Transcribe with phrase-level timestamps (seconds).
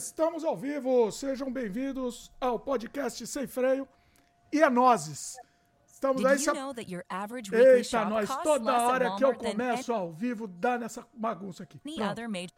[0.00, 3.86] Estamos ao vivo, sejam bem-vindos ao podcast Sem Freio
[4.50, 5.36] e a Nozes.
[5.86, 6.38] Estamos aí.
[6.38, 6.50] Se...
[7.52, 11.78] Eita, nós, toda hora que eu começo ao vivo, dá nessa bagunça aqui.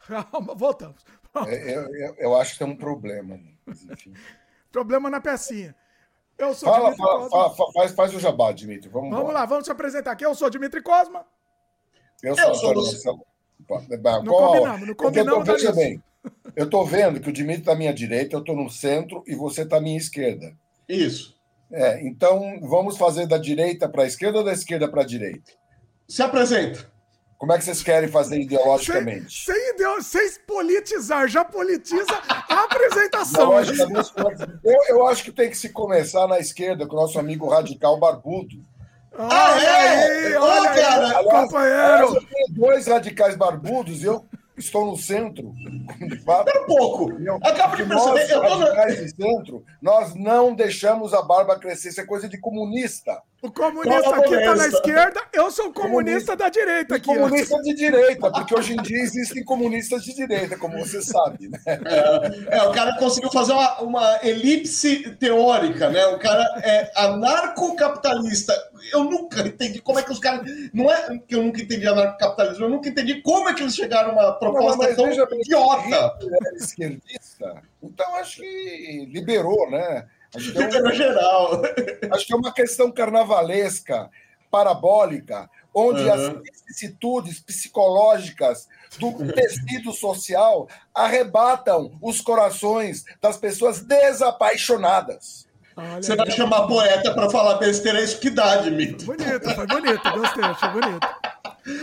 [0.07, 1.03] Calma, voltamos.
[1.45, 3.37] É, eu, eu, eu, acho que tem um problema.
[4.71, 5.75] problema na pecinha.
[6.37, 8.89] Eu sou fala, fala, fala, faz, faz o jabá, Dimitri.
[8.89, 10.25] Vamos, vamos lá, vamos se apresentar aqui.
[10.25, 11.25] Eu sou Dimitri Cosma.
[12.21, 12.73] Eu sou, eu sou
[13.69, 14.23] Marcelo.
[14.23, 15.45] Não combinamos, não combinamos.
[15.45, 16.01] Veja bem,
[16.55, 19.35] eu estou vendo que o Dimitri está à minha direita, eu estou no centro e
[19.35, 20.53] você está à minha esquerda.
[20.87, 21.35] Isso.
[21.71, 25.51] É, então vamos fazer da direita para a esquerda ou da esquerda para a direita?
[26.07, 26.91] Se apresenta.
[27.37, 29.43] Como é que vocês querem fazer ideologicamente?
[29.43, 30.01] Sem, sem, ideo...
[30.01, 33.51] sem politizar, já politiza a apresentação.
[34.63, 37.99] Eu, eu acho que tem que se começar na esquerda com o nosso amigo radical
[37.99, 38.63] barbudo.
[39.17, 40.27] Ah, é?
[40.27, 41.81] Aí, olha aí, cara, aliás, companheiro.
[41.81, 44.25] Aliás, eu tenho dois radicais barbudos e eu
[44.57, 45.53] estou no centro.
[46.01, 47.11] Espera um pouco.
[47.43, 48.31] Acaba de perceber.
[48.31, 49.09] Eu tô no...
[49.09, 51.89] centro, nós não deixamos a barba crescer.
[51.89, 53.21] Isso é coisa de comunista.
[53.43, 57.07] O comunista aqui está na esquerda, eu sou o comunista, comunista da direita aqui.
[57.07, 61.49] Comunista de direita, porque hoje em dia existem comunistas de direita, como você sabe.
[61.49, 61.59] Né?
[61.67, 66.05] É, é o cara conseguiu fazer uma, uma elipse teórica, né?
[66.05, 68.53] O cara é anarcocapitalista.
[68.93, 70.49] Eu nunca entendi como é que os caras.
[70.73, 74.11] Não é que eu nunca entendi anarcocapitalismo, eu nunca entendi como é que eles chegaram
[74.11, 76.17] a uma proposta não, tão idiota.
[76.55, 80.07] Esquerdista, então acho que liberou, né?
[80.35, 81.61] Acho que é um, geral.
[82.11, 84.09] Acho que é uma questão carnavalesca,
[84.49, 86.13] parabólica, onde uhum.
[86.13, 88.67] as vicissitudes psicológicas
[88.99, 95.47] do tecido social arrebatam os corações das pessoas desapaixonadas.
[95.75, 99.05] Olha Você vai chamar poeta para falar besteira, é isso que dá, Dmitry.
[99.05, 101.07] Bonito, foi bonito, gostei, achei bonito.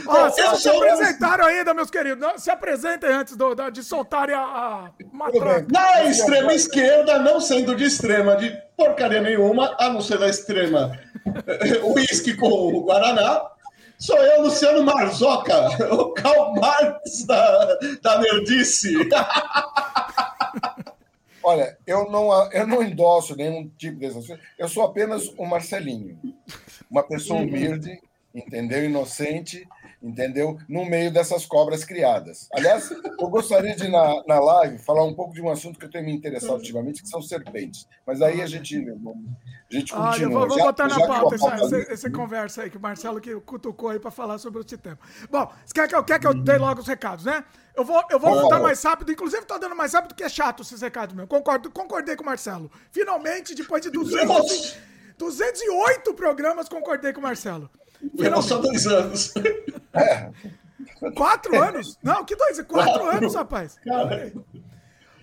[0.07, 2.43] Ó, oh, vocês não se apresentaram ainda, meus queridos.
[2.43, 5.67] Se apresentem antes do, de soltarem a, a matraca.
[5.71, 10.99] Na extrema esquerda, não sendo de extrema de porcaria nenhuma, a não ser da extrema
[11.83, 13.43] uísque com o Guaraná,
[13.99, 15.57] sou eu, Luciano Marzoca,
[15.93, 18.95] o Karl Marx da, da nerdice.
[21.43, 26.19] Olha, eu não, eu não endosso nenhum tipo de Eu sou apenas um Marcelinho,
[26.91, 27.47] uma pessoa uhum.
[27.47, 28.01] humilde
[28.35, 28.85] entendeu?
[28.85, 29.67] Inocente,
[30.03, 30.59] entendeu?
[30.69, 32.49] No meio dessas cobras criadas.
[32.53, 35.91] Aliás, eu gostaria de, na, na live, falar um pouco de um assunto que eu
[35.91, 37.87] tenho me interessado ultimamente, que são serpentes.
[38.07, 40.11] Mas aí a gente, a gente continua.
[40.11, 43.21] Olha, vou, vou já, botar na pauta essa, essa, essa, conversa aí, que o Marcelo
[43.21, 44.99] que cutucou aí para falar sobre o tema.
[45.31, 47.45] Bom, quer que eu, quer que eu dê logo os recados, né?
[47.81, 50.63] Eu vou, eu vou voltar mais rápido, inclusive tô dando mais rápido, porque é chato
[50.63, 51.27] esses recados, meu.
[51.27, 52.71] Concordo, concordei com o Marcelo.
[52.93, 54.77] Finalmente, depois de 200,
[55.17, 57.71] 208 programas, concordei com o Marcelo.
[58.17, 59.33] Foi só dois anos.
[59.95, 60.31] É.
[61.17, 61.99] Quatro anos?
[62.03, 62.61] Não, que dois?
[62.63, 63.17] Quatro, Quatro.
[63.17, 63.79] anos, rapaz.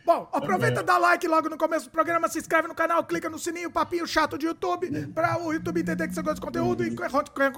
[0.08, 3.38] Bom, aproveita, dá like logo no começo do programa, se inscreve no canal, clica no
[3.38, 6.96] sininho, papinho chato de YouTube, para o YouTube entender que você gosta de conteúdo e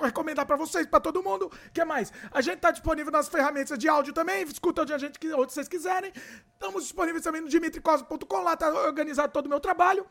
[0.02, 1.46] recomendar para vocês, para todo mundo.
[1.46, 2.12] O que mais?
[2.32, 5.68] A gente tá disponível nas ferramentas de áudio também, escuta onde a gente onde vocês
[5.68, 6.12] quiserem.
[6.54, 10.04] Estamos disponíveis também no dimitricosmo.com, lá tá organizado todo o meu trabalho.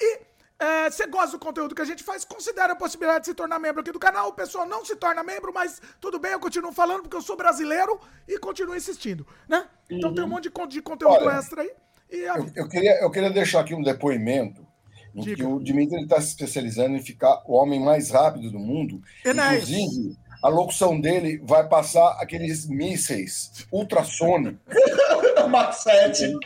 [0.00, 0.22] E
[0.58, 3.58] é, você gosta do conteúdo que a gente faz, considere a possibilidade de se tornar
[3.58, 4.28] membro aqui do canal.
[4.28, 7.36] O pessoal não se torna membro, mas tudo bem, eu continuo falando porque eu sou
[7.36, 9.66] brasileiro e continuo insistindo, né?
[9.90, 10.14] Então uhum.
[10.14, 11.70] tem um monte de, de conteúdo Olha, extra aí.
[12.08, 14.66] Eu, eu, queria, eu queria deixar aqui um depoimento
[15.14, 15.36] em Diga.
[15.36, 19.02] que o Dimitri está se especializando em ficar o homem mais rápido do mundo.
[19.24, 19.68] Enéas.
[19.68, 24.60] Inclusive, a locução dele vai passar aqueles mísseis ultrassônicos.
[25.50, 26.38] Mach 7.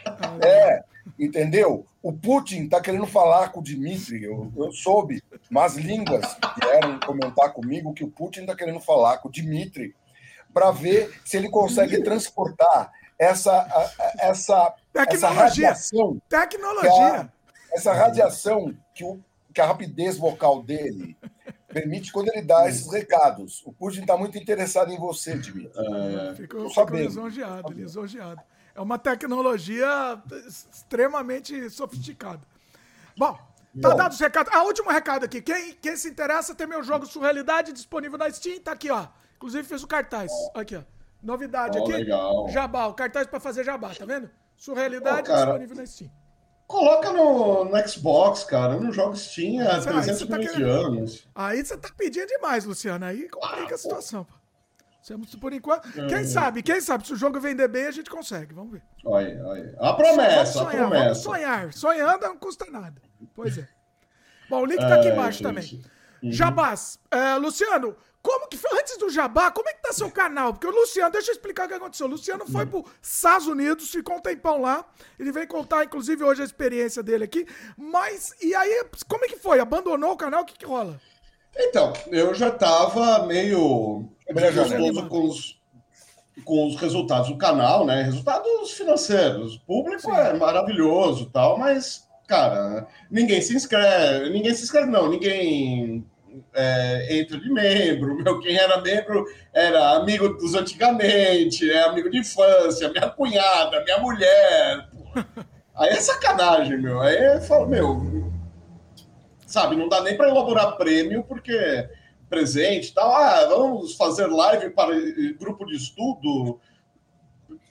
[0.43, 0.84] É,
[1.19, 1.87] entendeu?
[2.03, 4.25] O Putin está querendo falar com o Dmitry.
[4.25, 9.28] Eu, eu soube mas línguas vieram comentar comigo que o Putin está querendo falar com
[9.28, 9.97] o Dmitry
[10.55, 13.66] para ver se ele consegue transportar essa,
[14.19, 16.22] essa, essa radiação.
[16.28, 17.22] Tecnologia.
[17.22, 17.28] A,
[17.72, 19.20] essa radiação que, o,
[19.53, 21.17] que a rapidez vocal dele
[21.69, 23.62] permite quando ele dá esses recados.
[23.67, 25.70] O Putin está muito interessado em você, Dmitry.
[26.31, 28.41] É, ficou, ficou lisonjeado, lisonjeado.
[28.81, 29.87] É uma tecnologia
[30.49, 32.41] extremamente sofisticada.
[33.15, 33.38] Bom,
[33.79, 34.50] tá dado os recados.
[34.55, 35.43] Ah, último recado aqui.
[35.43, 38.59] Quem, quem se interessa tem meu jogo Surrealidade disponível na Steam.
[38.59, 39.06] Tá aqui, ó.
[39.37, 40.32] Inclusive fiz o cartaz.
[40.55, 40.82] Aqui, ó.
[41.23, 41.93] Novidade oh, aqui.
[41.93, 42.49] Legal.
[42.49, 44.31] Jabá, o cartaz para fazer jabá, tá vendo?
[44.56, 46.11] Surrealidade oh, disponível na Steam.
[46.67, 48.77] Coloca no, no, Xbox, cara.
[48.77, 51.29] Eu não jogo Steam há 300 tá anos.
[51.35, 53.05] Aí você tá pedindo demais, Luciano.
[53.05, 54.25] Aí complica ah, a situação.
[54.25, 54.39] Pô.
[55.41, 55.91] Por enquanto.
[55.93, 56.25] Quem uhum.
[56.25, 58.55] sabe, quem sabe, se o jogo vender bem, a gente consegue.
[58.55, 58.82] Vamos ver.
[59.05, 59.75] Olha, olha.
[59.79, 61.05] A promessa, sonhar, a promessa.
[61.05, 61.73] Vamos sonhar.
[61.73, 63.00] Sonhando não custa nada.
[63.35, 63.69] Pois é.
[64.49, 65.82] Bom, o link tá aqui embaixo também.
[66.23, 66.32] Uhum.
[66.32, 70.52] Jabás, uh, Luciano, como que foi, antes do Jabá, como é que tá seu canal?
[70.52, 72.06] Porque o Luciano, deixa eu explicar o que aconteceu.
[72.06, 74.85] O Luciano foi para Estados Unidos, ficou um tempão lá.
[75.19, 77.46] Ele veio contar, inclusive, hoje a experiência dele aqui.
[77.79, 79.58] Mas, e aí, como é que foi?
[79.58, 80.43] Abandonou o canal?
[80.43, 81.00] O que, que rola?
[81.56, 85.61] Então, eu já tava meio gostoso com os,
[86.44, 88.03] com os resultados do canal, né?
[88.03, 89.56] Resultados financeiros.
[89.56, 90.12] O público Sim.
[90.12, 96.05] é maravilhoso tal, mas, cara, ninguém se inscreve, ninguém se inscreve, não, ninguém
[96.55, 98.17] é, entra de membro.
[98.23, 103.99] Meu, quem era membro era amigo dos antigamente, é amigo de infância, minha cunhada, minha
[103.99, 104.88] mulher.
[105.75, 107.00] Aí é sacanagem, meu.
[107.00, 108.31] Aí eu falo, meu,
[109.47, 111.88] sabe, não dá nem para elaborar prêmio, porque
[112.31, 113.15] presente e tal.
[113.15, 114.94] Ah, vamos fazer live para
[115.38, 116.59] grupo de estudo.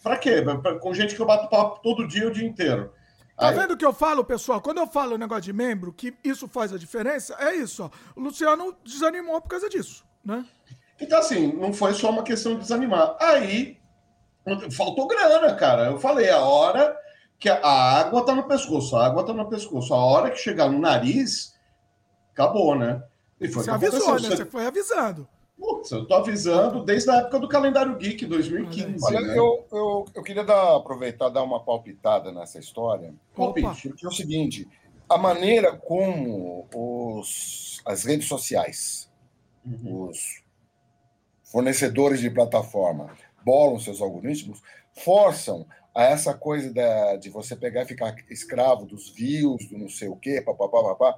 [0.03, 0.43] Para quê?
[0.81, 2.93] Com gente que eu bato papo todo dia, o dia inteiro.
[3.37, 3.55] Tá Aí...
[3.55, 4.61] vendo o que eu falo, pessoal?
[4.61, 7.89] Quando eu falo o negócio de membro, que isso faz a diferença, é isso, ó.
[8.15, 10.45] O Luciano desanimou por causa disso, né?
[10.99, 13.15] Então, assim, não foi só uma questão de desanimar.
[13.21, 13.79] Aí,
[14.75, 15.85] faltou grana, cara.
[15.85, 16.97] Eu falei, a hora
[17.39, 19.93] que a água tá no pescoço, a água tá no pescoço.
[19.93, 21.57] A hora que chegar no nariz,
[22.33, 23.01] acabou, né?
[23.39, 24.29] E foi Você avisou, né?
[24.29, 25.27] Você foi avisando.
[25.57, 29.03] Putz, eu tô avisando desde a época do calendário Geek 2015.
[29.03, 29.37] Olha, né?
[29.37, 33.13] eu, eu, eu queria dar, aproveitar dar uma palpitada nessa história.
[33.35, 34.67] Porque é o seguinte:
[35.09, 39.11] a maneira como os, as redes sociais,
[39.65, 40.07] uhum.
[40.07, 40.43] os
[41.43, 43.11] fornecedores de plataforma
[43.43, 44.61] bolam seus algoritmos,
[45.03, 45.65] forçam
[45.95, 50.07] a essa coisa da, de você pegar e ficar escravo dos views, do não sei
[50.07, 51.17] o quê, papapá, papá,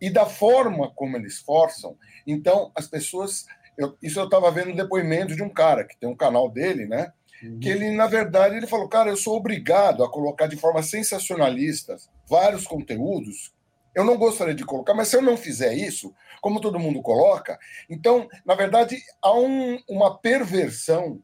[0.00, 1.96] e da forma como eles forçam,
[2.26, 3.46] então as pessoas
[3.80, 6.86] eu, isso eu estava vendo um depoimento de um cara que tem um canal dele,
[6.86, 7.12] né?
[7.42, 7.58] Uhum.
[7.58, 11.96] Que ele, na verdade, ele falou: Cara, eu sou obrigado a colocar de forma sensacionalista
[12.28, 13.54] vários conteúdos.
[13.94, 17.58] Eu não gostaria de colocar, mas se eu não fizer isso, como todo mundo coloca,
[17.88, 21.20] então, na verdade, há um, uma perversão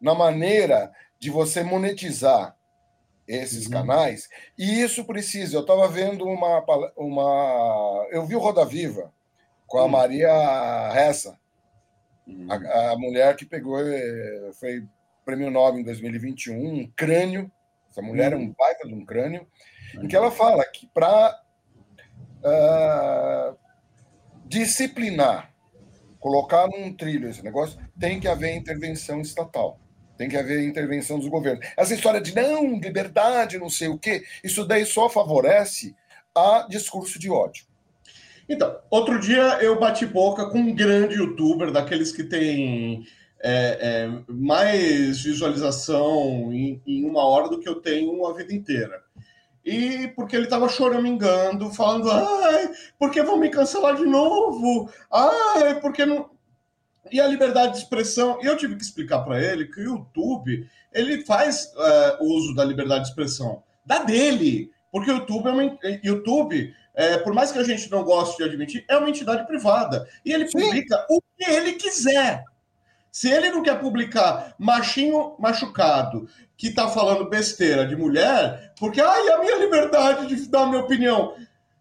[0.00, 2.56] na maneira de você monetizar
[3.26, 3.72] esses uhum.
[3.72, 4.28] canais,
[4.58, 5.56] e isso precisa.
[5.56, 6.64] Eu estava vendo uma,
[6.96, 8.06] uma.
[8.10, 9.12] Eu vi o Roda Viva
[9.66, 9.90] com a uhum.
[9.90, 11.38] Maria Ressa,
[12.48, 14.86] a, a, mulher que pegou, é, foi
[15.24, 17.52] prêmio Nobel em 2021, um crânio,
[17.90, 18.40] essa mulher uhum.
[18.40, 19.46] é um baita de um crânio,
[19.94, 20.04] uhum.
[20.04, 21.38] em que ela fala que para
[22.42, 23.54] uh, ah,
[24.46, 25.52] disciplinar,
[26.18, 29.78] colocar num trilho esse negócio, tem que haver intervenção estatal.
[30.18, 31.64] Tem que haver intervenção dos governos.
[31.76, 35.94] Essa história de não, liberdade, não sei o quê, isso daí só favorece
[36.34, 37.64] a discurso de ódio.
[38.48, 43.06] Então, outro dia eu bati boca com um grande youtuber, daqueles que tem
[43.40, 49.02] é, é, mais visualização em, em, uma hora do que eu tenho a vida inteira.
[49.64, 54.90] E porque ele estava choramingando, falando, ai, porque vão me cancelar de novo?
[55.12, 56.30] Ai, porque não.
[57.10, 58.38] E a liberdade de expressão.
[58.42, 62.64] E eu tive que explicar para ele que o YouTube ele faz é, uso da
[62.64, 64.70] liberdade de expressão, da dele.
[64.90, 68.42] Porque o YouTube é uma, YouTube é, por mais que a gente não goste de
[68.42, 70.08] admitir, é uma entidade privada.
[70.24, 70.58] E ele Sim.
[70.58, 72.42] publica o que ele quiser.
[73.12, 79.28] Se ele não quer publicar machinho machucado que está falando besteira de mulher, porque ai,
[79.28, 81.36] a minha liberdade de dar a minha opinião.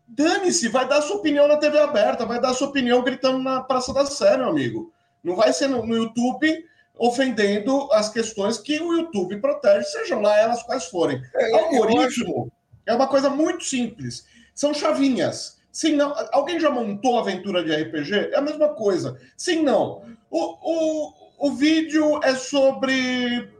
[0.07, 3.91] Dane-se, vai dar sua opinião na TV aberta, vai dar sua opinião gritando na Praça
[3.91, 4.93] da Sé, meu amigo.
[5.27, 6.65] Não vai ser no, no YouTube
[6.97, 11.21] ofendendo as questões que o YouTube protege, sejam lá elas quais forem.
[11.35, 12.51] É, Algoritmo
[12.85, 14.25] é uma coisa muito simples.
[14.55, 15.57] São chavinhas.
[15.71, 16.13] Sim, não.
[16.31, 18.31] Alguém já montou aventura de RPG?
[18.31, 19.19] É a mesma coisa.
[19.35, 20.01] Sim, não.
[20.31, 21.13] O, o,
[21.49, 23.51] o vídeo é sobre.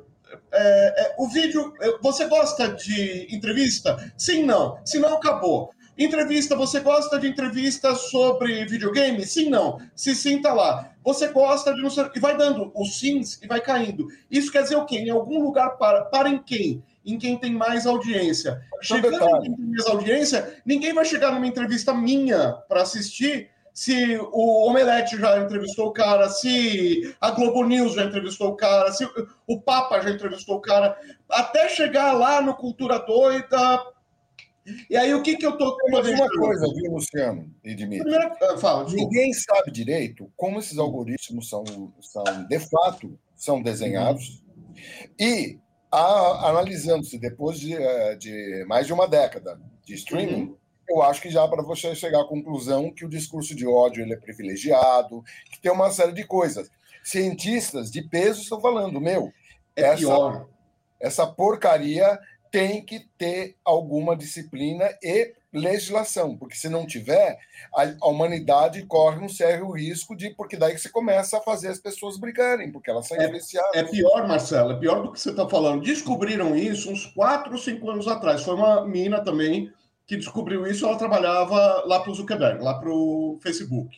[0.52, 1.74] É, é, o vídeo.
[2.02, 4.12] Você gosta de entrevista?
[4.18, 4.80] Sim, não.
[4.84, 5.72] Se não, acabou.
[5.98, 9.26] Entrevista, você gosta de entrevista sobre videogame?
[9.26, 9.80] Sim, não.
[9.96, 10.92] Se sim, tá lá.
[11.04, 11.82] Você gosta de.
[12.16, 14.08] E vai dando os sims e vai caindo.
[14.30, 14.98] Isso quer dizer o quê?
[14.98, 16.06] Em algum lugar para.
[16.06, 16.84] Para em quem?
[17.08, 18.62] em quem tem mais audiência.
[18.82, 24.18] Chegando em quem tem mais audiência, ninguém vai chegar numa entrevista minha para assistir se
[24.32, 29.08] o Omelete já entrevistou o cara, se a Globo News já entrevistou o cara, se
[29.46, 30.98] o Papa já entrevistou o cara,
[31.30, 33.86] até chegar lá no Cultura Doida.
[34.90, 38.10] E aí, o que, que eu tô Mas uma coisa, viu, Luciano e Dimitri?
[38.10, 41.64] Primeiro, ah, fala, Ninguém sabe direito como esses algoritmos são,
[42.02, 44.44] são de fato, são desenhados.
[45.18, 45.58] E
[45.92, 50.58] analisando-se depois de, eh, de, mais de uma década de streaming, uhum.
[50.90, 54.14] eu acho que já para você chegar à conclusão que o discurso de ódio ele
[54.14, 56.70] é privilegiado, que tem uma série de coisas.
[57.04, 59.32] Cientistas de peso estão falando, meu,
[59.76, 60.50] é essa, pior.
[61.00, 62.20] essa porcaria
[62.52, 67.40] tem que ter alguma disciplina e legislação, porque se não tiver,
[67.74, 71.80] a, humanidade corre um sério risco de, porque daí que você começa a fazer as
[71.80, 73.26] pessoas brigarem, porque elas são é,
[73.74, 75.84] É pior, Marcelo, é pior do que você está falando.
[75.84, 78.44] Descobriram isso uns quatro ou cinco anos atrás.
[78.44, 79.72] Foi uma mina também
[80.06, 83.98] que descobriu isso, ela trabalhava lá para o Zuckerberg, lá para o Facebook.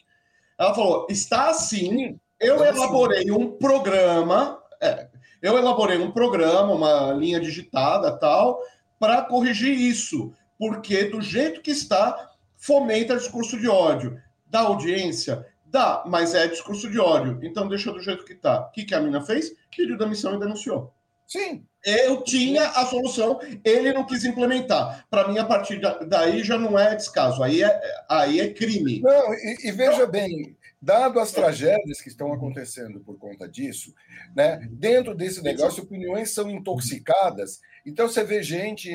[0.58, 5.08] Ela falou: está assim, eu elaborei um programa, é,
[5.42, 8.62] eu elaborei um programa, uma linha digitada tal,
[9.00, 14.22] para corrigir isso, porque do jeito que está, fomenta discurso de ódio.
[14.46, 17.40] Da audiência, dá, mas é discurso de ódio.
[17.44, 18.62] Então deixa do jeito que está.
[18.62, 19.54] O que, que a mina fez?
[19.76, 20.94] Pediu demissão e denunciou.
[21.28, 21.64] Sim.
[21.86, 25.06] Eu tinha a solução, ele não quis implementar.
[25.10, 29.00] Para mim, a partir daí já não é descaso, aí é, aí é crime.
[29.00, 33.94] Não, e, e veja bem, Dado as tragédias que estão acontecendo por conta disso,
[34.34, 37.60] né, dentro desse negócio, opiniões são intoxicadas.
[37.86, 38.90] Então, você vê gente.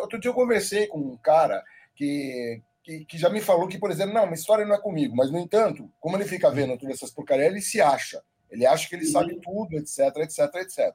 [0.00, 1.62] Outro dia eu conversei com um cara
[1.94, 5.16] que, que, que já me falou que, por exemplo, não, uma história não é comigo,
[5.16, 8.22] mas, no entanto, como ele fica vendo todas essas porcarias, ele se acha.
[8.50, 9.12] Ele acha que ele uhum.
[9.12, 10.94] sabe tudo, etc, etc, etc.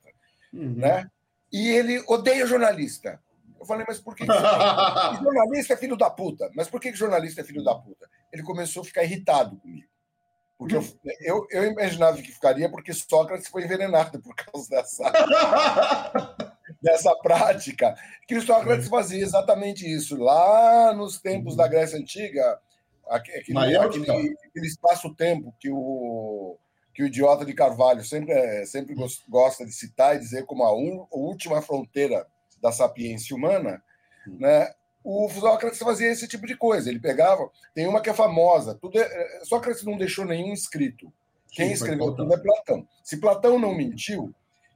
[0.53, 0.75] Uhum.
[0.75, 1.09] Né?
[1.51, 3.19] E ele odeia jornalista.
[3.59, 4.33] Eu falei, mas por que, que
[5.23, 6.49] jornalista é filho da puta?
[6.55, 8.09] Mas por que, que jornalista é filho da puta?
[8.31, 9.87] Ele começou a ficar irritado comigo.
[10.57, 10.83] Porque eu,
[11.21, 15.03] eu, eu imaginava que ficaria porque Sócrates foi envenenado por causa dessa,
[16.81, 17.95] dessa prática.
[18.27, 20.17] Que Sócrates fazia exatamente isso.
[20.17, 22.59] Lá nos tempos da Grécia Antiga,
[23.07, 26.57] aquele, aquele, aquele espaço-tempo que o,
[26.91, 28.95] que o idiota de Carvalho sempre, é, sempre
[29.29, 32.25] gosta de citar e dizer como a, un, a última fronteira
[32.61, 33.81] da sapiência humana,
[34.27, 34.37] hum.
[34.39, 34.71] né?
[35.03, 36.89] O Sócrates fazia esse tipo de coisa.
[36.89, 38.75] Ele pegava, tem uma que é famosa.
[38.75, 41.11] Tudo é, é Sócrates não deixou nenhum escrito.
[41.49, 42.85] Quem Sim, escreveu tudo é Platão.
[43.03, 44.33] Se Platão não mentiu,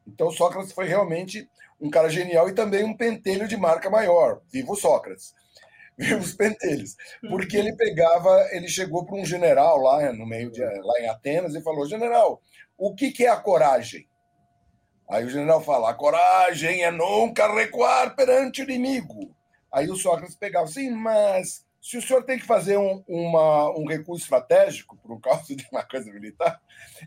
[0.08, 4.42] então Sócrates foi realmente um cara genial e também um pentelho de marca maior.
[4.52, 5.34] Viva o Sócrates.
[5.98, 6.96] Viva os pentelhos.
[7.30, 11.56] Porque ele pegava, ele chegou para um general lá no meio de lá em Atenas
[11.56, 12.42] e falou: "General,
[12.78, 14.08] o que que é a coragem?"
[15.12, 19.36] Aí o general fala: a coragem é nunca recuar perante o inimigo.
[19.70, 23.86] Aí o Sócrates pegava assim, mas se o senhor tem que fazer um, uma, um
[23.86, 26.62] recurso estratégico por causa de uma coisa militar,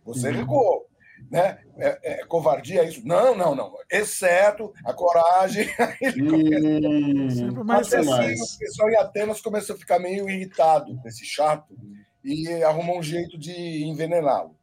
[0.05, 0.35] você uhum.
[0.35, 0.87] recuou.
[1.31, 1.59] Né?
[1.79, 3.07] É, é, covardia isso?
[3.07, 3.73] Não, não, não.
[3.91, 5.67] Exceto a coragem.
[6.21, 11.75] hum, mas assim, o pessoal em Atenas começou a ficar meio irritado com esse chato
[12.23, 14.55] e arrumou um jeito de envenená-lo.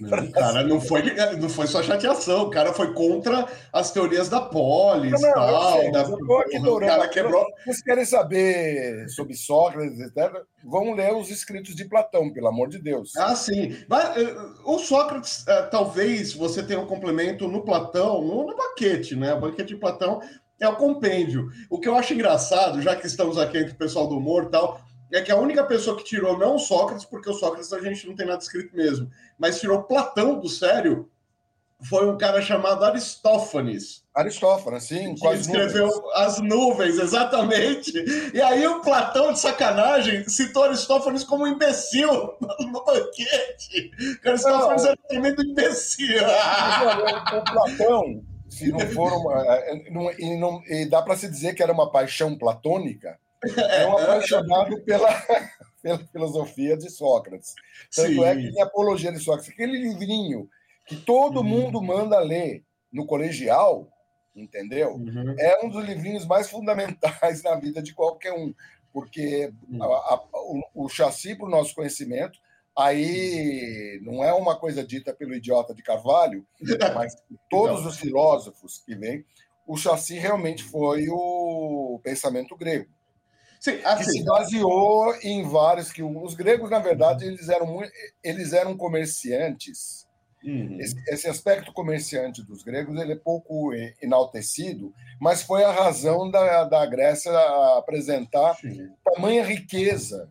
[0.00, 1.02] Não, cara, não foi,
[1.38, 5.92] não foi só chateação, o cara foi contra as teorias da polis, não, tal, sei,
[5.92, 7.44] da, o cara quebrou.
[7.64, 12.78] Vocês querem saber sobre Sócrates, etc., vão ler os escritos de Platão, pelo amor de
[12.78, 13.14] Deus.
[13.16, 13.76] Ah, sim.
[13.88, 19.34] Mas, eh, o Sócrates, eh, talvez você tenha um complemento no Platão, no banquete, né?
[19.34, 20.20] O banquete de Platão
[20.60, 21.48] é o compêndio.
[21.70, 24.50] O que eu acho engraçado, já que estamos aqui entre o pessoal do humor e
[24.50, 24.80] tal,
[25.12, 28.06] é que a única pessoa que tirou não o Sócrates, porque o Sócrates a gente
[28.06, 31.08] não tem nada escrito mesmo, mas tirou Platão do sério,
[31.88, 34.02] foi um cara chamado Aristófanes.
[34.12, 35.14] Aristófanes, sim.
[35.14, 36.12] Que escreveu nuvens.
[36.14, 37.92] As Nuvens, exatamente.
[38.34, 42.10] E aí o Platão, de sacanagem, citou Aristófanes como imbecil
[42.60, 43.92] no banquete.
[44.24, 46.18] O Aristófanes era um tremendo imbecil.
[46.18, 49.40] O Platão, se não for uma...
[49.46, 53.86] É, não, e, não, e dá para se dizer que era uma paixão platônica, é
[53.86, 55.08] um apaixonado pela,
[55.82, 57.54] pela filosofia de Sócrates.
[57.94, 58.24] Tanto Sim.
[58.24, 60.48] é que em Apologia de Sócrates, aquele livrinho
[60.86, 61.44] que todo uhum.
[61.44, 63.88] mundo manda ler no colegial,
[64.34, 64.94] entendeu?
[64.94, 65.34] Uhum.
[65.38, 68.54] É um dos livrinhos mais fundamentais na vida de qualquer um,
[68.92, 69.82] porque uhum.
[69.82, 72.38] a, a, o, o chassi para o nosso conhecimento
[72.78, 76.46] aí não é uma coisa dita pelo idiota de Carvalho,
[76.94, 77.12] mas
[77.50, 79.24] todos os filósofos que vêm,
[79.66, 82.88] o chassi realmente foi o pensamento grego.
[83.60, 87.92] Sim, assim, que se baseou em vários que os gregos na verdade eles eram muito,
[88.22, 90.06] eles eram comerciantes
[90.44, 90.78] uhum.
[90.80, 96.64] esse, esse, aspecto comerciante dos gregos ele é pouco enaltecido mas foi a razão da,
[96.64, 97.32] da Grécia
[97.76, 98.90] apresentar Sim.
[99.04, 100.30] tamanha riqueza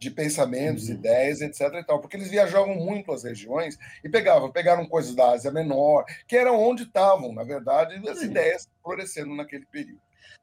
[0.00, 0.94] de pensamentos, uhum.
[0.94, 1.74] ideias, etc.
[1.74, 6.06] E tal, porque eles viajavam muito as regiões e pegavam, pegaram coisas da Ásia Menor,
[6.26, 10.00] que era onde estavam, na verdade, as ideias florescendo naquele período.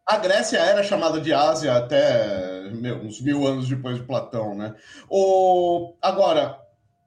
[0.08, 4.74] A Grécia era chamada de Ásia até meu, uns mil anos depois de Platão, né?
[5.10, 5.94] O...
[6.02, 6.58] Agora,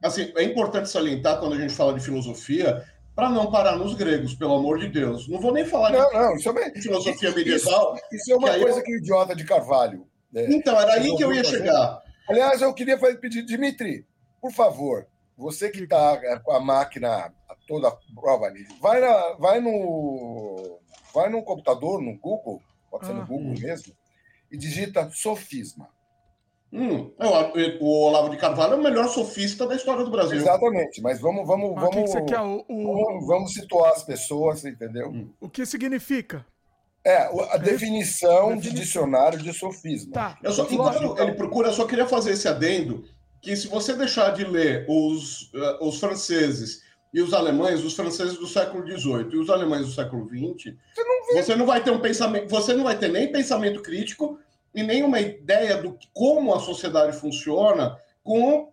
[0.02, 4.34] assim, é importante salientar quando a gente fala de filosofia para não parar nos gregos,
[4.34, 5.28] pelo amor de Deus.
[5.28, 7.94] Não vou nem falar não, de não, isso é filosofia medieval.
[7.94, 8.82] Isso, isso é uma que coisa eu...
[8.82, 10.06] que o idiota de Carvalho.
[10.32, 12.02] Né, então, era aí que eu ia chegar.
[12.28, 14.06] Aliás, eu queria pedir, Dimitri,
[14.40, 17.32] por favor, você que está com a máquina
[17.66, 20.78] toda prova ali, vai, na, vai no
[21.14, 23.16] vai no computador, no Google, pode ser Ah.
[23.16, 23.94] no Google mesmo,
[24.50, 25.88] e digita sofisma.
[26.72, 30.38] Hum, é, o, o Olavo de Carvalho é o melhor sofista da história do Brasil.
[30.38, 32.40] Exatamente, mas vamos, vamos, que, vamos, que quer?
[32.40, 35.28] O, o, vamos, vamos situar as pessoas, entendeu?
[35.40, 36.46] o que significa?
[37.04, 40.12] É, a definição de dicionário de sofisma.
[40.12, 40.38] Tá.
[40.42, 43.04] Eu só, enquanto ele procura, eu só queria fazer esse adendo,
[43.40, 48.38] que se você deixar de ler os, eh, os franceses e os alemães, os franceses
[48.38, 50.74] do século XVIII e os alemães do século XX,
[51.34, 54.38] você não, vai ter um pensamento, você não vai ter nem pensamento crítico
[54.74, 58.70] e nem uma ideia do como a sociedade funciona com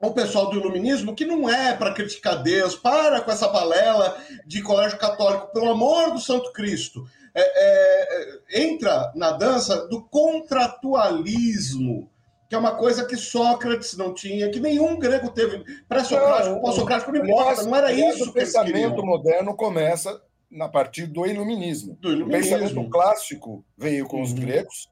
[0.00, 4.62] o pessoal do iluminismo, que não é para criticar Deus, para com essa balela de
[4.62, 7.06] colégio católico, pelo amor do Santo Cristo.
[7.34, 12.10] É, é, é, entra na dança do contratualismo,
[12.50, 15.62] que é uma coisa que Sócrates não tinha, que nenhum grego teve.
[15.88, 21.06] Pré-socrático, pós-socrático, não importa, não era isso o que eles pensamento moderno começa na partir
[21.06, 21.96] do iluminismo.
[22.00, 22.58] Do O iluminismo.
[22.58, 24.40] pensamento clássico veio com os Uhum.
[24.40, 24.90] gregos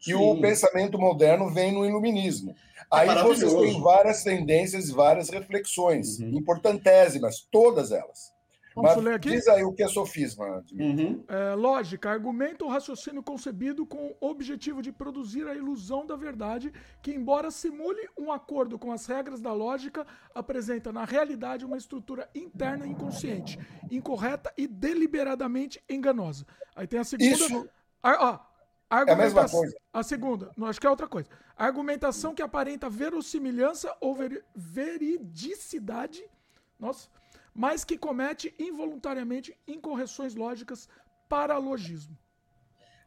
[0.00, 0.14] e Sim.
[0.14, 2.52] o pensamento moderno vem no iluminismo.
[2.90, 6.30] Aí vocês têm várias tendências, várias reflexões, Uhum.
[6.36, 8.32] importantésimas, todas elas.
[8.76, 9.30] Posso Mas ler aqui?
[9.30, 10.62] diz aí o que é sofisma.
[10.70, 11.24] Uhum.
[11.28, 16.70] É, lógica, argumento ou raciocínio concebido com o objetivo de produzir a ilusão da verdade,
[17.00, 22.28] que, embora simule um acordo com as regras da lógica, apresenta na realidade uma estrutura
[22.34, 23.58] interna inconsciente,
[23.90, 26.44] incorreta e deliberadamente enganosa.
[26.74, 27.30] Aí tem a segunda.
[27.34, 27.68] Isso
[28.04, 28.14] ó, é
[28.90, 29.76] a mesma argumentação- coisa.
[29.90, 31.30] A segunda, não, acho que é outra coisa.
[31.56, 36.22] Argumentação que aparenta verossimilhança ou veri- veridicidade,
[36.78, 37.08] nossa,
[37.56, 40.88] mas que comete involuntariamente incorreções lógicas
[41.26, 42.16] para logismo.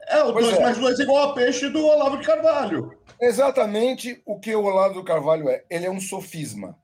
[0.07, 0.63] É, o Pois 2 é.
[0.63, 2.97] mais 2 igual a peixe do Olavo de Carvalho.
[3.21, 5.63] Exatamente o que o Olavo do Carvalho é.
[5.69, 6.75] Ele é um sofisma.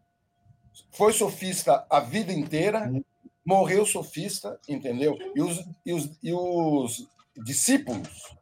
[0.92, 2.92] Foi sofista a vida inteira,
[3.44, 5.18] morreu sofista, entendeu?
[5.34, 7.08] E os, e os, e os
[7.44, 8.36] discípulos,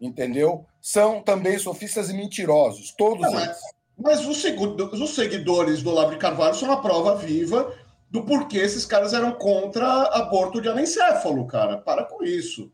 [0.00, 0.64] entendeu?
[0.80, 3.58] São também sofistas e mentirosos, todos Não, eles.
[3.98, 7.74] Mas os seguidores do Olavo de Carvalho são a prova viva
[8.10, 11.78] do porquê esses caras eram contra aborto de anencéfalo, cara.
[11.78, 12.70] Para com isso.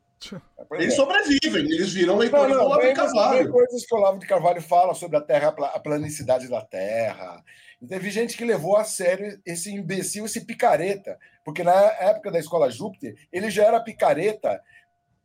[0.68, 0.96] Pois Eles é.
[0.96, 3.50] sobrevivem, eles viram Não, leitores do não, Olavo de Carvalho.
[3.50, 6.60] coisas que o Olavo de Carvalho fala sobre a terra, a pla- a planicidade da
[6.60, 7.42] terra.
[7.80, 12.38] E teve gente que levou a sério esse imbecil, esse picareta, porque na época da
[12.38, 14.62] escola Júpiter, ele já era picareta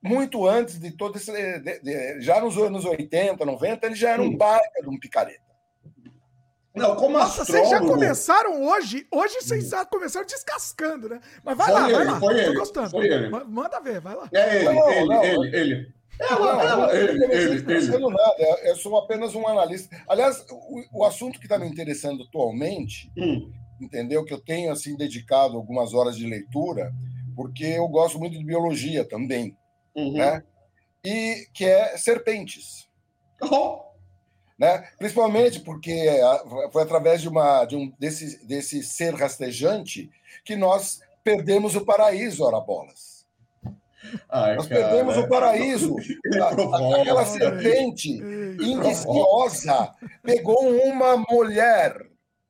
[0.01, 1.31] muito antes de todo esse.
[1.31, 5.45] de- de- já nos anos 80, 90, ele já era um baita de um picareta.
[6.77, 7.93] Não, como Nossa, vocês já astrólogo...
[7.93, 9.07] começaram hoje?
[9.11, 11.19] Hoje vocês já começaram descascando, né?
[11.43, 12.19] Mas vai Foi lá, ele, vai lá.
[12.19, 12.89] foi Tô ele, gostando.
[12.89, 13.29] foi ele.
[13.29, 14.29] Ma- Manda ver, vai lá.
[14.33, 15.93] É ele, Não, ele, não, ele, ele.
[16.19, 17.85] Ela, Não, ela, eu ele, não estou ele, ele.
[17.85, 19.95] fazendo nada, eu- eu sou apenas um analista.
[20.09, 24.25] Aliás, o, o assunto que está me interessando atualmente Hum, entendeu?
[24.25, 26.91] Que eu tenho assim dedicado algumas horas de leitura,
[27.35, 29.55] porque eu gosto muito de biologia também,
[29.95, 30.13] uhum.
[30.13, 30.43] né?
[31.05, 32.87] E que é serpentes,
[33.39, 33.87] Oh,
[34.57, 34.87] né?
[34.97, 36.07] Principalmente porque
[36.71, 40.09] foi através de uma de um desse desse ser rastejante
[40.43, 43.25] que nós perdemos o paraíso, ora bolas.
[44.29, 44.81] ai, Nós cara.
[44.81, 45.95] perdemos o paraíso.
[46.41, 47.01] A-.
[47.01, 49.93] Aquela serpente indiciosa
[50.23, 51.93] pegou uma mulher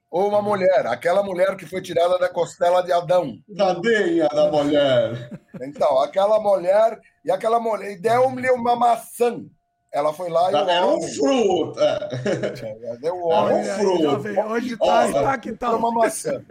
[0.09, 3.37] ou uma mulher, aquela mulher que foi tirada da costela de Adão.
[3.55, 5.29] Tadinha da mulher.
[5.61, 9.45] Então, aquela mulher, e aquela mulher, e deu-lhe uma maçã.
[9.91, 11.79] Ela foi lá e o Era um fruto.
[11.79, 12.97] é.
[13.01, 14.01] deu o Era homem um olha aí, fruto.
[14.03, 15.77] jovem, Hoje Ó, tá, ó, tá que foi tal.
[15.77, 16.45] uma maçã.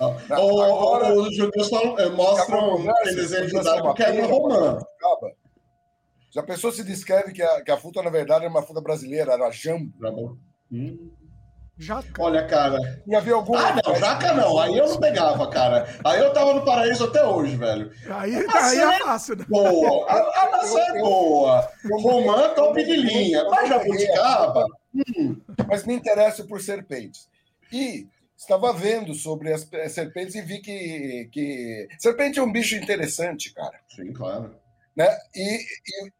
[0.00, 4.78] O- Agora- o- os judeus falam, é, mostram aquele desenho judaico que é romã.
[6.30, 8.80] Já a pessoa se descreve que a, que a fruta, na verdade, é uma fruta
[8.80, 10.38] brasileira, era jambo.
[10.72, 11.10] Hum.
[11.80, 12.78] Já Olha, cara.
[13.06, 13.58] E havia alguma.
[13.58, 14.58] Ah, não, jaca não.
[14.58, 15.88] Aí eu não pegava, cara.
[16.04, 17.90] Aí eu tava no paraíso até hoje, velho.
[18.10, 19.46] Aí, Maçã aí é fácil, né?
[19.48, 20.06] Boa.
[20.06, 21.70] A, a maçã é boa.
[22.02, 23.44] Romã, top de linha.
[23.44, 24.66] Mas jabuticaba.
[25.66, 27.26] Mas me interesso por serpentes.
[27.72, 31.88] E estava vendo sobre as serpentes e vi que, que.
[31.98, 33.80] Serpente é um bicho interessante, cara.
[33.88, 34.54] Sim, claro.
[35.00, 35.18] Né?
[35.34, 35.60] E,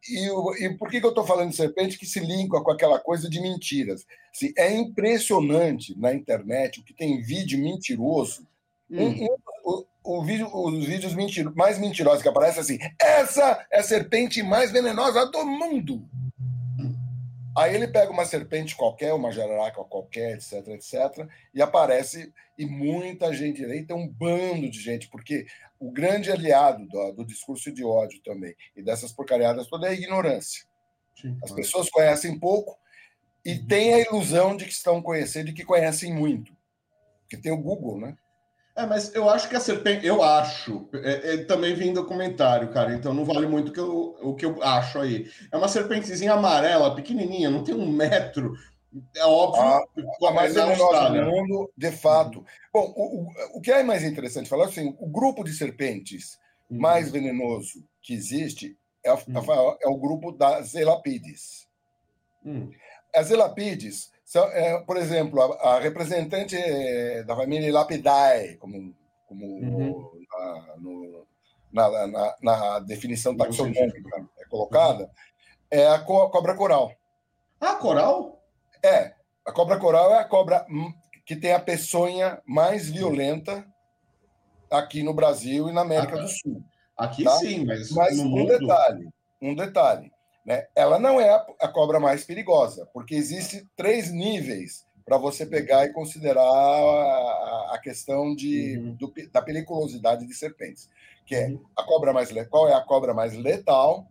[0.09, 2.71] e, e, e por que, que eu estou falando de serpente que se linka com
[2.71, 4.07] aquela coisa de mentiras?
[4.35, 8.47] Assim, é impressionante na internet o que tem vídeo mentiroso.
[8.89, 9.27] Um- Hum.
[9.27, 11.13] um- o, o vídeo, os vídeos
[11.55, 16.03] mais mentirosos que aparecem assim: essa é a serpente mais venenosa do mundo.
[17.55, 23.31] Aí ele pega uma serpente qualquer, uma jararaca qualquer, etc, etc, e aparece, e muita
[23.31, 25.45] gente, aí tem um bando de gente, porque
[25.81, 29.93] o grande aliado do, do discurso de ódio também, e dessas porcariadas toda é a
[29.93, 30.63] ignorância.
[31.19, 31.55] Sim, As claro.
[31.55, 32.77] pessoas conhecem pouco
[33.43, 36.55] e têm a ilusão de que estão conhecendo e que conhecem muito.
[37.21, 38.15] Porque tem o Google, né?
[38.75, 42.71] É, mas eu acho que a serpente, eu acho, é, é, também vim do comentário,
[42.71, 45.29] cara, então não vale muito o que, eu, o que eu acho aí.
[45.51, 48.53] É uma serpentezinha amarela, pequenininha, não tem um metro,
[49.15, 49.61] é óbvio.
[49.61, 49.83] Ah,
[50.27, 52.45] a mais venenosa do mundo, de fato.
[52.73, 56.37] Bom, o, o, que é mais interessante falar, assim, o grupo de serpentes
[56.69, 56.79] uhum.
[56.79, 59.77] mais venenoso que existe é, uhum.
[59.81, 61.67] é o grupo das elapides.
[62.43, 62.69] Uhum.
[63.13, 68.95] As elapides são, é, por exemplo, a, a, representante é, da família Lapidae, como,
[69.27, 70.25] como uhum.
[70.29, 71.27] na, no,
[71.71, 75.09] na, na, na, definição taxonômica é colocada,
[75.69, 76.91] é a cobra coral.
[77.59, 78.40] Ah, coral?
[78.83, 79.13] É,
[79.45, 80.65] a cobra coral é a cobra
[81.25, 83.65] que tem a peçonha mais violenta
[84.69, 86.63] aqui no Brasil e na América ah, do Sul.
[86.97, 87.31] Aqui tá?
[87.37, 88.47] sim, mas, mas um mundo...
[88.47, 89.09] detalhe,
[89.41, 90.11] um detalhe,
[90.45, 90.67] né?
[90.75, 95.93] Ela não é a, cobra mais perigosa, porque existe três níveis para você pegar e
[95.93, 98.93] considerar a, a questão de, uhum.
[98.95, 100.89] do, da periculosidade de serpentes,
[101.25, 101.63] que é uhum.
[101.75, 104.07] a cobra mais qual é a cobra mais letal,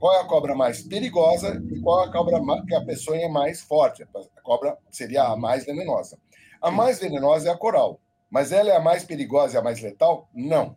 [0.00, 3.28] qual é a cobra mais perigosa e qual é a cobra que a pessoa é
[3.28, 4.02] mais forte.
[4.02, 6.18] A cobra seria a mais venenosa.
[6.60, 9.80] A mais venenosa é a coral, mas ela é a mais perigosa e a mais
[9.80, 10.28] letal?
[10.34, 10.74] Não.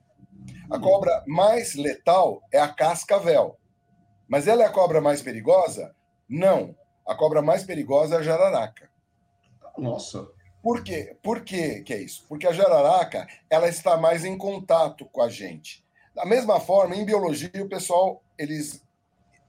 [0.69, 3.57] A cobra mais letal é a cascavel.
[4.27, 5.95] Mas ela é a cobra mais perigosa?
[6.27, 6.75] Não.
[7.07, 8.89] A cobra mais perigosa é a jararaca.
[9.77, 10.27] Nossa.
[10.61, 11.17] Por quê?
[11.23, 12.25] Por quê que é isso?
[12.27, 15.83] Porque a jararaca ela está mais em contato com a gente.
[16.13, 18.82] Da mesma forma, em biologia, o pessoal eles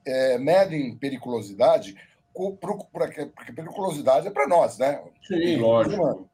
[0.07, 1.95] é, medem periculosidade,
[2.33, 5.03] porque periculosidade é para nós, né?
[5.27, 6.29] Sim, lógico.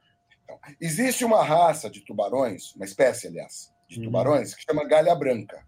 [0.45, 4.07] Então, existe uma raça de tubarões, uma espécie, aliás, de uhum.
[4.07, 5.65] tubarões, que chama galha branca.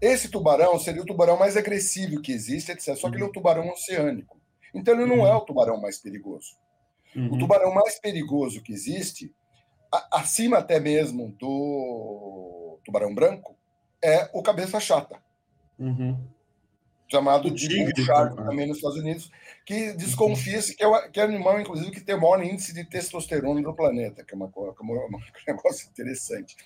[0.00, 2.96] Esse tubarão seria o tubarão mais agressivo que existe, etc.
[2.96, 3.32] Só que ele é um uhum.
[3.32, 4.38] tubarão oceânico.
[4.74, 5.26] Então ele não uhum.
[5.26, 6.56] é o tubarão mais perigoso.
[7.16, 7.32] Uhum.
[7.32, 9.32] O tubarão mais perigoso que existe,
[9.92, 13.56] a, acima até mesmo do tubarão branco,
[14.02, 15.22] é o cabeça chata.
[15.78, 16.34] Uhum
[17.14, 19.30] chamado de tigre também nos Estados Unidos,
[19.64, 23.62] que desconfia-se que, é que é animal, inclusive, que tem o maior índice de testosterona
[23.62, 26.56] do planeta, que é uma, que é um negócio interessante.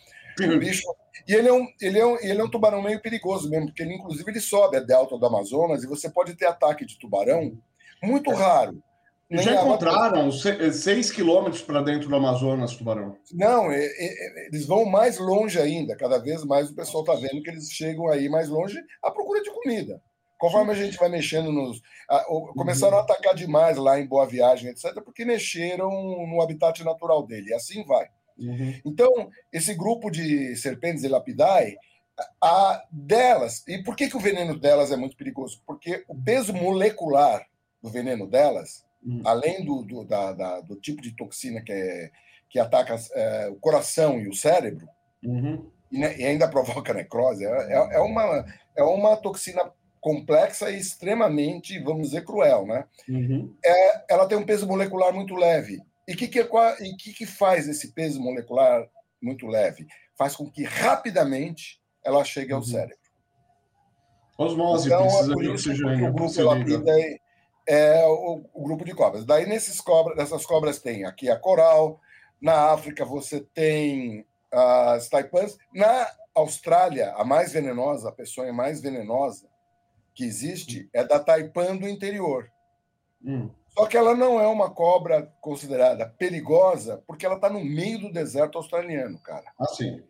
[0.41, 0.85] O bicho,
[1.27, 3.83] e ele é, um, ele, é um, ele é um tubarão meio perigoso mesmo, porque
[3.83, 7.59] ele, inclusive, ele sobe a delta do Amazonas e você pode ter ataque de tubarão
[8.01, 8.81] muito raro.
[9.29, 13.17] já encontraram seis quilômetros para dentro do Amazonas, tubarão?
[13.33, 15.97] Não, é, é, eles vão mais longe ainda.
[15.97, 19.43] Cada vez mais o pessoal está vendo que eles chegam aí mais longe à procura
[19.43, 20.01] de comida.
[20.39, 21.83] Conforme a gente vai mexendo nos.
[22.09, 22.25] A,
[22.55, 25.91] começaram a atacar demais lá em Boa Viagem, etc., porque mexeram
[26.27, 28.09] no habitat natural dele, e assim vai.
[28.39, 28.81] Uhum.
[28.85, 31.77] Então, esse grupo de serpentes e lapidae,
[32.41, 35.63] a delas, e por que, que o veneno delas é muito perigoso?
[35.67, 37.47] Porque o peso molecular
[37.83, 39.23] do veneno delas, uhum.
[39.25, 42.11] além do, do, da, da, do tipo de toxina que, é,
[42.49, 44.89] que ataca é, o coração e o cérebro,
[45.25, 45.69] uhum.
[45.91, 48.47] e, né, e, ainda provoca necrose, é, é, é uma,
[48.77, 52.85] é uma toxina complexa e extremamente, vamos dizer, cruel, né?
[53.09, 53.55] Uhum.
[53.65, 55.81] É, ela tem um peso molecular muito leve.
[56.07, 56.45] E o que, que, é,
[56.99, 58.89] que, que faz esse peso molecular
[59.21, 59.87] muito leve?
[60.17, 62.67] Faz com que rapidamente ela chegue ao uhum.
[62.67, 62.97] cérebro.
[64.39, 67.19] Osmose então, precisa é por isso que o grupo é,
[67.67, 69.25] é o, o, grupo de cobras.
[69.25, 72.01] Daí, nesses cobras, nessas cobras tem aqui a coral,
[72.41, 79.48] na África você tem as taipans, na Austrália, a mais venenosa, a peçonha mais venenosa,
[80.19, 82.51] que existe é da taipan do interior.
[83.25, 83.49] Hum.
[83.69, 88.13] Só que ela não é uma cobra considerada perigosa porque ela está no meio do
[88.13, 89.45] deserto australiano, cara.
[89.57, 90.03] Ah, sim.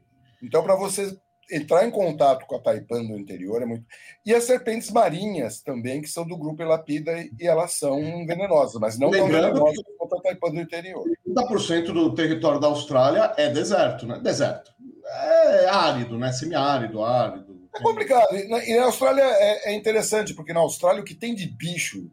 [0.42, 1.14] Então, para você
[1.52, 3.84] entrar em contato com a taipan do interior é muito.
[4.24, 8.98] E as serpentes marinhas também, que são do grupo Elapida e elas são venenosas, mas
[8.98, 9.92] não Lembrando tão venenosas que...
[9.98, 11.04] quanto a taipan do interior.
[11.28, 14.18] 30% do território da Austrália é deserto, né?
[14.22, 14.72] Deserto.
[15.04, 16.32] É árido, né?
[16.32, 17.47] Semiárido, árido.
[17.74, 18.36] É complicado.
[18.36, 21.46] E na, e na Austrália é, é, interessante, porque na Austrália o que tem de
[21.46, 22.10] bicho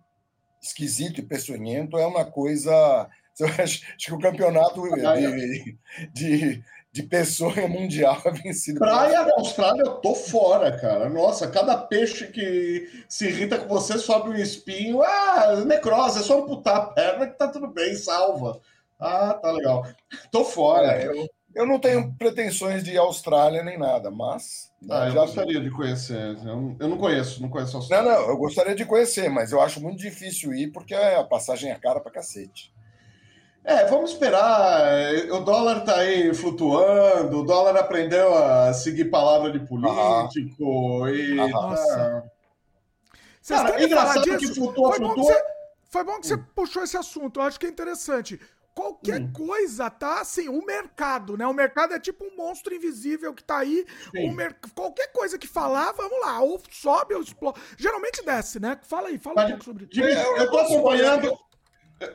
[0.61, 3.09] esquisito e peçonhento é uma coisa.
[3.37, 5.77] Eu acho, acho que o campeonato de,
[6.13, 8.79] de, de peçonha mundial é vencido.
[8.79, 11.09] Praia da Austrália, eu tô fora, cara.
[11.09, 15.03] Nossa, cada peixe que se irrita com você sobe um espinho.
[15.03, 18.61] Ah, necrose, é só amputar a perna que tá tudo bem, salva.
[18.97, 19.85] Ah, tá legal.
[20.31, 20.93] Tô fora.
[20.93, 24.69] É, eu, eu não tenho pretensões de Austrália nem nada, mas.
[24.81, 25.69] Né, ah, eu gostaria vi.
[25.69, 26.37] de conhecer.
[26.79, 28.11] Eu não conheço, não conheço a Austrália.
[28.11, 31.71] Não, não, eu gostaria de conhecer, mas eu acho muito difícil ir porque a passagem
[31.71, 32.73] é cara pra cacete.
[33.63, 34.85] É, vamos esperar.
[35.31, 41.39] O dólar tá aí flutuando, o dólar aprendeu a seguir palavra de político ah, e.
[41.39, 42.23] Ah, tá...
[43.47, 45.15] Cara, é engraçado que flutua, foi flutua.
[45.15, 45.43] Bom que você,
[45.89, 48.39] foi bom que você puxou esse assunto, eu acho que é interessante
[48.75, 49.31] qualquer hum.
[49.31, 50.19] coisa, tá?
[50.19, 51.47] Assim, o mercado, né?
[51.47, 53.85] O mercado é tipo um monstro invisível que tá aí.
[54.13, 54.57] Mer...
[54.75, 57.59] Qualquer coisa que falar, vamos lá, ou sobe ou explode.
[57.77, 58.77] Geralmente desce, né?
[58.83, 60.01] Fala aí, fala Mas, um pouco sobre isso.
[60.01, 61.37] Eu, eu tô acompanhando.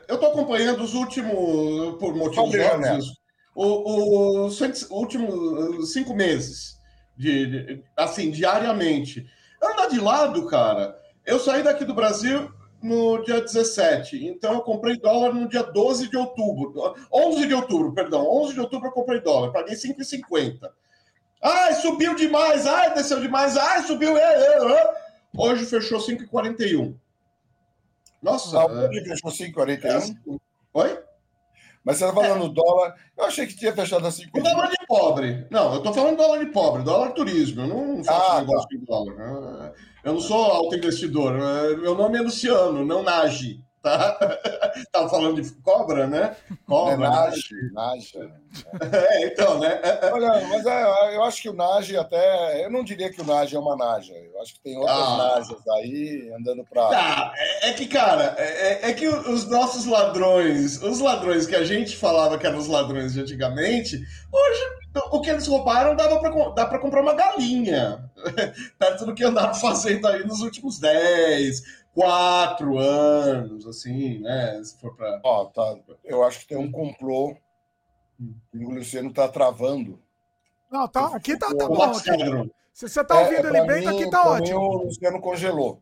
[0.07, 3.21] Eu tô acompanhando os últimos, por motivos óbvios,
[3.55, 6.77] os, últimos cinco meses,
[7.17, 9.27] de, de, assim, diariamente.
[9.61, 10.95] Anda de lado, cara.
[11.25, 14.25] Eu saí daqui do Brasil no dia 17.
[14.27, 16.95] Então eu comprei dólar no dia 12 de outubro.
[17.13, 18.27] 11 de outubro, perdão.
[18.27, 19.51] 11 de outubro eu comprei dólar.
[19.51, 20.69] Paguei 5,50.
[21.41, 22.65] Ai, subiu demais.
[22.67, 23.57] Ai, desceu demais.
[23.57, 24.17] Ai, subiu.
[24.17, 24.93] É, é, é.
[25.35, 26.95] Hoje fechou 5,41.
[28.21, 28.59] Nossa.
[28.59, 30.39] Ah, hoje fechou 5,41?
[30.73, 30.99] Oi?
[31.83, 32.53] Mas você está falando é.
[32.53, 32.95] dólar.
[33.17, 34.37] Eu achei que tinha fechado a 5.
[34.37, 35.47] O dólar de pobre.
[35.49, 37.61] Não, eu estou falando dólar de pobre, dólar turismo.
[37.61, 38.75] Eu não faço ah, negócio tá.
[38.77, 39.73] de dólar.
[40.03, 40.11] Né?
[40.11, 41.33] Eu não sou auto-investidor.
[41.77, 43.63] Meu nome é Luciano, não Nage.
[43.81, 44.15] Tá?
[44.91, 46.35] Tava falando de cobra, né?
[46.67, 46.93] Cobra.
[46.93, 48.13] É Nage, Nage.
[48.81, 49.79] É, então, né?
[50.11, 52.65] Olha, mas é, eu acho que o Nage até.
[52.65, 54.13] Eu não diria que o Nage é uma Naja.
[54.13, 55.17] Eu acho que tem outras ah.
[55.17, 56.89] Najas aí andando pra.
[56.89, 61.55] Tá, é, é que, cara, é, é, é, que os nossos ladrões, os ladrões que
[61.55, 63.95] a gente falava que eram os ladrões de antigamente,
[64.31, 64.80] hoje
[65.11, 68.11] o que eles roubaram dava pra, dá para comprar uma galinha.
[68.77, 71.61] Perto do que andaram fazendo aí nos últimos 10,
[71.93, 74.61] quatro anos, assim, né?
[74.63, 75.19] Se for para.
[75.23, 75.77] Ó, tá.
[76.03, 77.35] Eu acho que tem um complô
[78.53, 79.99] e o Luciano tá travando.
[80.69, 81.07] Não, tá.
[81.15, 81.83] Aqui tá, tá bom.
[81.83, 82.51] Aqui.
[82.73, 84.59] Se você tá ouvindo é, ele bem, mim, aqui tá ótimo.
[84.59, 85.81] Mim, o Luciano congelou.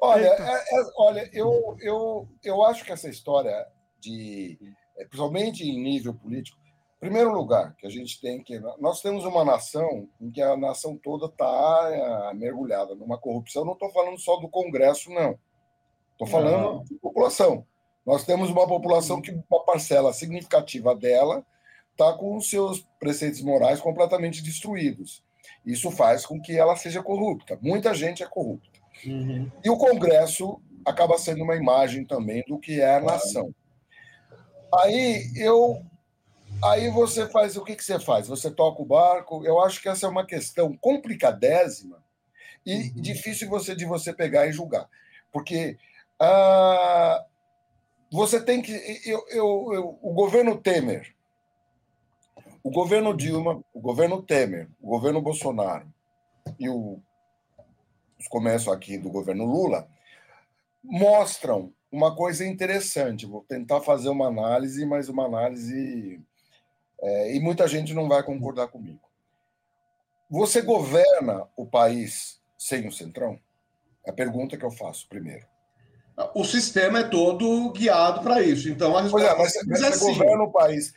[0.00, 3.66] Olha, é, é, olha, eu, eu, eu acho que essa história
[3.98, 4.58] de,
[4.96, 6.58] é, principalmente em nível político,
[7.04, 8.58] primeiro lugar, que a gente tem que.
[8.80, 13.62] Nós temos uma nação em que a nação toda está é, mergulhada numa corrupção.
[13.62, 15.38] Não estou falando só do Congresso, não.
[16.12, 16.84] Estou falando não.
[16.84, 17.66] de população.
[18.06, 21.44] Nós temos uma população que uma parcela significativa dela
[21.90, 25.22] está com os seus preceitos morais completamente destruídos.
[25.64, 27.58] Isso faz com que ela seja corrupta.
[27.60, 28.80] Muita gente é corrupta.
[29.06, 29.50] Uhum.
[29.62, 33.54] E o Congresso acaba sendo uma imagem também do que é a nação.
[34.80, 35.84] Aí eu
[36.62, 38.28] Aí você faz o que, que você faz?
[38.28, 39.44] Você toca o barco.
[39.44, 42.02] Eu acho que essa é uma questão complicadésima
[42.64, 42.92] e uhum.
[42.96, 44.88] difícil você de você pegar e julgar,
[45.30, 45.76] porque
[46.18, 47.24] ah,
[48.10, 48.72] você tem que.
[49.04, 51.14] Eu, eu, eu, o governo Temer,
[52.62, 55.86] o governo Dilma, o governo Temer, o governo Bolsonaro
[56.58, 56.98] e o,
[58.18, 59.86] os começos aqui do governo Lula
[60.82, 63.26] mostram uma coisa interessante.
[63.26, 66.20] Vou tentar fazer uma análise, mas uma análise
[67.04, 69.00] é, e muita gente não vai concordar comigo.
[70.30, 73.38] Você governa o país sem o Centrão?
[74.06, 75.46] É a pergunta que eu faço primeiro.
[76.34, 78.70] O sistema é todo guiado para isso.
[78.70, 80.94] Então, a resposta é, mas, mas é você, governa o país,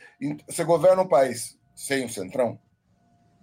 [0.48, 2.58] você governa o país sem o Centrão?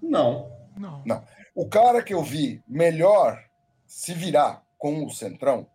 [0.02, 0.52] Não.
[0.76, 1.04] Não.
[1.06, 1.24] Não.
[1.54, 3.44] O cara que eu vi melhor
[3.86, 5.68] se virar com o Centrão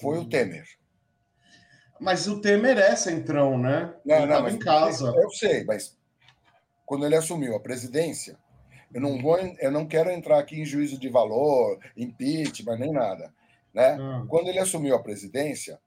[0.00, 0.66] foi o Temer.
[2.00, 3.94] Mas o Temer é centrão, né?
[4.04, 5.12] Não, ele estava em casa.
[5.16, 5.96] Eu sei, mas
[6.86, 8.38] quando ele assumiu a presidência,
[8.92, 13.32] eu não vou, eu não quero entrar aqui em juízo de valor, impeachment, nem nada.
[13.74, 13.96] Né?
[14.00, 14.24] Ah.
[14.28, 15.78] Quando ele assumiu a presidência,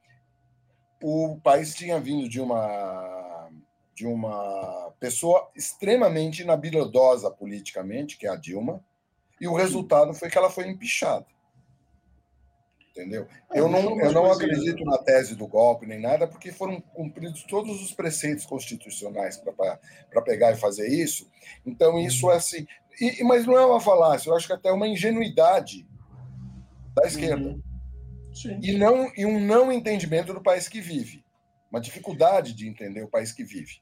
[1.02, 3.50] o país tinha vindo de uma
[3.93, 8.84] de uma pessoa extremamente inabilidosa politicamente, que é a Dilma,
[9.39, 11.26] e o resultado foi que ela foi empichada
[12.91, 13.27] entendeu?
[13.51, 17.43] É, eu não, eu não acredito na tese do golpe nem nada, porque foram cumpridos
[17.43, 21.30] todos os preceitos constitucionais para pegar e fazer isso.
[21.65, 22.34] Então, isso uhum.
[22.34, 22.67] é assim.
[22.99, 25.88] E, mas não é uma falácia, eu acho que até é uma ingenuidade
[26.93, 27.49] da esquerda.
[27.49, 27.62] Uhum.
[28.62, 31.23] E, não, e um não entendimento do país que vive.
[31.69, 33.82] Uma dificuldade de entender o país que vive.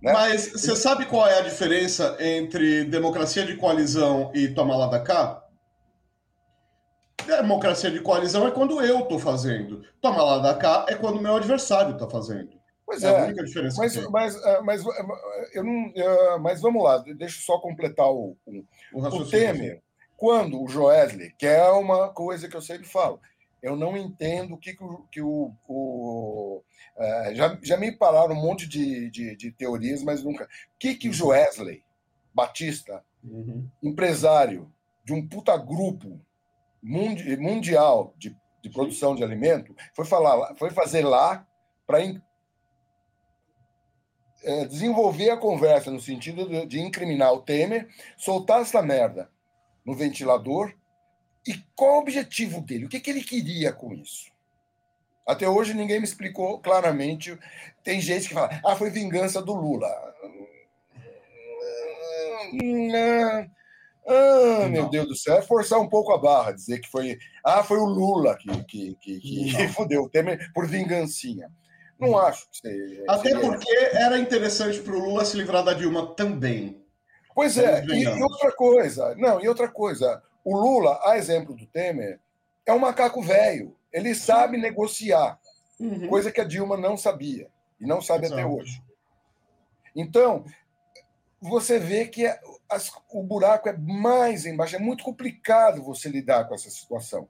[0.00, 0.12] Né?
[0.12, 5.00] Mas você sabe qual é a diferença entre democracia de coalizão e tomar lá da
[5.00, 5.43] cá?
[7.24, 9.82] Democracia de coalizão é quando eu estou fazendo.
[10.00, 12.50] Toma lá da cá é quando o meu adversário está fazendo.
[12.86, 13.78] Pois é, é, a única diferença.
[13.78, 18.36] Mas, mas, é, mas, é, eu não, mas vamos lá, deixa eu só completar o,
[18.46, 19.82] o, o Temer.
[20.16, 23.20] Quando o Joesley, que é uma coisa que eu sempre falo,
[23.62, 26.62] eu não entendo o que, que, o, que o, o
[26.96, 30.44] é, já, já me pararam um monte de, de, de, teorias, mas nunca.
[30.44, 31.82] O que, que o Joesley
[32.32, 33.66] Batista, uhum.
[33.82, 34.70] empresário
[35.04, 36.20] de um puta grupo
[36.84, 41.46] mundial de, de produção de alimento foi, falar, foi fazer lá
[41.86, 41.98] para
[44.42, 49.30] é, desenvolver a conversa no sentido de, de incriminar o Temer, soltar essa merda
[49.84, 50.74] no ventilador.
[51.46, 52.86] E qual o objetivo dele?
[52.86, 54.32] O que, que ele queria com isso?
[55.26, 57.38] Até hoje ninguém me explicou claramente.
[57.82, 59.88] Tem gente que fala, ah, foi vingança do Lula.
[64.06, 67.18] Ah, meu Deus do céu, é forçar um pouco a barra, dizer que foi.
[67.44, 71.50] Ah, foi o Lula que, que, que, que fudeu o Temer por vingancinha.
[71.98, 73.04] Não acho que seja.
[73.08, 76.82] Até porque era interessante para o Lula se livrar da Dilma também.
[77.34, 81.66] Pois é, e, e, outra coisa, não, e outra coisa, o Lula, a exemplo do
[81.66, 82.20] Temer,
[82.64, 83.74] é um macaco velho.
[83.92, 85.38] Ele sabe negociar,
[85.80, 86.08] uhum.
[86.08, 87.48] coisa que a Dilma não sabia
[87.80, 88.40] e não sabe Exato.
[88.40, 88.82] até hoje.
[89.96, 90.44] Então,
[91.40, 92.38] você vê que é,
[92.68, 97.28] as, o buraco é mais embaixo, é muito complicado você lidar com essa situação.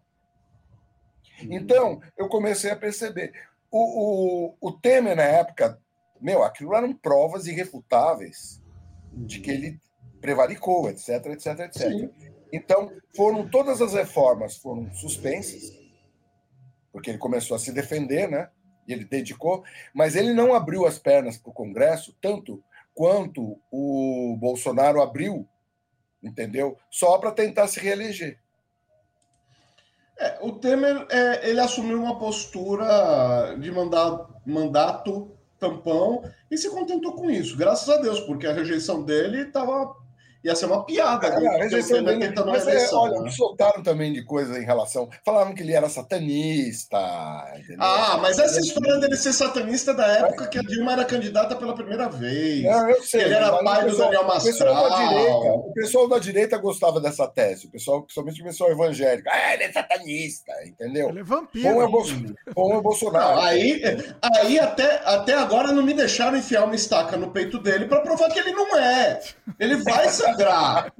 [1.42, 1.52] Uhum.
[1.52, 3.32] Então, eu comecei a perceber.
[3.70, 5.80] O, o, o Temer, na época,
[6.20, 8.62] meu, aquilo eram provas irrefutáveis
[9.12, 9.80] de que ele
[10.20, 11.72] prevaricou, etc, etc, etc.
[11.72, 12.10] Sim.
[12.52, 15.72] Então, foram todas as reformas foram suspensas,
[16.92, 18.48] porque ele começou a se defender, né?
[18.86, 22.62] E ele dedicou, mas ele não abriu as pernas para o Congresso, tanto
[22.94, 25.46] quanto o Bolsonaro abriu,
[26.22, 26.76] entendeu?
[26.90, 28.38] Só para tentar se reeleger.
[30.18, 37.14] É, o Temer é, ele assumiu uma postura de mandar, mandato tampão e se contentou
[37.14, 39.96] com isso, graças a Deus, porque a rejeição dele estava
[40.44, 41.26] ia ser uma piada.
[41.28, 43.30] É, a rejeição dele, mas é, olha, né?
[43.30, 45.08] soltaram também de coisa em relação.
[45.24, 46.98] Falavam que ele era satanista.
[47.56, 47.78] Entendeu?
[47.80, 51.56] Ah, mas essa história dele ser satanista é da época que a Dilma era candidata
[51.56, 52.62] pela primeira vez.
[52.62, 53.22] Não, eu sei.
[53.22, 54.44] Ele era pai do Daniel Mastral.
[54.44, 57.66] O pessoal, da direita, o pessoal da direita gostava dessa tese.
[57.66, 59.28] O pessoal, principalmente o pessoal evangélico.
[59.30, 61.08] Ah, ele é satanista, entendeu?
[61.08, 61.74] Ele é vampiro.
[61.74, 62.34] Bom é, Bolsonaro.
[62.54, 63.36] Bom é Bolsonaro.
[63.36, 63.82] Não, aí,
[64.22, 68.28] aí até, até agora não me deixaram enfiar uma estaca no peito dele para provar
[68.28, 69.20] que ele não é.
[69.58, 70.92] Ele vai ser sagrar.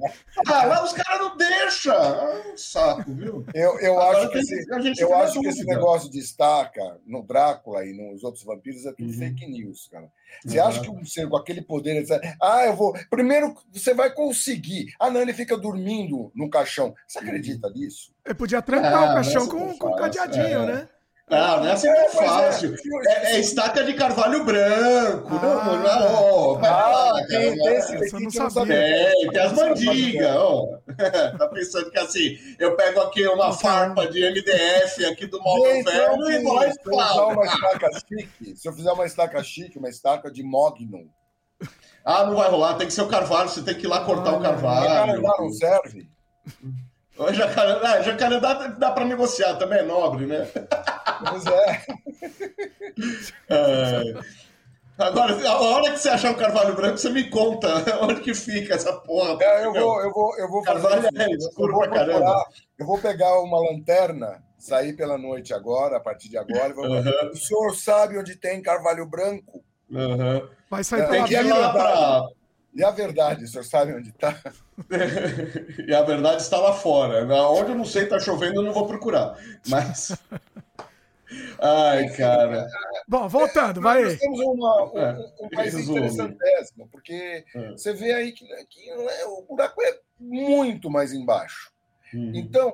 [0.47, 1.95] Ah, lá os caras não deixam.
[1.95, 3.45] Ah, um saco, viu?
[3.53, 4.65] Eu, eu acho que, esse,
[5.01, 9.09] eu acho que esse negócio de estaca no Drácula e nos outros vampiros é tudo
[9.09, 9.17] uhum.
[9.17, 10.09] fake news, cara.
[10.43, 10.67] Você uhum.
[10.67, 12.19] acha que um ser com aquele poder, etc.
[12.41, 12.93] ah, eu vou.
[13.09, 14.87] Primeiro, você vai conseguir.
[14.99, 16.93] Ah, não, ele fica dormindo no caixão.
[17.07, 18.13] Você acredita nisso?
[18.25, 20.65] Ele podia trancar ah, o caixão com, com um cadeadinho, é.
[20.65, 20.89] né?
[21.27, 22.75] Não, não é assim tão é, fácil.
[22.75, 25.27] É, é, é, estaca de carvalho branco.
[25.41, 28.75] Ah, não, não, ah, tem, tem esse daqui que não sabia.
[28.75, 30.35] Tem, tem as mandigas.
[30.35, 30.77] Oh.
[31.37, 36.31] tá pensando que assim, eu pego aqui uma farpa de MDF aqui do móvel velho
[36.31, 39.77] e vou lá Se eu fizer uma estaca chique, se eu fizer uma estaca chique,
[39.79, 41.09] uma estaca de Magnum.
[42.03, 44.29] Ah, não vai rolar, tem que ser o carvalho, você tem que ir lá cortar
[44.29, 45.23] ah, o carvalho.
[45.23, 46.07] Não, não serve.
[47.33, 50.47] Jacarandá, ah, jacarandá dá para negociar, também é nobre, né?
[51.29, 51.81] Pois é.
[53.49, 54.13] é.
[54.97, 57.67] Agora, a hora que você achar o carvalho branco, você me conta
[58.01, 59.37] onde que fica essa porra.
[59.41, 62.45] É, eu, vou, eu, vou, eu vou carvalho fazer é escuro eu vou pra caramba.
[62.79, 66.73] Eu vou pegar uma lanterna, sair pela noite agora, a partir de agora.
[66.73, 66.85] Vou...
[66.85, 67.29] Uhum.
[67.31, 69.63] O senhor sabe onde tem carvalho branco?
[69.89, 70.47] Uhum.
[70.69, 71.73] Vai sair é, pela vila.
[71.73, 72.23] Pra...
[72.75, 74.37] E a verdade, o senhor sabe onde está?
[75.87, 77.25] e a verdade está lá fora.
[77.49, 79.39] Onde eu não sei, está chovendo, eu não vou procurar.
[79.67, 80.11] Mas.
[81.59, 82.67] Ai, cara.
[83.07, 84.09] Bom, voltando, vai aí.
[84.09, 87.71] Nós temos uma, um, é, um país interessantésimo, porque é.
[87.71, 91.71] você vê aí que, que é, o buraco é muito mais embaixo.
[92.13, 92.31] Uhum.
[92.35, 92.73] Então,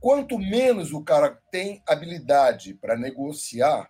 [0.00, 3.88] quanto menos o cara tem habilidade para negociar,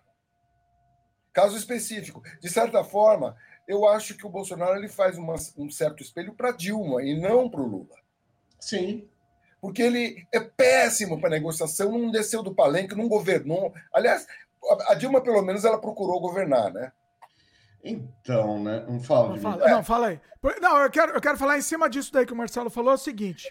[1.33, 3.35] caso específico, de certa forma,
[3.69, 7.47] eu acho que o Bolsonaro ele faz uma, um certo espelho para Dilma e não
[7.47, 7.95] para o Lula.
[8.59, 9.07] Sim.
[9.61, 13.71] Porque ele é péssimo para negociação, não desceu do palenque, não governou.
[13.93, 14.25] Aliás,
[14.87, 16.91] a Dilma, pelo menos, ela procurou governar, né?
[17.83, 18.83] Então, né?
[18.89, 19.29] Não fala.
[19.29, 20.21] Não, fala, não, fala aí.
[20.59, 22.95] Não, eu quero, eu quero falar em cima disso daí que o Marcelo falou: é
[22.95, 23.47] o seguinte.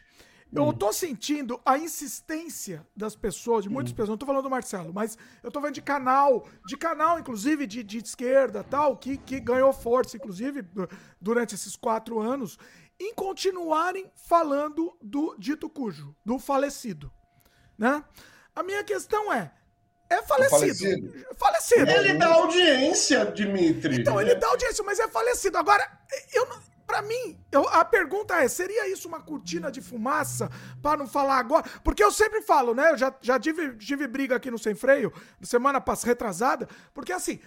[0.52, 0.72] Eu hum.
[0.72, 3.96] tô sentindo a insistência das pessoas, de muitas hum.
[3.96, 7.66] pessoas, não tô falando do Marcelo, mas eu tô vendo de canal, de canal, inclusive,
[7.66, 10.64] de, de esquerda tal, que, que ganhou força, inclusive,
[11.20, 12.58] durante esses quatro anos,
[12.98, 17.12] em continuarem falando do dito cujo, do falecido.
[17.76, 18.02] Né?
[18.54, 19.52] A minha questão é.
[20.10, 20.58] É falecido.
[20.58, 21.26] falecido.
[21.36, 21.90] falecido.
[21.90, 24.00] Ele dá audiência, Dimitri.
[24.00, 25.58] Então, ele dá audiência, mas é falecido.
[25.58, 25.86] Agora,
[26.32, 26.58] eu não
[26.88, 30.50] para mim, eu, a pergunta é: seria isso uma cortina de fumaça
[30.82, 31.66] para não falar agora?
[31.84, 32.92] Porque eu sempre falo, né?
[32.92, 35.12] Eu já, já tive, tive briga aqui no Sem Freio,
[35.42, 37.38] semana passada, retrasada, porque assim.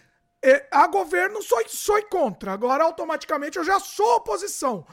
[0.44, 2.52] É, a governo sou, sou contra.
[2.52, 4.84] Agora, automaticamente, eu já sou oposição.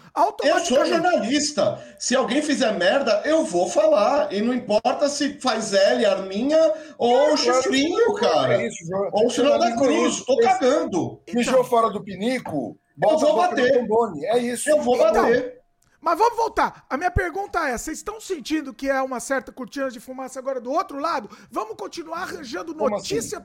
[0.44, 1.82] Eu sou jornalista.
[1.98, 4.30] Se alguém fizer merda, eu vou falar.
[4.30, 6.60] E não importa se faz L, Arminha
[6.98, 8.62] ou é, Chifrinho, cara.
[8.62, 10.22] É isso, ou o senhor da Cruz.
[10.22, 11.22] Tô cagando.
[11.32, 13.88] Mijou fora do pinico, eu vou bater.
[14.24, 14.68] É isso.
[14.70, 15.58] Eu vou bater.
[16.00, 16.86] Mas vamos voltar.
[16.88, 20.60] A minha pergunta é: vocês estão sentindo que é uma certa cortina de fumaça agora
[20.60, 21.28] do outro lado?
[21.50, 23.44] Vamos continuar arranjando Como notícia assim?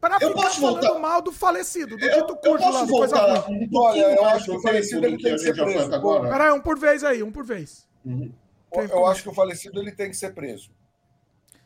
[0.00, 0.98] para Eu ficar posso falando voltar?
[0.98, 3.64] mal do falecido, do Eu, dito eu cujo lá, posso do coisa voltar ruim.
[3.64, 5.90] um pouquinho Olha, eu acho que o falecido ele tem que ser preso.
[6.28, 7.86] Peraí, um por vez aí, um por vez.
[8.04, 8.32] Uhum.
[8.72, 9.10] Eu começa?
[9.12, 10.70] acho que o falecido ele tem que ser preso.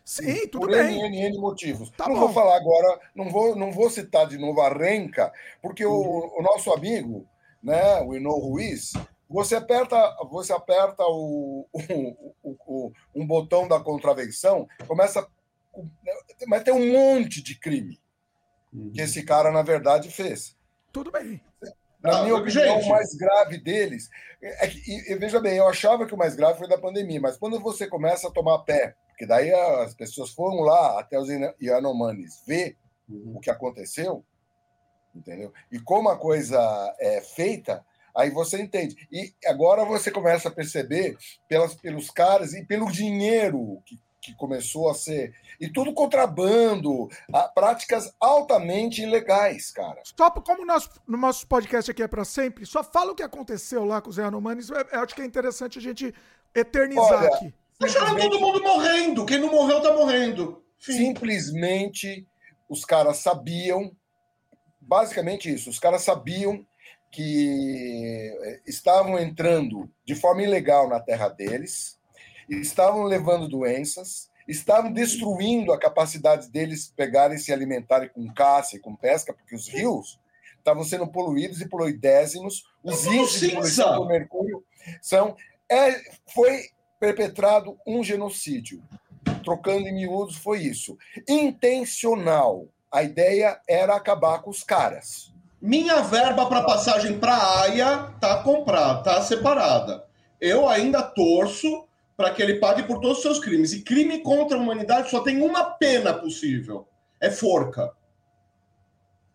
[0.05, 0.99] Sim, tudo por bem.
[1.01, 1.91] N, N, N motivos.
[1.91, 2.21] Tá não bom.
[2.23, 5.93] vou falar agora, não vou, não vou citar de novo a Renca, porque Uhum.
[5.95, 7.27] o, o nosso amigo,
[7.63, 8.93] né, o Ino Ruiz,
[9.29, 9.97] você aperta,
[10.31, 15.27] você aperta o, o- o- o- um botão da contravenção, começa.
[16.47, 17.99] Mas tem um monte de crime
[18.93, 20.57] que esse cara, na verdade, fez.
[20.93, 21.41] Tudo bem.
[22.03, 22.87] Na Ah, minha opinião, gente.
[22.87, 24.11] o mais grave deles.
[24.43, 27.21] É que, e, e veja bem, eu achava que o mais grave foi da pandemia,
[27.21, 31.29] mas quando você começa a tomar pé, porque daí as pessoas foram lá até os
[31.61, 32.77] Yanomamis ver
[33.09, 33.35] Uhum.
[33.37, 34.25] o que aconteceu,
[35.15, 35.53] entendeu?
[35.71, 36.59] E como a coisa
[36.99, 37.85] é feita,
[38.15, 38.97] aí você entende.
[39.11, 41.17] E agora você começa a perceber
[41.49, 45.35] pelas, pelos caras e pelo dinheiro que, que começou a ser.
[45.61, 50.01] E tudo contrabando, a- práticas altamente ilegais, cara.
[50.17, 53.85] Só como nosso, no nosso podcast aqui é pra sempre, só fala o que aconteceu
[53.85, 54.71] lá com o Zé Anomanes.
[54.71, 56.15] Eu, eu acho que é interessante a gente
[56.55, 57.55] eternizar Olha, aqui.
[57.81, 59.27] Deixaram todo mundo morrendo.
[59.27, 60.63] Quem não morreu tá morrendo.
[60.79, 60.93] Fim.
[60.93, 62.27] Simplesmente
[62.69, 63.95] os caras sabiam,
[64.81, 66.67] basicamente isso, os caras sabiam
[67.11, 71.99] que eh, estavam entrando de forma ilegal na terra deles,
[72.49, 78.81] estavam levando doenças, estavam destruindo a capacidade deles pegarem e se alimentarem com caça e
[78.81, 80.19] com pesca, porque os rios
[80.59, 83.97] estavam sendo poluídos e poluidésimos, os índices de poluição cinza.
[83.99, 84.65] do mercúrio
[85.01, 85.37] são.
[85.71, 86.01] É,
[86.33, 86.71] foi
[87.03, 88.81] perpetrado um genocídio.
[89.43, 90.97] Trocando em miúdos, foi isso.
[91.29, 92.69] Intencional.
[92.93, 95.33] A ideia era acabar com os caras.
[95.61, 100.05] Minha verba para passagem para Haia tá comprada, tá separada.
[100.41, 103.73] Eu ainda torço para que ele pague por todos os seus crimes.
[103.73, 106.87] E crime contra a humanidade só tem uma pena possível:
[107.21, 107.93] é forca.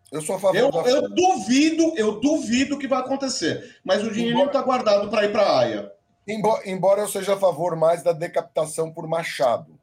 [0.10, 3.78] Eu sou a favor Eu, da eu duvido, eu duvido que vai acontecer.
[3.84, 5.97] Mas o dinheirinho Embora- tá guardado para ir para Haia.
[6.28, 9.80] Embora, embora eu seja a favor mais da decapitação por machado.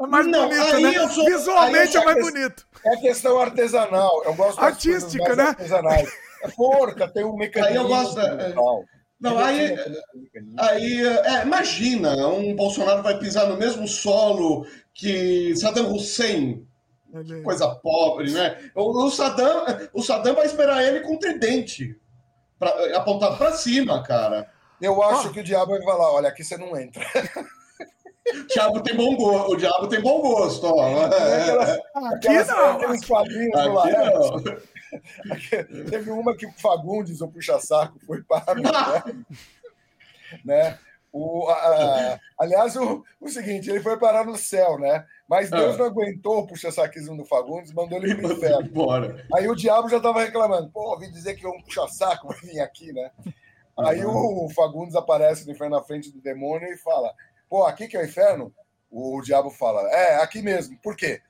[0.00, 0.96] É mais Não, bonito, aí né?
[0.96, 2.66] eu sou- Visualmente é mais bonito.
[2.84, 4.22] É questão artesanal.
[4.24, 5.44] Eu gosto Artística, né?
[5.44, 6.08] artesanais.
[6.42, 7.70] É forca, tem um mecanismo.
[7.70, 8.84] Aí eu gosto, é, e tal.
[9.20, 9.74] Não, aí,
[10.58, 16.66] aí é, imagina, um Bolsonaro vai pisar no mesmo solo que Saddam Hussein,
[17.42, 18.58] coisa pobre, né?
[18.74, 21.96] O, o Saddam, o Saddam vai esperar ele com tridente
[22.58, 24.52] pra, apontado para cima, cara.
[24.84, 25.32] Eu acho Ó.
[25.32, 27.04] que o diabo vai falar: olha, aqui você não entra.
[28.26, 31.04] O diabo tem bom gosto, o diabo tem bom gosto, ó.
[31.06, 32.70] Aquelas- Aqui aquelas- não.
[32.70, 34.12] Aqueles quadrinhos do Aqui Laerte.
[34.14, 34.74] não.
[35.90, 39.26] Teve uma que o Fagundes, o puxa-saco, foi para no inferno,
[40.44, 40.78] né?
[41.12, 45.04] O, a- a- aliás, o, o seguinte, ele foi parar no céu, né?
[45.28, 45.78] Mas Deus Ah.
[45.78, 48.68] não aguentou o puxa-saquismo do Fagundes, mandou ele pro inferno.
[48.70, 49.24] Bora.
[49.34, 52.92] Aí o diabo já estava reclamando, pô, ouvi dizer que um puxa-saco vai vir aqui,
[52.92, 53.10] né?
[53.78, 57.12] Aí o Fagundes aparece no inferno na frente do demônio e fala,
[57.48, 58.54] pô, aqui que é o inferno?
[58.90, 60.78] O diabo fala, é, aqui mesmo.
[60.82, 61.20] Por quê?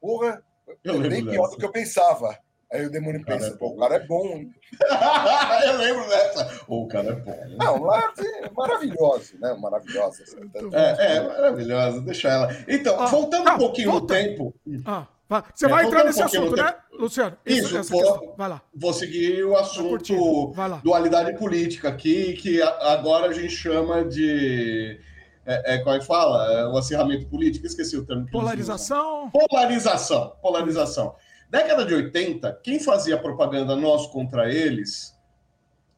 [0.00, 0.42] Porra,
[0.82, 1.50] Eu é bem pior dessa.
[1.52, 2.38] do que eu pensava.
[2.72, 3.74] Aí o demônio Cara, pensa, é pô, bom.
[3.74, 4.44] o cara é bom?
[5.66, 6.60] Eu lembro dessa.
[6.68, 7.30] O cara é bom.
[7.32, 7.56] né?
[7.58, 9.52] Não, lá é maravilhoso, né?
[9.60, 10.24] Maravilhosa.
[10.72, 12.48] É, é maravilhosa, deixa ela.
[12.68, 14.14] Então, Ah, voltando tá, um pouquinho no volta.
[14.14, 14.54] tempo,
[14.86, 15.06] Ah.
[15.54, 17.36] Você É, vai entrar um nesse pouquinho assunto, né, Luciano?
[17.46, 17.98] Isso, pô.
[17.98, 18.34] questão.
[18.36, 18.62] Vai lá.
[18.74, 20.52] vou seguir o assunto
[20.82, 24.98] dualidade política aqui, que agora a gente chama de.
[25.46, 26.52] É, é, como é que fala?
[26.52, 28.26] É, o acirramento político, esqueci o termo.
[28.30, 29.30] Polarização.
[29.30, 30.34] Polarização.
[30.42, 31.14] Polarização.
[31.48, 35.16] Década de 80, quem fazia propaganda nós contra eles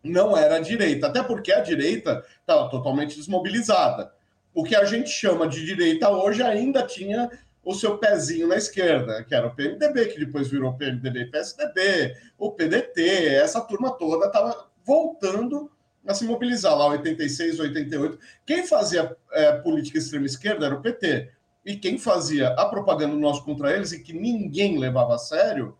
[0.03, 4.13] não era a direita, até porque a direita estava totalmente desmobilizada.
[4.55, 7.31] O que a gente chama de direita hoje ainda tinha
[7.65, 12.17] o seu pezinho na esquerda, que era o PMDB, que depois virou PMDB e PSDB,
[12.37, 15.71] o PDT, essa turma toda estava voltando
[16.07, 18.19] a se mobilizar lá, 86, 88.
[18.45, 21.31] Quem fazia é, política extrema esquerda era o PT.
[21.65, 25.79] E quem fazia a propaganda nosso contra eles e que ninguém levava a sério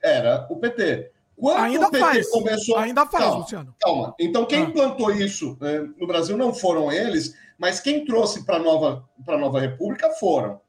[0.00, 1.10] era o PT.
[1.36, 2.30] Quando Ainda o PT faz.
[2.30, 2.76] começou.
[2.76, 3.74] Ainda faz, Calma, Luciano.
[3.80, 4.14] Calma.
[4.20, 4.66] Então, quem Ah.
[4.66, 9.36] implantou isso eh, no Brasil não foram eles, mas quem trouxe para a nova, pra
[9.38, 10.60] nova República foram.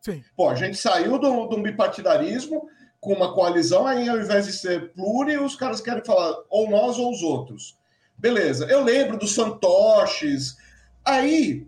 [0.00, 0.22] Sim.
[0.36, 2.68] Pô, a gente saiu do, do bipartidarismo
[3.00, 6.98] com uma coalizão, aí ao invés de ser pluri, os caras querem falar ou nós
[6.98, 7.78] ou os outros.
[8.16, 8.66] Beleza.
[8.66, 10.56] Eu lembro dos fantoches.
[11.04, 11.66] Aí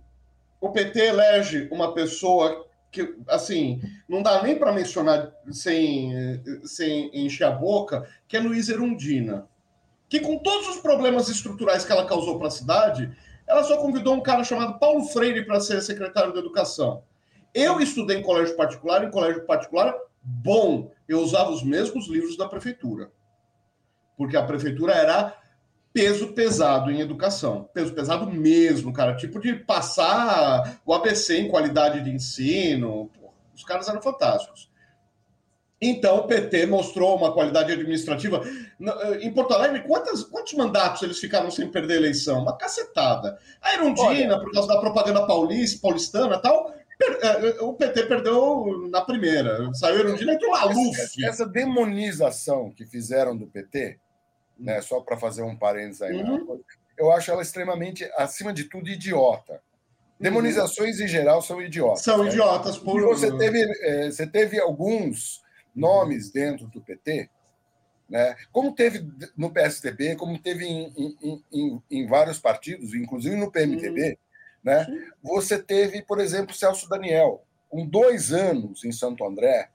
[0.61, 6.13] o PT elege uma pessoa que, assim, não dá nem para mencionar sem,
[6.65, 9.47] sem encher a boca, que é Luiz Erundina.
[10.09, 13.17] que com todos os problemas estruturais que ela causou para a cidade,
[13.47, 17.05] ela só convidou um cara chamado Paulo Freire para ser secretário da Educação.
[17.55, 20.91] Eu estudei em colégio particular, em colégio particular bom.
[21.09, 23.11] Eu usava os mesmos livros da prefeitura.
[24.17, 25.37] Porque a prefeitura era
[25.93, 27.69] peso pesado em educação.
[27.73, 29.17] Peso pesado mesmo, cara.
[29.17, 33.11] Tipo de passar o ABC em qualidade de ensino.
[33.19, 34.71] Pô, os caras eram fantásticos.
[35.83, 38.43] Então, o PT mostrou uma qualidade administrativa.
[38.45, 42.43] Eh, em Porto Alegre, quantos, quantos mandatos eles ficaram sem perder a eleição?
[42.43, 43.39] Uma cacetada.
[43.63, 46.75] A Irondina, Olha, por causa da propaganda paulista, paulistana e tal,
[47.61, 49.73] o PT perdeu na primeira.
[49.75, 53.99] Saiu a Irondina e entrou a Essa, essa demonização que fizeram do PT,
[54.59, 56.61] né, só para fazer um parênteses aí, uhum.
[56.99, 59.55] eu acho ela extremamente, acima de tudo, idiota.
[59.55, 59.59] Uhum.
[60.21, 62.03] Demonizações, em geral, são idiotas.
[62.03, 62.31] São né?
[62.31, 62.77] idiotas.
[62.77, 63.01] Por...
[63.01, 65.43] E você teve, você teve alguns
[65.75, 67.31] nomes dentro do PT,
[68.09, 68.37] né?
[68.53, 74.19] como teve no PSDB, como teve em, em, em, em vários partidos, inclusive no PMDB,
[74.63, 74.87] né?
[75.23, 79.71] você teve, por exemplo, Celso Daniel, com dois anos em Santo André,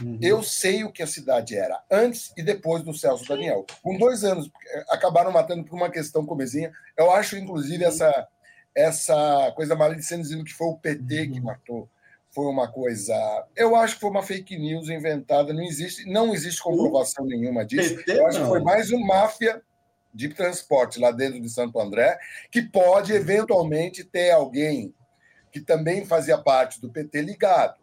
[0.00, 0.18] Uhum.
[0.22, 3.66] Eu sei o que a cidade era antes e depois do Celso Daniel.
[3.82, 4.50] Com dois anos,
[4.88, 6.72] acabaram matando por uma questão comezinha.
[6.96, 8.28] Eu acho, inclusive, essa,
[8.74, 11.44] essa coisa maledicente dizendo que foi o PT que uhum.
[11.44, 11.88] matou
[12.32, 13.14] foi uma coisa.
[13.56, 15.52] Eu acho que foi uma fake news inventada.
[15.52, 17.96] Não existe, não existe comprovação nenhuma disso.
[17.96, 18.44] PT, eu acho não.
[18.44, 19.60] que foi mais uma máfia
[20.12, 22.18] de transporte lá dentro de Santo André,
[22.50, 24.94] que pode eventualmente ter alguém
[25.52, 27.78] que também fazia parte do PT ligado.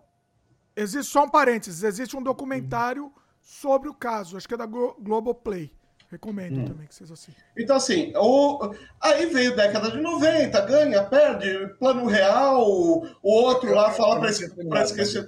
[0.76, 3.12] Existe só um parênteses, existe um documentário
[3.42, 5.72] sobre o caso, acho que é da Globoplay.
[6.10, 6.66] Recomendo hum.
[6.66, 7.42] também que vocês assistam.
[7.58, 8.74] Então, assim, o...
[9.02, 15.28] aí veio década de 90, ganha, perde, plano real, o outro lá fala para esquecer.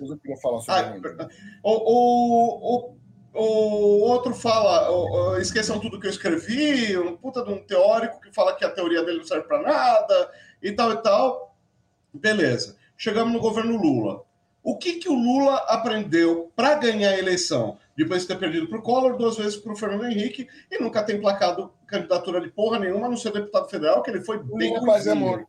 [0.69, 1.29] Ah,
[1.63, 2.98] o, o, o,
[3.33, 8.55] o outro fala, esqueçam tudo que eu escrevi, um puta de um teórico que fala
[8.55, 11.55] que a teoria dele não serve para nada, e tal e tal.
[12.13, 12.77] Beleza.
[12.97, 14.23] Chegamos no governo Lula.
[14.61, 17.77] O que, que o Lula aprendeu para ganhar a eleição?
[17.99, 21.03] depois de ter perdido para o Collor, duas vezes para o Fernando Henrique, e nunca
[21.03, 24.47] tem placado candidatura de porra nenhuma, a não ser deputado federal, que ele foi bem
[24.47, 25.45] Lulinha, paz e amor.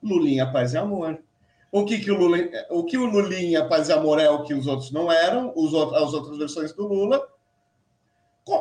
[0.00, 1.18] Lulinha, paz e amor.
[1.72, 2.38] O que, que o, Lula,
[2.70, 5.72] o que o Lulinha, paz e amor é o que os outros não eram, os,
[5.72, 7.24] as outras versões do Lula,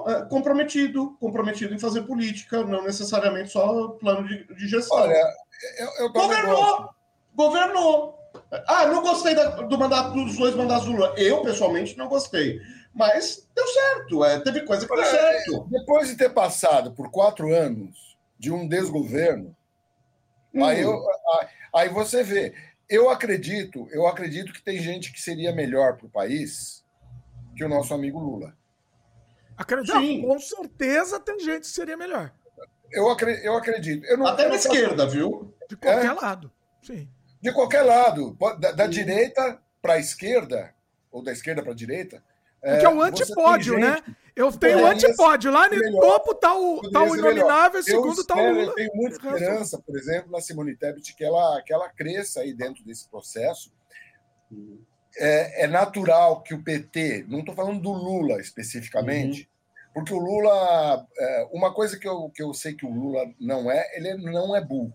[0.08, 4.98] é, comprometido, comprometido em fazer política, não necessariamente só plano de, de gestão.
[4.98, 5.34] Olha,
[5.80, 6.90] eu, eu governou,
[7.34, 8.20] governou.
[8.68, 11.16] Ah, não gostei da, do mandato dos dois mandatos do Lula.
[11.18, 12.60] Eu, pessoalmente, não gostei.
[12.94, 15.68] Mas deu certo, é, teve coisa que deu certo.
[15.70, 19.56] Depois de ter passado por quatro anos de um desgoverno,
[20.54, 20.64] hum.
[20.64, 21.02] aí, eu,
[21.74, 22.54] aí você vê.
[22.90, 26.84] Eu acredito, eu acredito que tem gente que seria melhor para o país
[27.56, 28.58] que o nosso amigo Lula.
[29.58, 30.22] Acredito, Sim.
[30.22, 32.34] com certeza tem gente que seria melhor.
[32.92, 33.46] Eu, acredito.
[33.46, 34.06] Eu acredito.
[34.06, 35.54] Eu não, Até na esquerda, viu?
[35.68, 36.14] De qualquer é?
[36.14, 36.52] lado.
[36.82, 37.08] Sim.
[37.42, 38.38] De qualquer lado.
[38.60, 40.74] Da, da direita para a esquerda,
[41.12, 42.24] ou da esquerda para a direita,
[42.62, 44.04] porque é o antipódio, né?
[44.40, 45.52] Eu tenho o antipódio.
[45.52, 48.72] Lá no topo tá o, tá o inominável, segundo tá o Lula.
[48.72, 52.54] Eu tenho muita esperança, por exemplo, na Simone Tebet, que ela, que ela cresça aí
[52.54, 53.70] dentro desse processo.
[55.18, 59.94] É, é natural que o PT, não estou falando do Lula especificamente, uhum.
[59.96, 63.70] porque o Lula, é, uma coisa que eu, que eu sei que o Lula não
[63.70, 64.94] é, ele não é burro.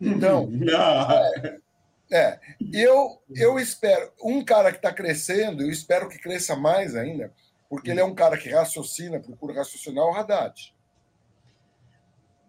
[0.00, 0.50] Então,
[2.10, 2.40] é, é,
[2.72, 7.32] eu, eu espero, um cara que está crescendo, eu espero que cresça mais ainda,
[7.68, 10.74] porque ele é um cara que raciocina, procura raciocinar o Haddad.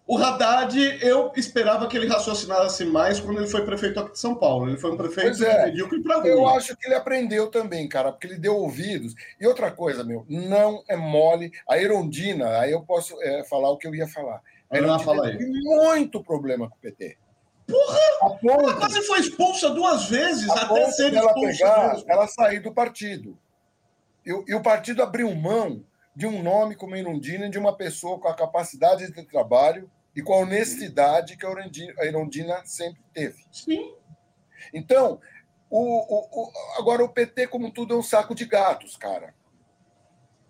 [0.07, 4.35] O Haddad, eu esperava que ele raciocinasse mais quando ele foi prefeito aqui de São
[4.35, 4.69] Paulo.
[4.69, 8.25] Ele foi um prefeito é, medíocre para Eu acho que ele aprendeu também, cara, porque
[8.25, 9.13] ele deu ouvidos.
[9.37, 11.51] E outra coisa, meu, não é mole.
[11.69, 14.41] A Erondina, aí eu posso é, falar o que eu ia falar.
[14.69, 17.17] A Erondina tem muito problema com o PT.
[17.67, 17.99] Porra!
[18.43, 21.57] Ela quase foi expulsa duas vezes até ser ela expulsa.
[21.57, 22.05] Pegar, mesmo.
[22.07, 23.37] ela sair do partido.
[24.27, 28.27] E, e, o partido abriu mão de um nome como Irundina, de uma pessoa com
[28.27, 33.45] a capacidade de trabalho e com a honestidade que a Irundina sempre teve.
[33.49, 33.93] Sim.
[34.73, 35.21] Então,
[35.69, 39.33] o, o, o, agora o PT, como tudo, é um saco de gatos, cara.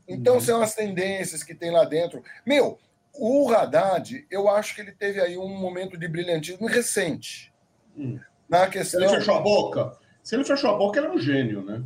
[0.08, 0.42] Então, uhum.
[0.42, 2.24] são as tendências que tem lá dentro.
[2.46, 2.80] Meu,
[3.14, 7.54] o Haddad, eu acho que ele teve aí um momento de brilhantismo recente.
[7.96, 8.20] Hum.
[8.50, 9.02] Na questão...
[9.02, 9.98] Ele fechou a boca?
[10.24, 11.84] Se ele fechou a boca, ele é um gênio, né?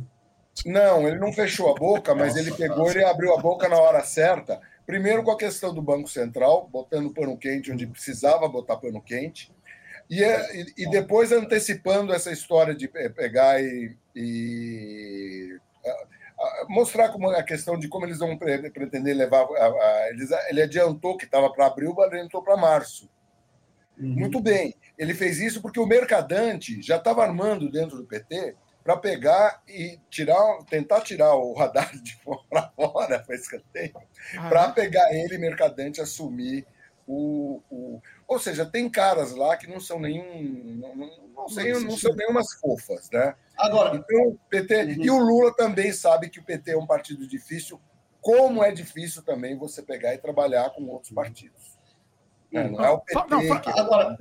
[0.66, 4.04] Não, ele não fechou a boca, mas ele pegou e abriu a boca na hora
[4.04, 4.60] certa.
[4.86, 9.50] Primeiro com a questão do Banco Central, botando pano quente onde precisava botar pano quente.
[10.10, 15.58] E, é, e depois antecipando essa história de pegar e, e
[16.68, 19.42] mostrar como a questão de como eles vão pretender levar.
[19.42, 23.08] A, a, eles, ele adiantou que estava para abril, adiantou para março.
[23.98, 24.08] Uhum.
[24.08, 24.74] Muito bem.
[24.98, 29.98] Ele fez isso porque o mercadante já estava armando dentro do PT para pegar e
[30.10, 32.18] tirar, tentar tirar o radar de
[32.48, 33.94] para fora, para escanteio,
[34.38, 34.72] ah, para é?
[34.72, 36.66] pegar ele, mercadante, assumir
[37.06, 40.80] o, o, Ou seja, tem caras lá que não são nenhum.
[40.80, 40.94] Não,
[41.34, 43.34] não, sei, não são nenhumas fofas, né?
[43.58, 43.96] Agora.
[43.96, 44.82] Então, PT.
[44.82, 45.04] Uhum.
[45.04, 47.80] E o Lula também sabe que o PT é um partido difícil,
[48.20, 51.78] como é difícil também você pegar e trabalhar com outros partidos.
[52.52, 52.72] Uhum.
[52.72, 53.20] Não é o PT.
[53.28, 53.70] Não, que...
[53.70, 54.16] Agora.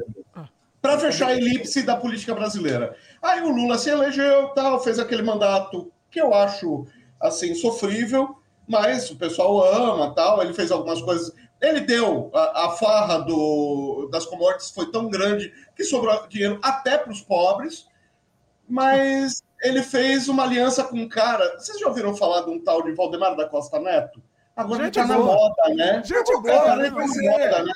[0.82, 2.97] Para fechar a elipse da política brasileira.
[3.22, 6.88] Aí o Lula se elegeu, tal, fez aquele mandato que eu acho
[7.20, 8.36] assim sofrível,
[8.68, 10.42] mas o pessoal ama, tal.
[10.42, 15.54] Ele fez algumas coisas ele deu a, a farra do, das commodities foi tão grande
[15.76, 17.88] que sobrou dinheiro até para os pobres,
[18.68, 21.60] mas ele fez uma aliança com um cara.
[21.60, 24.22] Vocês já ouviram falar de um tal de Valdemar da Costa Neto?
[24.56, 26.02] Agora ele tá na moda, né?
[26.04, 26.90] Gente boa, cara, né?
[26.90, 27.30] Mas, é.
[27.30, 27.74] moda, né?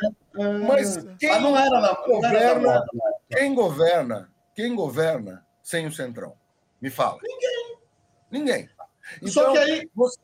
[0.68, 3.12] mas quem mas não era na, governa, não era moda, né?
[3.30, 6.36] quem governa, quem governa sem o Centrão?
[6.82, 7.20] Me fala.
[7.22, 7.78] Ninguém.
[8.32, 8.70] Ninguém.
[9.18, 10.20] Então, Só que aí você,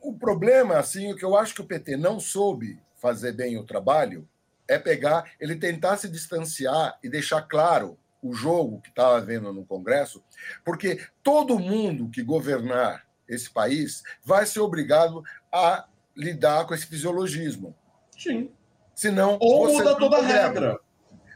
[0.00, 3.64] o problema, assim, o que eu acho que o PT não soube fazer bem o
[3.64, 4.28] trabalho
[4.68, 9.66] é pegar, ele tentar se distanciar e deixar claro o jogo que estava vendo no
[9.66, 10.22] Congresso,
[10.64, 15.86] porque todo mundo que governar esse país vai ser obrigado a
[16.16, 17.74] lidar com esse fisiologismo.
[18.16, 18.52] Sim.
[18.94, 20.78] Senão, Ou muda toda a regra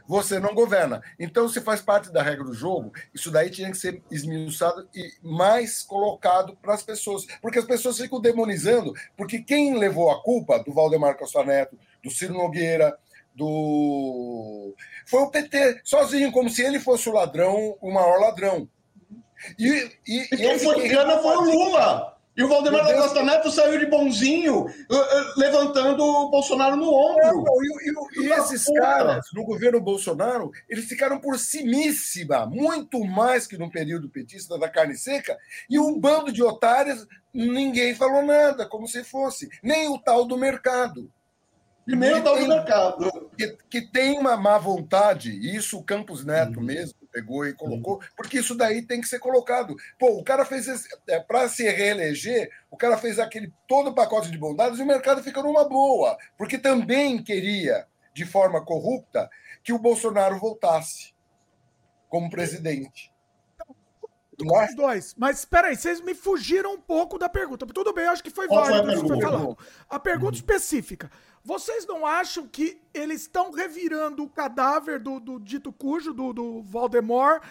[0.07, 1.01] você não governa.
[1.19, 5.11] Então, se faz parte da regra do jogo, isso daí tinha que ser esmiuçado e
[5.21, 7.25] mais colocado para as pessoas.
[7.41, 12.09] Porque as pessoas ficam demonizando, porque quem levou a culpa do Valdemar Costa Neto, do
[12.09, 12.97] Ciro Nogueira,
[13.35, 14.73] do.
[15.05, 18.67] Foi o PT, sozinho, como se ele fosse o ladrão, o maior ladrão.
[19.59, 22.16] E, e, e quem foi cana foi o Lula.
[22.37, 26.93] E o Valdemar da Costa Neto saiu de bonzinho, uh, uh, levantando o Bolsonaro no
[26.93, 27.43] ombro.
[27.43, 33.47] Não, e, e, e esses caras, no governo Bolsonaro, eles ficaram por simíssima, muito mais
[33.47, 35.35] que no período petista da carne seca,
[35.67, 40.37] e um bando de otários, ninguém falou nada, como se fosse, nem o tal do
[40.37, 41.11] mercado.
[41.87, 43.31] E nem o tal do mercado.
[43.35, 46.65] Que, que, tem uma má vontade, isso o Campos Neto uhum.
[46.65, 48.01] mesmo, pegou e colocou, uhum.
[48.15, 49.75] porque isso daí tem que ser colocado.
[49.97, 50.67] Pô, o cara fez
[51.07, 54.85] é, para se reeleger, o cara fez aquele todo o pacote de bondades e o
[54.85, 59.29] mercado fica numa boa, porque também queria, de forma corrupta,
[59.63, 61.13] que o Bolsonaro voltasse
[62.07, 63.11] como presidente.
[64.39, 65.15] Com os dois.
[65.17, 67.65] Mas espera aí, vocês me fugiram um pouco da pergunta.
[67.65, 69.57] Tudo bem, acho que foi válido foi falado.
[69.89, 70.35] A pergunta uhum.
[70.35, 71.09] específica.
[71.47, 76.61] Vocês não acham que eles estão revirando o cadáver do, do dito cujo, do, do
[76.61, 77.41] Valdemar,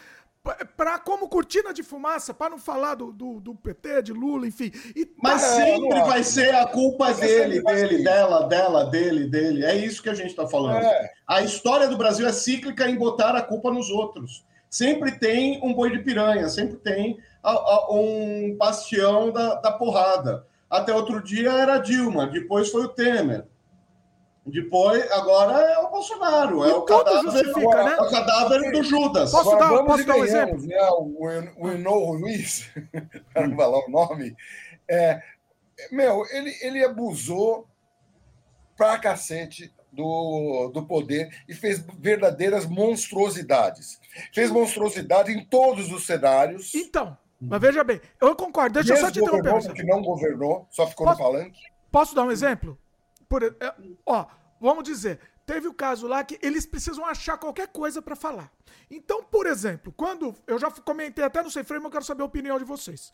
[0.77, 4.71] para como cortina de fumaça, para não falar do, do, do, PT, de Lula, enfim.
[4.95, 9.65] E, Mas tá, sempre vai ser a culpa dele, dele, dela, dela, dele, dele.
[9.65, 10.85] É isso que a gente está falando.
[10.85, 11.11] É.
[11.27, 14.45] A história do Brasil é cíclica em botar a culpa nos outros.
[14.69, 20.47] Sempre tem um boi de piranha, sempre tem a, a, um bastião da, da porrada.
[20.69, 23.47] Até outro dia era Dilma, depois foi o Temer.
[24.47, 27.97] Depois, agora é o Bolsonaro, é o, cadáver, né?
[27.99, 29.33] é o cadáver do Judas.
[29.33, 30.67] Posso agora, dar, posso dar um exemplo?
[30.67, 30.77] Né?
[31.57, 32.71] O Eno Luiz,
[33.35, 34.37] para não falar o nome,
[34.89, 35.21] é,
[35.91, 37.67] meu, ele, ele abusou
[38.77, 44.01] pra cacete do, do poder e fez verdadeiras monstruosidades.
[44.33, 46.73] Fez monstruosidade em todos os cenários.
[46.73, 48.75] Então, mas veja bem, eu concordo.
[48.75, 49.73] Deixa eu só te interromper.
[49.73, 51.61] que não governou, só ficou posso, no palanque.
[51.91, 52.79] Posso dar um exemplo?
[53.29, 53.55] Por, é,
[54.05, 54.27] ó,
[54.61, 58.51] vamos dizer, teve o caso lá que eles precisam achar qualquer coisa para falar.
[58.91, 60.35] Então, por exemplo, quando.
[60.47, 63.13] Eu já comentei até no Sem Frame, eu quero saber a opinião de vocês.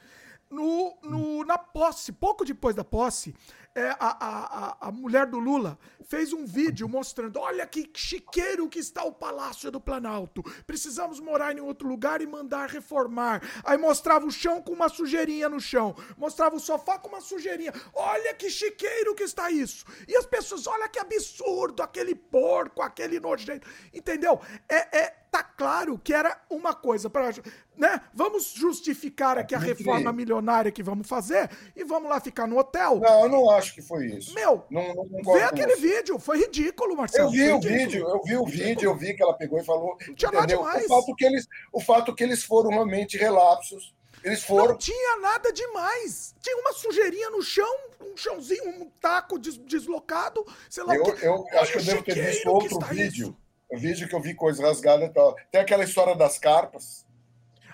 [0.50, 3.34] No, no, na posse, pouco depois da posse,
[3.74, 8.78] é, a, a, a mulher do Lula fez um vídeo mostrando: olha que chiqueiro que
[8.78, 10.42] está o Palácio do Planalto.
[10.66, 13.42] Precisamos morar em outro lugar e mandar reformar.
[13.64, 15.94] Aí mostrava o chão com uma sujeirinha no chão.
[16.16, 17.72] Mostrava o sofá com uma sujeirinha.
[17.94, 19.84] Olha que chiqueiro que está isso.
[20.06, 23.66] E as pessoas, olha que absurdo, aquele porco, aquele nojento.
[23.92, 24.40] Entendeu?
[24.68, 27.30] É, é, tá claro que era uma coisa para,
[27.74, 28.02] né?
[28.12, 33.00] Vamos justificar aqui a reforma milionária que vamos fazer e vamos lá ficar no hotel.
[33.00, 34.34] Não, eu não acho que foi isso.
[34.34, 37.28] Meu, não, não vê aquele vídeo, foi ridículo, Marcelo.
[37.28, 39.96] Eu vi o vídeo, eu vi o vídeo, eu vi que ela pegou e falou,
[40.08, 40.60] entendeu?
[40.60, 43.94] O fato que eles, o fato que eles foram realmente relapsos.
[44.24, 44.68] Eles foram.
[44.68, 46.34] Não tinha nada demais.
[46.40, 51.12] Tinha uma sujeirinha no chão, um chãozinho, um taco des deslocado, sei lá eu, o
[51.12, 51.26] que.
[51.26, 53.26] Eu acho que eu devo ter visto outro vídeo.
[53.26, 53.36] Isso.
[53.68, 55.34] O vídeo que eu vi coisa rasgada e tal.
[55.50, 57.04] Tem aquela história das carpas.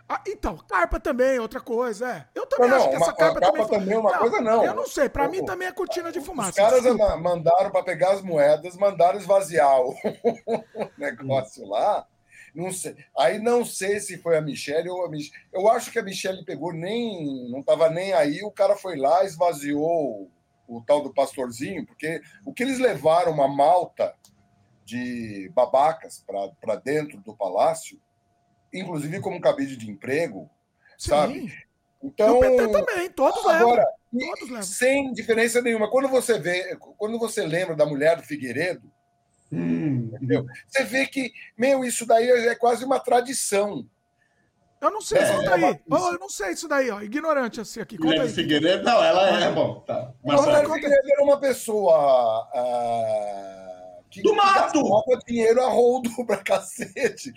[0.08, 2.26] Ah, então, carpa também, outra coisa, é.
[2.34, 4.64] Eu também Não, acho não, que essa carpa, carpa também é uma coisa, não.
[4.64, 6.50] Eu não sei, pra O- mim também é cortina de fumaça.
[6.50, 7.08] Os caras desculpa.
[7.08, 9.94] ma- mandaram para pegar as moedas, mandaram esvaziar o
[10.96, 12.06] negócio lá.
[12.54, 12.96] Não sei.
[13.18, 15.30] Aí não sei se foi a Michelle ou a Mich...
[15.52, 17.50] Eu acho que a Michelle pegou nem.
[17.50, 20.30] não estava nem aí, o cara foi lá, esvaziou
[20.66, 24.14] o tal do pastorzinho, porque o que eles levaram uma malta
[24.84, 26.24] de babacas
[26.60, 28.00] para dentro do palácio,
[28.72, 30.48] inclusive como cabide de emprego,
[30.96, 31.10] Sim.
[31.10, 31.38] sabe?
[32.02, 32.36] E Então.
[32.38, 34.34] o PT também, todos Agora, levam.
[34.36, 34.62] Todos levam.
[34.62, 35.90] sem diferença nenhuma.
[35.90, 38.90] Quando você vê, quando você lembra da mulher do Figueiredo,
[39.52, 40.10] Hum.
[40.14, 40.44] entendeu?
[40.68, 43.86] Você vê que, meu, isso daí é quase uma tradição.
[44.80, 45.60] Eu não sei É, isso é daí.
[45.88, 47.00] uma- Ô, eu não sei isso daí, ó.
[47.02, 47.98] Ignorante assim aqui.
[47.98, 48.28] Conta aí.
[48.28, 50.12] Figueiredo, não, ela é, bom, tá.
[50.24, 53.77] Mas é, Figueiredo era uma pessoa ah,
[54.10, 54.82] que, Do mato!
[54.82, 57.32] gastava dinheiro a roldo pra cacete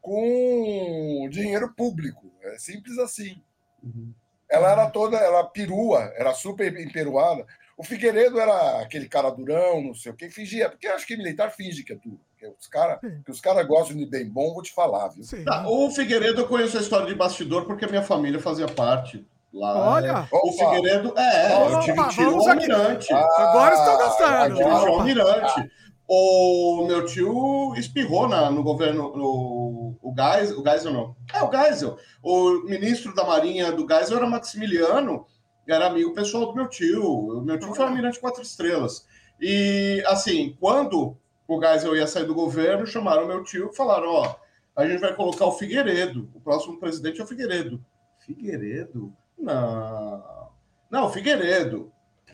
[0.00, 2.30] com dinheiro público.
[2.42, 3.40] É simples assim.
[3.82, 4.12] Uhum.
[4.50, 7.46] Ela era toda, ela perua, era super emperuada.
[7.76, 11.16] O Figueiredo era aquele cara durão, não sei o que, fingia, porque eu acho que
[11.16, 12.20] militar finge que é tudo.
[12.30, 13.22] Porque os caras Sim.
[13.24, 15.24] que os cara gostam de bem bom, vou te falar, viu?
[15.24, 15.42] Sim.
[15.44, 19.26] Tá, o Figueiredo eu conheço a história de bastidor porque a minha família fazia parte
[19.52, 19.94] lá.
[19.94, 20.28] Olha.
[20.30, 20.52] O Opa!
[20.74, 22.70] Figueiredo, é, eu Opa, tive tio vamos aqui.
[22.72, 23.12] almirante.
[23.12, 24.34] Agora estão gostando.
[24.44, 25.00] Eu tive tio Opa.
[25.00, 25.70] almirante.
[26.14, 31.16] O meu tio espirrou na, no governo, no, o Geisel, o Geisel não.
[31.32, 31.96] É, o Geisel.
[32.22, 35.26] O ministro da Marinha do Geisel era Maximiliano,
[35.66, 37.02] era amigo pessoal do meu tio.
[37.02, 39.06] O meu tio foi almirante quatro estrelas.
[39.40, 41.16] E, assim, quando
[41.48, 44.36] o Geisel ia sair do governo, chamaram meu tio e falaram, ó,
[44.76, 46.28] a gente vai colocar o Figueiredo.
[46.34, 47.82] O próximo presidente é o Figueiredo.
[48.26, 49.14] Figueiredo?
[49.38, 50.50] Não.
[50.90, 51.90] Não, Figueiredo.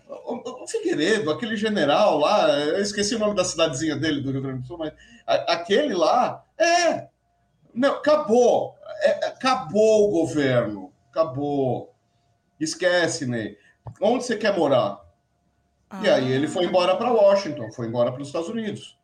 [0.09, 4.41] O, o Figueiredo, aquele general lá, eu esqueci o nome da cidadezinha dele do Rio
[4.43, 4.93] Grande do Sul, mas
[5.27, 7.09] a- aquele lá, é.
[7.75, 8.75] Não, acabou.
[9.03, 10.93] É, acabou o governo.
[11.11, 11.95] Acabou.
[12.59, 13.59] Esquece, Ney.
[14.01, 14.99] Onde você quer morar?
[16.03, 18.99] E aí ele foi embora para Washington, foi embora para os Estados Unidos.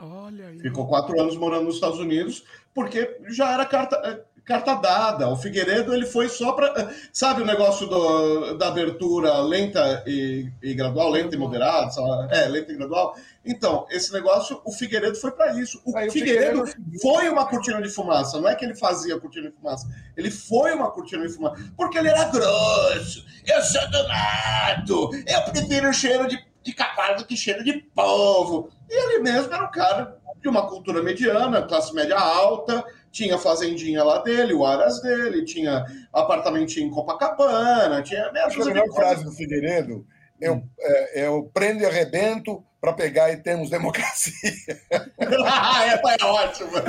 [0.00, 0.58] Olha aí.
[0.58, 2.44] Ficou quatro anos morando nos Estados Unidos,
[2.74, 5.28] porque já era carta, eh, carta dada.
[5.28, 6.92] O Figueiredo ele foi só para.
[7.12, 11.90] Sabe o negócio do- da abertura lenta e, e gradual, lenta e moderada?
[11.90, 12.34] sabe?
[12.36, 13.16] É, lenta e gradual.
[13.46, 15.80] Então, esse negócio, o Figueiredo foi para isso.
[15.84, 19.18] O Aí o Figueiredo Figueiredo- foi uma cortina de fumaça, não é que ele fazia
[19.20, 19.86] cortina de fumaça,
[20.16, 25.42] ele foi uma cortina de fumaça, porque ele era grosso, eu sou do mato, eu
[25.52, 28.70] prefiro cheiro de, de cavalo do que cheiro de povo.
[28.88, 32.84] E ele mesmo era um cara de uma cultura mediana, classe média alta,
[33.14, 38.64] tinha a fazendinha lá dele, o aras dele, tinha apartamentinho em Copacabana, tinha que a
[38.64, 40.04] melhor frase do Figueiredo
[40.40, 44.34] é o, é, é o prendo e arrebento para pegar e termos democracia.
[45.16, 46.82] Essa é ótima.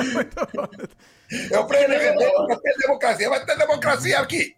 [1.51, 3.29] É o prendo e arrebento para ter democracia.
[3.29, 4.55] Vai ter democracia aqui.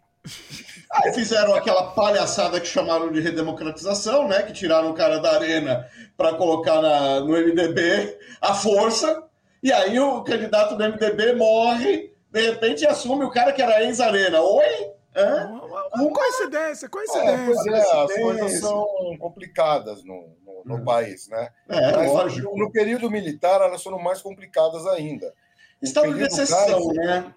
[0.91, 4.43] Aí fizeram aquela palhaçada que chamaram de redemocratização, né?
[4.43, 9.21] Que tiraram o cara da arena para colocar na- no MDB à força.
[9.63, 14.41] E aí o candidato do MDB morre, de repente assume o cara que era ex-arena.
[14.41, 14.91] Oi?
[15.15, 15.47] Hã?
[15.47, 17.45] Uma, uma- coincidência, É, coincidência.
[17.45, 18.85] pois é, as coisas são
[19.19, 20.83] complicadas no, no- no Hum.
[20.85, 21.49] país, né?
[21.69, 22.55] É, Mas lógico.
[22.55, 25.33] no, no período militar elas foram mais complicadas ainda.
[25.81, 27.33] Estado de exceção, né?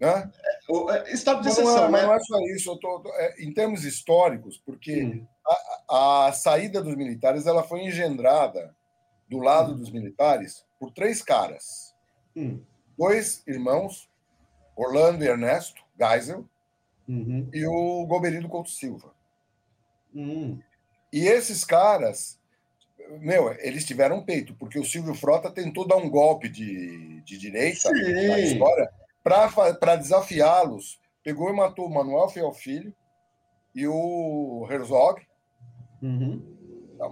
[0.00, 0.30] né?
[0.68, 2.06] O- é, Estado de não, exceção, é, mas né?
[2.08, 2.70] não é só isso.
[2.72, 5.26] Eu tô, é, em termos históricos, porque Hum.
[5.88, 8.74] a saída dos militares ela foi engendrada
[9.28, 11.94] do lado dos militares por três caras.
[12.36, 12.60] Hum.
[12.98, 14.10] Dois irmãos,
[14.76, 16.44] Orlando e Ernesto Geisel,
[17.08, 17.48] Uhum.
[17.52, 19.14] e o Goberido Couto Silva.
[20.14, 20.58] Hum.
[21.12, 22.38] E esses caras,
[23.20, 27.90] meu, eles tiveram peito, porque o Silvio Frota tentou dar um golpe de, de direita
[27.90, 28.42] na Sim.
[28.42, 28.90] história
[29.22, 31.00] para desafiá-los.
[31.22, 32.94] Pegou e matou o Manuel Feofilho
[33.74, 35.22] e o Herzog,
[36.02, 36.42] Uhum.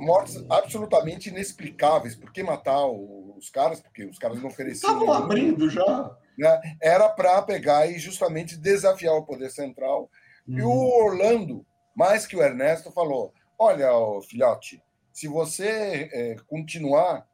[0.01, 2.15] mortes absolutamente inexplicáveis.
[2.15, 3.81] Por que matar o- os caras?
[3.81, 4.91] Porque os caras não ofereciam.
[4.93, 6.17] Estavam nenhum, abrindo já.
[6.39, 6.61] né?
[6.81, 10.11] Era para pegar e justamente desafiar o poder central.
[10.47, 11.05] E o Uhum.
[11.05, 13.89] Orlando, mais que o Ernesto, falou: Olha,
[14.29, 14.83] filhote,
[15.13, 17.27] se você eh, continuar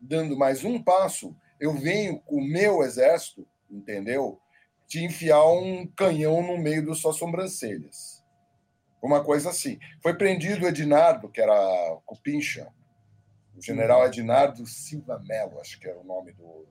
[0.00, 4.40] dando mais um passo, eu venho com o meu exército, entendeu?
[4.86, 8.22] Te enfiar um canhão no meio das suas sobrancelhas.
[9.02, 9.78] Uma coisa assim.
[10.02, 11.54] Foi prendido o Edinardo, que era
[12.06, 12.68] Cupincha,
[13.56, 16.66] o general Edinardo Silva Melo, acho que era o nome do,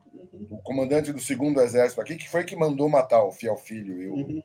[0.47, 4.07] do comandante do segundo exército aqui, que foi que mandou matar o Fiel Filho e
[4.09, 4.43] o, Uhum.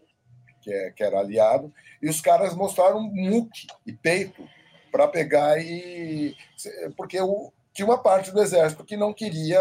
[0.60, 4.48] que, é- que era aliado, e os caras mostraram muque e peito
[4.92, 6.34] para pegar e.
[6.96, 9.58] Porque o, tinha uma parte do exército que não queria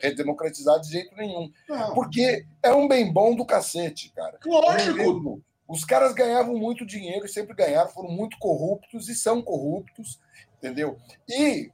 [0.00, 1.50] redemocratizar de jeito nenhum.
[1.68, 1.94] Não.
[1.94, 4.38] Porque é um bem bom do cacete, cara.
[4.44, 5.40] Lógico.
[5.66, 10.20] Os caras ganhavam muito dinheiro e sempre ganharam, foram muito corruptos e são corruptos,
[10.64, 10.96] entendeu?
[11.28, 11.70] E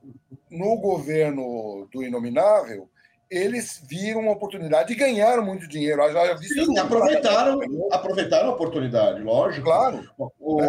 [0.50, 2.88] no governo do Inominável,
[3.30, 6.02] eles viram uma oportunidade e ganharam muito dinheiro.
[6.12, 7.60] Já Sim, aproveitaram,
[7.92, 9.64] aproveitaram a oportunidade, lógico.
[9.64, 10.10] Claro.
[10.40, 10.60] O...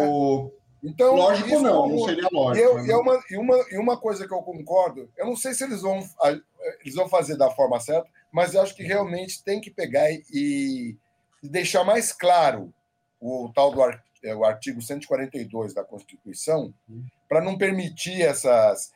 [0.54, 0.62] É.
[0.84, 2.80] Então, lógico não, não seria lógico.
[2.80, 2.94] E, né?
[2.96, 6.00] uma, e, uma, e uma coisa que eu concordo, eu não sei se eles vão,
[6.80, 10.96] eles vão fazer da forma certa, mas eu acho que realmente tem que pegar e,
[11.40, 12.72] e deixar mais claro
[13.20, 13.80] o tal do
[14.22, 16.72] é, o artigo 142 da Constituição,
[17.28, 18.92] para não permitir essas.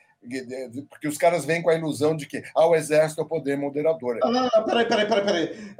[0.90, 3.56] Porque os caras vêm com a ilusão de que ah, o exército é o poder
[3.56, 4.18] moderador.
[4.22, 5.76] Ah, peraí, peraí, peraí, peraí.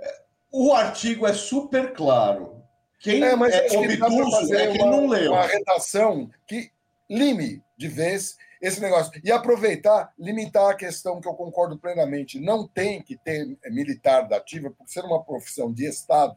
[0.53, 2.63] O artigo é super claro.
[3.01, 5.33] Quem é, mas é obtuso é quem uma, não leu.
[5.33, 6.71] Uma redação que
[7.11, 9.13] lime de vez esse negócio.
[9.23, 12.41] E aproveitar, limitar a questão que eu concordo plenamente.
[12.41, 16.37] Não tem que ter militar da ativa, por ser uma profissão de Estado,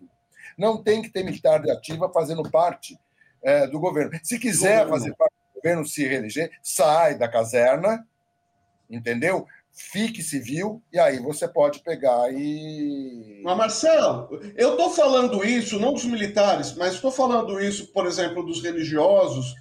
[0.60, 2.99] não tem que ter militar de ativa fazendo parte
[3.41, 4.20] é, do governo.
[4.22, 8.05] Se quiser fazer parte do governo, se reeleger, sai da caserna,
[8.89, 9.47] entendeu?
[9.72, 13.41] Fique civil e aí você pode pegar e.
[13.43, 18.45] Mas, Marcelo, eu estou falando isso, não dos militares, mas estou falando isso, por exemplo,
[18.45, 19.55] dos religiosos.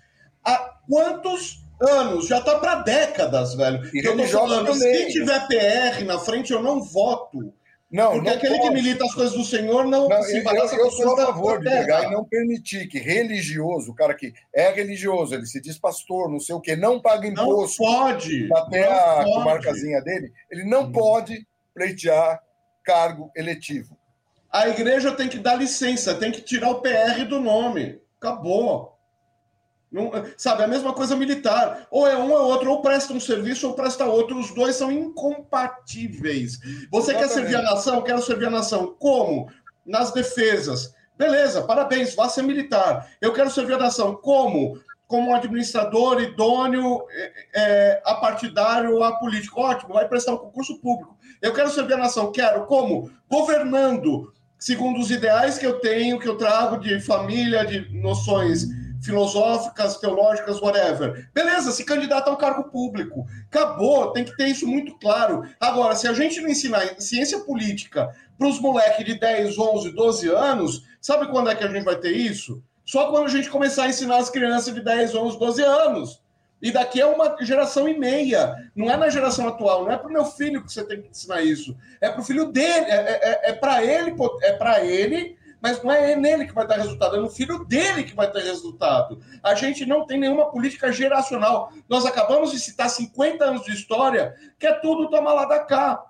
[0.44, 2.26] Há quantos anos?
[2.26, 3.88] Já está para décadas, velho.
[3.94, 5.07] E eu estou falando, também.
[5.07, 7.53] se tiver PR na frente, eu não voto.
[7.91, 8.68] Não, Porque não aquele pode.
[8.68, 11.59] que milita as coisas do Senhor não, não se embaraça Eu, eu sou a favor
[11.59, 15.78] de pegar e não permitir que religioso, o cara que é religioso, ele se diz
[15.78, 17.82] pastor, não sei o quê, não paga imposto.
[17.82, 18.53] Não pode.
[18.53, 19.45] Até não a pode.
[19.45, 20.93] marcazinha dele, ele não hum.
[20.93, 22.43] pode pleitear
[22.84, 23.97] cargo eletivo.
[24.53, 28.01] A igreja tem que dar licença, tem que tirar o PR do nome.
[28.18, 28.97] Acabou.
[29.91, 31.86] Não, sabe, a mesma coisa militar.
[31.91, 34.39] Ou é um ou outro, ou presta um serviço ou presta outro.
[34.39, 36.59] Os dois são incompatíveis.
[36.91, 37.18] Você Exatamente.
[37.18, 38.03] quer servir a nação?
[38.03, 38.95] Quero servir a nação.
[38.99, 39.51] Como?
[39.86, 40.95] Nas defesas.
[41.16, 43.09] Beleza, parabéns, vá ser militar.
[43.20, 44.14] Eu quero servir a nação.
[44.14, 44.78] Como?
[45.07, 49.61] Como um administrador idôneo, é, é, a partidário, a político.
[49.61, 51.16] Ótimo, vai prestar um concurso público.
[51.41, 52.30] Eu quero servir a nação.
[52.30, 52.66] Quero.
[52.66, 53.11] Como?
[53.28, 58.68] Governando, segundo os ideais que eu tenho, que eu trago de família, de noções
[59.03, 61.28] filosóficas, teológicas, whatever.
[61.32, 63.26] Beleza, se candidata ao cargo público.
[63.51, 65.42] Acabou, tem que ter isso muito claro.
[65.61, 70.28] Agora, se a gente não ensinar ciência política para os moleques de 10, 11, 12
[70.28, 72.62] anos, sabe quando é que a gente vai ter isso?
[72.84, 76.22] Só quando a gente começar a ensinar as crianças de 10, 11, 12 anos.
[76.61, 78.55] E daqui é uma geração e meia.
[78.74, 81.09] Não é na geração atual, não é para o meu filho que você tem que
[81.09, 81.76] ensinar isso.
[82.01, 85.91] É para o filho dele, é, é, é para ele, é para ele mas não
[85.91, 89.21] é nele que vai dar resultado, é no filho dele que vai ter resultado.
[89.43, 91.73] A gente não tem nenhuma política geracional.
[91.89, 96.05] Nós acabamos de citar 50 anos de história, que é tudo toma lá da cá.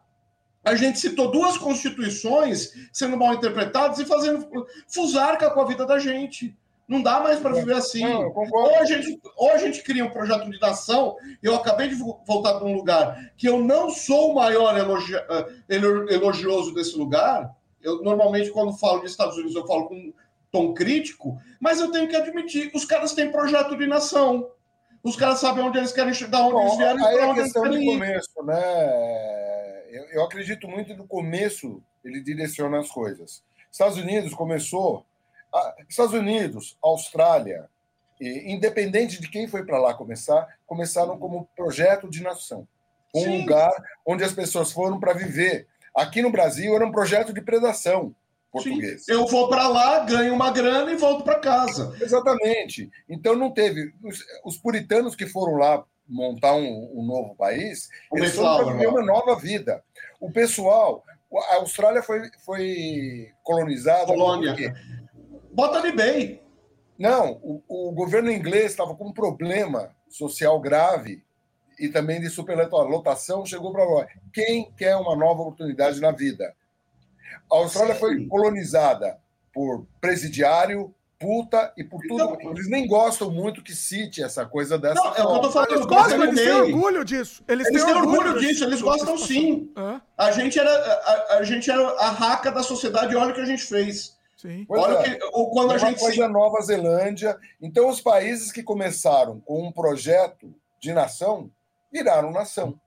[0.64, 4.46] A gente citou duas constituições sendo mal interpretadas e fazendo
[4.86, 6.54] fusarca com a vida da gente.
[6.88, 8.02] Não dá mais para viver assim.
[8.02, 11.16] Não, ou, a gente, ou a gente cria um projeto de nação.
[11.42, 16.72] Eu acabei de voltar para um lugar que eu não sou o maior eh, elogioso
[16.72, 20.12] desse lugar, eu normalmente, quando falo de Estados Unidos, eu falo com
[20.50, 24.50] tom crítico, mas eu tenho que admitir, os caras têm projeto de nação.
[25.02, 27.70] Os caras sabem onde eles querem chegar, onde Bom, eles vieram aí e é questão
[27.70, 29.86] de começo, né?
[29.90, 33.42] Eu, eu acredito muito no começo ele direciona as coisas.
[33.70, 35.04] Estados Unidos começou.
[35.88, 37.68] Estados Unidos, Austrália,
[38.20, 42.66] independente de quem foi para lá começar, começaram como projeto de nação.
[43.14, 43.40] Um Sim.
[43.40, 43.72] lugar
[44.04, 45.66] onde as pessoas foram para viver
[45.98, 48.14] Aqui no Brasil era um projeto de predação
[48.52, 49.04] português.
[49.04, 49.12] Sim.
[49.12, 51.92] Eu vou para lá, ganho uma grana e volto para casa.
[52.00, 52.88] Exatamente.
[53.08, 53.92] Então não teve.
[54.02, 59.04] Os, os puritanos que foram lá montar um, um novo país, eles foram viver uma
[59.04, 59.82] nova vida.
[60.20, 61.02] O pessoal,
[61.50, 64.06] a Austrália foi, foi colonizada.
[64.06, 64.54] Colônia.
[65.52, 66.40] Bota ali bem.
[66.96, 71.24] Não, o, o governo inglês estava com um problema social grave
[71.78, 74.06] e também de superlotação, chegou para nós.
[74.32, 76.54] Quem quer uma nova oportunidade na vida?
[77.50, 78.00] A Austrália Sim.
[78.00, 79.18] foi colonizada
[79.52, 82.36] por presidiário, puta e por tudo.
[82.38, 84.94] Então, eles nem gostam muito que cite essa coisa dessa.
[84.94, 85.72] Não, é eu tô falando.
[85.72, 87.42] Eles gostam, eles têm orgulho disso.
[87.48, 89.72] Eles, eles têm, orgulho, orgulho disso, eles gostam sim.
[90.16, 93.46] A gente era a, a, gente era a raca da sociedade, olha o que a
[93.46, 94.16] gente fez.
[94.36, 94.64] Sim.
[94.68, 95.02] Olha é.
[95.02, 97.36] que, quando a gente coisa Nova Zelândia.
[97.60, 101.50] Então, os países que começaram com um projeto de nação
[101.90, 102.80] viraram nação.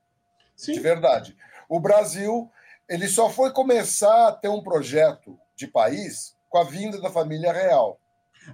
[0.55, 0.73] Sim.
[0.73, 1.35] De verdade.
[1.67, 2.51] O Brasil
[2.87, 7.53] ele só foi começar a ter um projeto de país com a vinda da família
[7.53, 7.97] real.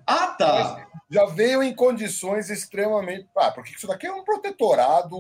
[0.06, 0.54] Ah, tá.
[0.54, 3.28] Mas já veio em condições extremamente.
[3.36, 5.18] Ah, porque isso daqui é um protetorado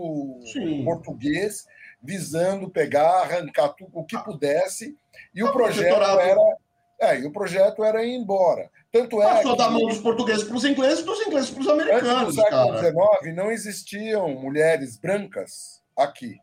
[0.51, 0.83] Sim.
[0.83, 1.65] português
[2.01, 4.95] visando pegar, arrancar tudo o que pudesse,
[5.33, 6.57] e o projeto era.
[6.99, 8.71] É, e o projeto era ir embora.
[8.91, 9.25] Tanto é.
[9.25, 12.35] Passou que, da mão dos portugueses para os ingleses, dos ingleses para os americanos.
[12.35, 16.39] No século XIX não existiam mulheres brancas aqui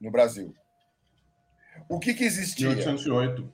[0.00, 0.54] no Brasil.
[1.88, 2.68] O que, que existia?
[2.68, 3.52] 1808.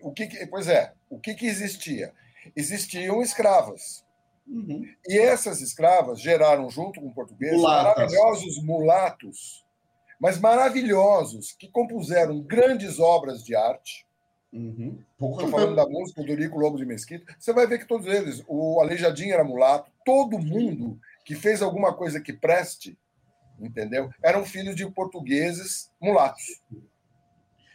[0.00, 2.12] O que, que pois é, o que, que existia?
[2.56, 4.04] Existiam escravas.
[4.46, 4.84] Uhum.
[5.06, 7.94] E essas escravas geraram, junto com portugueses, Mulatas.
[7.94, 9.64] maravilhosos mulatos,
[10.20, 14.06] mas maravilhosos, que compuseram grandes obras de arte.
[14.52, 14.98] Uhum.
[15.12, 17.34] Estou falando da música do Rico Lobo de Mesquita.
[17.38, 21.94] Você vai ver que todos eles, o Aleijadinho era mulato, todo mundo que fez alguma
[21.94, 22.98] coisa que preste,
[23.58, 24.10] entendeu?
[24.22, 26.60] Eram filhos de portugueses mulatos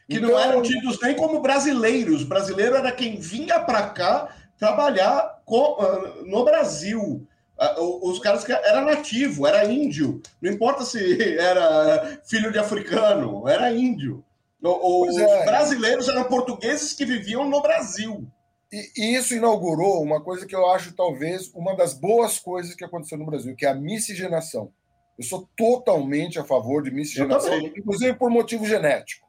[0.08, 0.30] que então...
[0.30, 2.24] não eram tidos nem como brasileiros.
[2.24, 7.28] Brasileiro era quem vinha para cá trabalhar com, uh, no Brasil.
[7.60, 10.22] Uh, os caras que era nativo, era índio.
[10.42, 10.98] Não importa se
[11.38, 14.24] era filho de africano, era índio.
[14.62, 15.46] O, os é.
[15.46, 18.28] brasileiros eram portugueses que viviam no Brasil.
[18.72, 22.84] E, e, isso inaugurou uma coisa que eu acho talvez uma das boas coisas que
[22.84, 24.72] aconteceu no Brasil, que é a miscigenação.
[25.18, 29.26] Eu sou totalmente a favor de miscigenação, inclusive por motivo genético.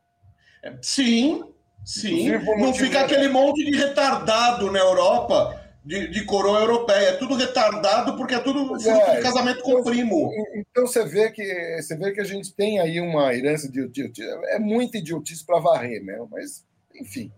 [0.83, 1.45] Sim,
[1.85, 2.31] sim.
[2.59, 7.09] Não fica aquele monte de retardado na Europa, de, de coroa europeia.
[7.09, 10.31] É tudo retardado porque é tudo é, de casamento com então, primo.
[10.55, 11.43] Então você vê que
[11.81, 14.29] você vê que a gente tem aí uma herança de idiotice.
[14.49, 16.19] É muita idiotice para varrer, né?
[16.31, 16.65] Mas,
[16.95, 17.33] enfim,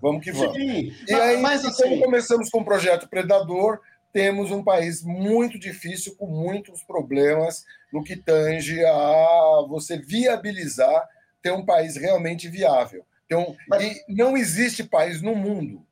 [0.00, 0.56] vamos que vamos.
[0.56, 2.00] Sim, e aí, mas, assim...
[2.00, 3.80] começamos com o projeto Predador,
[4.12, 11.08] temos um país muito difícil, com muitos problemas no que tange a você viabilizar
[11.42, 13.04] ter um país realmente viável.
[13.26, 13.82] Então, Mas...
[13.82, 15.84] E não existe país no mundo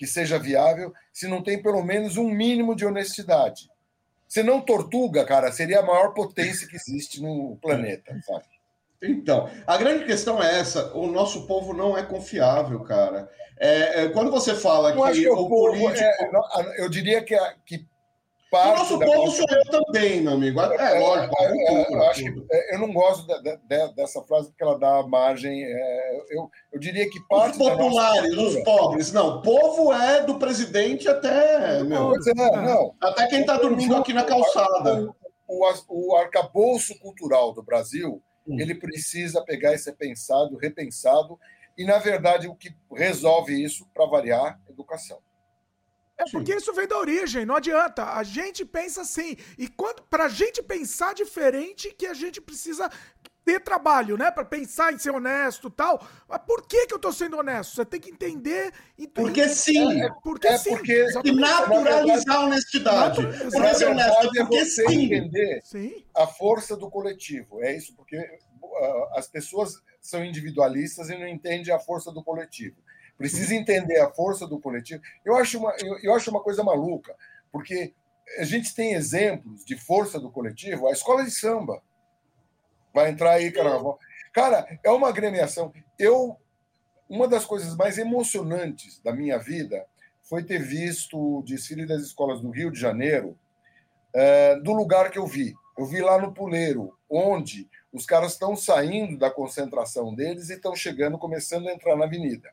[0.00, 3.70] que seja viável se não tem pelo menos um mínimo de honestidade.
[4.26, 8.46] Se não Tortuga, cara, seria a maior potência que existe no planeta, sabe?
[9.02, 13.28] Então, a grande questão é essa: o nosso povo não é confiável, cara.
[13.58, 16.02] É, é, quando você fala eu que, que o, povo, político...
[16.02, 17.36] é, eu diria que,
[17.66, 17.86] que
[18.50, 18.68] parte.
[18.68, 20.60] O nosso povo sou eu também, meu amigo.
[20.60, 21.34] É, é lógico.
[21.38, 25.62] É, é, eu, é, não gosto de, de, dessa frase porque ela dá margem.
[25.64, 27.52] É, eu, eu diria que parte.
[27.52, 29.12] Os populares, os pobres.
[29.12, 31.82] Não, povo é do presidente até.
[31.82, 32.12] Meu,
[32.62, 32.94] não.
[33.00, 35.08] Até quem está dormindo aqui na calçada.
[35.46, 38.60] O, o, arcabouço cultural do Brasil, hum.
[38.60, 41.38] ele precisa pegar e ser pensado, repensado.
[41.76, 45.18] E, na verdade, o que resolve isso, para variar, educação.
[46.20, 48.04] É porque isso vem da origem, não adianta.
[48.12, 49.36] A gente pensa assim.
[49.56, 52.90] E quando pra gente pensar diferente, que a gente precisa
[53.42, 54.30] ter trabalho, né?
[54.30, 56.06] Para pensar em ser honesto e tal.
[56.28, 57.74] Mas por que, que eu tô sendo honesto?
[57.74, 58.70] Você tem que entender.
[58.98, 60.02] E porque sim.
[60.02, 60.76] É, porque é sim.
[60.76, 63.22] Porque, e naturalizar a honestidade.
[63.22, 65.04] Por ser honesto, é porque você sim.
[65.04, 66.04] entender sim.
[66.14, 67.62] a força do coletivo.
[67.62, 72.76] É isso, porque uh, as pessoas são individualistas e não entendem a força do coletivo
[73.20, 75.02] precisa entender a força do coletivo.
[75.22, 77.14] Eu acho uma, eu, eu acho uma coisa maluca,
[77.52, 77.92] porque
[78.38, 81.82] a gente tem exemplos de força do coletivo, a escola de samba
[82.94, 83.98] vai entrar aí, carnaval.
[84.32, 85.70] Cara, é uma agremiação.
[85.98, 86.34] Eu,
[87.10, 89.84] uma das coisas mais emocionantes da minha vida
[90.22, 93.38] foi ter visto o desfile das escolas do Rio de Janeiro,
[94.14, 95.52] é, do lugar que eu vi.
[95.76, 100.74] Eu vi lá no Puleiro, onde os caras estão saindo da concentração deles e estão
[100.74, 102.50] chegando, começando a entrar na avenida.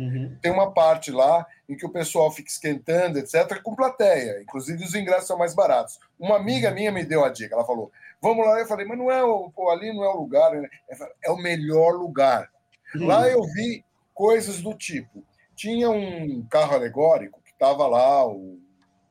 [0.00, 0.34] Uhum.
[0.40, 4.40] Tem uma parte lá em que o pessoal fica esquentando, etc., com plateia.
[4.40, 6.00] Inclusive, os ingressos são mais baratos.
[6.18, 6.74] Uma amiga uhum.
[6.74, 7.54] minha me deu a dica.
[7.54, 8.58] Ela falou: Vamos lá.
[8.58, 10.50] Eu falei: Mas não é o, pô, ali não é o lugar.
[10.96, 12.50] Falei, é o melhor lugar.
[12.94, 13.06] Uhum.
[13.06, 13.84] Lá eu vi
[14.14, 15.22] coisas do tipo:
[15.54, 18.58] tinha um carro alegórico que estava lá, o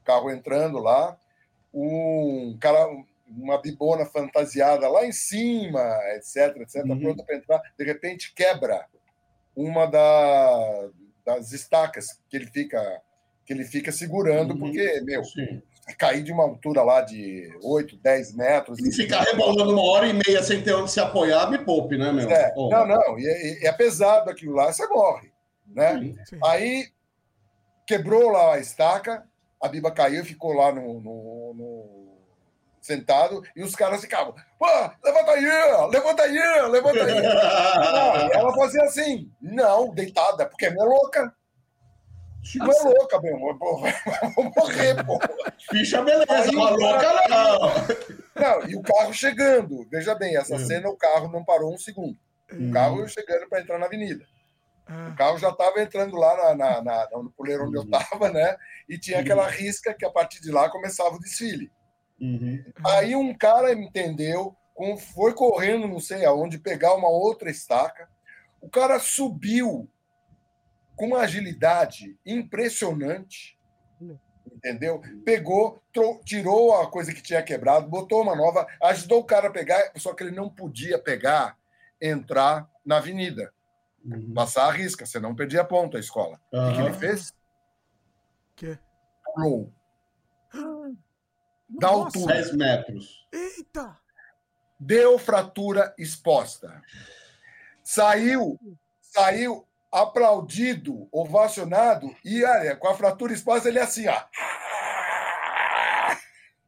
[0.03, 1.15] carro entrando lá,
[1.71, 2.87] um cara,
[3.27, 5.79] uma bibona fantasiada lá em cima,
[6.15, 6.99] etc, etc, uhum.
[6.99, 7.61] pronta para entrar.
[7.77, 8.87] De repente quebra
[9.59, 10.89] uma da,
[11.25, 13.01] das estacas que ele fica
[13.45, 14.59] que ele fica segurando, uhum.
[14.59, 15.59] porque, meu, Sim.
[15.97, 18.77] cair de uma altura lá de 8, 10 metros.
[18.77, 22.11] E ficar rebolando uma hora e meia sem ter onde se apoiar, me poupe, né,
[22.11, 22.29] meu?
[22.29, 25.31] É, não, não, e é, é, pesado aquilo lá, você morre.
[25.65, 25.97] Né?
[25.97, 26.39] Sim, sim.
[26.45, 26.89] Aí
[27.87, 29.27] quebrou lá a estaca,
[29.59, 31.98] a Biba caiu, ficou lá no, no, no
[32.89, 34.65] sentado, e os caras ficavam, pô,
[35.03, 37.21] levanta aí, levanta aí, levanta aí.
[37.21, 41.33] não, ela fazia assim, não, deitada, porque é louca.
[42.55, 43.57] Não é louca, meu amor.
[44.35, 45.19] Vou morrer, pô.
[45.69, 47.59] Ficha beleza, aí, uma louca não.
[48.35, 49.85] Não, e o carro chegando.
[49.91, 50.59] Veja bem, essa é.
[50.59, 52.17] cena, o carro não parou um segundo.
[52.51, 52.71] O hum.
[52.71, 54.25] carro chegando para entrar na avenida.
[54.87, 55.09] Ah.
[55.13, 58.57] O carro já estava entrando lá na, na, na, no puleiro onde eu estava, né?
[58.87, 59.23] E tinha uhum.
[59.23, 61.69] aquela risca que a partir de lá começava o desfile.
[62.19, 62.63] Uhum.
[62.85, 64.55] Aí um cara entendeu,
[65.13, 68.09] foi correndo, não sei aonde, pegar uma outra estaca.
[68.61, 69.89] O cara subiu
[70.95, 73.57] com uma agilidade impressionante,
[74.45, 75.01] entendeu?
[75.23, 75.81] Pegou,
[76.25, 80.13] tirou a coisa que tinha quebrado, botou uma nova, ajudou o cara a pegar, só
[80.13, 81.57] que ele não podia pegar,
[82.01, 83.53] entrar na avenida,
[84.03, 84.33] uhum.
[84.33, 86.39] passar a risca, senão perdia ponto a escola.
[86.51, 86.67] Uhum.
[86.67, 87.33] O que, que ele fez?
[88.55, 88.77] Que?
[89.23, 89.71] Pulou.
[91.69, 92.33] Da altura.
[92.33, 93.27] 10 metros.
[93.31, 93.97] Eita!
[94.79, 96.81] Deu fratura exposta.
[97.83, 98.59] Saiu,
[99.01, 104.23] saiu aplaudido, ovacionado, e olha, com a fratura exposta, ele é assim, ó.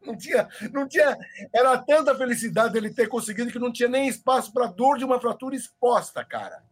[0.04, 1.16] Não tinha, não tinha.
[1.54, 5.22] Era tanta felicidade ele ter conseguido que não tinha nem espaço para dor de uma
[5.22, 6.64] fratura exposta, cara.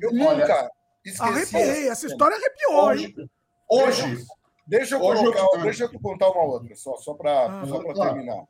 [0.00, 0.70] Eu nunca
[1.04, 1.22] esqueci.
[1.56, 3.30] Arrepiei, essa história arrepiou, hoje, hein?
[3.68, 4.26] Hoje.
[4.68, 8.12] Deixa eu, colocar, deixa eu contar uma outra, só, só para ah, só claro.
[8.12, 8.44] terminar.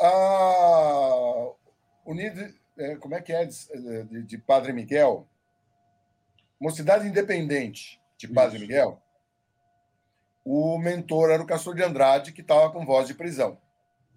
[0.00, 1.52] Ah,
[2.04, 5.28] Unido, é, como é que é de, de, Padre Miguel?
[6.60, 8.66] Mocidade Independente de Padre Isso.
[8.66, 9.00] Miguel.
[10.44, 13.56] O mentor era o Castor de Andrade, que estava com voz de prisão.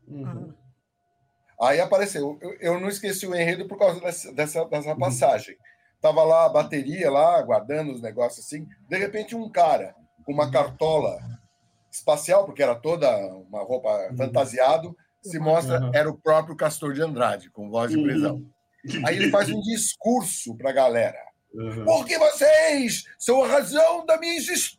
[0.07, 0.51] Uhum.
[1.61, 2.39] Aí apareceu.
[2.41, 4.97] Eu, eu, não esqueci o enredo por causa dessa, dessa, dessa uhum.
[4.97, 5.55] passagem.
[6.01, 8.67] Tava lá a bateria, lá, guardando os negócios assim.
[8.89, 9.95] De repente, um cara
[10.25, 11.17] com uma cartola
[11.91, 13.09] espacial, porque era toda
[13.49, 14.17] uma roupa uhum.
[14.17, 15.91] fantasiado, se mostra, uhum.
[15.93, 18.35] era o próprio Castor de Andrade, com voz de prisão.
[18.35, 18.51] Uhum.
[19.05, 21.17] Aí ele faz um discurso para a galera.
[21.85, 24.77] Porque vocês são a razão da minha existência!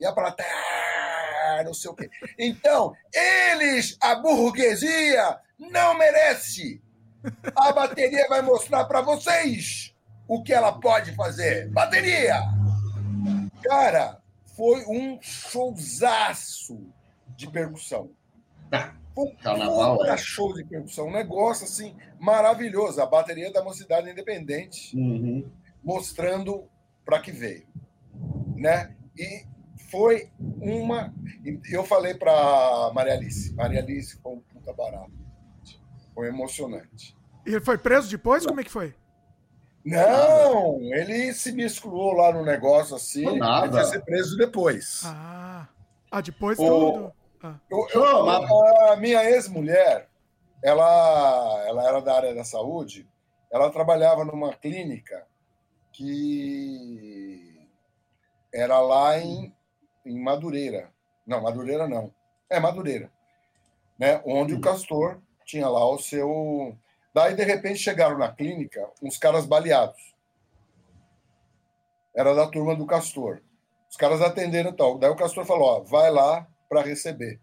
[0.00, 0.48] E a plateia,
[1.64, 2.08] não sei o quê.
[2.38, 6.82] Então, eles, a burguesia, não merece.
[7.54, 9.94] A bateria vai mostrar para vocês
[10.26, 11.68] o que ela pode fazer.
[11.68, 12.59] Bateria!
[13.62, 14.20] Cara,
[14.56, 16.86] foi um showzaço
[17.36, 18.10] de percussão.
[19.16, 20.16] Um Carnaval, é.
[20.16, 23.00] show de percussão, um negócio assim maravilhoso.
[23.00, 25.50] A bateria da Mocidade Independente, uhum.
[25.82, 26.64] mostrando
[27.04, 27.66] para que veio,
[28.54, 28.94] né?
[29.16, 29.44] E
[29.90, 30.30] foi
[30.60, 31.12] uma.
[31.68, 35.12] Eu falei para Maria Alice, Maria Alice foi um puta barato,
[36.14, 37.16] foi emocionante.
[37.44, 38.46] E ele foi preso depois?
[38.46, 38.94] Como é que foi?
[39.84, 43.26] Não, ele se misculou lá no negócio assim.
[43.26, 45.02] Ele vai ser preso depois.
[45.04, 45.68] Ah,
[46.10, 46.64] ah depois o...
[46.66, 47.12] tudo.
[47.42, 47.56] Ah.
[47.70, 50.08] Eu, eu, a, minha ex-mulher,
[50.62, 53.08] ela, ela era da área da saúde,
[53.50, 55.26] ela trabalhava numa clínica
[55.92, 57.66] que
[58.52, 59.54] era lá em,
[60.04, 60.90] em Madureira.
[61.26, 62.12] Não, Madureira não.
[62.50, 63.10] É, Madureira.
[63.98, 64.20] Né?
[64.26, 64.58] Onde hum.
[64.58, 66.76] o Castor tinha lá o seu
[67.12, 70.14] Daí, de repente, chegaram na clínica uns caras baleados.
[72.14, 73.40] Era da turma do Castor.
[73.90, 74.98] Os caras atenderam e tal.
[74.98, 77.40] Daí o Castor falou: ó, vai lá para receber.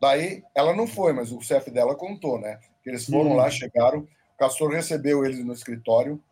[0.00, 2.58] Daí ela não foi, mas o chefe dela contou, né?
[2.82, 4.00] Que eles foram lá, chegaram.
[4.00, 6.22] O Castor recebeu eles no escritório.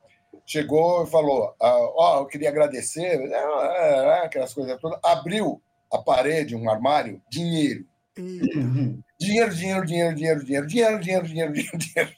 [0.44, 4.98] Chegou e falou: ah, ó, eu queria agradecer, é, é, é, aquelas coisas todas.
[5.02, 5.60] Abriu
[5.92, 7.84] a parede, um armário, dinheiro.
[8.18, 9.02] Uhum.
[9.20, 12.10] Dinheiro, dinheiro, dinheiro, dinheiro, dinheiro, dinheiro, dinheiro, dinheiro, dinheiro,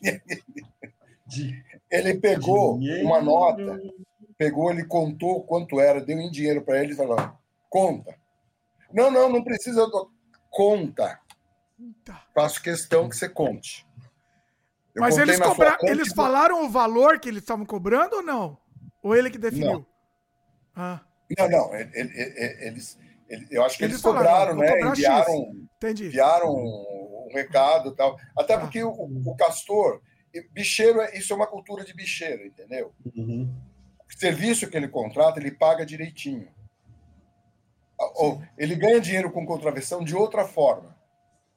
[1.27, 1.65] dinheiro.
[1.91, 3.81] Ele pegou uma nota,
[4.37, 7.17] pegou, ele contou quanto era, deu em dinheiro para ele e falou:
[7.69, 8.15] conta.
[8.93, 9.87] Não, não, não precisa.
[10.51, 11.21] Conta.
[12.35, 13.87] Faço questão que você conte.
[14.95, 15.77] Eu Mas eles, cobra...
[15.83, 18.59] eles falaram o valor que eles estavam cobrando ou não?
[19.03, 19.73] Ou ele que definiu?
[19.73, 19.87] Não,
[20.75, 21.01] ah.
[21.39, 22.99] não, não eles
[23.51, 24.81] eu acho que eles, eles cobraram, né?
[24.81, 25.53] Enviaram,
[25.83, 28.19] enviaram um, recado tal.
[28.37, 28.61] Até ah.
[28.61, 30.01] porque o, o, castor,
[30.51, 32.93] bicheiro, é, isso é uma cultura de bicheiro, entendeu?
[33.15, 33.55] Uhum.
[34.09, 36.49] O serviço que ele contrata, ele paga direitinho.
[38.15, 40.97] Ou ele ganha dinheiro com contravenção de outra forma.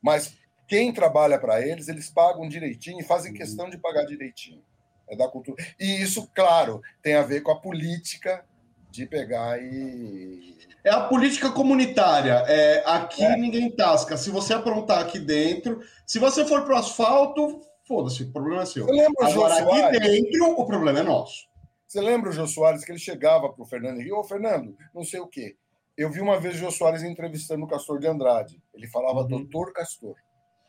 [0.01, 0.35] Mas
[0.67, 3.37] quem trabalha para eles, eles pagam direitinho e fazem uhum.
[3.37, 4.63] questão de pagar direitinho.
[5.07, 5.63] É da cultura.
[5.79, 8.45] E isso, claro, tem a ver com a política
[8.91, 12.43] de pegar e é a política comunitária.
[12.47, 13.38] É, aqui é.
[13.38, 14.18] ninguém tasca.
[14.18, 18.65] Se você aprontar aqui dentro, se você for para o asfalto, foda-se, o problema é
[18.65, 18.85] seu.
[19.22, 21.49] Agora, aqui dentro, o problema é nosso.
[21.88, 25.03] Você lembra o Jô Soares que ele chegava para o Fernando e ô, Fernando, não
[25.03, 25.55] sei o quê.
[25.97, 28.61] Eu vi uma vez o Jô Soares entrevistando o Castor de Andrade.
[28.73, 29.27] Ele falava uhum.
[29.27, 30.15] doutor Castor.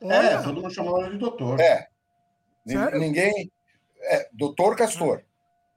[0.01, 1.61] É, todo mundo chamava ele de doutor.
[1.61, 1.89] É.
[2.67, 2.99] Sério?
[2.99, 3.51] Ninguém.
[4.03, 5.23] É, doutor Castor.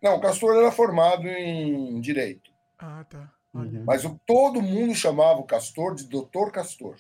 [0.06, 2.52] Não, o Castor era formado em direito.
[2.78, 3.34] Ah, tá.
[3.52, 3.84] Uhum.
[3.88, 6.96] Mas o, todo mundo chamava o Castor de Doutor Castor.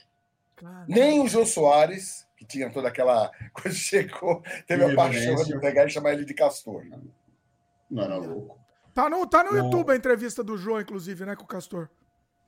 [0.55, 0.85] Caramba.
[0.87, 5.85] Nem o Jô Soares, que tinha toda aquela coisa, chegou, teve a paixão de pegar
[5.85, 6.83] e chamar ele de Castor.
[7.91, 8.57] Não era louco.
[8.91, 11.87] Tá no, tá no YouTube a entrevista do João, inclusive, né, com o Castor.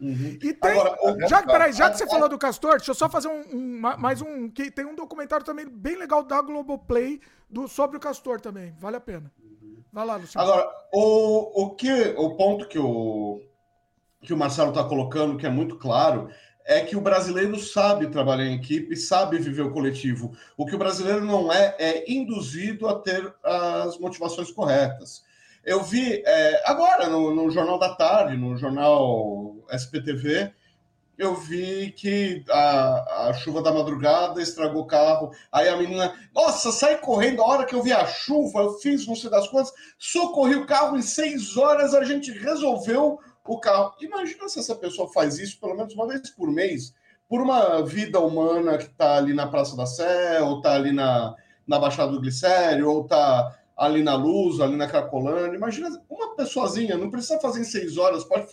[0.01, 0.39] Uhum.
[0.41, 0.71] E tem.
[0.71, 3.79] Agora, já, peraí, já que você falou do Castor, deixa eu só fazer um, um,
[3.79, 4.49] mais um.
[4.49, 8.73] que Tem um documentário também bem legal da Globoplay do, sobre o Castor também.
[8.79, 9.31] Vale a pena.
[9.91, 10.47] Vai lá, Luciano.
[10.47, 13.41] Agora, o, o, que, o ponto que o,
[14.21, 16.29] que o Marcelo está colocando, que é muito claro,
[16.65, 20.37] é que o brasileiro sabe trabalhar em equipe, sabe viver o coletivo.
[20.57, 25.23] O que o brasileiro não é, é induzido a ter as motivações corretas.
[25.63, 30.53] Eu vi é, agora no, no, Jornal da Tarde, no jornal SPTV,
[31.17, 35.31] eu vi que a, a chuva da madrugada estragou o carro.
[35.51, 37.41] Aí a menina, nossa, sai correndo.
[37.41, 40.67] A hora que eu vi a chuva, eu fiz não sei das quantas, socorri o
[40.67, 43.93] carro em seis horas, a gente resolveu o carro.
[43.99, 46.93] Imagina se essa pessoa faz isso pelo menos uma vez por mês,
[47.27, 51.35] por uma vida humana que está ali na Praça da Sé, ou está ali na,
[51.65, 55.55] na Baixada do Glicério, ou está ali na Luz, ali na Cracolândia.
[55.55, 58.47] Imagina uma pessoazinha, não precisa fazer em seis horas, pode,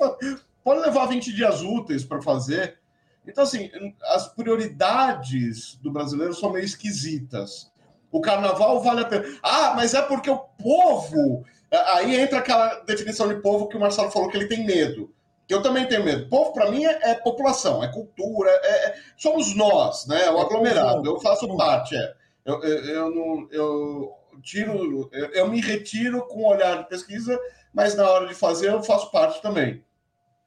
[0.65, 2.79] pode levar 20 dias úteis para fazer.
[3.27, 3.71] Então, assim,
[4.03, 7.71] as prioridades do brasileiro são meio esquisitas.
[8.11, 9.25] O carnaval vale a pena.
[9.43, 11.45] Ah, mas é porque o povo.
[11.71, 15.13] Aí entra aquela definição de povo que o Marcelo falou que ele tem medo.
[15.49, 16.29] Eu também tenho medo.
[16.29, 20.31] Povo, para mim, é, é, população, é cultura, é, é, somos nós, né?
[20.31, 21.07] O aglomerado.
[21.07, 21.97] Eu faço parte.
[21.97, 22.15] É.
[22.45, 27.39] Eu, eu, eu, não, eu tiro, eu, eu me retiro com o olhar de pesquisa,
[27.73, 29.83] mas na hora de fazer eu faço parte também.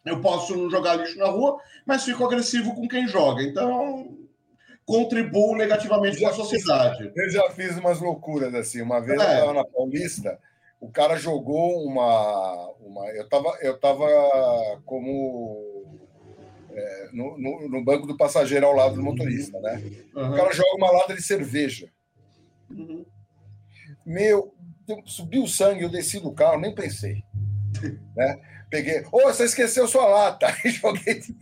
[0.08, 3.44] Eu posso não jogar lixo na rua, mas fico agressivo com quem joga.
[3.44, 4.18] Então,
[4.86, 7.12] contribuo negativamente com a sociedade.
[7.16, 8.82] Eu já fiz umas loucuras assim.
[8.82, 9.24] Uma vez é.
[9.24, 10.40] eu estava na Paulista,
[10.80, 12.72] o cara jogou uma.
[12.80, 14.08] uma eu estava eu tava
[14.86, 15.86] como.
[16.72, 19.82] É, no, no, no, banco do passageiro ao lado do motorista, né?
[20.16, 20.32] Uhum.
[20.32, 21.90] O cara joga uma lata de cerveja.
[22.70, 23.04] Uhum.
[24.06, 24.54] Meu,
[25.06, 27.24] subiu o sangue, eu desci do carro, nem pensei.
[28.16, 28.40] Né?
[28.70, 30.48] Peguei, ô, oh, você esqueceu sua lata.
[30.66, 31.36] E joguei de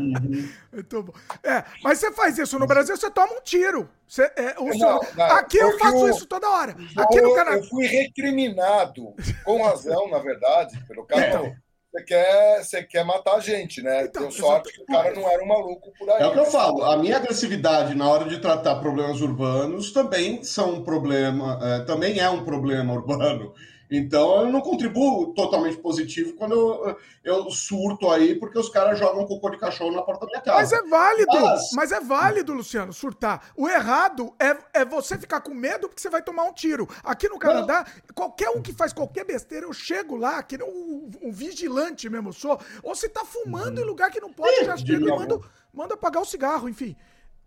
[0.00, 0.48] uhum.
[0.72, 1.12] Muito bom.
[1.42, 3.88] É, mas você faz isso no Brasil, você toma um tiro.
[4.06, 6.74] Você, é, não, não, aqui eu faço isso toda hora.
[6.96, 7.56] Aqui no Canadá.
[7.58, 9.14] Eu fui recriminado,
[9.44, 11.46] com razão, na verdade, pelo cara.
[11.46, 11.68] É.
[11.90, 14.04] Você quer, você quer matar a gente, né?
[14.04, 16.22] Então, Deu sorte que o cara não era um maluco por aí.
[16.22, 16.84] É o que eu falo.
[16.84, 22.18] A minha agressividade na hora de tratar problemas urbanos também são um problema, é, também
[22.18, 23.54] é um problema urbano.
[23.90, 29.26] Então eu não contribuo totalmente positivo quando eu, eu surto aí, porque os caras jogam
[29.26, 30.58] cocô de cachorro na porta da minha casa.
[30.58, 33.50] Mas é válido, mas, mas é válido, Luciano, surtar.
[33.56, 36.86] O errado é, é você ficar com medo porque você vai tomar um tiro.
[37.02, 38.14] Aqui no Canadá, não.
[38.14, 42.60] qualquer um que faz qualquer besteira, eu chego lá, que um, um vigilante mesmo sou,
[42.82, 43.84] ou você tá fumando uhum.
[43.84, 46.94] em lugar que não pode, já chego e mando, mando apagar o cigarro, enfim.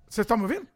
[0.09, 0.67] Vocês estão me ouvindo?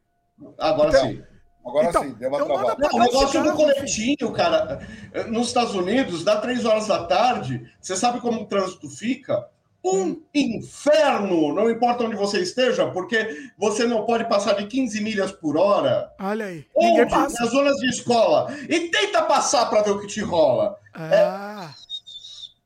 [0.59, 1.34] Agora então, sim.
[1.65, 2.75] Agora então, sim, deu uma travada.
[2.77, 4.87] Não, o negócio do coletinho, cara,
[5.27, 9.47] nos Estados Unidos, dá três horas da tarde, você sabe como o trânsito fica?
[9.83, 11.53] Um inferno!
[11.53, 16.11] Não importa onde você esteja, porque você não pode passar de 15 milhas por hora.
[16.19, 16.65] Olha aí.
[16.75, 17.05] Onde?
[17.11, 18.51] Nas zonas de escola.
[18.67, 20.75] E tenta passar para ver o que te rola.
[20.91, 21.69] Ah.
[21.71, 21.85] É,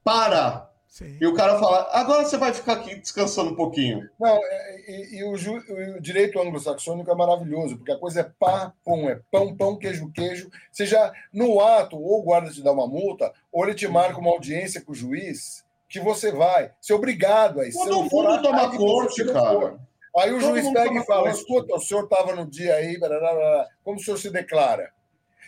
[0.02, 0.69] para!
[1.00, 1.18] Sim.
[1.22, 4.10] E o cara fala, agora você vai ficar aqui descansando um pouquinho.
[4.20, 8.32] Não, é, e, e o, ju, o, direito anglo-saxônico é maravilhoso, porque a coisa é
[8.38, 10.50] pá, pum, é pão, pão, queijo, queijo.
[10.70, 14.20] Você já, no ato, ou o guarda te dá uma multa, ou ele te marca
[14.20, 16.74] uma audiência com o juiz, que você vai.
[16.82, 17.80] Você é obrigado a isso.
[17.80, 19.80] Todo mundo toma corte, cara.
[20.18, 21.38] Aí o Todo juiz pega e fala, corte.
[21.38, 23.68] escuta, o senhor estava no dia aí, blá, blá, blá.
[23.86, 24.92] como o senhor se declara?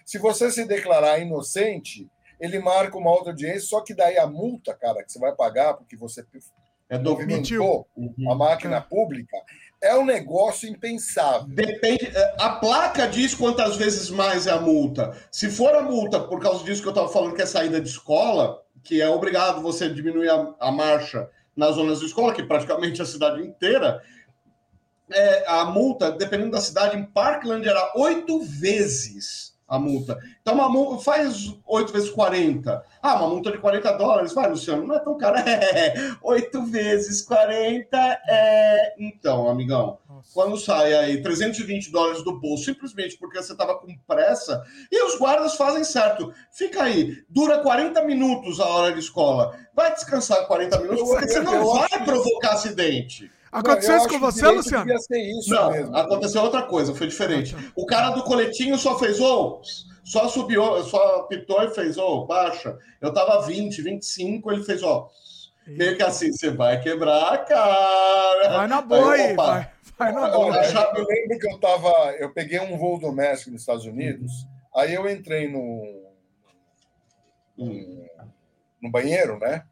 [0.06, 2.10] Se você se declarar inocente
[2.42, 5.76] ele marca uma outra audiência, só que daí a multa, cara, que você vai pagar
[5.76, 6.26] porque você
[6.90, 8.32] é movimentou uhum.
[8.32, 8.82] a máquina é.
[8.82, 9.38] pública,
[9.80, 11.48] é um negócio impensável.
[11.48, 12.08] Depende.
[12.08, 15.16] É, a placa diz quantas vezes mais é a multa.
[15.32, 17.88] Se for a multa por causa disso que eu estava falando, que é saída de
[17.88, 23.02] escola, que é obrigado você diminuir a, a marcha nas zonas de escola, que praticamente
[23.04, 24.02] a cidade inteira,
[25.12, 30.20] é, a multa, dependendo da cidade, em Parkland era oito vezes a multa.
[30.42, 32.84] Então, uma multa, faz 8 vezes 40.
[33.02, 34.34] Ah, uma multa de 40 dólares.
[34.34, 35.38] Vai, Luciano, não é tão caro.
[35.72, 38.94] É, 8 vezes 40 é.
[39.00, 40.30] Então, amigão, Nossa.
[40.34, 44.62] quando sai aí 320 dólares do bolso, simplesmente porque você estava com pressa,
[44.92, 46.34] e os guardas fazem certo.
[46.52, 49.58] Fica aí, dura 40 minutos a hora de escola.
[49.74, 53.32] Vai descansar 40 minutos, porque você não vai provocar acidente.
[53.52, 54.86] Aconteceu isso com você, Luciano?
[55.48, 55.96] Não, mesmo.
[55.98, 57.56] aconteceu outra coisa, foi diferente.
[57.76, 59.62] O cara do coletinho só fez, oh,
[60.06, 62.78] só subiu, só pitou e fez, ô, oh, baixa.
[63.02, 65.10] Eu tava 20, 25, ele fez, ó.
[65.68, 68.58] Meio que assim, você vai quebrar, cara.
[68.58, 70.56] Vai na boa aí, vai, vai na boa.
[70.56, 74.80] Eu, eu, lembro que eu tava, eu peguei um voo doméstico nos Estados Unidos, uhum.
[74.82, 76.10] aí eu entrei no,
[77.58, 78.06] no,
[78.82, 79.64] no banheiro, né?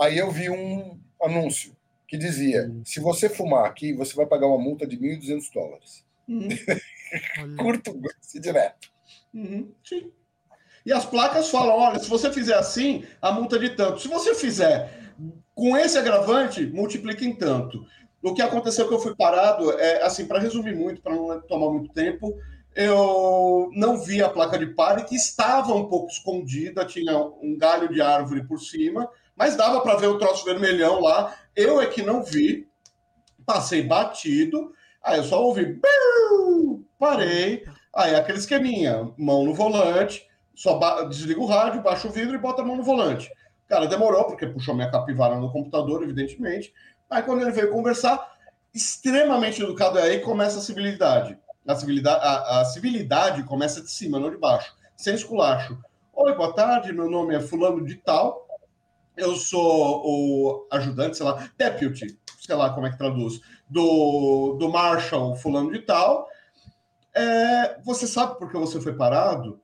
[0.00, 1.74] Aí eu vi um, anúncio
[2.12, 2.82] que dizia: uhum.
[2.84, 6.04] se você fumar aqui, você vai pagar uma multa de 1.200 dólares.
[6.28, 6.46] Uhum.
[7.56, 8.92] Curto se direto.
[9.32, 9.72] Uhum.
[9.82, 10.12] Sim.
[10.84, 13.98] E as placas falam: olha, se você fizer assim, a multa é de tanto.
[13.98, 14.92] Se você fizer
[15.54, 17.82] com esse agravante, multiplica em tanto.
[18.22, 21.70] O que aconteceu que eu fui parado, é assim, para resumir muito, para não tomar
[21.70, 22.38] muito tempo,
[22.76, 27.88] eu não vi a placa de pare, que estava um pouco escondida, tinha um galho
[27.88, 29.08] de árvore por cima,
[29.42, 31.34] mas dava para ver o troço vermelhão lá.
[31.56, 32.68] Eu é que não vi,
[33.44, 35.80] passei batido, aí eu só ouvi,
[36.96, 40.24] parei, aí aquele esqueminha, mão no volante,
[40.54, 40.78] só
[41.08, 43.28] desliga o rádio, baixa o vidro e bota a mão no volante.
[43.66, 46.72] Cara, demorou, porque puxou minha capivara no computador, evidentemente.
[47.10, 48.34] Aí quando ele veio conversar,
[48.72, 51.36] extremamente educado, aí começa a civilidade.
[51.66, 54.72] A civilidade, a, a civilidade começa de cima, não de baixo.
[54.96, 55.76] Sem esculacho.
[56.12, 58.41] Oi, boa tarde, meu nome é fulano de tal.
[59.16, 64.70] Eu sou o ajudante, sei lá, deputy, sei lá como é que traduz, do, do
[64.70, 66.28] Marshall fulano de tal.
[67.14, 69.60] É, você sabe por que você foi parado?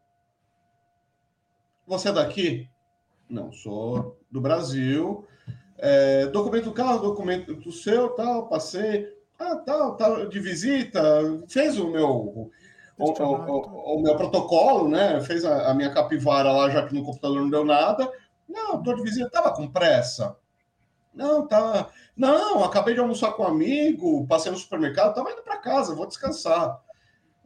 [1.86, 2.68] Você é daqui?
[3.28, 5.26] Não, sou do Brasil.
[5.78, 9.06] É, documento do carro, documento do seu, tal, passei.
[9.38, 11.00] Ah, tal, tal, de visita,
[11.48, 12.08] fez o meu.
[12.08, 12.50] O,
[12.98, 15.20] o, o, o meu protocolo, né?
[15.20, 18.10] Fez a, a, minha capivara lá, já que no computador não deu nada.
[18.48, 20.36] Não, tô de visita, tava com pressa.
[21.12, 21.88] Não, tá.
[22.16, 26.06] Não, acabei de almoçar com um amigo, passei no supermercado, tava indo para casa, vou
[26.06, 26.80] descansar.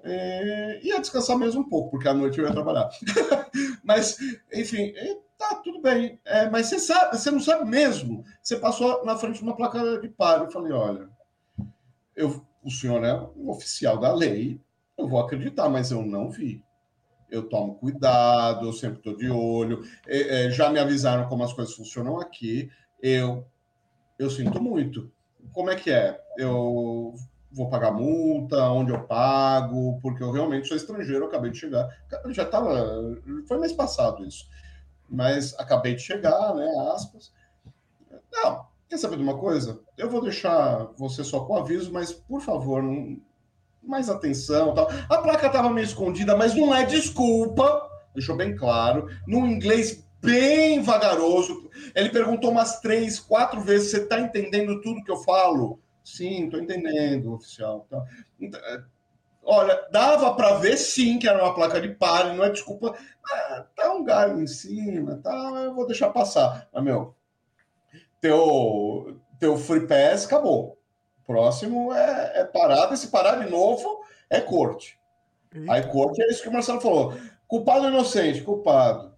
[0.04, 2.90] É, ia descansar mesmo um pouco, porque à noite eu ia trabalhar.
[3.82, 4.18] Mas,
[4.52, 4.92] enfim,
[5.38, 6.20] tá, tudo bem.
[6.24, 8.24] É, mas você sabe, você não sabe mesmo.
[8.42, 10.44] Você passou na frente de uma placa de paro.
[10.44, 11.08] Eu falei, olha,
[12.14, 14.60] eu, o senhor é um oficial da lei,
[14.96, 16.62] eu vou acreditar, mas eu não vi.
[17.32, 19.82] Eu tomo cuidado, eu sempre estou de olho.
[20.06, 22.70] É, é, já me avisaram como as coisas funcionam aqui.
[23.02, 23.44] Eu,
[24.18, 25.10] eu sinto muito.
[25.52, 26.20] Como é que é?
[26.38, 27.14] Eu
[27.50, 31.88] vou pagar multa, onde eu pago, porque eu realmente sou estrangeiro, acabei de chegar.
[32.28, 33.18] Já estava.
[33.48, 34.46] Foi mês passado isso
[35.12, 36.66] mas acabei de chegar, né?
[36.94, 37.32] Aspas.
[38.32, 39.78] Não, quer saber de uma coisa?
[39.96, 43.20] Eu vou deixar você só com aviso, mas por favor, não,
[43.82, 44.74] mais atenção.
[44.74, 44.88] Tal.
[45.08, 50.80] A placa estava meio escondida, mas não é desculpa, deixou bem claro, no inglês bem
[50.80, 51.68] vagaroso.
[51.94, 55.80] Ele perguntou umas três, quatro vezes: você está entendendo tudo que eu falo?
[56.04, 57.86] Sim, estou entendendo, oficial.
[57.90, 58.04] Tá.
[59.44, 62.96] Olha, dava para ver sim que era uma placa de pare, não é desculpa.
[63.24, 65.30] Ah, tá um galho em cima, tá,
[65.64, 66.68] eu vou deixar passar.
[66.72, 67.14] Mas, meu,
[68.20, 70.78] teu, teu free pass acabou.
[71.26, 74.98] Próximo é, é parada, se parar de novo, é corte.
[75.68, 77.14] Aí corte é isso que o Marcelo falou.
[77.46, 78.40] Culpado ou inocente?
[78.40, 79.12] Culpado.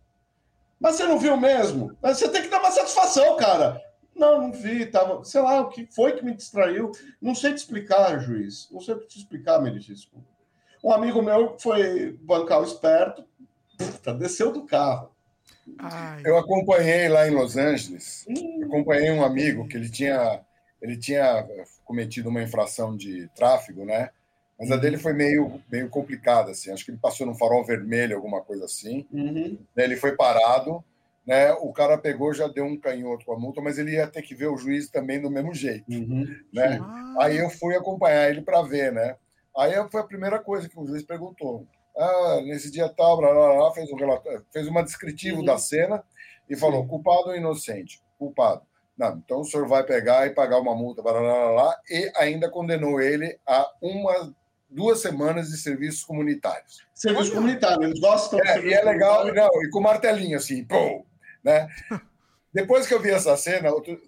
[0.81, 1.97] Mas você não viu mesmo?
[2.03, 3.81] Mas você tem que dar uma satisfação, cara.
[4.15, 6.93] Não, não vi, tava, sei lá, o que foi que me distraiu.
[7.21, 8.69] Não sei te explicar, juiz.
[8.71, 10.25] Não sei te explicar, meritíssimo.
[10.83, 13.25] Um amigo meu foi bancar o esperto,
[13.79, 15.11] puta, desceu do carro.
[15.79, 16.23] Ai.
[16.27, 18.65] Eu acompanhei lá em Los Angeles, hum.
[18.65, 20.43] acompanhei um amigo que ele tinha,
[20.85, 21.47] ele tinha
[21.85, 24.11] cometido uma infração de tráfego, né?
[24.59, 26.71] Mas a dele foi meio, meio complicada, assim.
[26.71, 29.05] Acho que ele passou no farol vermelho, alguma coisa assim.
[29.13, 29.59] Uhum.
[29.77, 30.85] Ele foi parado
[31.27, 31.53] né?
[31.55, 34.35] O cara pegou, já deu um canhoto com a multa, mas ele ia ter que
[34.35, 36.27] ver o juiz também do mesmo jeito, uhum.
[36.53, 36.79] né?
[36.83, 37.15] Ah.
[37.21, 39.17] Aí eu fui acompanhar ele para ver, né?
[39.57, 41.67] Aí foi a primeira coisa que o juiz perguntou.
[41.97, 45.45] Ah, nesse dia tal, blá, blá, blá, fez um relatório, fez uma descritivo uhum.
[45.45, 46.03] da cena
[46.51, 48.03] e falou culpado ou inocente?
[48.19, 48.63] Culpado.
[48.97, 52.13] Não, então o senhor vai pegar e pagar uma multa, blá, blá, blá, blá, e
[52.17, 54.33] ainda condenou ele a uma
[54.71, 56.85] duas semanas de serviços comunitários.
[56.95, 58.41] Serviço comunitário, eles gostam.
[58.41, 61.05] É, e é legal, não, e com martelinho assim, pô,
[61.43, 61.69] né?
[62.53, 64.01] Depois que eu vi essa cena, outro,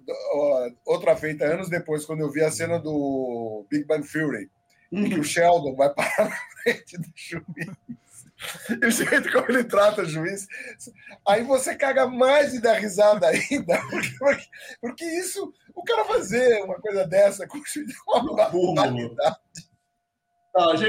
[0.85, 4.49] outra feita anos depois, quando eu vi a cena do Big Bang Theory,
[4.93, 5.07] uhum.
[5.07, 7.77] em que o Sheldon vai parar na frente do juiz.
[8.83, 10.47] E o jeito como ele trata o juiz.
[11.27, 13.81] Aí você caga mais e dá risada ainda.
[13.91, 14.47] Porque, porque,
[14.81, 19.39] porque isso, o cara fazer uma coisa dessa com é uma barbaridade.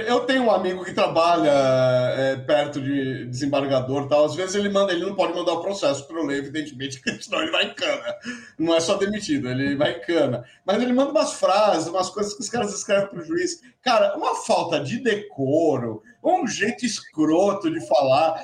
[0.07, 4.23] Eu tenho um amigo que trabalha é, perto de desembargador tal.
[4.23, 7.41] Às vezes ele manda, ele não pode mandar o processo para o lei, evidentemente, senão
[7.41, 8.15] ele vai em cana.
[8.57, 10.45] Não é só demitido, ele vai em cana.
[10.65, 13.61] Mas ele manda umas frases, umas coisas que os caras escrevem para o juiz.
[13.81, 18.41] Cara, uma falta de decoro, um jeito escroto de falar.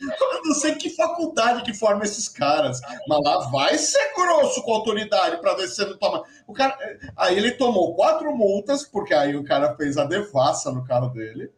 [0.00, 4.72] Eu não sei que faculdade que forma esses caras, mas lá vai ser grosso com
[4.72, 6.24] a autoridade para ver se toma.
[6.46, 6.76] O cara,
[7.16, 11.52] aí ele tomou quatro multas, porque aí o cara fez a devassa no carro dele,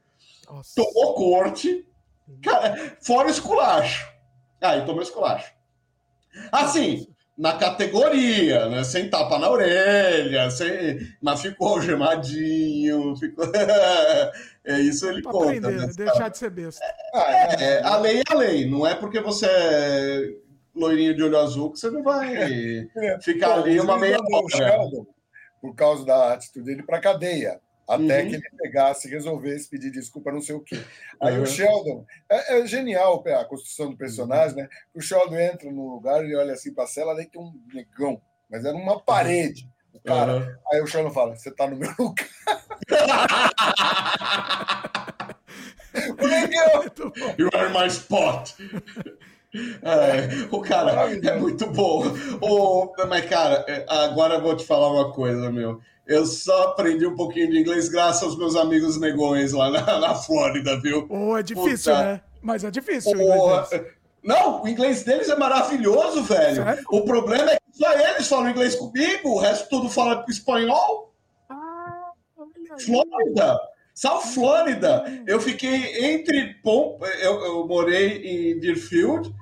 [0.46, 0.74] Nossa.
[0.76, 1.86] tomou corte,
[2.42, 4.06] cara, fora esculacho.
[4.60, 5.52] Aí tomou esculacho.
[6.50, 7.06] Assim,
[7.36, 8.84] na categoria, né?
[8.84, 10.98] Sem tapa na orelha, sem...
[11.20, 13.44] mas ficou gemadinho, ficou.
[14.64, 15.44] é isso ele pra conta.
[15.46, 15.92] Aprender, né?
[15.96, 16.84] deixar de ser besta.
[17.14, 20.34] É, é, a lei é a lei, não é porque você é
[20.74, 22.34] loirinho de olho azul que você não vai
[22.96, 23.18] é.
[23.20, 25.06] ficar ali uma meia hora.
[25.60, 28.28] Por causa da atitude dele para cadeia até uhum.
[28.28, 30.80] que ele pegasse, resolvesse pedir desculpa, não sei o quê.
[31.20, 31.42] Aí uhum.
[31.42, 34.68] o Sheldon, é, é, genial a construção do personagem, né?
[34.94, 38.20] O Sheldon entra no lugar e olha assim para a cela, daí tem um negão,
[38.50, 39.70] mas era uma parede.
[39.92, 40.56] O cara, uhum.
[40.72, 42.28] aí o Sheldon fala: Você tá no meu lugar.
[46.18, 46.90] o negão,
[47.38, 48.54] you are my spot.
[49.54, 52.04] É, o cara é muito bom.
[52.40, 55.80] O, mas, cara, é, agora eu vou te falar uma coisa, meu.
[56.06, 60.14] Eu só aprendi um pouquinho de inglês graças aos meus amigos negões lá na, na
[60.14, 61.06] Flórida, viu?
[61.08, 62.04] Oh, é difícil, Puta.
[62.04, 62.20] né?
[62.40, 63.12] Mas é difícil.
[63.16, 63.62] Oh,
[64.22, 66.64] não, o inglês deles é maravilhoso, velho.
[66.64, 66.84] Sério?
[66.90, 71.12] O problema é que só eles falam inglês comigo, o resto tudo fala espanhol.
[71.48, 72.12] Ah,
[72.84, 73.60] Flórida.
[73.94, 75.04] South Flórida.
[75.26, 76.56] Eu fiquei entre.
[76.64, 79.34] Bom, eu, eu morei em Deerfield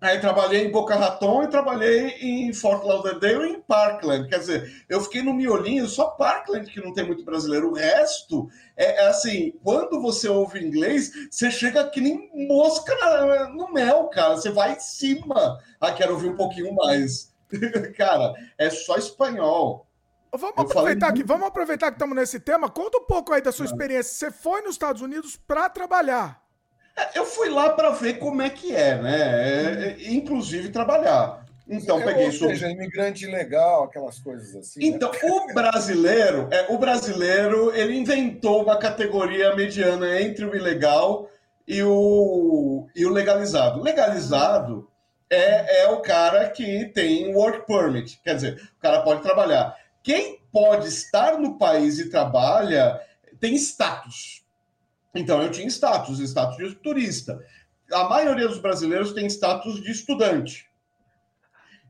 [0.00, 4.28] Aí trabalhei em Boca Raton e trabalhei em Fort Lauderdale e em Parkland.
[4.28, 7.70] Quer dizer, eu fiquei no miolinho, só Parkland que não tem muito brasileiro.
[7.70, 13.48] O resto é, é assim, quando você ouve inglês, você chega que nem mosca na,
[13.48, 14.36] no mel, cara.
[14.36, 15.58] Você vai em cima.
[15.80, 17.34] Ah, quero ouvir um pouquinho mais.
[17.96, 19.88] cara, é só espanhol.
[20.36, 22.70] Vamos aproveitar, que, vamos aproveitar que estamos nesse tema.
[22.70, 24.12] Conta um pouco aí da sua experiência.
[24.12, 26.47] Você foi nos Estados Unidos para trabalhar.
[27.14, 29.20] Eu fui lá para ver como é que é, né?
[29.20, 31.46] É, é, inclusive trabalhar.
[31.68, 34.80] Então, é, peguei ou seja, imigrante legal, aquelas coisas assim.
[34.80, 34.86] Né?
[34.86, 35.18] Então, né?
[35.22, 41.28] o brasileiro, é, o brasileiro, ele inventou uma categoria mediana entre o ilegal
[41.66, 43.82] e o, e o legalizado.
[43.82, 44.88] Legalizado
[45.28, 49.76] é, é o cara que tem work permit, quer dizer, o cara pode trabalhar.
[50.02, 52.98] Quem pode estar no país e trabalha
[53.38, 54.37] tem status.
[55.14, 57.38] Então eu tinha status, status de turista.
[57.92, 60.68] A maioria dos brasileiros tem status de estudante.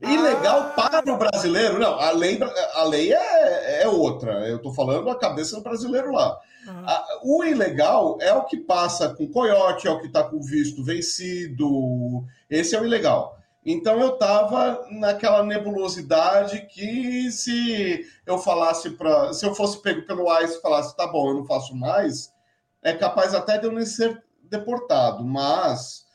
[0.01, 0.69] Ilegal ah.
[0.75, 2.39] para o brasileiro, não, a lei,
[2.73, 4.47] a lei é, é outra.
[4.47, 6.39] Eu estou falando a cabeça do brasileiro lá.
[6.67, 7.05] Ah.
[7.23, 12.25] o ilegal é o que passa com coiote, é o que está com visto vencido.
[12.49, 13.37] Esse é o ilegal.
[13.65, 19.33] Então eu estava naquela nebulosidade que se eu falasse para.
[19.33, 22.33] Se eu fosse pego pelo ICE e falasse, tá bom, eu não faço mais,
[22.81, 26.05] é capaz até de eu nem ser deportado, mas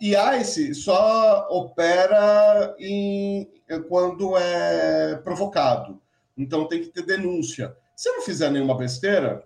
[0.00, 3.48] ICE só opera em,
[3.88, 6.00] quando é provocado.
[6.36, 7.76] Então tem que ter denúncia.
[7.96, 9.44] Se não fizer nenhuma besteira,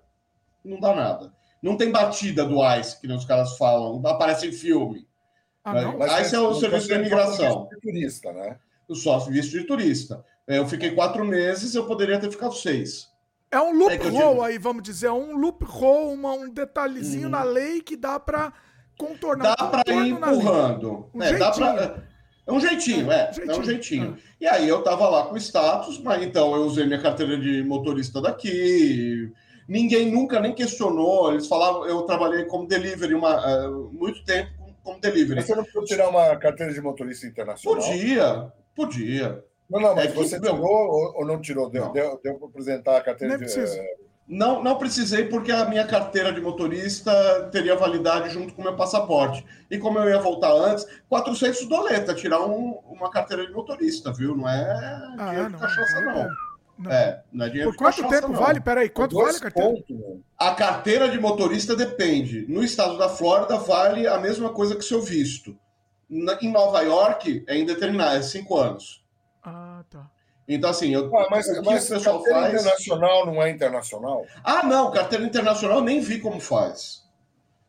[0.64, 1.32] não dá nada.
[1.62, 5.06] Não tem batida do ICE, que os caras falam, aparece em filme.
[5.64, 6.22] Ah, né?
[6.22, 7.68] ICE é o serviço de imigração.
[7.70, 8.58] De turista, né?
[8.90, 10.24] Só visto de turista.
[10.46, 13.11] Eu fiquei quatro meses, eu poderia ter ficado seis.
[13.52, 17.30] É um loophole é aí, vamos dizer, é um loophole, uma, um detalhezinho hum.
[17.30, 18.50] na lei que dá para
[18.96, 19.54] contornar.
[19.54, 21.10] Dá para ir empurrando.
[21.14, 22.02] Um é, dá pra,
[22.46, 24.16] é um jeitinho, é, é, é um jeitinho.
[24.40, 24.44] É.
[24.44, 28.22] E aí eu tava lá com status, mas então eu usei minha carteira de motorista
[28.22, 29.30] daqui.
[29.68, 31.30] Ninguém nunca nem questionou.
[31.30, 34.50] Eles falavam, eu trabalhei como delivery uma, uh, muito tempo
[34.82, 35.36] como delivery.
[35.36, 37.80] Mas você não pode tirar uma carteira de motorista internacional?
[37.80, 39.44] Podia, podia.
[39.72, 41.70] Não, não, mas é você que, tirou ou, ou, não tirou?
[41.70, 41.92] Deu, não.
[41.92, 43.58] deu, deu para apresentar a carteira de.
[43.58, 43.96] Eh,
[44.28, 48.76] não, não precisei, porque a minha carteira de motorista teria validade junto com o meu
[48.76, 49.44] passaporte.
[49.70, 54.36] E como eu ia voltar antes, 400 doleta, tirar um, uma carteira de motorista, viu?
[54.36, 54.62] Não é
[55.18, 56.14] ah, dinheiro não, de cachaça, não.
[56.14, 56.28] não.
[56.78, 56.90] Não.
[56.90, 58.40] É, não é dinheiro Por quanto cachaça, tempo não.
[58.40, 58.60] vale?
[58.60, 59.70] Peraí, quanto vale a carteira?
[59.70, 62.46] Pontos, a carteira de motorista depende.
[62.48, 65.56] No estado da Flórida, vale a mesma coisa que seu visto.
[66.08, 69.01] Na, em Nova York, é indeterminado, é cinco anos.
[69.42, 70.10] Ah, tá.
[70.46, 72.52] Então, assim, eu, ah, mas, o que mas o pessoal faz.
[72.54, 74.26] internacional não é internacional?
[74.42, 77.02] Ah, não, carteira internacional nem vi como faz.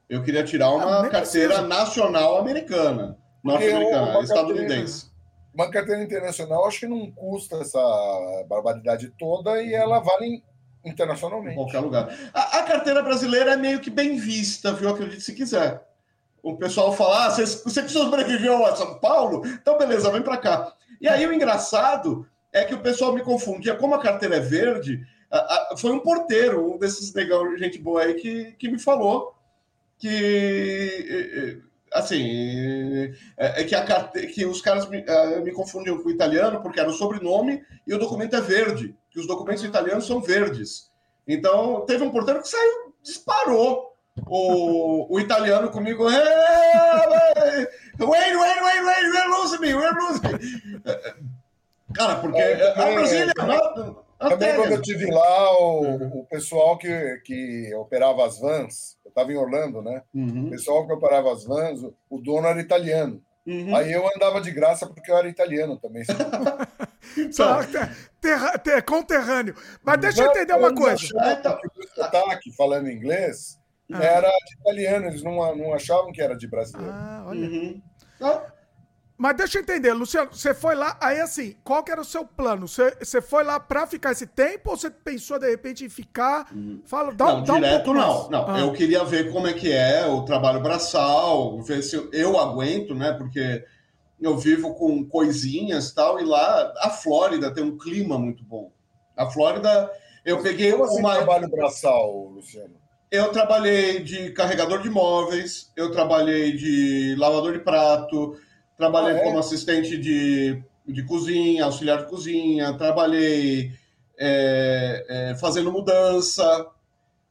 [0.10, 1.68] Eu queria tirar uma ah, carteira precisa.
[1.68, 5.12] nacional americana, norte-americana, estadunidense.
[5.54, 7.80] Uma carteira internacional acho que não custa essa
[8.50, 10.44] barbaridade toda e ela vale
[10.84, 11.54] internacionalmente.
[11.54, 12.10] Em qualquer lugar.
[12.34, 14.90] A, a carteira brasileira é meio que bem vista, viu?
[14.90, 15.82] Acredite se quiser.
[16.42, 19.46] O pessoal fala: ah, você, você sobreviveu a São Paulo?
[19.46, 20.74] Então, beleza, vem para cá.
[21.00, 23.76] E aí o engraçado é que o pessoal me confundia.
[23.76, 25.38] Como a carteira é verde, a,
[25.74, 29.34] a, foi um porteiro, um desses negão, gente boa aí, que, que me falou
[29.98, 31.62] que
[31.94, 34.04] assim é, é que, a
[34.34, 37.94] que os caras me, uh, me confundiam com o italiano porque era o sobrenome e
[37.94, 40.92] o documento é verde, que os documentos italianos são verdes.
[41.28, 43.94] Então teve um porteiro que saiu, disparou
[44.28, 46.06] o, o italiano comigo.
[48.00, 50.84] Wayne, Wayne, Wayne, Wayne, we're losing me, we're losing me.
[51.94, 53.34] Cara, porque é, a Brasília...
[54.30, 59.34] Também quando eu tive lá, o, o pessoal que, que operava as vans, eu estava
[59.34, 60.02] em Orlando, né?
[60.14, 60.48] Uhum.
[60.48, 63.22] O pessoal que operava as vans, o, o dono era italiano.
[63.46, 63.76] Uhum.
[63.76, 66.04] Aí eu andava de graça porque eu era italiano também.
[67.32, 67.60] Só
[68.22, 69.56] terra, ter, conterrâneo.
[69.84, 71.06] Mas deixa eu entender uma coisa.
[71.20, 73.60] Achava, o sotaque falando inglês
[73.92, 74.04] ah.
[74.04, 76.92] era de italiano, eles não, não achavam que era de brasileiro.
[76.94, 77.48] Ah, olha.
[77.48, 77.82] Uhum.
[78.22, 78.54] Ah,
[79.16, 82.26] mas deixa eu entender, Luciano, você foi lá, aí assim, qual que era o seu
[82.26, 82.68] plano?
[82.68, 86.52] Você, você foi lá para ficar esse tempo ou você pensou de repente em ficar?
[86.86, 88.30] Fala, dá, não, dá direto um não.
[88.30, 88.60] Não, ah.
[88.60, 92.96] eu queria ver como é que é o trabalho braçal, ver se eu, eu aguento,
[92.96, 93.14] né?
[93.14, 93.64] Porque
[94.20, 98.74] eu vivo com coisinhas e tal, e lá a Flórida tem um clima muito bom.
[99.16, 99.92] A Flórida,
[100.26, 102.83] eu Mas peguei como assim uma trabalho braçal, Luciano.
[103.14, 108.36] Eu trabalhei de carregador de móveis, eu trabalhei de lavador de prato,
[108.78, 109.24] Trabalhei ah, é?
[109.24, 113.72] como assistente de, de cozinha, auxiliar de cozinha, trabalhei
[114.18, 116.68] é, é, fazendo mudança,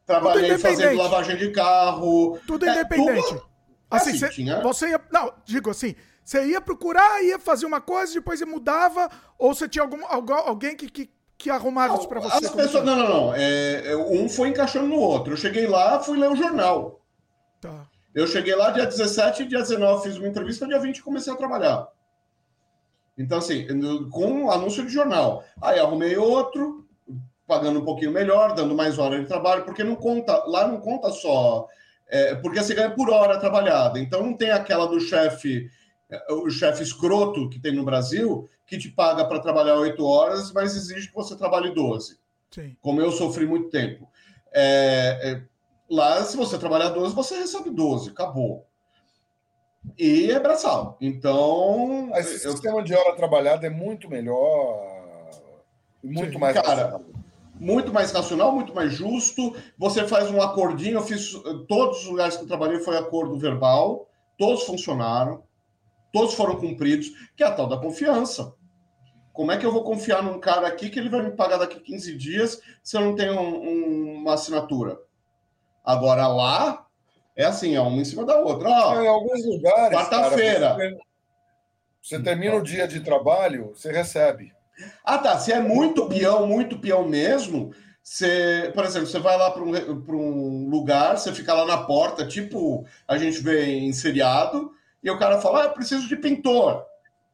[0.06, 2.38] trabalhei fazendo lavagem de carro.
[2.46, 3.28] Tudo é, independente.
[3.28, 3.42] Tudo...
[3.90, 4.60] Assim, assim cê, tinha...
[4.60, 5.00] você ia.
[5.10, 5.94] Não, digo assim.
[6.24, 10.76] Você ia procurar, ia fazer uma coisa, depois você mudava, ou você tinha algum, alguém
[10.76, 11.10] que, que,
[11.42, 12.46] que arrumava isso para você?
[12.46, 13.34] As pessoas, não, não, não.
[13.34, 15.32] É, é, um foi encaixando no outro.
[15.32, 17.00] Eu cheguei lá, fui ler o jornal.
[17.60, 17.86] Tá.
[18.14, 21.88] Eu cheguei lá dia 17, dia 19 fiz uma entrevista, dia 20 comecei a trabalhar.
[23.18, 23.66] Então, assim,
[24.10, 25.44] com anúncio de jornal.
[25.60, 26.86] Aí arrumei outro,
[27.46, 31.10] pagando um pouquinho melhor, dando mais hora de trabalho, porque não conta, lá não conta
[31.10, 31.66] só.
[32.08, 33.98] É, porque você ganha por hora trabalhada.
[33.98, 35.68] Então não tem aquela do chefe,
[36.30, 40.76] o chefe escroto que tem no Brasil, que te paga para trabalhar oito horas, mas
[40.76, 42.18] exige que você trabalhe 12.
[42.50, 42.76] Sim.
[42.80, 44.08] Como eu sofri muito tempo.
[44.52, 45.42] É, é,
[45.92, 48.66] Lá, se você trabalhar 12, você recebe 12, acabou.
[49.98, 50.96] E é braçal.
[50.98, 52.10] Então.
[52.14, 52.52] Esse eu...
[52.52, 55.28] sistema de hora trabalhada é muito melhor.
[56.02, 57.04] Muito Sim, mais cara, racional.
[57.60, 59.54] Muito mais racional, muito mais justo.
[59.76, 60.96] Você faz um acordinho.
[60.96, 61.32] Eu fiz.
[61.68, 64.08] Todos os lugares que eu trabalhei foi acordo verbal.
[64.38, 65.42] Todos funcionaram.
[66.12, 67.08] Todos foram cumpridos.
[67.36, 68.54] Que é a tal da confiança.
[69.32, 71.80] Como é que eu vou confiar num cara aqui que ele vai me pagar daqui
[71.80, 74.98] 15 dias se eu não tenho um, um, uma assinatura?
[75.82, 76.86] Agora lá
[77.34, 78.68] é assim, é uma em cima da outra.
[78.68, 79.96] Ó, em alguns lugares.
[79.96, 80.74] Quarta-feira.
[80.74, 80.98] Você,
[82.02, 84.52] você, termina o dia de trabalho, você recebe.
[85.02, 85.38] Ah, tá.
[85.38, 87.72] Se é muito peão, muito peão mesmo,
[88.02, 89.72] você, por exemplo, você vai lá para um,
[90.10, 94.72] um lugar, você fica lá na porta, tipo a gente vê em seriado,
[95.02, 96.86] e o cara fala: ah, eu preciso de pintor.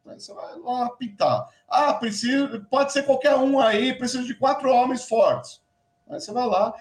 [0.07, 1.47] Aí você vai lá pintar.
[1.69, 5.61] Ah, preciso, pode ser qualquer um aí, preciso de quatro homens fortes.
[6.09, 6.75] Aí você vai lá,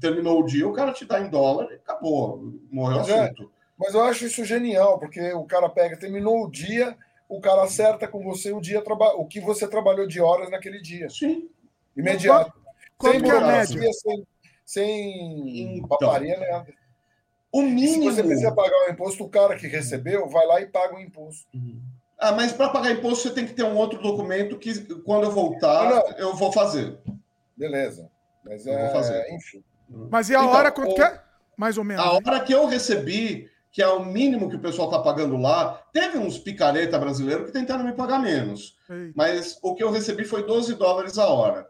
[0.00, 3.20] terminou o dia, o cara te dá em dólar e acabou, morreu mas o é,
[3.20, 3.42] assunto.
[3.44, 3.46] É,
[3.78, 6.96] mas eu acho isso genial, porque o cara pega, terminou o dia,
[7.28, 8.82] o cara acerta com você o dia
[9.16, 11.08] o que você trabalhou de horas naquele dia.
[11.08, 11.48] Sim.
[11.96, 12.52] Imediato.
[12.98, 14.26] Qual, sem burocracia, sem,
[14.64, 16.66] sem então, paparia, nada.
[17.56, 18.10] O mínimo.
[18.10, 21.00] Se você precisa pagar o imposto, o cara que recebeu vai lá e paga o
[21.00, 21.46] imposto.
[21.54, 21.80] Uhum.
[22.18, 25.30] Ah, mas para pagar imposto você tem que ter um outro documento que, quando eu
[25.30, 26.18] voltar, não, não.
[26.18, 26.98] eu vou fazer.
[27.56, 28.10] Beleza.
[28.44, 29.34] Mas é, vou fazer.
[29.34, 29.64] enfim.
[30.10, 31.18] Mas e a então, hora quanto o, que é?
[31.56, 32.04] Mais ou menos.
[32.04, 35.82] A hora que eu recebi, que é o mínimo que o pessoal está pagando lá,
[35.94, 38.76] teve uns picareta brasileiros que tentaram me pagar menos.
[38.90, 39.12] Eita.
[39.14, 41.66] Mas o que eu recebi foi 12 dólares a hora.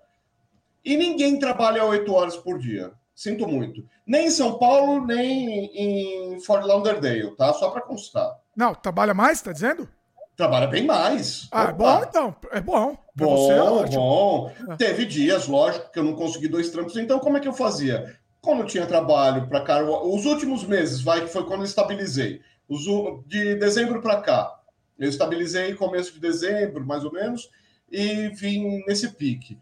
[0.84, 2.92] E ninguém trabalha 8 horas por dia.
[3.16, 3.82] Sinto muito.
[4.06, 7.50] Nem em São Paulo, nem em Fort Lauderdale, tá?
[7.54, 8.36] Só para constar.
[8.54, 9.88] Não, trabalha mais, tá dizendo?
[10.36, 11.48] Trabalha bem mais.
[11.50, 12.36] Ah, é bom então.
[12.52, 12.94] É bom.
[13.16, 14.52] Pra bom, você é bom.
[14.68, 14.76] É.
[14.76, 16.94] Teve dias, lógico, que eu não consegui dois trampos.
[16.98, 18.14] Então, como é que eu fazia?
[18.42, 22.42] Quando eu tinha trabalho para cá, os últimos meses, vai, que foi quando eu estabilizei.
[22.68, 22.84] Os,
[23.26, 24.60] de dezembro para cá.
[24.98, 27.50] Eu estabilizei começo de dezembro, mais ou menos,
[27.90, 29.58] e vim nesse pique.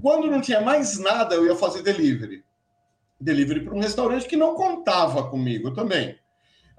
[0.00, 2.44] Quando não tinha mais nada, eu ia fazer delivery.
[3.20, 6.12] Delivery para um restaurante que não contava comigo também.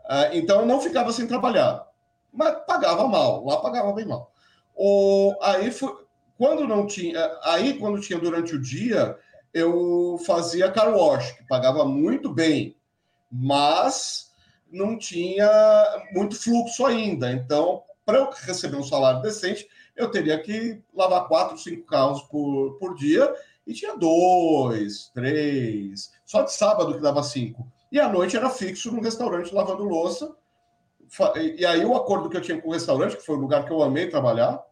[0.06, 1.90] Uh, então, eu não ficava sem trabalhar
[2.32, 4.32] mas pagava mal, lá pagava bem mal.
[4.76, 5.94] O, aí foi,
[6.38, 9.18] quando não tinha, aí quando tinha durante o dia,
[9.54, 12.78] eu fazia car wash, que pagava muito bem,
[13.32, 14.32] mas
[14.72, 15.50] não tinha
[16.14, 17.32] muito fluxo ainda.
[17.32, 22.78] Então, para eu receber um salário decente, eu teria que lavar quatro, cinco carros por,
[22.80, 23.34] por dia,
[23.68, 27.68] e tinha dois, três, só de sábado que dava cinco.
[27.92, 30.32] E à noite era fixo no restaurante lavando louça,
[31.36, 33.72] e aí o acordo que eu tinha com o restaurante, que foi o lugar que
[33.72, 34.64] eu amei trabalhar,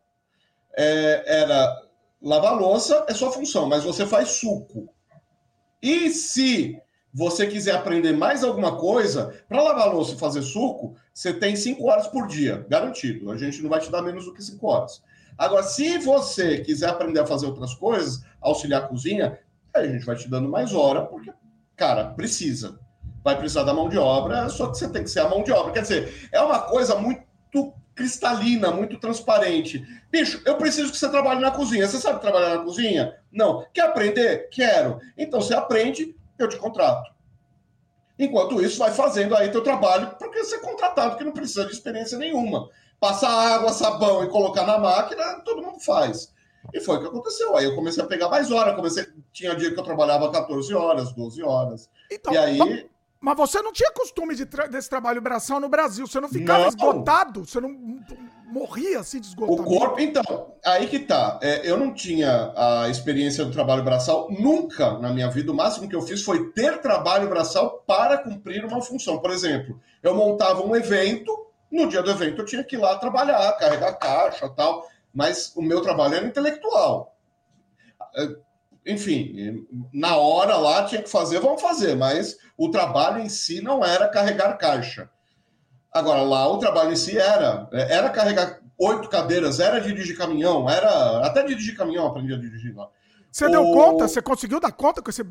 [0.76, 1.82] é, era
[2.22, 4.88] lavar louça é sua função, mas você faz suco.
[5.82, 6.80] E se
[7.12, 11.88] você quiser aprender mais alguma coisa, para lavar louça e fazer suco, você tem cinco
[11.88, 13.32] horas por dia, garantido.
[13.32, 15.02] A gente não vai te dar menos do que cinco horas.
[15.36, 19.40] Agora, se você quiser aprender a fazer outras coisas, auxiliar a cozinha,
[19.74, 21.32] a gente vai te dando mais hora, porque,
[21.78, 22.80] cara, precisa.
[23.24, 25.52] Vai precisar da mão de obra, só que você tem que ser a mão de
[25.52, 25.72] obra.
[25.72, 29.86] Quer dizer, é uma coisa muito cristalina, muito transparente.
[30.12, 31.88] Bicho, eu preciso que você trabalhe na cozinha.
[31.88, 33.16] Você sabe trabalhar na cozinha?
[33.32, 33.66] Não.
[33.74, 34.50] Quer aprender?
[34.50, 35.00] Quero.
[35.18, 37.12] Então você aprende, eu te contrato.
[38.20, 41.72] Enquanto isso, vai fazendo aí teu trabalho, porque você é contratado, que não precisa de
[41.72, 42.70] experiência nenhuma.
[43.00, 46.34] Passar água, sabão e colocar na máquina, todo mundo faz.
[46.74, 47.56] E foi o que aconteceu.
[47.56, 48.76] Aí eu comecei a pegar mais horas.
[48.76, 49.08] Comecei...
[49.32, 51.90] Tinha dia que eu trabalhava 14 horas, 12 horas.
[52.12, 52.90] Então, e aí.
[53.20, 56.06] Mas você não tinha costume de tra desse trabalho braçal no Brasil.
[56.06, 56.68] Você não ficava não.
[56.70, 57.46] esgotado?
[57.46, 57.76] Você não
[58.48, 59.64] morria assim de esgotamento?
[59.64, 61.40] O corpo, então, aí que tá.
[61.42, 65.52] É, eu não tinha a experiência do trabalho braçal nunca na minha vida.
[65.52, 69.20] O máximo que eu fiz foi ter trabalho braçal para cumprir uma função.
[69.20, 72.98] Por exemplo, eu montava um evento, no dia do evento eu tinha que ir lá
[72.98, 74.88] trabalhar, carregar caixa tal,
[75.18, 77.18] mas o meu trabalho era intelectual.
[78.16, 78.36] É,
[78.86, 83.84] enfim, na hora lá tinha que fazer, vamos fazer, mas o trabalho em si não
[83.84, 85.10] era carregar caixa.
[85.92, 91.26] Agora, lá o trabalho em si era, era carregar oito cadeiras, era dirigir caminhão, era
[91.26, 92.88] até dirigir caminhão aprendi a dirigir lá.
[93.32, 93.50] Você o...
[93.50, 94.08] deu conta?
[94.08, 95.24] Você conseguiu dar conta com esse,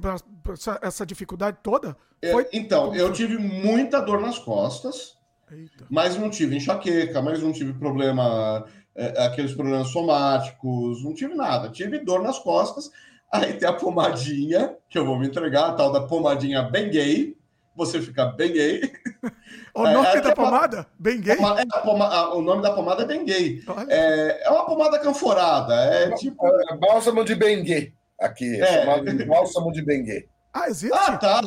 [0.52, 1.96] essa, essa, dificuldade toda?
[2.20, 2.48] É, Foi...
[2.52, 5.16] Então, eu tive muita dor nas costas,
[5.48, 5.86] Eita.
[5.88, 8.66] mas não tive enxaqueca, mas não tive problema,
[8.96, 11.68] é, aqueles problemas somáticos, não tive nada.
[11.68, 12.90] Tive dor nas costas,
[13.30, 17.36] Aí tem a pomadinha, que eu vou me entregar, a tal da pomadinha bem gay.
[17.74, 18.92] Você fica bem gay.
[19.74, 20.86] O nome é, da pomada?
[20.98, 21.34] Bem gay?
[21.34, 23.62] É, pomada, o nome da pomada é bem gay.
[23.88, 25.74] É, é, uma pomada canforada.
[25.74, 26.46] É tipo.
[26.46, 27.92] É, bálsamo de Bengue.
[28.18, 30.26] Aqui, é, chamado de bálsamo de Bengue.
[30.50, 30.96] Ah, existe?
[30.96, 31.42] Ah, tá.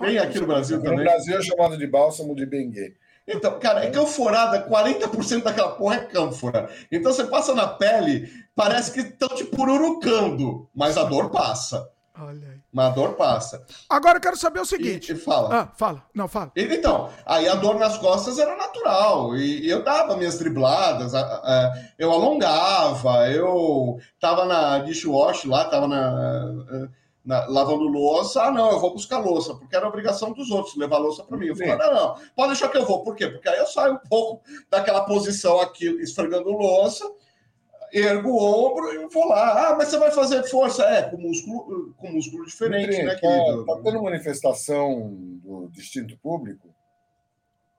[0.00, 0.98] Tem aqui no Brasil também.
[0.98, 2.96] No Brasil é chamado de bálsamo de Bengue.
[3.32, 6.68] Então, cara, é canforada, 40% daquela porra é cânfora.
[6.90, 11.88] Então você passa na pele, parece que estão te pururucando, mas a dor passa.
[12.18, 12.60] Olha aí.
[12.72, 13.64] Mas a dor passa.
[13.88, 15.12] Agora eu quero saber o seguinte.
[15.12, 15.62] E, e fala.
[15.62, 16.02] Ah, fala.
[16.14, 16.52] Não, fala.
[16.54, 19.36] E, então, aí a dor nas costas era natural.
[19.36, 25.64] E, e eu dava minhas dribladas, a, a, eu alongava, eu tava na dishwash lá,
[25.64, 26.88] tava na
[27.30, 30.98] na, lavando louça, ah, não, eu vou buscar louça, porque era obrigação dos outros levar
[30.98, 31.46] louça para mim.
[31.46, 33.04] Eu falei, não, não, pode deixar que eu vou.
[33.04, 33.28] Por quê?
[33.28, 37.08] Porque aí eu saio um pouco daquela posição aqui, esfregando louça,
[37.92, 39.68] ergo o ombro e vou lá.
[39.68, 40.82] Ah, mas você vai fazer força?
[40.82, 43.64] É, com músculo, com músculo diferente, né, tá, querido?
[43.64, 46.74] Tá tendo manifestação do distinto público?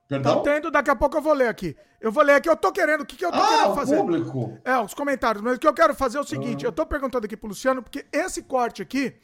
[0.08, 0.36] Perdão?
[0.36, 1.76] Tá tendo, daqui a pouco eu vou ler aqui.
[2.00, 3.96] Eu vou ler aqui, eu tô querendo, o que, que eu tô ah, querendo fazer?
[3.98, 4.58] público?
[4.64, 5.42] É, os comentários.
[5.42, 6.68] Mas o que eu quero fazer é o seguinte, ah.
[6.68, 9.14] eu tô perguntando aqui pro Luciano, porque esse corte aqui,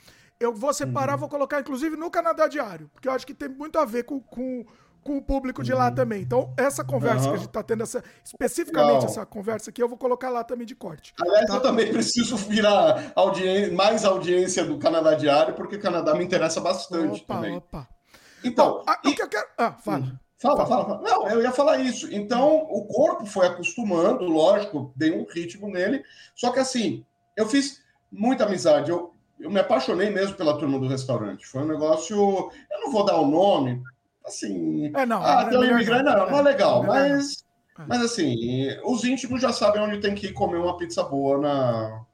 [0.41, 1.21] eu vou separar, uhum.
[1.21, 4.21] vou colocar inclusive no Canadá Diário, porque eu acho que tem muito a ver com,
[4.21, 4.65] com,
[5.03, 5.95] com o público de lá uhum.
[5.95, 6.23] também.
[6.23, 7.31] Então, essa conversa uhum.
[7.31, 10.67] que a gente tá tendo, essa, especificamente essa conversa aqui, eu vou colocar lá também
[10.67, 11.13] de corte.
[11.21, 11.55] Aliás, tá?
[11.55, 16.61] eu também preciso virar audiência, mais audiência do Canadá Diário, porque o Canadá me interessa
[16.61, 17.57] bastante opa, também.
[17.57, 17.89] Opa.
[18.45, 19.09] Então, Bom, a, e...
[19.09, 19.47] o que eu quero...
[19.59, 19.99] Ah, fala.
[19.99, 20.19] Uhum.
[20.41, 21.03] Fala, fala, fala.
[21.03, 22.13] Não, eu ia falar isso.
[22.15, 26.05] Então, o corpo foi acostumando, lógico, dei um ritmo nele.
[26.37, 27.05] Só que assim,
[27.37, 28.89] eu fiz muita amizade.
[28.89, 31.47] Eu, eu me apaixonei mesmo pela turma do restaurante.
[31.47, 32.17] Foi um negócio.
[32.71, 33.83] Eu não vou dar o nome,
[34.27, 34.93] assim.
[34.95, 35.25] É, não.
[35.25, 37.47] Ah, tem um imigrante, não, não é legal, mas.
[37.87, 42.05] Mas assim, os íntimos já sabem onde tem que ir comer uma pizza boa na,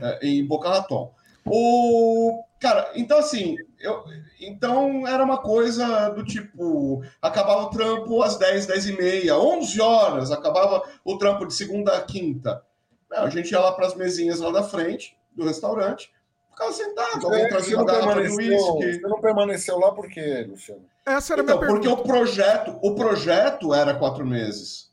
[0.00, 1.12] é, em Boca Raton.
[1.44, 4.04] O cara, então assim, eu,
[4.40, 9.80] então era uma coisa do tipo, acabava o trampo às 10, 10 e meia, 11
[9.80, 12.62] horas, acabava o trampo de segunda a quinta.
[13.10, 16.10] A gente ia lá para as mesinhas lá da frente do restaurante,
[16.52, 18.92] ficava sentado, alguém trazia uma garrafa de uísque.
[18.92, 20.84] Você não permaneceu lá por quê, Luciano?
[21.04, 22.02] Essa era então, minha porque pergunta.
[22.02, 24.92] o projeto, o projeto era quatro meses.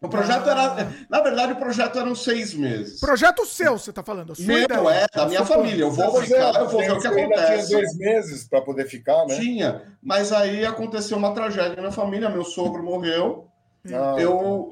[0.00, 0.92] O projeto era.
[1.08, 3.00] Na verdade, o projeto eram seis meses.
[3.00, 4.34] Projeto seu, você está falando?
[4.38, 4.90] Meu, ideia.
[4.90, 5.82] é, da minha família.
[5.82, 7.68] Eu vou ficar, eu vou ver o que acontece.
[7.68, 9.38] Tinha dois meses para poder ficar, né?
[9.38, 12.28] Tinha, mas aí aconteceu uma tragédia na família.
[12.28, 13.48] Meu sogro morreu.
[13.86, 14.70] Ah, eu,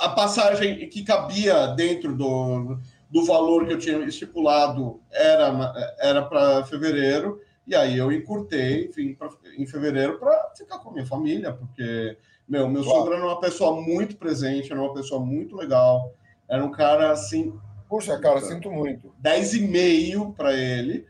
[0.00, 2.78] a passagem que cabia dentro do,
[3.10, 7.40] do valor que eu tinha estipulado era era para fevereiro.
[7.66, 9.28] E aí eu encurtei, enfim, pra,
[9.58, 12.16] em fevereiro para ficar com a minha família, porque
[12.48, 12.98] meu, meu claro.
[12.98, 16.14] sogro era uma pessoa muito presente, era uma pessoa muito legal.
[16.48, 17.52] Era um cara assim.
[17.88, 19.12] Puxa, cara, sinto muito.
[19.18, 21.06] 10 e meio para ele.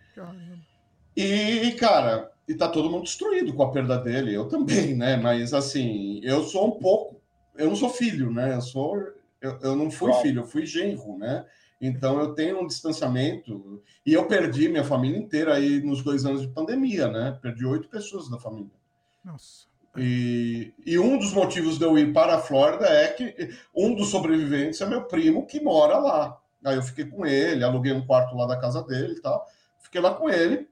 [1.14, 4.34] E, cara, e tá todo mundo destruído com a perda dele.
[4.34, 5.16] Eu também, né?
[5.16, 7.20] Mas assim, eu sou um pouco.
[7.56, 8.54] Eu não sou filho, né?
[8.54, 8.96] Eu sou.
[9.40, 10.22] Eu, eu não fui claro.
[10.22, 11.44] filho, eu fui genro, né?
[11.80, 16.40] Então eu tenho um distanciamento e eu perdi minha família inteira aí nos dois anos
[16.40, 17.38] de pandemia, né?
[17.42, 18.70] Perdi oito pessoas da família.
[19.24, 19.66] Nossa.
[19.96, 24.10] E, e, um dos motivos de eu ir para a Flórida é que um dos
[24.10, 26.38] sobreviventes é meu primo que mora lá.
[26.64, 29.46] Aí eu fiquei com ele, aluguei um quarto lá da casa dele e tal.
[29.78, 30.68] Fiquei lá com ele.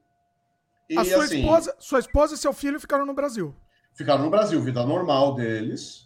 [0.87, 3.55] E, a sua, assim, esposa, sua esposa e seu filho ficaram no Brasil?
[3.93, 6.05] Ficaram no Brasil, vida normal deles.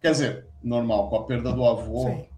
[0.00, 2.06] Quer dizer, normal, com a perda do avô.
[2.06, 2.28] Sim.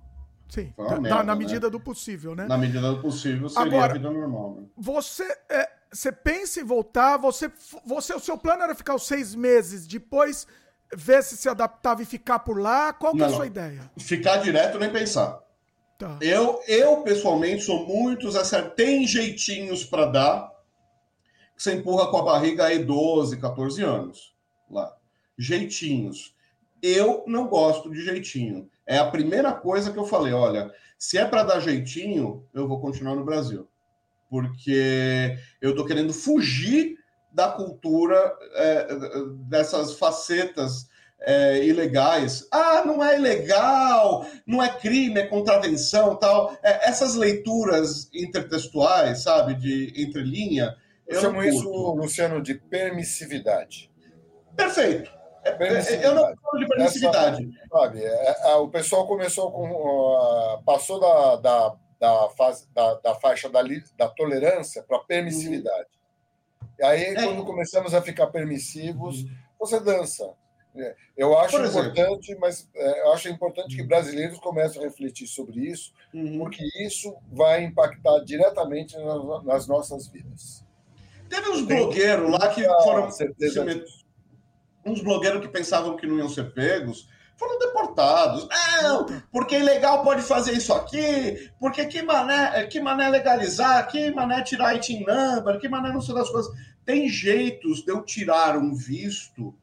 [0.49, 1.71] Sim, na, merda, na, medida né?
[1.71, 2.47] do possível, né?
[2.47, 4.59] Na medida do possível seria Agora, a vida normal.
[4.61, 4.67] Né?
[4.77, 7.51] Você, é, você pensa em voltar, você,
[7.85, 10.47] você, o seu plano era ficar os seis meses, depois
[10.95, 12.93] ver se se adaptava e ficar por lá.
[12.93, 13.91] Qual que não, é a sua ideia?
[13.99, 15.41] Ficar direto nem pensar.
[15.99, 16.19] Tá.
[16.21, 18.29] Eu, eu, pessoalmente, sou muito
[18.77, 20.57] Tem jeitinhos para dar
[21.57, 24.35] que você empurra com a barriga aí 12, 14 anos.
[24.71, 24.95] Lá.
[25.39, 26.35] Jeitinhos.
[26.83, 28.69] Eu não gosto de jeitinho.
[28.87, 32.81] É a primeira coisa que eu falei: olha, se é para dar jeitinho, eu vou
[32.81, 33.69] continuar no Brasil
[34.29, 36.97] porque eu estou querendo fugir
[37.33, 38.87] da cultura é,
[39.49, 40.87] dessas facetas
[41.21, 42.47] é, ilegais.
[42.51, 46.57] Ah, não é ilegal, não é crime, é contravenção, tal.
[46.63, 50.75] É, essas leituras intertextuais, sabe, de entrelinha.
[51.07, 53.91] Eu, eu chamo isso, Luciano, de permissividade.
[54.57, 55.16] Perfeito.
[55.47, 57.59] É, é, eu não falo de permissividade.
[57.63, 59.71] Essa, sabe, é, o pessoal começou com.
[59.71, 63.63] Uh, passou da, da da, fase, da, da faixa da,
[63.97, 65.89] da tolerância para permissividade.
[66.79, 67.15] E aí, é.
[67.15, 69.31] quando começamos a ficar permissivos, uhum.
[69.59, 70.35] você dança.
[70.77, 75.61] É, eu acho importante, mas é, eu acho importante que brasileiros comecem a refletir sobre
[75.61, 76.39] isso, uhum.
[76.39, 80.63] porque isso vai impactar diretamente nas, nas nossas vidas.
[81.31, 83.11] Teve uns blogueiros lá que foram.
[83.11, 83.65] Certeza
[84.87, 88.49] uns blogueiros que pensavam que não iam ser pegos, foram deportados.
[88.83, 94.43] Não, porque ilegal pode fazer isso aqui, porque que mané, que mané legalizar, que mané
[94.43, 96.53] tirar IT number, que mané não sei das coisas.
[96.85, 99.55] Tem jeitos de eu tirar um visto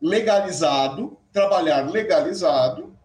[0.00, 2.96] legalizado, trabalhar legalizado,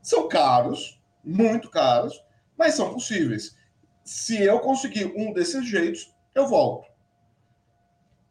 [0.00, 2.22] são caros, muito caros,
[2.56, 3.56] mas são possíveis.
[4.04, 6.88] Se eu conseguir um desses jeitos, eu volto.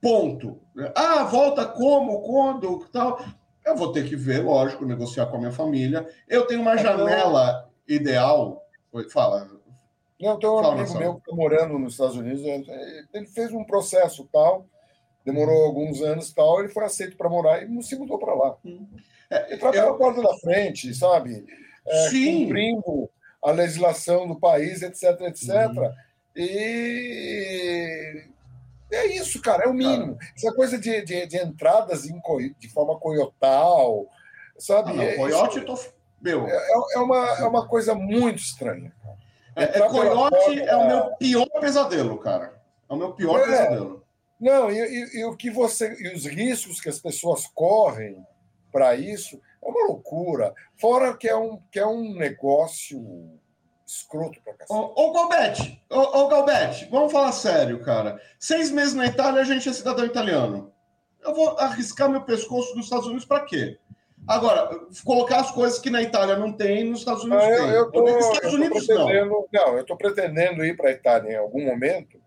[0.02, 0.62] Ponto.
[0.95, 3.23] Ah, volta como, quando, tal.
[3.65, 6.07] Eu vou ter que ver, lógico, negociar com a minha família.
[6.27, 8.61] Eu tenho uma janela ideal.
[9.11, 9.49] Fala.
[10.19, 12.43] Não, tem um Fala, amigo meu que está morando nos Estados Unidos.
[13.13, 14.65] Ele fez um processo tal,
[15.25, 18.57] demorou alguns anos tal, ele foi aceito para morar e não se mudou para lá.
[18.65, 18.87] Hum.
[19.29, 19.91] É, ele trabalha eu...
[19.91, 21.45] na porta da frente, sabe?
[21.85, 22.43] É, Sim.
[22.43, 23.09] Cumprindo
[23.43, 25.49] a legislação do país, etc, etc.
[25.49, 25.91] Uhum.
[26.35, 28.25] E
[28.95, 30.15] é isso, cara, é o mínimo.
[30.17, 30.31] Cara.
[30.35, 32.21] Essa coisa de, de, de entradas em,
[32.57, 34.07] de forma coiotal,
[34.57, 34.91] sabe?
[34.91, 35.77] Ah, não, é, coiote, tô.
[36.21, 36.47] Meu.
[36.47, 38.93] É, é, uma, é uma coisa muito estranha.
[39.55, 42.61] É, é, coiote é o meu pior pesadelo, cara.
[42.89, 43.45] É o meu pior é.
[43.45, 44.03] pesadelo.
[44.39, 45.95] Não, e, e, e, o que você.
[45.99, 48.25] E os riscos que as pessoas correm
[48.71, 50.53] para isso é uma loucura.
[50.75, 53.39] Fora que é um, que é um negócio
[53.97, 54.79] escroto pra cacete.
[54.79, 58.19] Ô, ô Galbete, ô, ô Galbete, vamos falar sério, cara.
[58.39, 60.73] Seis meses na Itália, a gente é cidadão italiano.
[61.21, 63.79] Eu vou arriscar meu pescoço nos Estados Unidos para quê?
[64.27, 64.69] Agora,
[65.03, 67.69] colocar as coisas que na Itália não tem, nos Estados Unidos ah, tem.
[67.69, 69.47] Eu tô, nos Estados Unidos não.
[69.51, 72.21] Não, eu estou pretendendo ir para a Itália em algum momento,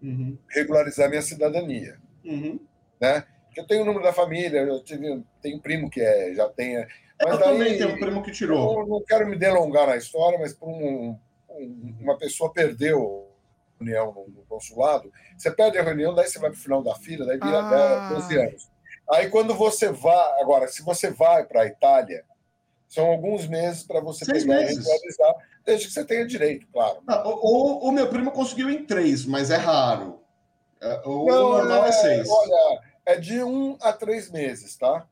[0.00, 0.38] uhum.
[0.48, 1.98] regularizar minha cidadania.
[2.24, 2.60] Uhum.
[3.00, 3.24] Né?
[3.56, 6.86] Eu tenho o número da família, eu tive, tenho um primo que é, já tem
[7.24, 8.80] mas eu daí, também tenho um primo que tirou.
[8.80, 11.18] Eu não quero me delongar na história, mas por um,
[11.50, 13.28] um, uma pessoa perdeu
[13.80, 16.94] a reunião no, consulado, você perde a reunião, daí você vai para o final da
[16.94, 18.08] fila, daí vira ah.
[18.14, 18.72] 12 anos.
[19.10, 22.24] Aí quando você vai, agora, se você vai para a Itália,
[22.88, 24.76] são alguns meses para você Seis pegar meses.
[24.76, 25.34] e regularizar,
[25.64, 27.02] desde que você tenha direito, claro.
[27.06, 30.20] Ah, o, o, meu primo conseguiu em três, mas é raro.
[30.80, 32.28] É, o não, normal é, é seis.
[32.28, 35.06] Olha, é de um a três meses, tá?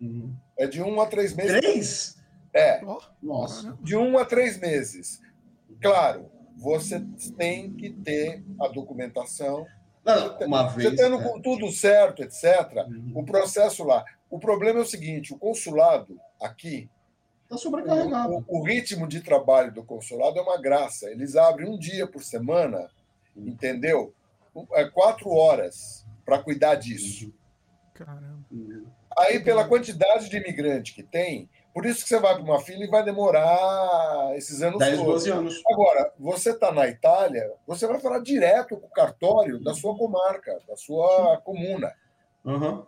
[0.00, 0.34] Uhum.
[0.60, 1.58] É de um a três meses.
[1.58, 2.16] Três?
[2.52, 2.82] É.
[3.22, 3.78] Nossa.
[3.80, 5.18] De um a três meses.
[5.80, 7.00] Claro, você
[7.38, 9.66] tem que ter a documentação.
[10.04, 10.90] Não, uma vez.
[10.90, 13.12] Você tendo com tudo certo, etc., uhum.
[13.14, 14.04] o processo lá.
[14.28, 16.90] O problema é o seguinte: o consulado aqui.
[17.44, 18.34] Está sobrecarregado.
[18.34, 21.10] O, o, o, ritmo de trabalho do consulado é uma graça.
[21.10, 22.90] Eles abrem um dia por semana,
[23.34, 23.48] uhum.
[23.48, 24.14] entendeu?
[24.74, 27.32] É quatro horas para cuidar disso.
[27.94, 28.44] Caramba.
[28.52, 28.99] Uhum.
[29.20, 32.84] Aí, pela quantidade de imigrante que tem, por isso que você vai para uma fila
[32.84, 35.12] e vai demorar esses anos 10, todos.
[35.12, 35.62] 12 anos.
[35.66, 40.58] Agora, você está na Itália, você vai falar direto com o cartório da sua comarca,
[40.66, 41.92] da sua comuna.
[42.44, 42.84] Uhum.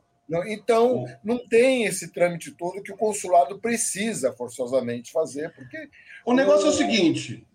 [0.46, 5.90] Então, não tem esse trâmite todo que o consulado precisa forçosamente fazer, porque.
[6.24, 7.46] O negócio é o seguinte: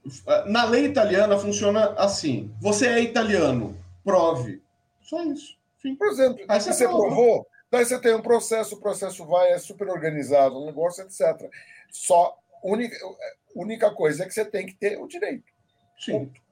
[0.45, 2.53] na lei italiana funciona assim.
[2.61, 4.61] Você é italiano, prove.
[5.01, 5.57] Só isso.
[5.81, 5.95] Sim.
[5.95, 9.57] Por exemplo, Aí você, você provou, daí você tem um processo, o processo vai, é
[9.57, 11.49] super organizado, um negócio, etc.
[11.91, 12.97] Só, única,
[13.55, 15.45] única coisa é que você tem que ter o direito.
[15.99, 16.11] Sim.
[16.11, 16.47] Ponto.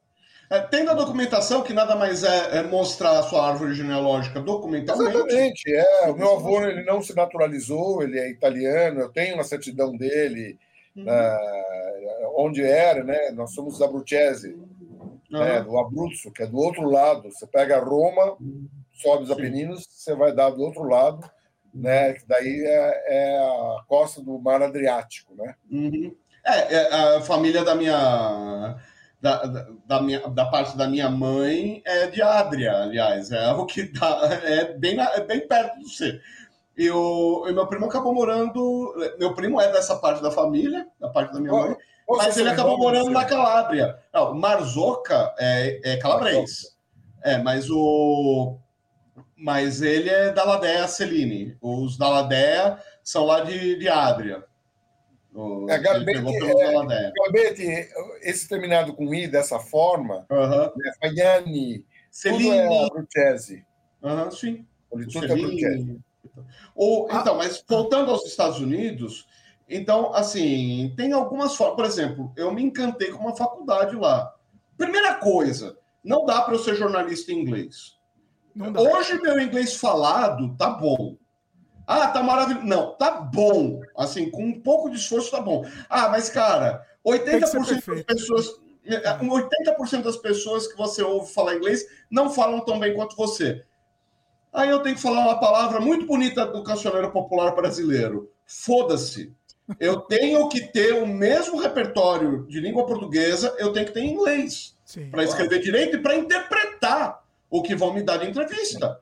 [0.50, 5.16] É, tendo a documentação, que nada mais é, é, mostrar a sua árvore genealógica documentalmente.
[5.16, 6.10] Exatamente, é.
[6.10, 10.60] O meu avô ele não se naturalizou, ele é italiano, eu tenho uma certidão dele,
[10.96, 11.06] uhum.
[11.06, 13.32] uh, onde era, né?
[13.32, 15.20] Nós somos da Abruzzese, uhum.
[15.32, 15.62] né?
[15.62, 17.32] do Abruzzo, que é do outro lado.
[17.32, 18.38] Você pega Roma,
[18.95, 21.30] sobe os Apeninos, você vai dar do outro lado,
[21.73, 22.13] né?
[22.13, 25.55] Que daí é, é, a costa do Mar Adriático, né?
[25.69, 26.15] Uhum.
[26.45, 28.77] É, é, a família da minha
[29.22, 29.43] da,
[29.88, 34.19] da, minha, da parte da minha mãe é de Adria, aliás, é o que dá,
[34.43, 36.22] é bem, é bem perto do C.
[36.77, 38.93] E o, e meu primo acabou morando.
[39.17, 41.76] Meu primo é dessa parte da família, da parte da minha mãe,
[42.07, 43.97] mas ele acabou morando na Calábria.
[44.13, 46.76] Não, Marzocca é, é calabrês.
[47.23, 48.57] É, mas o.
[49.38, 51.57] Mas ele é da Ladeia Celine.
[51.62, 54.44] Os da Ladeia são lá de, de Adria.
[55.34, 57.90] O, é, Gabete, é, Gabete,
[58.22, 60.72] esse terminado com I dessa forma, uhum.
[60.78, 61.86] né, Fagnani,
[62.24, 63.66] tudo é Bruchese.
[64.02, 64.66] Uhum, sim.
[64.90, 65.99] Tudo é Bruchese.
[66.74, 67.20] Ou, ah.
[67.20, 69.28] Então, mas voltando aos Estados Unidos,
[69.68, 71.76] então, assim, tem algumas formas.
[71.76, 74.34] Por exemplo, eu me encantei com uma faculdade lá.
[74.78, 77.94] Primeira coisa, não dá para eu ser jornalista em inglês.
[78.57, 81.18] Hoje, meu inglês falado tá bom.
[81.86, 82.65] Ah, tá maravilhoso.
[82.65, 83.82] Não, tá bom.
[83.98, 85.65] Assim, com um pouco de esforço tá bom.
[85.90, 88.65] Ah, mas, cara, 80% das pessoas.
[88.86, 93.64] 80% das pessoas que você ouve falar inglês não falam tão bem quanto você.
[94.53, 98.32] Aí eu tenho que falar uma palavra muito bonita do cancioneiro popular brasileiro.
[98.45, 99.34] Foda-se.
[99.80, 104.77] Eu tenho que ter o mesmo repertório de língua portuguesa, eu tenho que ter inglês.
[105.10, 107.24] Para escrever direito e para interpretar
[107.57, 108.99] o que vão me dar de entrevista.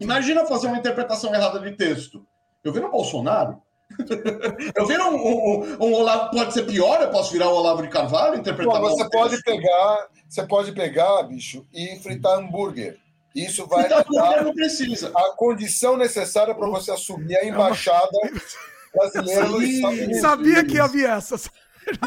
[0.00, 2.26] Imagina fazer uma interpretação errada de texto.
[2.64, 3.60] Eu vi no Bolsonaro.
[4.74, 7.88] eu vi um, um, um, Olavo, pode ser pior, eu posso virar o Olavo de
[7.88, 8.80] Carvalho, interpretar.
[8.80, 12.98] Você pode pegar, você pode pegar, bicho, e fritar hambúrguer.
[13.34, 15.10] Isso vai fritar hambúrguer não precisa.
[15.14, 18.18] a condição necessária para você assumir a embaixada
[18.94, 20.20] brasileira Unidos.
[20.20, 21.50] Sabia que havia essas.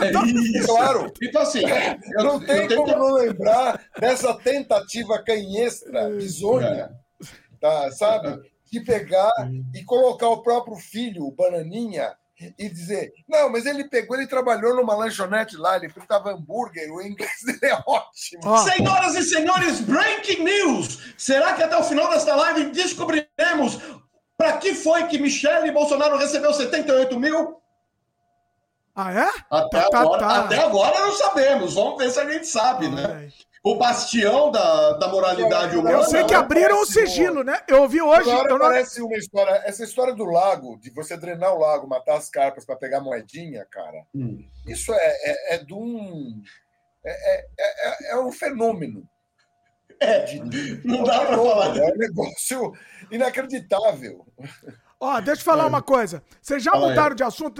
[0.02, 0.68] É isso.
[0.68, 1.12] Claro.
[1.22, 1.62] Então, assim,
[2.18, 6.92] eu, não tem como não lembrar dessa tentativa canhestra, bizonha,
[7.60, 8.40] tá, sabe?
[8.72, 9.32] De pegar
[9.74, 12.16] e colocar o próprio filho, o Bananinha,
[12.58, 17.02] e dizer: não, mas ele pegou, ele trabalhou numa lanchonete lá, ele fritava hambúrguer, o
[17.02, 18.42] inglês dele é ótimo.
[18.46, 18.58] Oh.
[18.58, 21.14] Senhoras e senhores, breaking news!
[21.18, 23.80] Será que até o final desta live descobriremos
[24.38, 27.61] para que foi que Michele Bolsonaro recebeu 78 mil?
[28.96, 29.30] Ah, é?
[29.50, 30.46] Até, tá, agora, tá, tá.
[30.46, 31.74] até agora não sabemos.
[31.74, 33.32] Vamos ver se a gente sabe, né?
[33.64, 35.98] o bastião da, da moralidade humana.
[35.98, 37.60] Eu sei que abriram o sigilo, né?
[37.68, 38.30] Eu ouvi hoje.
[38.30, 38.66] Agora eu não...
[38.66, 39.62] parece uma história.
[39.66, 43.66] Essa história do lago, de você drenar o lago, matar as carpas para pegar moedinha,
[43.70, 44.04] cara.
[44.16, 44.44] Hum.
[44.66, 46.42] Isso é, é, é de um.
[47.06, 49.08] É, é, é, é um fenômeno.
[50.00, 50.26] É,
[50.84, 51.78] não dá para falar.
[51.78, 52.74] É um negócio
[53.12, 54.26] inacreditável.
[55.04, 55.66] Ó, deixa eu falar é.
[55.66, 56.24] uma coisa.
[56.40, 57.60] Vocês já Fala mudaram de assunto?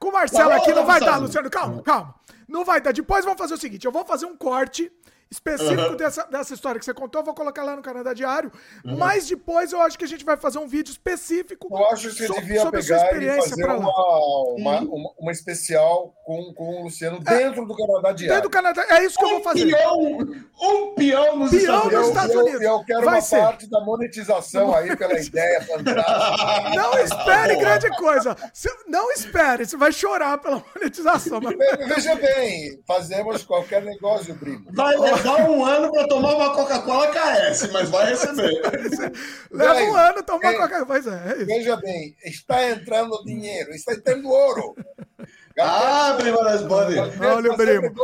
[0.00, 1.48] Com o Marcelo aqui não vai dar, Luciano.
[1.48, 2.14] Calma, calma.
[2.48, 2.92] Não vai dar.
[2.92, 4.90] Depois vamos fazer o seguinte: eu vou fazer um corte
[5.30, 5.96] específico uhum.
[5.96, 8.50] dessa, dessa história que você contou, eu vou colocar lá no Canadá Diário.
[8.84, 8.98] Uhum.
[8.98, 11.68] Mas depois eu acho que a gente vai fazer um vídeo específico.
[11.70, 14.94] Eu acho que você so, devia pegar e fazer uma, uma, uhum.
[14.94, 18.34] uma, uma, especial com, com o Luciano é, dentro do Canadá Diário.
[18.34, 19.70] Dentro do Canadá, é isso que um eu vou fazer.
[19.70, 20.18] Peão,
[20.60, 22.60] um peão nos peão Estados, nos Estados Unidos.
[22.60, 23.38] Eu, eu, quero vai uma ser.
[23.38, 26.70] parte da monetização aí pela ideia fantástica.
[26.74, 28.36] Não espere grande coisa.
[28.88, 31.40] Não espere, você vai chorar pela monetização.
[31.40, 31.56] Mas...
[31.86, 34.64] Veja bem, fazemos qualquer negócio, primo.
[34.72, 38.60] Vai levar um ano para tomar uma Coca-Cola KS, mas vai receber.
[39.50, 40.86] Leva um ano tomar Coca-Cola.
[40.86, 44.74] Pois é, é Veja bem, está entrando dinheiro, está entrando ouro.
[45.60, 47.12] Ah, primo das bodas.
[47.20, 47.94] Olha o primo.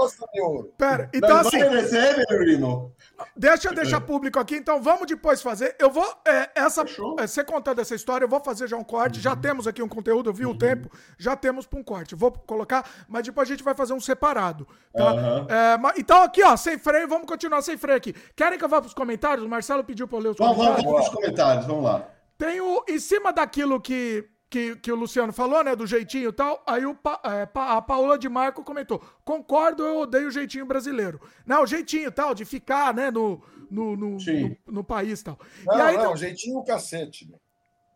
[0.76, 1.58] Pera, então assim.
[1.58, 2.94] Recebe, primo.
[3.34, 5.74] Deixa eu deixar público aqui, então vamos depois fazer.
[5.78, 6.82] Eu vou, é, essa,
[7.18, 9.20] é, você contando essa história, eu vou fazer já um corte.
[9.20, 12.14] Já temos aqui um conteúdo, eu vi o tempo, já temos para um corte.
[12.14, 14.66] Vou colocar, mas depois a gente vai fazer um separado.
[14.94, 15.12] Tá?
[15.12, 15.46] Uhum.
[15.48, 18.14] É, então aqui, ó, sem freio, vamos continuar sem freio aqui.
[18.34, 19.44] Querem que eu vá para os comentários?
[19.44, 20.84] O Marcelo pediu para eu ler os vamos, comentários.
[20.84, 22.08] Vamos para os comentários, vamos lá.
[22.36, 25.74] Tem o, em cima daquilo que que, que o Luciano falou, né?
[25.74, 26.62] Do jeitinho e tal.
[26.66, 31.20] Aí o, é, a Paola de Marco comentou: concordo, eu odeio o jeitinho brasileiro.
[31.44, 35.38] Não, o jeitinho tal, de ficar, né, no, no, no, no, no país tal.
[35.64, 36.16] Não, e aí, não, então...
[36.16, 37.38] jeitinho cacete, né?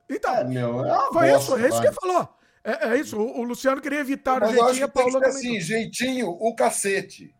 [0.08, 2.28] Então, é, meu, é foi isso, é isso que ele falou.
[2.64, 6.28] É, é isso, o, o, Luciano queria evitar Mas o jeitinho, a Paula assim, jeitinho,
[6.28, 7.34] o cacete.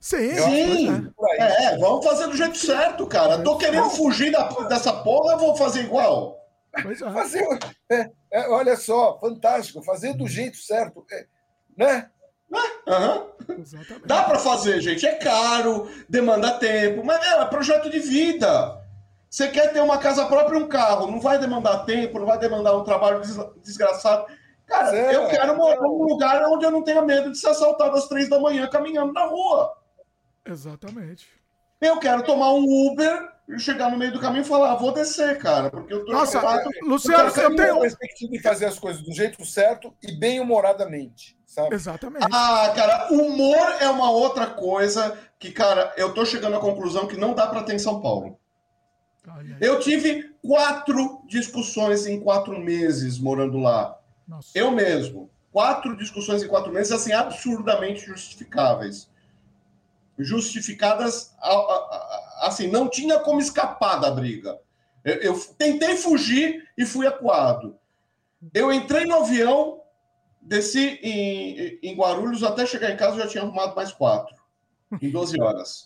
[0.00, 1.12] Sim, Sim.
[1.38, 3.42] É, é, vamos fazer do jeito certo, cara.
[3.42, 6.41] Tô querendo fugir da, dessa porra, eu vou fazer igual.
[6.74, 6.94] É.
[6.94, 7.46] Fazer,
[7.90, 11.26] é, é, olha só, fantástico, fazer do jeito certo, é,
[11.76, 12.10] né?
[12.86, 13.32] Uhum.
[14.04, 15.06] Dá para fazer, gente.
[15.06, 18.80] É caro, demanda tempo, mas é, é projeto de vida.
[19.28, 22.38] Você quer ter uma casa própria e um carro, não vai demandar tempo, não vai
[22.38, 23.22] demandar um trabalho
[23.62, 24.26] desgraçado.
[24.66, 27.96] Cara, é, eu quero morar num lugar onde eu não tenha medo de ser assaltado
[27.96, 29.72] às três da manhã caminhando na rua.
[30.44, 31.28] Exatamente.
[31.80, 34.92] Eu quero tomar um Uber e chegar no meio do caminho e falar, ah, vou
[34.92, 36.40] descer, cara, porque eu tô Nossa,
[36.82, 41.74] Luciano, eu tenho perspectiva de fazer as coisas do jeito certo e bem humoradamente, sabe?
[41.74, 42.26] Exatamente.
[42.32, 47.16] Ah, cara, humor é uma outra coisa que, cara, eu tô chegando à conclusão que
[47.16, 48.38] não dá para ter em São Paulo.
[49.60, 53.96] Eu tive quatro discussões em quatro meses morando lá.
[54.26, 54.50] Nossa.
[54.54, 55.30] Eu mesmo.
[55.52, 59.12] Quatro discussões em quatro meses, assim, absurdamente justificáveis
[60.18, 61.34] justificadas,
[62.42, 64.58] assim, não tinha como escapar da briga.
[65.04, 67.78] Eu, eu tentei fugir e fui acuado.
[68.52, 69.80] Eu entrei no avião,
[70.40, 74.34] desci em, em Guarulhos, até chegar em casa já tinha arrumado mais quatro,
[75.00, 75.84] em 12 horas.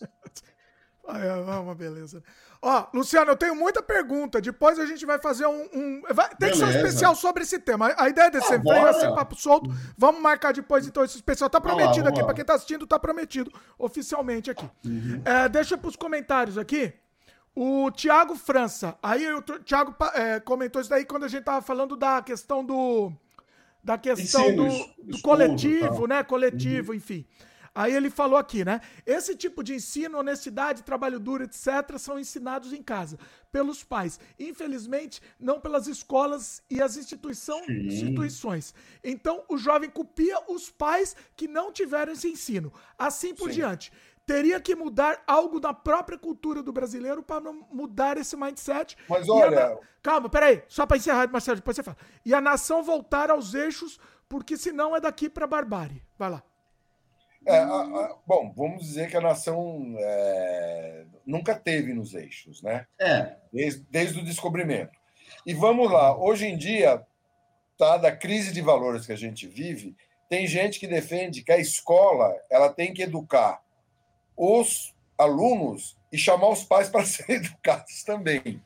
[1.07, 2.23] É uma beleza.
[2.61, 4.41] Ó, Luciano, eu tenho muita pergunta.
[4.41, 5.69] Depois a gente vai fazer um.
[5.73, 6.01] um...
[6.11, 6.35] Vai...
[6.35, 7.93] Tem que ser um especial sobre esse tema.
[7.97, 9.69] A ideia desse ah, vai ser papo solto.
[9.97, 11.49] Vamos marcar depois, então, esse especial.
[11.49, 12.23] Tá prometido lá, aqui.
[12.23, 14.69] Para quem tá assistindo, tá prometido oficialmente aqui.
[14.85, 15.21] Uhum.
[15.23, 16.93] É, deixa pros comentários aqui.
[17.55, 18.97] O Thiago França.
[19.01, 23.11] Aí o Thiago é, comentou isso daí quando a gente tava falando da questão do.
[23.83, 24.67] Da questão do,
[25.01, 26.21] do coletivo, né?
[26.21, 26.97] Coletivo, uhum.
[26.97, 27.25] enfim.
[27.77, 28.81] Aí ele falou aqui, né?
[29.05, 33.19] Esse tipo de ensino, honestidade, trabalho duro, etc., são ensinados em casa,
[33.51, 34.19] pelos pais.
[34.39, 38.73] Infelizmente, não pelas escolas e as instituição, instituições.
[39.03, 42.73] Então, o jovem copia os pais que não tiveram esse ensino.
[42.97, 43.57] Assim por Sim.
[43.57, 43.91] diante.
[44.25, 48.97] Teria que mudar algo na própria cultura do brasileiro para mudar esse mindset.
[49.07, 49.67] Mas olha.
[49.67, 49.77] A...
[50.01, 51.97] Calma, peraí, só para encerrar, Marcelo, depois você fala.
[52.25, 56.01] E a nação voltar aos eixos, porque senão é daqui para barbárie.
[56.17, 56.43] Vai lá.
[57.47, 62.85] É, a, a, bom, vamos dizer que a nação é, nunca teve nos eixos, né?
[62.99, 63.35] É.
[63.53, 64.91] Desde, desde o descobrimento.
[65.45, 67.01] E vamos lá, hoje em dia,
[67.77, 69.95] tá, da crise de valores que a gente vive,
[70.29, 73.61] tem gente que defende que a escola ela tem que educar
[74.35, 78.61] os alunos e chamar os pais para serem educados também.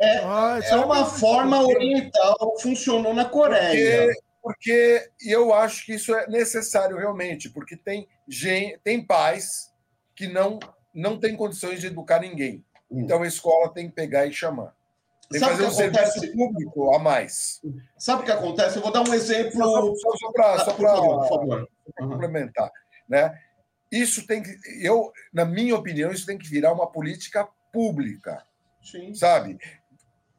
[0.00, 4.12] É, ah, é uma forma oriental, funcionou na Coreia.
[4.44, 9.72] Porque, eu acho que isso é necessário realmente, porque tem, gente, tem pais
[10.14, 10.60] que não,
[10.94, 12.62] não têm condições de educar ninguém.
[12.90, 13.00] Hum.
[13.00, 14.76] Então a escola tem que pegar e chamar.
[15.30, 16.12] Tem que fazer um acontece?
[16.12, 17.62] serviço público a mais.
[17.96, 18.76] Sabe o que acontece?
[18.76, 19.96] Eu vou dar um exemplo.
[19.96, 20.16] Só,
[20.58, 21.66] só para ah,
[21.96, 22.70] complementar.
[23.08, 23.40] Né?
[23.90, 24.54] Isso tem que.
[24.82, 28.44] Eu, na minha opinião, isso tem que virar uma política pública.
[28.82, 29.14] Sim.
[29.14, 29.56] Sabe?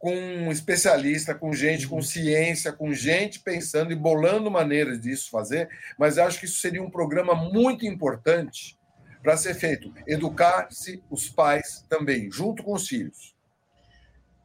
[0.05, 2.01] Com um especialista, com gente com uhum.
[2.03, 5.67] ciência, com gente pensando e bolando maneiras disso fazer,
[5.97, 8.77] mas acho que isso seria um programa muito importante
[9.23, 9.91] para ser feito.
[10.05, 13.35] Educar-se os pais também, junto com os filhos.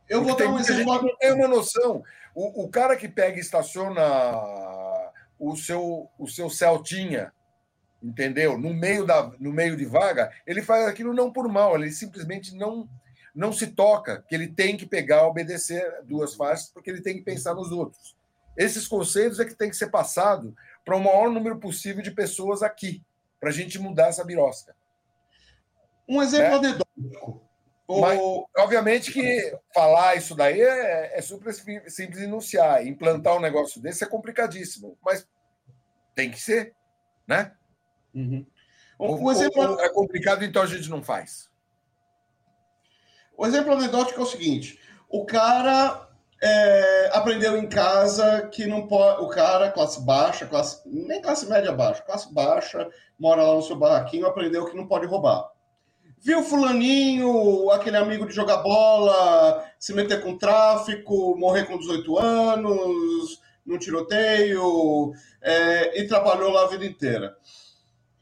[0.08, 0.94] Eu Porque vou dar um exemplo.
[0.94, 2.02] Gente não tem uma noção.
[2.34, 4.02] O, o cara que pega e estaciona
[5.38, 7.34] o seu, o seu Celtinha,
[8.02, 8.56] entendeu?
[8.56, 12.56] No meio, da, no meio de vaga, ele faz aquilo não por mal, ele simplesmente
[12.56, 12.88] não
[13.34, 17.22] não se toca que ele tem que pegar, obedecer duas faixas, porque ele tem que
[17.22, 18.16] pensar nos outros.
[18.56, 20.54] Esses conceitos é que tem que ser passado
[20.84, 23.02] para o maior número possível de pessoas aqui,
[23.38, 24.74] para a gente mudar essa birosca.
[26.08, 26.68] Um exemplo né?
[26.68, 27.50] anedótico.
[27.88, 28.20] Mas,
[28.56, 32.86] obviamente que falar isso daí é, é super simples enunciar.
[32.86, 35.26] Implantar um negócio desse é complicadíssimo, mas
[36.14, 36.72] tem que ser,
[37.26, 37.52] né?
[38.14, 38.46] Uhum.
[38.98, 39.80] Um, um exemplo...
[39.80, 41.49] É complicado, então a gente não faz.
[43.40, 46.06] O exemplo anedótico é o seguinte: o cara
[46.42, 49.22] é, aprendeu em casa que não pode.
[49.22, 52.86] O cara, classe baixa, classe, nem classe média baixa, classe baixa,
[53.18, 55.48] mora lá no seu barraquinho, aprendeu que não pode roubar.
[56.18, 63.40] Viu fulaninho, aquele amigo de jogar bola, se meter com tráfico, morrer com 18 anos,
[63.64, 67.34] num tiroteio, é, e trabalhou lá a vida inteira.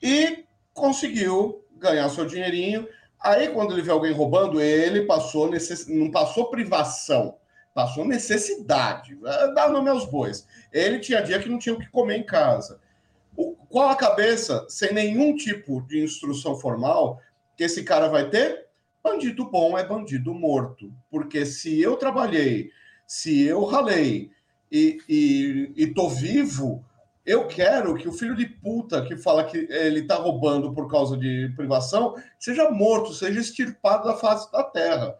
[0.00, 2.86] E conseguiu ganhar seu dinheirinho
[3.20, 5.86] Aí, quando ele vê alguém roubando, ele passou necess...
[5.88, 7.36] não passou privação,
[7.74, 9.18] passou necessidade.
[9.54, 10.46] Dá nome aos bois.
[10.72, 12.80] Ele tinha dia que não tinha o que comer em casa.
[13.36, 13.54] O...
[13.68, 17.20] Qual a cabeça, sem nenhum tipo de instrução formal,
[17.56, 18.66] que esse cara vai ter?
[19.02, 20.92] Bandido bom é bandido morto.
[21.10, 22.70] Porque se eu trabalhei
[23.06, 24.30] Se eu ralei
[24.70, 25.72] e, e,
[26.10, 26.84] vivo,
[27.28, 31.14] eu quero que o filho de puta que fala que ele está roubando por causa
[31.14, 35.14] de privação seja morto, seja extirpado da face da terra.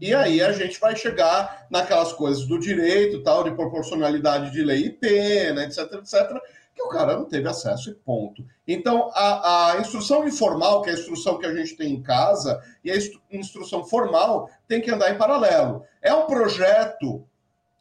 [0.00, 4.86] E aí a gente vai chegar naquelas coisas do direito, tal, de proporcionalidade de lei
[4.86, 6.40] e pena, etc, etc,
[6.76, 8.46] que o cara não teve acesso e ponto.
[8.64, 12.62] Então, a, a instrução informal, que é a instrução que a gente tem em casa,
[12.84, 12.96] e a
[13.32, 15.82] instrução formal tem que andar em paralelo.
[16.00, 17.26] É um projeto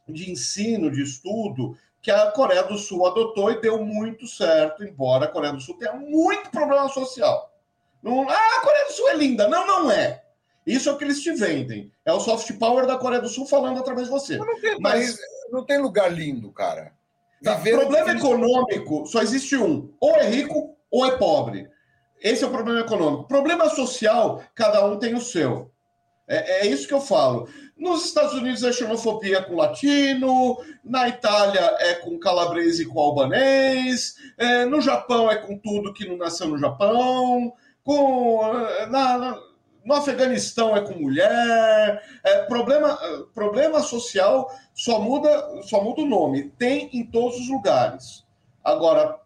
[0.08, 1.78] de ensino, de estudo,
[2.08, 5.78] que a Coreia do Sul adotou e deu muito certo, embora a Coreia do Sul
[5.78, 7.54] tenha muito problema social.
[8.02, 9.50] Não, ah, a Coreia do Sul é linda.
[9.50, 10.24] Não, não é.
[10.66, 11.92] Isso é o que eles te vendem.
[12.06, 14.38] É o soft power da Coreia do Sul falando através de você.
[14.38, 15.20] Não tem, mas
[15.52, 16.94] não tem lugar lindo, cara.
[17.44, 21.70] Tá, problema econômico só existe um: ou é rico ou é pobre.
[22.22, 23.28] Esse é o problema econômico.
[23.28, 25.70] Problema social, cada um tem o seu.
[26.26, 27.50] É, é isso que eu falo.
[27.78, 34.16] Nos Estados Unidos é xenofobia com latino, na Itália é com calabrese e com albanês,
[34.36, 38.42] é, no Japão é com tudo que não nasceu no Japão, com,
[38.90, 39.40] na, na,
[39.86, 42.04] no Afeganistão é com mulher.
[42.24, 42.98] É, problema,
[43.34, 46.50] problema social só muda, só muda o nome.
[46.58, 48.26] Tem em todos os lugares.
[48.64, 49.18] Agora,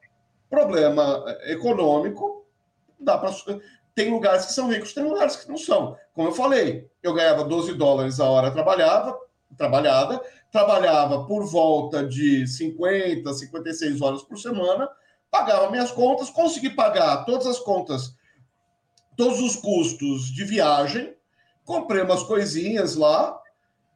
[0.49, 2.45] problema econômico,
[2.99, 3.31] dá para
[3.95, 5.97] tem lugares que são ricos, tem lugares que não são.
[6.13, 9.17] Como eu falei, eu ganhava 12 dólares a hora trabalhava,
[9.57, 10.21] trabalhada,
[10.51, 14.89] trabalhava por volta de 50, 56 horas por semana,
[15.29, 18.13] pagava minhas contas, consegui pagar todas as contas,
[19.15, 21.15] todos os custos de viagem,
[21.63, 23.39] comprei umas coisinhas lá,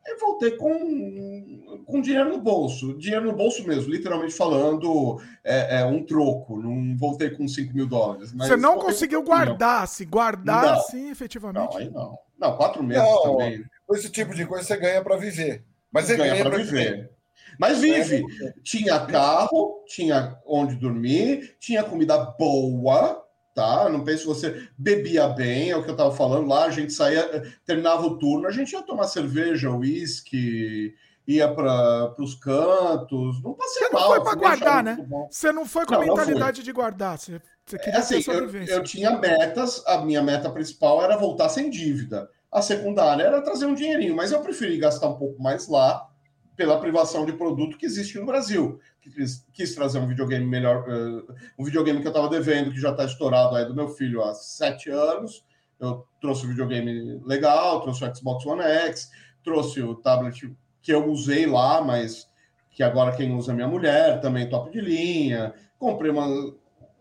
[0.06, 2.98] e voltei com, com dinheiro no bolso.
[2.98, 6.62] Dinheiro no bolso mesmo, literalmente falando, é, é um troco.
[6.62, 8.32] Não voltei com 5 mil dólares.
[8.32, 10.74] Você não conseguiu guardar, se guardar não.
[10.74, 11.74] assim, efetivamente?
[11.74, 12.18] Não, aí não.
[12.38, 13.64] Não, quatro meses não, também.
[13.92, 15.64] Esse tipo de coisa você ganha para viver.
[15.92, 16.92] Mas você ganha, ganha para viver.
[16.92, 17.16] viver.
[17.58, 18.26] Mas vive.
[18.64, 23.90] Tinha carro, tinha onde dormir, tinha comida boa, tá?
[23.90, 26.66] Não pense você bebia bem, é o que eu estava falando lá.
[26.66, 30.94] A gente saía, terminava o turno, a gente ia tomar cerveja, uísque,
[31.28, 33.42] ia para os cantos.
[33.42, 35.08] Não passei Você não foi para guardar, né?
[35.30, 37.18] Você não foi com a mentalidade de guardar.
[37.18, 41.50] Você, você queria é assim, eu, eu tinha metas, a minha meta principal era voltar
[41.50, 42.30] sem dívida.
[42.52, 46.08] A secundária era trazer um dinheirinho, mas eu preferi gastar um pouco mais lá
[46.56, 48.80] pela privação de produto que existe no Brasil.
[49.02, 52.92] Quis, quis trazer um videogame melhor, uh, um videogame que eu estava devendo, que já
[52.92, 55.44] está estourado aí do meu filho há sete anos.
[55.80, 59.10] Eu trouxe o um videogame legal, trouxe o Xbox One X,
[59.44, 60.50] trouxe o tablet
[60.86, 62.30] que eu usei lá, mas
[62.70, 65.52] que agora quem usa é minha mulher, também top de linha.
[65.80, 66.28] Comprei uma,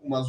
[0.01, 0.27] umas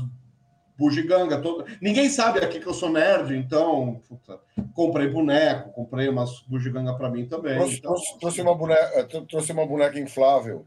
[0.76, 1.64] bugiganga toda.
[1.80, 4.38] Ninguém sabe aqui que eu sou nerd, então puta,
[4.74, 7.56] comprei boneco, comprei umas bugiganga para mim também.
[7.56, 7.94] Trouxe, então.
[7.94, 10.66] trouxe, trouxe, uma boneca, eh, trouxe uma boneca inflável.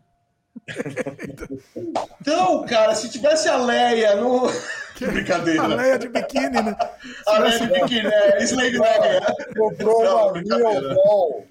[2.20, 4.48] Então, cara, se tivesse a Leia no.
[4.96, 5.64] Que brincadeira.
[5.64, 6.76] A Leia de biquíni, né?
[7.28, 8.44] A Leia de biquíni, é.
[8.44, 9.22] Slave Leia.
[9.56, 11.48] Comprou uma Real Doll.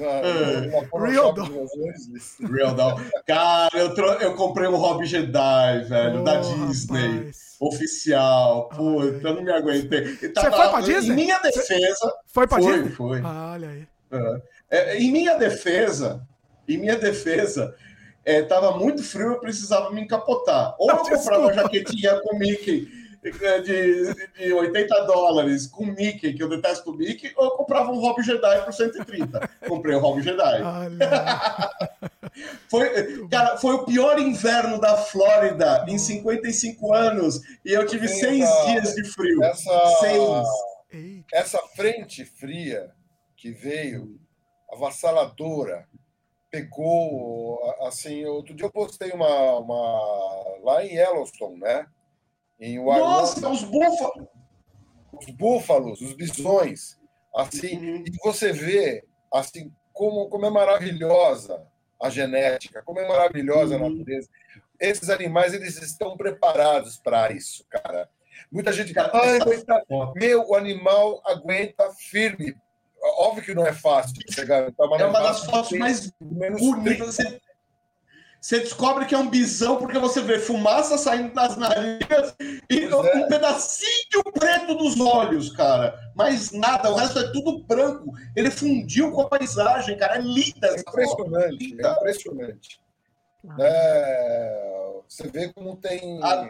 [0.00, 0.98] É.
[0.98, 1.48] Real Doll.
[2.50, 3.00] Real Doll.
[3.26, 4.06] Cara, eu, tro...
[4.06, 7.18] eu comprei um Hobby Jedi, velho, oh, da Disney.
[7.18, 8.68] Rapaz oficial.
[8.68, 10.16] Puta, eu não me aguentei.
[10.16, 11.12] Você foi pra Disney?
[11.12, 12.14] Em minha defesa.
[12.26, 12.90] Foi pra foi, Disney?
[12.90, 13.20] Foi.
[13.24, 13.86] Ah, olha aí.
[14.70, 16.26] É, em minha defesa,
[16.68, 17.74] em minha defesa,
[18.24, 20.74] é, tava muito frio, eu precisava me encapotar.
[20.78, 26.42] Ou eu comprava uma jaquetinha com Mickey é, de, de 80 dólares com Mickey, que
[26.42, 29.50] eu detesto o Mickey, ou eu comprava um Hobby Jedi por 130.
[29.66, 30.62] Comprei o Hobby Jedi.
[32.68, 38.20] foi, cara, foi o pior inverno da Flórida em 55 anos e eu tive Sim,
[38.20, 39.42] seis dias de frio.
[39.42, 41.24] Essa, seis.
[41.32, 42.90] Essa frente fria
[43.36, 44.18] que veio,
[44.72, 45.86] avassaladora,
[46.50, 51.86] pegou, assim, outro dia eu postei uma, uma lá em Yellowstone, né?
[52.60, 54.28] Em Nossa, os búfalos!
[55.12, 56.98] Os búfalos, os bisões.
[57.34, 58.04] Assim, uhum.
[58.06, 61.66] e você vê assim como, como é maravilhosa
[62.00, 63.90] a genética, como é maravilhosa a uhum.
[63.90, 64.28] natureza.
[64.80, 68.08] Esses animais eles estão preparados para isso, cara.
[68.50, 72.56] Muita gente fala, ah, meu, o animal aguenta firme.
[73.18, 74.70] Óbvio que não é fácil chegar.
[74.72, 77.14] Tá, é uma das fotos mais bonitas.
[77.14, 77.40] Você
[78.60, 82.36] descobre que é um bisão porque você vê fumaça saindo das narinas
[82.70, 83.26] e um é.
[83.26, 85.98] pedacinho preto dos olhos, cara.
[86.14, 88.12] Mas nada, o resto é tudo branco.
[88.36, 90.16] Ele fundiu com a paisagem, cara.
[90.16, 90.68] É linda.
[90.68, 92.80] É impressionante, é impressionante.
[93.58, 96.22] É, você vê como tem.
[96.22, 96.48] A...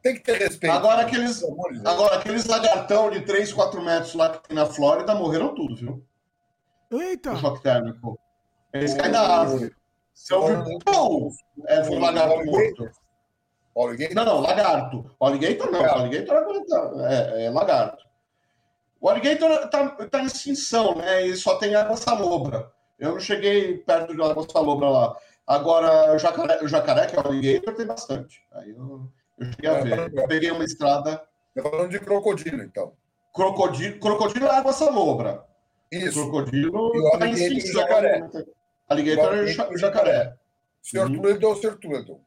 [0.00, 0.72] Tem que ter respeito.
[0.72, 1.42] Agora aqueles,
[1.84, 6.04] agora, aqueles lagartão de 3, 4 metros lá que tem na Flórida morreram tudo, viu?
[6.90, 7.32] Eita!
[7.32, 8.18] O choque térmico.
[8.72, 9.74] Eles caem da árvore.
[10.18, 10.78] Você ouviu?
[10.84, 11.30] Pum!
[11.66, 12.90] É, foi um lagarto morto.
[13.76, 14.14] Alligator?
[14.16, 15.10] Não, não, lagarto.
[15.20, 15.80] O alligator não.
[15.80, 16.92] O alligator aguenta.
[17.08, 18.04] É, é lagarto.
[19.00, 21.24] O alligator está tá em extinção, né?
[21.26, 22.70] E só tem água salobra.
[22.98, 25.16] Eu não cheguei perto de água salobra lá.
[25.46, 28.42] Agora, o jacaré, o jacaré, que é o alligator, tem bastante.
[28.52, 29.08] Aí eu,
[29.38, 30.12] eu cheguei a É, ver.
[30.12, 31.22] Eu peguei uma estrada.
[31.54, 32.92] Tá falando de crocodilo, então.
[33.32, 35.44] Crocodilo, crocodilo é água salobra.
[35.92, 36.20] Isso.
[36.20, 37.80] Crocodilo E o tá em extinção.
[37.80, 38.28] jacaré.
[38.88, 40.34] Alligator e o ja- o jacaré.
[40.82, 41.06] Sr.
[41.06, 41.20] Uhum.
[41.22, 41.76] Tweedle ou Sr.
[41.78, 42.20] Tweedle?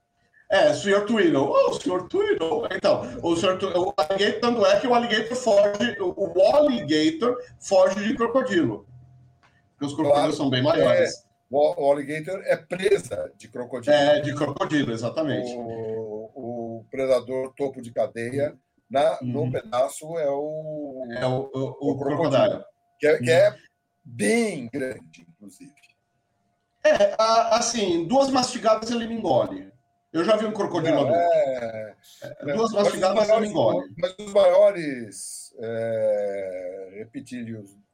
[0.52, 1.06] É, Sr.
[1.06, 1.48] Tweedle.
[1.50, 2.08] Oh, Sr.
[2.10, 2.68] Tweedle.
[2.76, 3.58] Então, o, Sr.
[3.76, 8.86] O alligator, tanto é que o alligator foge, o, alligator foge de crocodilo.
[9.72, 10.34] Porque os crocodilos Claro.
[10.34, 11.24] são bem maiores.
[11.50, 13.96] O, o alligator é presa de crocodilo.
[13.96, 15.52] É, de crocodilo, exatamente.
[15.56, 18.54] O, o predador topo de cadeia,
[18.90, 19.46] na, Uhum.
[19.46, 22.64] no pedaço, é o, É o, o, o O crocodilo.
[23.00, 23.56] que, é, que é
[24.04, 25.72] bem grande, inclusive.
[26.84, 29.72] É, a- assim, duas mastigadas ele me engole.
[30.12, 31.96] Eu já vi um crocodilo Não, é,
[32.44, 33.94] Duas mas os mastigadas ele me engole.
[33.98, 37.08] mas os maiores é,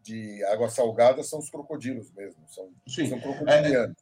[0.01, 2.41] de água salgada são os crocodilos mesmo.
[2.47, 3.07] São, Sim.
[3.07, 3.95] são crocodilianos.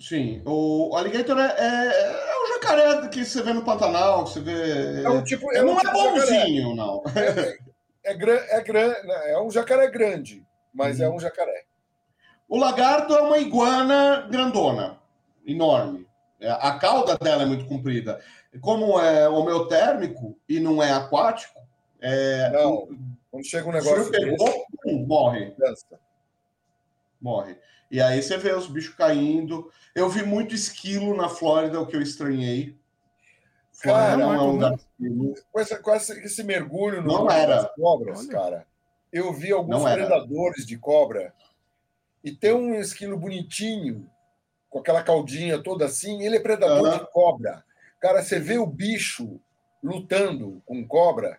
[0.00, 4.40] Sim, o alligator é, é, é o jacaré que você vê no Pantanal, que você
[4.40, 5.02] vê.
[5.04, 6.40] É um tipo, Ele um não é tipo jacaré.
[6.40, 7.02] bonzinho, não.
[8.04, 8.14] É, é,
[8.62, 11.04] gran- né, é um jacaré grande, mas Uhum.
[11.06, 11.64] é um jacaré.
[12.48, 14.98] O lagarto é uma iguana grandona,
[15.46, 16.06] enorme.
[16.40, 18.20] É, A cauda dela é muito comprida.
[18.60, 21.58] Como é homeotérmico e não é aquático,
[22.00, 22.88] é, Não,
[23.30, 25.54] quando chega um negócio pegou, pum, morre.
[27.20, 27.58] Morre.
[27.90, 29.70] E aí você vê os bichos caindo.
[29.94, 32.76] Eu vi muito esquilo na Flórida, o que eu estranhei.
[33.72, 35.34] Flórida Cara, não é um lugar de esquilo.
[35.52, 37.62] com, essa- com esse, esse mergulho no Não era.
[37.62, 38.66] das cobras, cara,
[39.12, 40.06] eu vi alguns Não era.
[40.06, 41.34] predadores de cobra
[42.26, 44.10] e tem um esquilo bonitinho,
[44.68, 46.98] com aquela caudinha toda assim, ele é predador Aham.
[46.98, 47.64] de cobra.
[48.00, 49.40] Cara, você vê o bicho
[49.80, 51.38] lutando com cobra,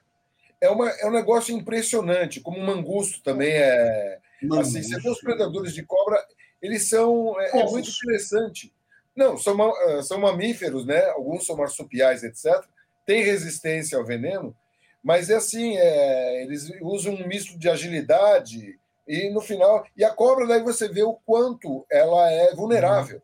[0.61, 4.19] é, uma, é um negócio impressionante, como o mangusto também é.
[4.59, 6.25] Assim, você vê os predadores de cobra,
[6.61, 7.35] eles são.
[7.41, 8.73] É, é muito interessante.
[9.13, 11.03] Não, são, ah, são mamíferos, né?
[11.09, 12.63] Alguns são marsupiais, etc.
[13.05, 14.55] Tem resistência ao veneno,
[15.03, 19.85] mas é assim, é, eles usam um misto de agilidade e no final.
[19.95, 23.21] E a cobra, daí você vê o quanto ela é vulnerável.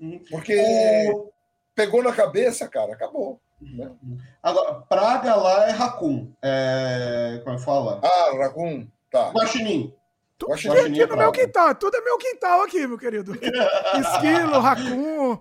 [0.00, 0.22] Uhum.
[0.30, 0.56] Porque
[1.12, 1.30] O-
[1.74, 3.40] pegou na cabeça, cara, acabou.
[4.42, 6.30] Agora, praga lá é raccoon.
[6.42, 7.40] É...
[7.42, 8.00] Como é que fala?
[8.04, 9.30] Ah, Raccoon, tá.
[9.30, 9.92] Guaxinim.
[10.38, 13.32] Tudo aqui, nem no meu quintal, tudo é meu quintal aqui, meu querido.
[13.98, 15.40] Esquilo, racun,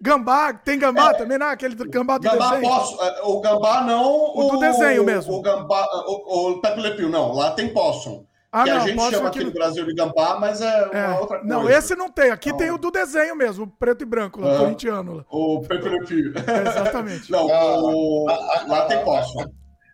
[0.00, 1.46] gambá, tem gambá também, né?
[1.46, 2.68] Aquele gambá do Gambá desenho.
[2.70, 3.02] posso.
[3.02, 4.36] é, O gambá não.
[4.36, 5.34] O do desenho mesmo.
[5.34, 5.86] O gambá.
[6.06, 7.32] O, o Pepe Le Pew, não.
[7.32, 8.24] Lá tem possum.
[8.50, 9.44] Ah, que a não, gente posso chama aqui.
[9.44, 11.08] no Brasil de gambá, mas é uma É.
[11.18, 11.44] outra coisa.
[11.54, 12.30] Não, esse não tem.
[12.30, 12.56] Aqui Não.
[12.56, 14.58] tem o do desenho mesmo, o preto e branco, lá, Ah.
[14.60, 15.22] corintiano.
[15.30, 16.32] O Pepe Le Pew.
[16.66, 17.28] Exatamente.
[17.30, 18.24] Não, Ah, o...
[18.66, 19.44] lá tem possum.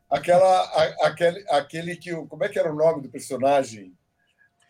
[0.09, 2.13] Aquela, a- aquele, aquele que.
[2.15, 3.93] o- Como é que era o nome do personagem?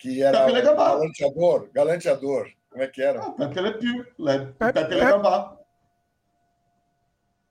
[0.01, 1.69] Que era o galanteador.
[1.75, 2.47] Galanteador.
[2.75, 3.23] Como é que era?
[3.23, 4.05] Ah, Pepe Le Pew.
[4.19, 4.39] Le...
[4.47, 5.57] Pepe- Pepe Le Pepe- Gambá.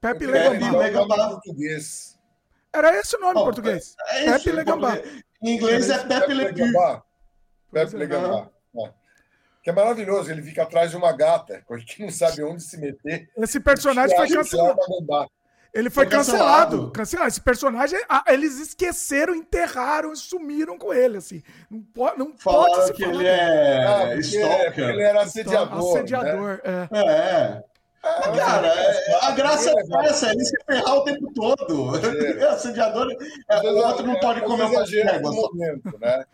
[0.01, 0.49] Pepe Legambá.
[0.51, 1.15] lembrar o Legambá.
[1.17, 2.19] nome em português.
[2.73, 3.95] Era esse o nome em português.
[4.09, 4.97] É Pepe Le em Gambá.
[5.41, 6.65] Em inglês é Pepe Le Pew.
[6.65, 7.03] Gambá.
[7.71, 7.99] Pepe é.
[7.99, 8.49] Le Gambá.
[8.79, 8.93] É.
[9.63, 10.29] Que é maravilhoso.
[10.29, 13.29] Ele fica atrás de uma gata, que não sabe onde se meter.
[13.37, 14.77] Esse personagem foi é cancelado.
[15.73, 16.51] Ele foi Foi cancelado.
[16.69, 16.91] cancelado.
[16.91, 17.27] Cancelado.
[17.29, 21.41] Esse personagem, ah, eles esqueceram, enterraram e sumiram com ele, assim.
[21.69, 23.29] Não pode, não pode se que falar ele dele.
[23.29, 24.89] é Ah, stalker.
[24.89, 25.83] ele era assediador.
[25.83, 25.89] Né?
[25.99, 26.97] Assediador, é.
[26.99, 27.63] É.
[28.05, 31.91] Ah, Cara, é- a graça é é essa, ele se ferrar o tempo todo.
[32.05, 32.31] É.
[32.43, 33.07] É assediador.
[33.49, 35.31] é, o outro não pode é comer uma só.
[35.33, 36.25] momento, né?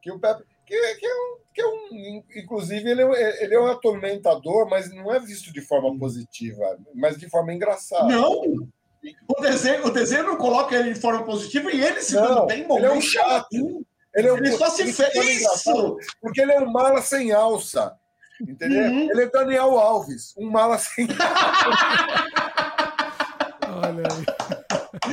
[0.00, 3.60] Que o Pepe, que, que é um, que é um, inclusive ele é, ele é
[3.60, 8.04] um atormentador, mas não é visto de forma positiva, mas de forma engraçada.
[8.06, 8.66] Não!
[9.28, 12.46] O desenho, o desenho não coloca ele de forma positiva e ele se Não, dando
[12.46, 13.46] bem ele é um chato.
[14.14, 16.16] Ele, é um, Ele só se fez engraçado, isso!
[16.20, 17.94] Porque ele é um mala sem alça.
[18.40, 18.82] Entendeu?
[18.82, 19.10] Uhum.
[19.10, 21.06] Ele é Daniel Alves, um mala sem
[23.68, 24.26] Olha aí.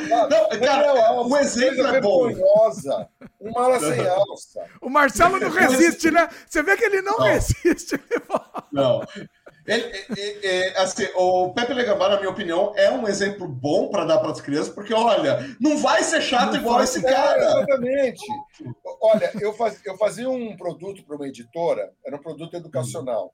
[0.09, 2.27] Não, cara, Alves, o exemplo é bom.
[2.27, 3.07] vergonhosa.
[3.39, 4.65] Um mala sem alça.
[4.81, 6.27] O Marcelo não resiste, né?
[6.49, 7.25] Você vê que ele não, Não.
[7.25, 7.99] resiste.
[8.71, 9.01] Não.
[9.65, 9.83] Ele,
[10.17, 14.19] é- é- assim, o Pepe Legambá, na minha opinião, é um exemplo bom para dar
[14.19, 17.43] para as crianças, porque, olha, não vai ser chato Não igual esse É, cara.
[17.43, 18.25] exatamente.
[19.01, 23.33] Olha, eu, faz, eu fazia um produto para uma editora, era um produto educacional.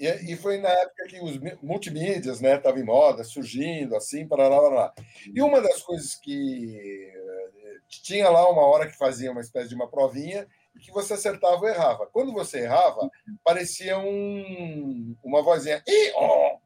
[0.00, 4.48] E, e foi na época que os multimídias né, estavam em moda, surgindo, assim, para
[4.48, 4.94] lá, lá, lá.
[5.32, 9.74] E uma das coisas que eh, tinha lá uma hora que fazia uma espécie de
[9.74, 10.48] uma provinha
[10.80, 12.06] que você acertava ou errava.
[12.06, 13.10] Quando você errava,
[13.42, 15.82] parecia um, uma vozinha.
[15.86, 16.58] Ih, oh!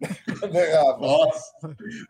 [0.40, 0.98] Quando errava.
[0.98, 1.52] Nossa,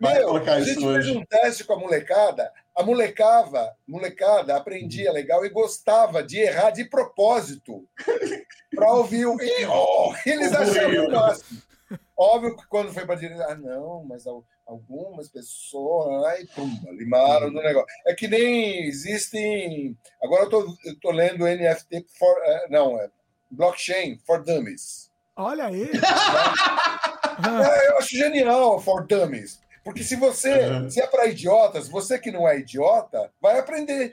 [0.01, 1.17] vai Meu, colocar a isso gente fez hoje.
[1.19, 2.53] um teste com a molecada.
[2.77, 7.85] A molecava, molecada aprendia legal e gostava de errar de propósito
[8.75, 11.61] para ouvir o "Ih, oh!" Eles achavam o máximo.
[12.17, 17.53] Óbvio que quando foi para direita, ah, não, mas al- algumas pessoas, aí, pum, limaram
[17.53, 17.89] do negócio.
[18.07, 19.97] É que nem existem.
[20.23, 22.37] Agora eu tô, eu tô lendo NFT for.
[22.45, 23.09] eh, Não, é
[23.51, 25.11] blockchain for dummies.
[25.37, 25.91] Olha aí.
[27.43, 29.61] Ah, É, eu acho genial for dummies.
[29.83, 30.91] Porque se você Uhum.
[30.91, 34.13] se é para idiotas, você que não é idiota, vai aprender.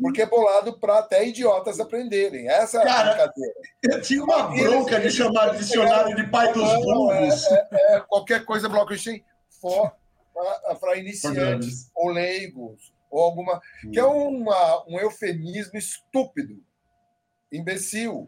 [0.00, 2.48] Porque é bolado para até idiotas aprenderem.
[2.48, 3.54] Essa é a Cara, brincadeira.
[3.84, 7.44] Eu tinha uma bronca de chamar dicionário de pai dos burros.
[7.46, 9.22] É, é, é, qualquer coisa blockchain
[9.62, 9.92] for
[10.80, 13.60] para iniciantes ou leigos ou alguma
[13.92, 16.60] que é uma, um eufemismo estúpido,
[17.52, 18.26] imbecil,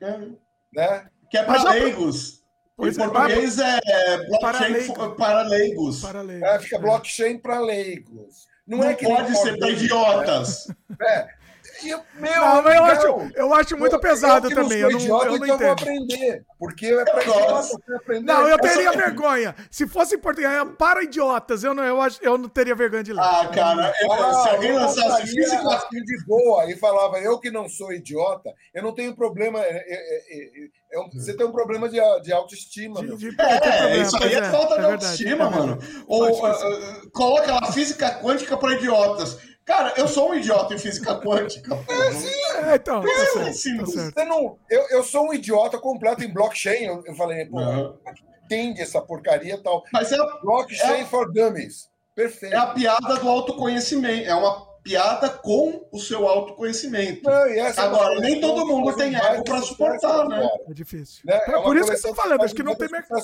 [0.73, 1.09] né?
[1.31, 2.43] Que é para já- leigos.
[2.77, 4.97] Pois em é, português é Para blockchain leigos.
[4.97, 6.01] for- para leigos.
[6.01, 6.43] para ler.
[6.43, 8.47] É, fica blockchain para leigos.
[8.67, 10.67] Não, Não, é que pode for ser para idiotas.
[10.99, 11.29] né?
[11.29, 11.44] E,
[11.91, 13.21] eu- meu, Não, mas eu legal.
[13.21, 14.81] acho, eu acho muito pesado que também.
[14.83, 15.83] Não Eu não, idiota, eu não então eu vou entendo.
[15.83, 16.45] aprender.
[16.59, 17.65] Porque é para Eu gosto.
[17.67, 18.33] idiota pra aprender.
[18.33, 19.55] Não, eu Eu teria vergonha.
[19.71, 23.03] Se fosse em português, é para idiotas, eu não, eu, acho, eu não teria vergonha
[23.03, 23.21] de ler.
[23.21, 25.69] Ah, cara, eu- Ah, se alguém eu lançasse física.
[25.75, 29.59] assim de boa e falava, eu que não sou idiota, eu não tenho problema.
[29.61, 33.17] é- é- é- é- é um- você tem um problema de, de autoestima, De- meu.
[33.17, 35.59] de- É, isso aí pois é, falta de é autoestima, é verdade.
[35.59, 35.79] mano.
[36.07, 39.39] Ou que ah, coloca lá física quântica para idiotas.
[39.65, 41.75] Cara, eu sou um idiota em física quântica.
[41.75, 41.93] pô.
[41.93, 44.15] É, então, tá É, certo, sim, tá certo.
[44.15, 46.85] Você não, eu, eu sou um idiota completo em blockchain.
[46.85, 47.99] Eu, eu falei, pô, Não.
[48.45, 49.83] entende essa porcaria e tal.
[49.93, 51.89] Mas é, Blockchain É- for dummies.
[52.15, 52.55] Perfeito.
[52.55, 54.29] é a piada do autoconhecimento.
[54.29, 57.23] É uma piada com o seu autoconhecimento.
[57.29, 60.37] Não, e essa é Agora, nem todo mundo tem ego pra sucesso suportar, né?
[60.37, 61.23] agora, É difícil.
[61.25, 61.41] né?
[61.47, 63.23] É É por isso que eu tô falando, acho que não tem mercado.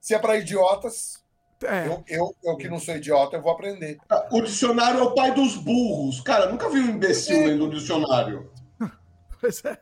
[0.00, 1.22] Se é para idiotas,
[1.64, 3.98] É, eu, eu, eu que não sou idiota, eu vou aprender.
[4.30, 6.20] O dicionário é o pai dos burros.
[6.22, 8.50] Cara, nunca vi um imbecil lendo um dicionário.
[9.40, 9.78] pois é.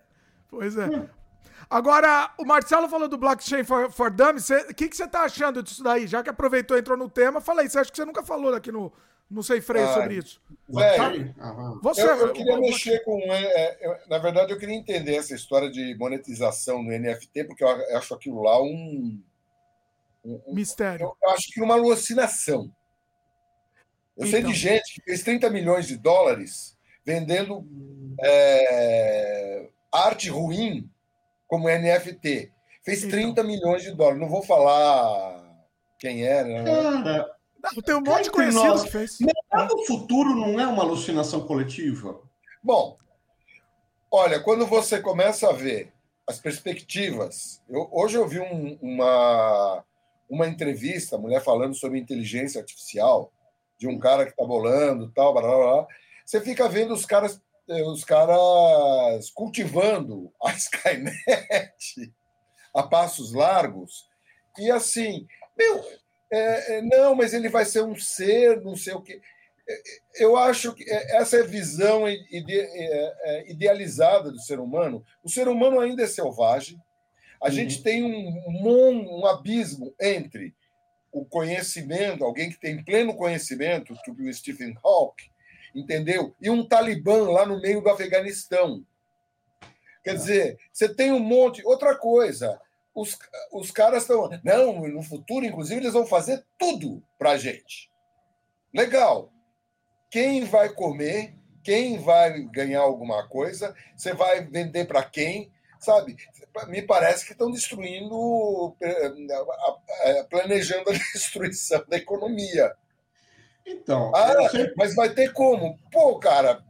[0.48, 0.88] Pois é.
[1.70, 4.48] Agora, o Marcelo falou do blockchain for, for dummies.
[4.50, 6.06] O que, que você tá achando disso daí?
[6.06, 7.68] Já que aproveitou e entrou no tema, fala aí.
[7.68, 8.90] Você acha que você nunca falou aqui no,
[9.30, 10.40] no Sem Freio Ah, sobre isso?
[10.68, 11.78] Velho, Ah, vá.
[11.82, 13.18] Você, Eu, eu queria o- o- mexer com.
[13.20, 17.62] é, é, eu- na verdade, eu queria entender essa história de monetização no NFT, porque
[17.62, 17.68] eu
[17.98, 19.20] acho aquilo lá um.
[20.48, 21.05] Mistério.
[21.06, 22.70] eu, eu acho que uma alucinação.
[24.16, 24.50] Eu sei Então.
[24.50, 27.64] de gente que fez 30 milhões de dólares vendendo
[28.20, 30.90] é, arte ruim
[31.46, 32.52] como NFT.
[32.84, 33.10] Fez Então.
[33.10, 34.20] 30 milhões de dólares.
[34.20, 35.44] Não vou falar
[35.98, 36.48] quem era.
[36.48, 36.64] né?
[36.64, 38.82] Cara, Não, tem um monte de conhecidos nós.
[38.84, 39.18] que fez.
[39.20, 42.20] mercado do futuro não é uma alucinação coletiva?
[42.62, 42.96] Bom,
[44.10, 45.92] olha, quando você começa a ver
[46.26, 49.84] as perspectivas, eu- hoje eu vi um- uma,
[50.28, 53.32] uma entrevista, a mulher falando sobre inteligência artificial,
[53.78, 55.86] de um cara que está bolando, tal, blá, blá, blá.
[56.24, 62.12] Você fica vendo os caras, eh, os caras cultivando a Skynet
[62.74, 64.06] a passos largos
[64.59, 65.26] e assim,
[65.56, 65.84] meu,
[66.30, 69.20] é, é, não, mas ele vai ser um ser, não sei o quê
[70.14, 75.05] eu acho que essa é a visão ide- é, é, idealizada do ser humano.
[75.22, 76.80] O ser humano ainda é selvagem.
[77.40, 77.52] A Uhum.
[77.52, 80.55] gente tem um, mon- um abismo entre
[81.12, 85.31] o conhecimento, alguém que tem pleno conhecimento, tipo o Stephen Hawking,
[85.74, 86.35] entendeu?
[86.40, 88.85] E um talibã lá no meio do Afeganistão.
[90.05, 91.65] Quer dizer, você tem um monte.
[91.66, 92.60] Outra coisa,
[92.94, 93.19] os,
[93.52, 94.28] os caras estão.
[94.43, 97.90] Não, no futuro, inclusive, eles vão fazer tudo para a gente.
[98.73, 99.32] Legal.
[100.10, 101.35] Quem vai comer?
[101.62, 103.74] Quem vai ganhar alguma coisa?
[103.97, 105.52] Você vai vender para quem?
[105.78, 106.16] Sabe?
[106.68, 112.74] Me parece que estão destruindo, eh, planejando a destruição da economia.
[113.66, 115.78] Então, Ah, sempre- mas vai ter como?
[115.92, 116.62] Pô, cara,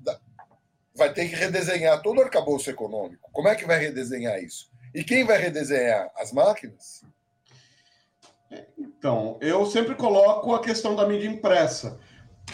[0.95, 3.31] vai ter que redesenhar todo o arcabouço econômico.
[3.33, 4.71] Como é que vai redesenhar isso?
[4.95, 6.11] E quem vai redesenhar?
[6.17, 7.03] As máquinas?
[8.79, 12.01] Então, eu sempre coloco a questão da mídia impressa.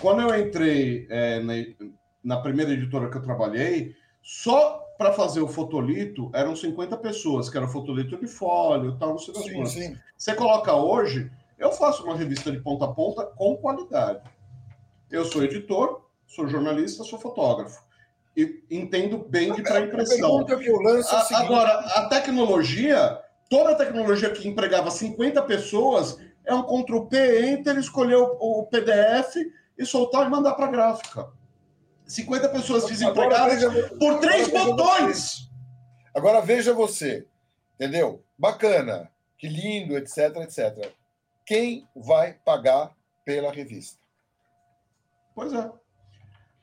[0.01, 1.55] Quando eu entrei é, na,
[2.23, 7.57] na primeira editora que eu trabalhei, só para fazer o fotolito eram 50 pessoas, que
[7.57, 9.97] era o fotolito de folha, tal, não sei das Sim, sim.
[10.17, 14.21] Você coloca hoje, eu faço uma revista de ponta a ponta com qualidade.
[15.11, 17.83] Eu sou editor, sou jornalista, sou fotógrafo.
[18.37, 20.45] E entendo bem de A pré-impressão.
[20.45, 24.49] pergunta que eu lanço é o A- seguinte, Agora, a tecnologia, toda a tecnologia que
[24.49, 29.37] empregava 50 pessoas é um Ctrl P, Enter, escolher o, o PDF
[29.79, 31.29] e soltar e mandar para a gráfica.
[32.07, 33.65] 50 pessoas desempregadas
[33.99, 35.51] por três botões.
[36.15, 37.27] Agora veja você,
[37.75, 38.23] entendeu?
[38.39, 40.93] Bacana, que lindo, etc, etc.
[41.45, 42.95] Quem vai pagar
[43.25, 43.99] pela revista?
[45.35, 45.71] Pois é.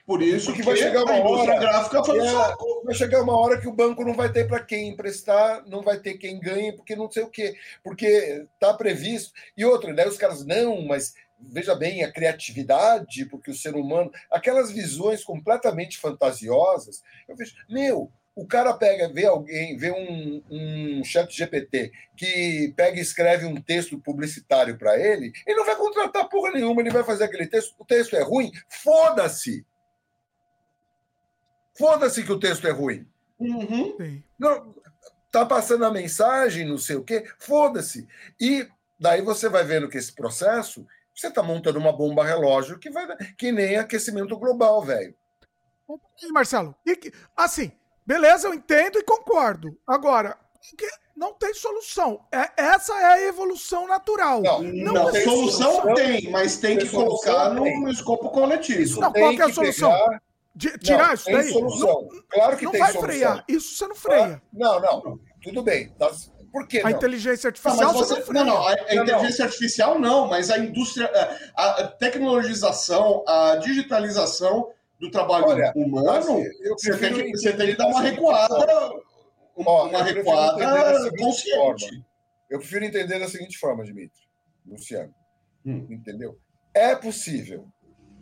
[0.06, 3.62] Por isso Porque que vai chegar uma hora gráfica foi é, vai chegar uma hora
[3.62, 6.96] que o banco não vai ter para quem emprestar, não vai ter quem ganhe, porque
[6.96, 9.32] não sei o quê, porque está previsto.
[9.56, 11.14] E outra, daí os caras não, mas
[11.50, 18.12] veja bem a criatividade, porque o ser humano, aquelas visões completamente fantasiosas, eu vejo, meu,
[18.36, 23.62] o cara pega, vê alguém, vê um, um chat GPT que pega e escreve um
[23.62, 27.76] texto publicitário para ele, ele não vai contratar porra nenhuma, ele vai fazer aquele texto,
[27.78, 29.66] o texto é ruim, foda-se!
[31.78, 33.08] Foda-se que o texto é ruim.
[33.40, 34.22] Uhum.
[34.38, 34.76] Não,
[35.32, 38.08] tá passando a mensagem, não sei o quê, foda-se.
[38.40, 38.68] E
[39.00, 43.08] daí você vai vendo que esse processo, você está montando uma bomba relógio que vai
[43.38, 45.16] que nem aquecimento global, velho.
[46.32, 46.76] Marcelo,
[47.36, 47.72] assim,
[48.06, 49.78] beleza, eu entendo e concordo.
[49.86, 50.38] Agora,
[51.16, 52.26] não tem solução.
[52.32, 54.42] É, essa é a evolução natural.
[54.42, 58.30] Não, não, não tem solução, solução, tem, mas tem, tem que colocar no, no, escopo
[58.30, 58.82] coletivo.
[58.82, 59.92] Isso não, qual é a solução?
[59.92, 60.22] Pegar
[60.56, 61.52] de, tirar não, isso daí?
[61.52, 62.08] Solução.
[62.12, 63.10] Não, claro que não tem vai solução.
[63.10, 63.46] frear.
[63.48, 64.42] Isso você não freia.
[64.52, 65.20] Não, não.
[65.42, 65.90] Tudo bem.
[65.98, 66.12] Tá...
[66.52, 66.90] Por que a não?
[66.90, 67.78] inteligência artificial.
[67.78, 71.10] Não, você, não, não, a, a inteligência artificial não, mas a indústria,
[71.56, 74.70] a, a tecnologização, a digitalização
[75.00, 78.92] do trabalho Olha, humano, assim, você, tem que, você tem que dar uma recuada,
[79.56, 81.88] uma, uma recuada consciente.
[81.88, 82.06] Forma.
[82.50, 84.22] Eu prefiro entender da seguinte forma, Dimitri,
[84.66, 85.14] Luciano.
[85.66, 85.88] Hum.
[85.90, 86.38] Entendeu?
[86.74, 87.68] É possível.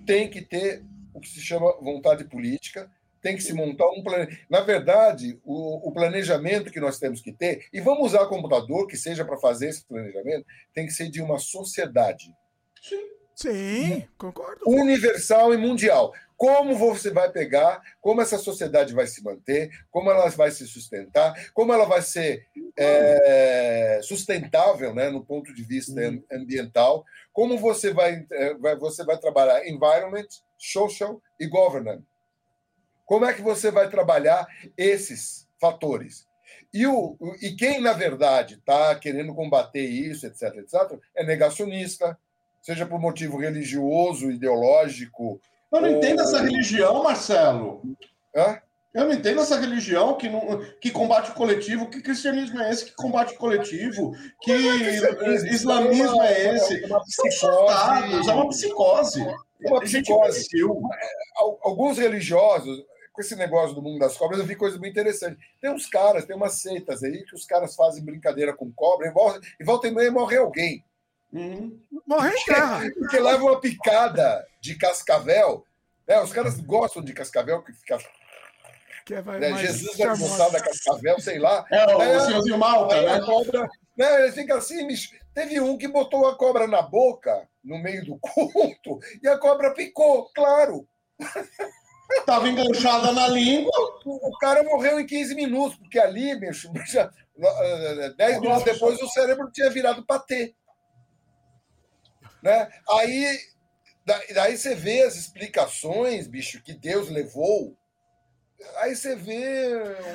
[0.06, 2.90] Tem que ter o que se chama vontade política,
[3.22, 4.46] tem que se montar um planejamento.
[4.50, 8.98] Na verdade, o, o, planejamento que nós temos que ter, e vamos usar computador que
[8.98, 12.34] seja para fazer esse planejamento, tem que ser de uma sociedade.
[12.82, 13.06] Sim,
[13.36, 14.62] Sim concordo.
[14.66, 16.14] Universal e mundial.
[16.36, 21.34] Como você vai pegar, como essa sociedade vai se manter, como ela vai se sustentar,
[21.54, 22.46] como ela vai ser
[22.78, 26.24] é, sustentável né, no ponto de vista uhum.
[26.32, 30.28] ambiental, como você vai, é, vai, você vai trabalhar environment,
[30.58, 32.04] social e governance.
[33.10, 36.28] Como é que você vai trabalhar esses fatores?
[36.72, 42.16] E, o, e quem, na verdade, está querendo combater isso, etc., etc., é negacionista,
[42.62, 45.42] seja por motivo religioso, ideológico.
[45.72, 45.98] Eu não ou...
[45.98, 47.82] entendo essa religião, Marcelo.
[48.36, 48.62] Hã?
[48.94, 51.90] Eu não entendo essa religião que, não, que combate o coletivo.
[51.90, 54.12] Que cristianismo é esse que combate o coletivo?
[54.42, 56.84] Que é islamismo é esse?
[56.84, 58.30] É uma psicose.
[58.30, 59.22] É uma psicose.
[59.62, 60.48] É uma psicose.
[61.64, 62.84] Alguns religiosos,
[63.22, 65.40] esse negócio do mundo das cobras, eu vi coisa muito interessante.
[65.62, 69.12] Tem uns caras, tem umas seitas aí que os caras fazem brincadeira com cobra e
[69.12, 70.84] volta e, volta e meia morre alguém.
[71.34, 71.80] Hum.
[72.08, 72.82] Morre em terra.
[72.98, 75.66] Porque leva uma picada de cascavel.
[76.08, 78.00] É, os caras gostam de cascavel que fica
[79.10, 79.58] que é né?
[79.58, 81.66] Jesus vai voltar da Cascavel, sei lá.
[81.72, 83.14] É, o, é, o senhorzinho Malta, né?
[83.16, 83.68] A cobra,
[83.98, 84.24] né?
[84.24, 84.88] Ele fica assim,
[85.34, 89.74] teve um que botou a cobra na boca, no meio do culto, e a cobra
[89.74, 90.88] picou, claro.
[92.12, 93.72] Estava enganchada na língua.
[94.06, 96.72] O cara morreu em 15 minutos, porque ali, bicho,
[98.18, 100.56] 10 minutos depois o cérebro tinha virado patê.
[102.42, 102.70] Né?
[102.92, 103.40] Aí,
[104.34, 107.78] daí você vê as explicações, bicho, que Deus levou
[108.78, 109.70] Aí você vê.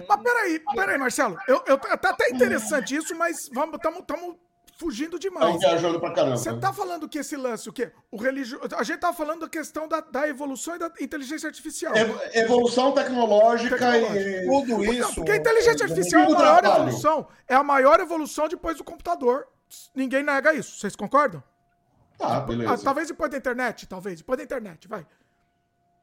[0.09, 1.39] Mas peraí, peraí, Marcelo.
[1.49, 4.37] Eu, eu, tá até interessante isso, mas vamos, estamos
[4.77, 5.55] fugindo demais.
[5.55, 6.37] Estamos viajando pra caramba.
[6.37, 7.93] Você tá falando que esse lance, o quê?
[8.11, 8.61] O religio...
[8.77, 11.93] A gente tá falando da questão da, da evolução e da inteligência artificial.
[12.33, 15.15] evolução tecnológica, tecnológica, e tudo isso.
[15.15, 16.83] porque a inteligência artificial é a maior trabalho.
[16.83, 17.27] evolução.
[17.49, 19.47] É a maior evolução depois do computador.
[19.95, 20.79] Ninguém nega isso.
[20.79, 21.43] Vocês concordam?
[22.19, 22.73] Tá, beleza.
[22.73, 24.19] Ah, talvez depois da internet, talvez.
[24.19, 25.07] Depois da internet, vai.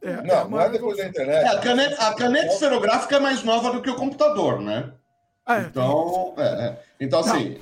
[0.01, 1.45] É, não, é não é depois da internet.
[1.45, 4.93] É, a, caneta, a caneta esferográfica é mais nova do que o computador, né?
[5.47, 7.59] É, então, é, então assim,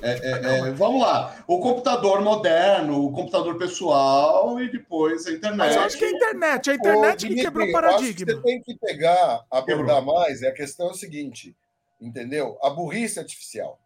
[0.76, 1.42] vamos lá.
[1.46, 5.58] O computador moderno, o computador pessoal e depois a internet.
[5.58, 8.26] Mas eu acho que a internet, a internet que quebrou o paradigma.
[8.26, 10.14] Que você tem que pegar, abordar Quebrou.
[10.14, 11.56] mais, é a questão é o seguinte,
[12.00, 12.58] entendeu?
[12.62, 13.80] A burrice artificial.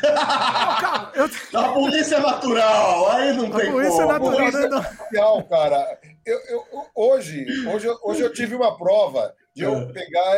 [0.00, 1.28] Não, eu...
[1.58, 4.12] A polícia natural, aí não a tem polícia como.
[4.12, 4.76] Natural, polícia né?
[4.76, 6.00] artificial, cara.
[6.24, 6.64] Eu, eu,
[6.94, 9.92] hoje, hoje, hoje eu tive uma prova de eu é.
[9.92, 10.36] pegar.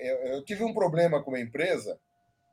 [0.00, 1.98] Eu, eu tive um problema com uma empresa,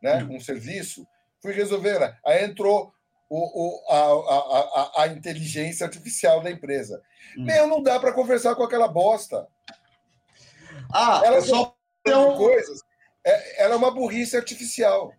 [0.01, 0.35] né, hum.
[0.35, 1.05] um serviço,
[1.41, 2.15] fui resolver.
[2.23, 2.93] Aí entrou
[3.27, 7.01] o, o, a, a, a, inteligência artificial da empresa.
[7.37, 7.45] Hum.
[7.45, 9.47] Meu, não dá para conversar com aquela bosta.
[10.93, 12.37] Ah, ela só tem um...
[12.37, 12.81] coisas.
[13.25, 15.11] É, ela é uma burrice artificial.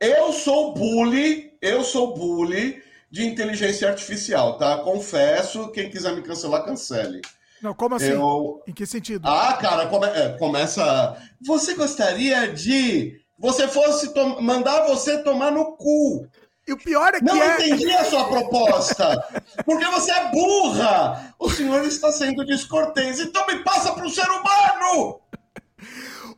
[0.00, 4.78] Eu sou bully, eu sou bully de inteligência artificial, tá?
[4.78, 7.22] Confesso, quem quiser me cancelar, cancele.
[7.62, 8.10] Não, como assim?
[8.10, 8.62] Eu...
[8.66, 9.26] Em que sentido?
[9.26, 10.06] Ah, cara, come...
[10.06, 11.16] é, começa.
[11.46, 13.18] Você gostaria de.
[13.38, 14.42] Você fosse to...
[14.42, 16.26] mandar você tomar no cu.
[16.66, 17.24] E o pior é que.
[17.24, 17.54] Não é...
[17.54, 19.24] entendi a sua proposta.
[19.64, 21.34] Porque você é burra.
[21.38, 23.20] O senhor está sendo descortês.
[23.20, 25.20] Então me passa para o ser humano.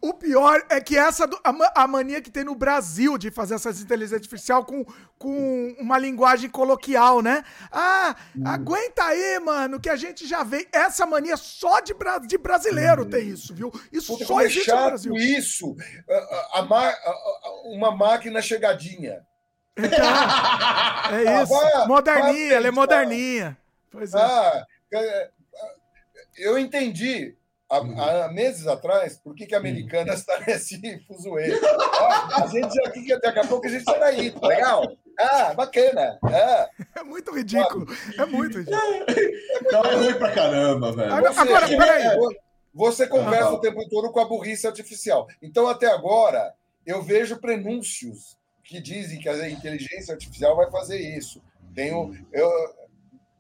[0.01, 3.55] O pior é que essa do, a, a, mania que tem no Brasil de fazer
[3.55, 4.85] essas inteligência artificial com,
[5.19, 7.45] com uma linguagem coloquial, né?
[7.73, 8.43] Ah, hum.
[8.47, 10.69] aguenta aí, mano, que a gente já vê.
[10.73, 11.95] Essa mania só de,
[12.27, 13.11] de brasileiro hum.
[13.11, 13.73] tem isso, viu?
[13.93, 15.15] Isso Puta, só é existe no Brasil.
[15.15, 15.77] Isso,
[16.09, 16.63] a, a,
[17.65, 19.27] uma máquina chegadinha.
[19.77, 19.99] Então,
[21.15, 21.53] é ah, isso.
[21.53, 23.59] Vai, moderninha, vai, ela é moderninha.
[23.91, 24.19] Pois é.
[24.19, 25.31] Ah, é,
[26.37, 27.38] eu entendi
[27.69, 28.01] há, uhum.
[28.01, 31.53] há, meses atrás, por que, que a americana está nesse fuzuê?
[32.35, 34.85] a gente aqui, daqui a pouco a gente sai daí, tá legal?
[35.19, 36.19] Ah, bacana.
[36.23, 36.69] Ah.
[36.97, 37.87] É muito ridículo.
[38.17, 38.81] É muito ridículo.
[39.73, 41.11] Não, é ruim pra caramba, velho.
[41.11, 42.19] Você, agora, peraí.
[42.73, 45.27] Você conversa ah, o tempo todo com a burrice artificial.
[45.43, 46.55] Então, até agora,
[46.87, 51.43] eu vejo prenúncios que dizem que a inteligência artificial vai fazer isso.
[51.75, 52.49] Tenho, eu,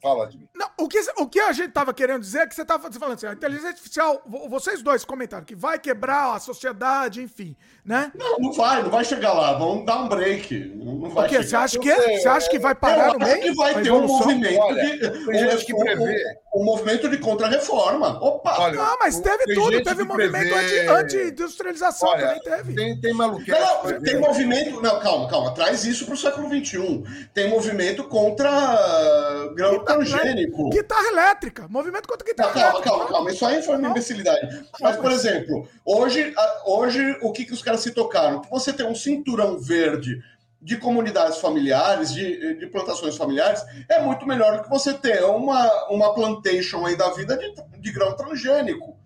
[0.00, 0.48] Fala de mim.
[0.54, 3.16] Não, o, que, o que a gente estava querendo dizer é que você estava falando
[3.16, 8.12] assim, a inteligência artificial, vocês dois comentaram que vai quebrar a sociedade, enfim, né?
[8.16, 10.76] Não, não vai, não vai chegar lá, vamos dar um break.
[10.76, 11.42] Não vai o quê?
[11.42, 13.40] Você acha, que, você acha que vai parar no meio?
[13.40, 15.24] que vai ter um movimento Olha, de...
[15.26, 16.24] Tem gente que prevê...
[16.54, 18.18] Um, um movimento de contra-reforma.
[18.22, 18.56] Opa!
[18.60, 20.88] Olha, ah, mas teve tudo, teve movimento prevê...
[20.88, 22.74] anti-industrialização, anti também teve.
[22.74, 23.50] Tem, tem maluquice.
[23.50, 24.80] Não, não, tem movimento...
[24.80, 27.28] Não, calma, calma, traz isso para o século XXI.
[27.34, 30.70] Tem movimento contra grão transgênico.
[30.70, 31.68] Guitarra elétrica.
[31.68, 32.82] Movimento contra guitarra elétrica.
[32.82, 33.30] Calma, calma, calma.
[33.30, 34.64] Isso aí foi uma imbecilidade.
[34.80, 36.34] Mas, por exemplo, hoje,
[36.64, 38.40] hoje o que, que os caras se tocaram?
[38.40, 40.22] Que você tem um cinturão verde
[40.60, 45.88] de comunidades familiares, de, de plantações familiares, é muito melhor do que você ter uma,
[45.88, 48.97] uma plantation aí da vida de, de grão transgênico.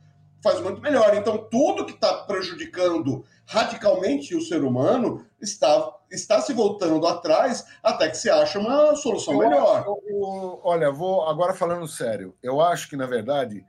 [0.42, 1.14] Faz muito melhor.
[1.14, 8.08] Então, tudo que está prejudicando radicalmente o ser humano está, está se voltando atrás até
[8.08, 9.80] que se acha uma solução eu melhor.
[9.80, 12.34] Acho, eu, olha, vou agora falando sério.
[12.42, 13.64] Eu acho que, na verdade,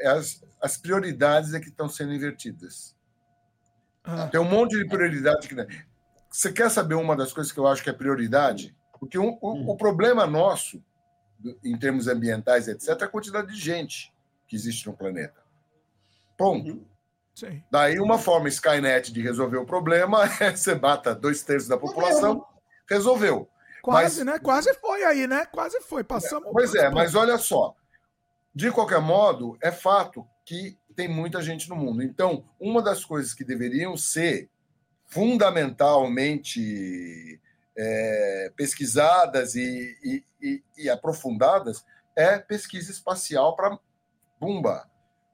[0.00, 2.96] as, as prioridades é que estão sendo invertidas.
[4.02, 4.28] Ah.
[4.28, 5.54] Tem um monte de prioridade que.
[6.30, 8.76] Você quer saber uma das coisas que eu acho que é prioridade?
[8.98, 9.68] Porque um, hum.
[9.68, 10.82] o problema nosso,
[11.64, 14.12] em termos ambientais, etc., é a quantidade de gente
[14.46, 15.45] que existe no planeta.
[16.36, 16.70] Ponto.
[16.70, 16.84] Uhum.
[17.34, 17.62] Sim.
[17.70, 22.44] Daí, uma forma Skynet de resolver o problema é você bata dois terços da população,
[22.88, 23.48] resolveu.
[23.82, 24.34] Quase, mas...
[24.34, 24.38] né?
[24.38, 25.44] Quase foi aí, né?
[25.46, 26.02] Quase foi.
[26.02, 26.48] Passamos.
[26.50, 27.74] Pois é, mas olha só.
[28.54, 32.02] De qualquer modo, é fato que tem muita gente no mundo.
[32.02, 34.48] Então, uma das coisas que deveriam ser
[35.04, 37.38] fundamentalmente
[37.76, 41.84] é, pesquisadas e, e, e, e aprofundadas
[42.16, 43.78] é pesquisa espacial para
[44.40, 44.88] Bumba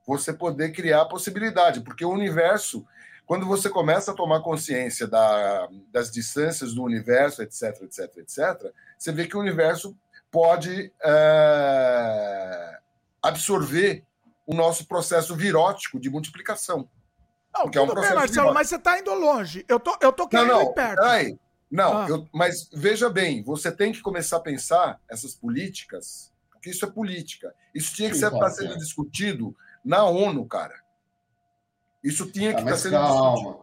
[0.06, 2.84] você poder criar possibilidade, porque o universo,
[3.24, 9.12] quando você começa a tomar consciência da, das distâncias do universo, etc, etc, etc, você
[9.12, 9.96] vê que o universo
[10.30, 12.78] pode é,
[13.22, 14.04] absorver
[14.46, 16.88] o nosso processo virótico de multiplicação.
[17.54, 19.64] Não, que é um processo Marcelo, mas você está indo longe.
[19.68, 20.96] Eu tô, eu tô querendo não, não, ir perto.
[20.96, 21.38] Peraí.
[21.70, 22.06] Não, ah.
[22.08, 26.90] eu, mas veja bem, você tem que começar a pensar essas políticas, porque isso é
[26.90, 27.54] política.
[27.74, 30.74] Isso tinha que estar sendo discutido na ONU, cara.
[32.02, 33.34] Isso tinha que estar ah, tá sendo calma.
[33.34, 33.62] discutido.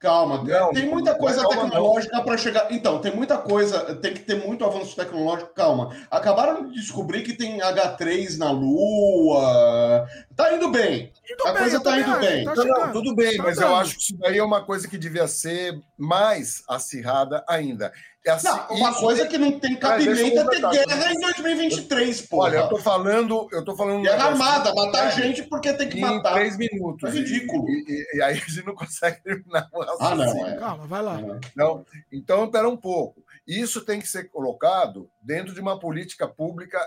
[0.00, 2.70] Calma, não, tem muita coisa tecnológica para chegar.
[2.70, 5.52] Então, tem muita coisa, tem que ter muito avanço tecnológico.
[5.52, 5.90] Calma.
[6.08, 10.06] Acabaram de descobrir que tem H3 na Lua.
[10.36, 11.12] Tá indo bem.
[11.44, 12.44] a bem, coisa tá indo bem.
[12.44, 14.96] Tá não, tudo bem, tá mas eu acho que isso daí é uma coisa que
[14.96, 17.92] devia ser mais acirrada ainda.
[18.26, 22.38] É assim, não, uma coisa que não tem cabimento é ter guerra em 2023, pô.
[22.38, 23.48] Olha, eu tô falando.
[23.52, 26.34] Eu tô falando guerra armada, matar gente porque tem que matar.
[26.34, 27.08] Três minutos.
[27.08, 27.68] É ridículo.
[27.68, 30.46] E, e, e, aí a gente não consegue terminar o Ah, não.
[30.46, 30.56] É.
[30.56, 31.20] Calma, vai lá.
[31.52, 33.22] Então, então, espera um pouco.
[33.46, 36.78] Isso tem que ser colocado dentro de uma política pública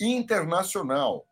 [0.00, 1.26] internacional.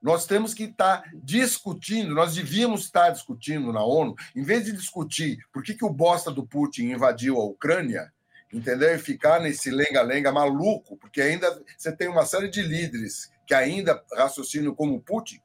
[0.00, 5.38] Nós temos que estar discutindo, nós devíamos estar discutindo na ONU, em vez de discutir
[5.52, 8.12] por que, que o bosta do Putin invadiu a Ucrânia,
[8.52, 8.94] entendeu?
[8.94, 14.02] E ficar nesse lenga-lenga maluco, porque ainda você tem uma série de líderes que ainda
[14.14, 15.40] raciocinam como Putin,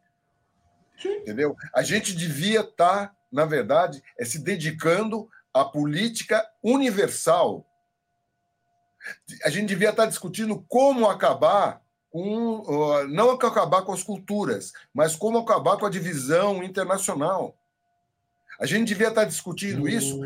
[1.04, 1.56] entendeu?
[1.74, 7.66] A gente devia estar, na verdade, é se dedicando à política universal.
[9.44, 12.64] A gente devia estar discutindo como acabar com,
[13.10, 17.58] não acabar com as culturas, mas como acabar com a divisão internacional.
[18.60, 20.20] A gente devia estar discutindo isso.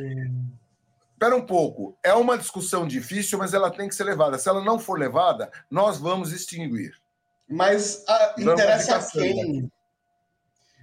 [1.21, 1.95] Espera um pouco.
[2.03, 4.39] É uma discussão difícil, mas ela tem que ser levada.
[4.39, 6.99] Se ela não for levada, nós vamos extinguir.
[7.47, 9.71] Mas a, ah, interessa a quem?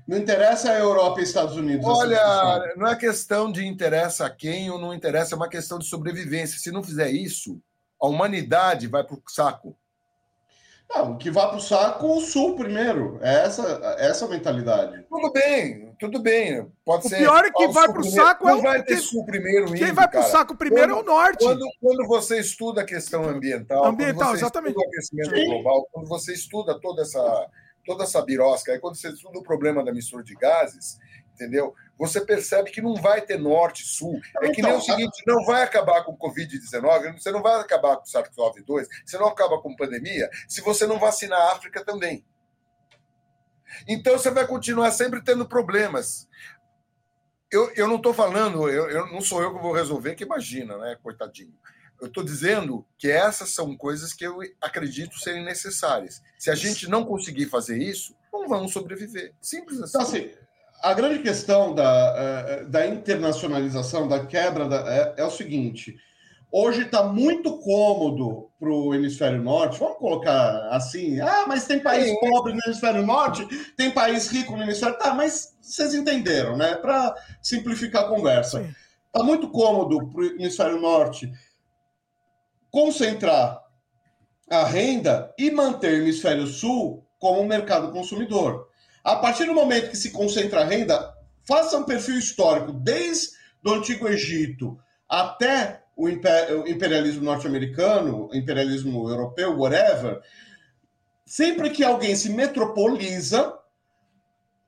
[0.07, 1.85] Não interessa a Europa e Estados Unidos.
[1.85, 5.87] Olha, não é questão de interessa a quem ou não interessa, é uma questão de
[5.87, 6.61] sobrevivência.
[6.61, 7.61] Se não fizer isso,
[8.01, 9.77] a humanidade vai para o saco.
[10.89, 13.19] Não, que vá para o saco o Sul primeiro.
[13.23, 13.63] É essa,
[13.99, 15.05] essa a mentalidade.
[15.11, 16.71] Tudo bem, tudo bem.
[16.85, 17.19] Pode o ser.
[17.19, 18.63] pior é que vai para o saco é o.
[18.63, 19.73] vai ter Sul primeiro.
[19.73, 21.45] Quem vai para o saco primeiro quando, é o Norte.
[21.45, 24.77] Quando, quando você estuda a questão ambiental, ambiental exatamente.
[24.77, 25.47] o aquecimento Sim.
[25.47, 27.51] global, quando você estuda toda essa,
[27.85, 30.99] toda essa birosca, aí quando você estuda o problema da mistura de gases,
[31.35, 31.75] entendeu?
[31.99, 34.21] Você percebe que não vai ter norte, sul.
[34.41, 37.61] É que nem então, o seguinte: não vai acabar com o Covid-19, você não vai
[37.61, 41.85] acabar com o SARS-CoV-2, você não acaba com pandemia se você não vacinar a África
[41.85, 42.25] também.
[43.87, 46.29] Então você vai continuar sempre tendo problemas.
[47.51, 50.77] Eu, eu não estou falando, eu, eu, não sou eu que vou resolver, que imagina,
[50.77, 51.55] né, coitadinho.
[52.01, 56.23] Eu estou dizendo que essas são coisas que eu acredito serem necessárias.
[56.39, 59.35] Se a gente não conseguir fazer isso, não vamos sobreviver.
[59.41, 59.99] Simples assim.
[59.99, 60.31] Então, assim
[60.83, 65.97] a grande questão da, eh, da internacionalização, da quebra, da, é, é, o seguinte:
[66.51, 72.07] hoje está muito cômodo para o hemisfério norte, vamos colocar assim, ah, mas tem país
[72.07, 72.19] Sim.
[72.21, 73.47] pobre no hemisfério norte,
[73.77, 74.99] tem país rico no hemisfério.
[74.99, 76.75] Tá, mas vocês entenderam, né?
[76.77, 78.69] Para simplificar a conversa.
[79.07, 81.31] Está muito cômodo para o hemisfério norte
[82.71, 83.63] concentrar
[84.51, 88.69] a renda e manter o hemisfério sul como um mercado consumidor.
[89.05, 91.15] A partir do momento que se concentra a renda,
[91.47, 93.29] faça um perfil histórico desde
[93.65, 100.21] o Antigo Egito até o imperialismo norte-americano, imperialismo europeu, whatever.
[101.27, 103.59] Sempre que alguém se metropoliza,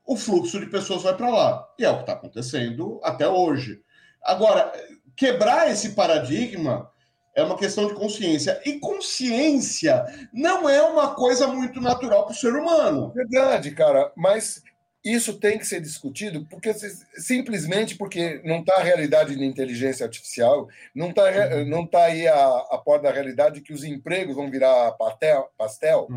[0.04, 1.68] o fluxo de pessoas vai para lá.
[1.78, 3.80] E é o que está acontecendo até hoje.
[4.20, 4.72] Agora,
[5.14, 6.90] quebrar esse paradigma
[7.32, 8.60] é uma questão de consciência.
[8.66, 13.12] E consciência não é uma coisa muito natural para o ser humano.
[13.12, 14.10] Verdade, cara.
[14.16, 14.60] Mas
[15.04, 16.74] isso tem que ser discutido porque
[17.14, 22.46] simplesmente porque não está a realidade de inteligência artificial, não está não tá aí a,
[22.70, 25.50] a porta da realidade que os empregos vão virar pastel.
[25.56, 26.08] pastel.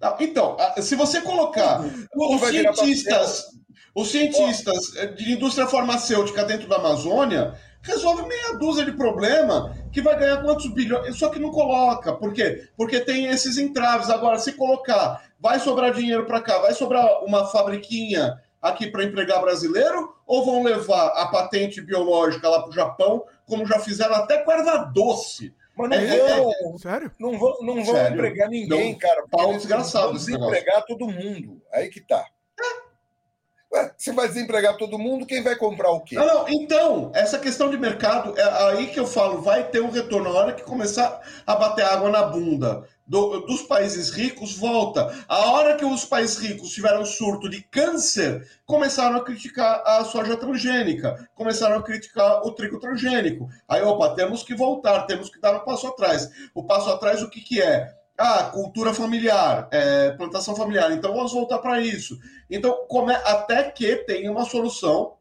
[0.00, 1.84] Não, então, se você colocar
[2.14, 3.44] os cientistas,
[3.94, 10.18] os cientistas de indústria farmacêutica dentro da Amazônia, resolve meia dúzia de problema que vai
[10.18, 11.16] ganhar quantos bilhões.
[11.16, 12.12] Só que não coloca.
[12.12, 12.68] Por quê?
[12.76, 14.10] Porque tem esses entraves.
[14.10, 19.40] Agora, se colocar, vai sobrar dinheiro para cá, vai sobrar uma fabriquinha aqui para empregar
[19.40, 24.38] brasileiro, ou vão levar a patente biológica lá para o Japão, como já fizeram até
[24.38, 25.54] com erva doce?
[25.74, 27.10] Mas não é, vão, é, sério?
[27.18, 29.24] Não vão, não vão empregar ninguém, não, cara.
[29.30, 30.08] Pau desgraçado.
[30.08, 31.62] Vão desempregar todo mundo.
[31.72, 32.26] Aí que tá.
[33.72, 36.16] Ué, se vai desempregar todo mundo, quem vai comprar o quê?
[36.16, 39.90] Não, não, então, essa questão de mercado, é aí que eu falo, vai ter um
[39.90, 40.32] retorno.
[40.32, 45.12] Na hora que começar a bater água na bunda do, dos países ricos, volta.
[45.28, 50.36] A hora que os países ricos tiveram surto de câncer, começaram a criticar a soja
[50.36, 53.48] transgênica, começaram a criticar o trigo transgênico.
[53.68, 56.28] Aí, opa, temos que voltar, temos que dar um passo atrás.
[56.54, 57.99] O passo atrás, o que, que é?
[58.22, 60.92] Ah, cultura familiar, é, plantação familiar.
[60.92, 62.18] Então vamos voltar para isso.
[62.50, 65.16] Então, come, até que tenha uma solução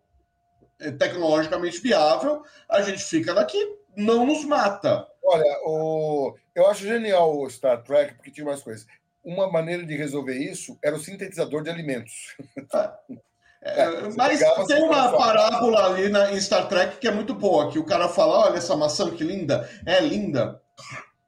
[0.81, 3.57] é, tecnologicamente viável, a gente fica daqui,
[3.95, 5.07] não nos mata.
[5.23, 6.35] Olha, o...
[6.53, 8.85] eu acho genial o Star Trek, porque tinha mais coisas.
[9.23, 12.35] Uma maneira de resolver isso era o sintetizador de alimentos.
[13.61, 17.69] É, é, mas tem uma parábola ali na, em Star Trek que é muito boa,
[17.69, 20.61] que o cara fala, olha essa maçã que linda, é linda.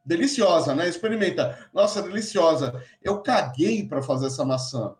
[0.03, 0.87] Deliciosa, né?
[0.87, 1.67] Experimenta.
[1.73, 2.83] Nossa, deliciosa.
[3.01, 4.95] Eu caguei para fazer essa maçã.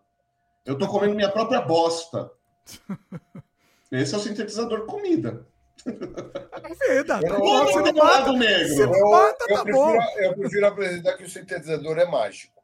[0.64, 2.30] Eu tô comendo minha própria bosta.
[3.90, 5.46] Esse é o sintetizador de comida.
[5.84, 8.68] Vida, tá você não mata, negro.
[8.68, 9.98] Você não mata, eu, tá prefiro, bom.
[10.16, 12.62] Eu prefiro apresentar que o sintetizador é mágico.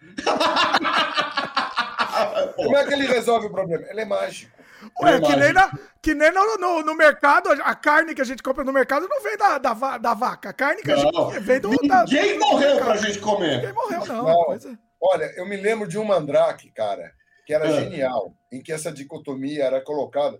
[2.56, 3.84] Como é que ele resolve o problema?
[3.88, 4.56] Ele é mágico.
[5.02, 5.70] Ué, que nem, na,
[6.02, 9.22] que nem no, no, no, mercado, a carne que a gente compra no mercado não
[9.22, 10.50] vem da, da, da vaca.
[10.50, 11.70] A carne que a gente vem do.
[11.70, 13.56] Ninguém da, morreu pra gente comer.
[13.56, 14.24] Ninguém morreu, não.
[14.24, 14.52] não.
[14.54, 14.58] É.
[15.00, 17.12] Olha, eu me lembro de um mandrake, cara,
[17.46, 17.72] que era é.
[17.72, 20.38] genial, em que essa dicotomia era colocada.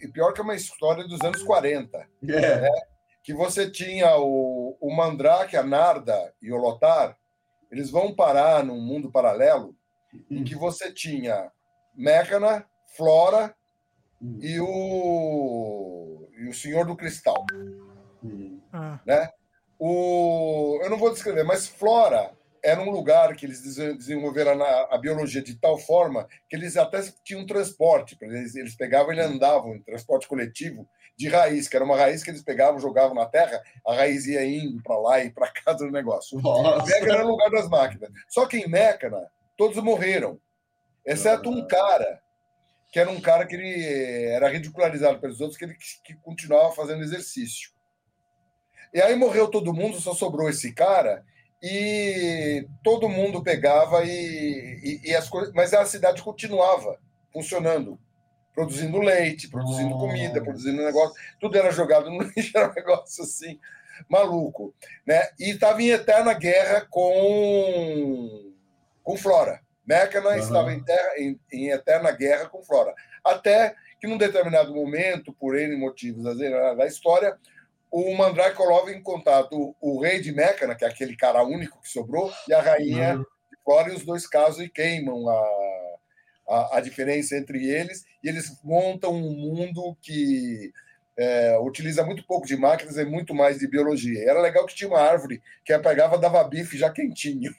[0.00, 1.98] E pior que é uma história dos anos 40.
[1.98, 2.60] É.
[2.60, 2.68] Né?
[3.22, 7.16] Que você tinha o, o mandrake, a narda e o lotar,
[7.70, 9.76] eles vão parar num mundo paralelo
[10.30, 11.50] em que você tinha
[11.94, 12.66] Mécana,
[12.96, 13.54] Flora
[14.20, 17.44] e o, e o Senhor do Cristal.
[18.72, 19.00] Ah.
[19.06, 19.30] Né?
[19.78, 22.32] O, eu não vou descrever, mas Flora
[22.62, 23.62] era um lugar que eles
[23.96, 28.18] desenvolveram a, a biologia de tal forma que eles até tinham transporte.
[28.20, 32.30] Eles, eles pegavam e andavam em transporte coletivo de raiz, que era uma raiz que
[32.30, 35.90] eles pegavam, jogavam na terra, a raiz ia indo para lá e para casa do
[35.90, 36.38] negócio.
[36.86, 38.10] Mécana era o lugar das máquinas.
[38.28, 40.38] Só que em Mécana, todos morreram,
[41.06, 42.20] exceto um cara
[42.90, 43.84] que era um cara que ele
[44.28, 47.70] era ridicularizado pelos outros, que ele que continuava fazendo exercício.
[48.92, 51.24] E aí morreu todo mundo, só sobrou esse cara,
[51.62, 56.98] e todo mundo pegava e, e, e as coisas, mas a cidade continuava
[57.32, 57.98] funcionando,
[58.52, 63.60] produzindo leite, produzindo comida, produzindo negócio, tudo era jogado no lixo, era um negócio assim
[64.08, 64.74] maluco,
[65.06, 65.28] né?
[65.38, 68.52] E estava em eterna guerra com
[69.02, 69.60] com Flora.
[69.90, 70.36] Mecana uhum.
[70.36, 72.94] estava em, terra, em, em, eterna guerra com Flora.
[73.24, 76.22] Até que, num determinado momento, por N motivos
[76.76, 77.36] da história,
[77.90, 81.88] o Mandrake coloca em contato o, rei de Mecana, que é aquele cara único que
[81.88, 83.22] sobrou, e a rainha uhum.
[83.22, 85.48] de Flora, e os dois casos e queimam a,
[86.48, 90.72] a, a diferença entre eles, e eles montam um mundo que
[91.18, 94.18] é, utiliza muito pouco de máquinas e muito mais de biologia.
[94.18, 97.52] E era legal que tinha uma árvore que eu pegava dava bife já quentinho.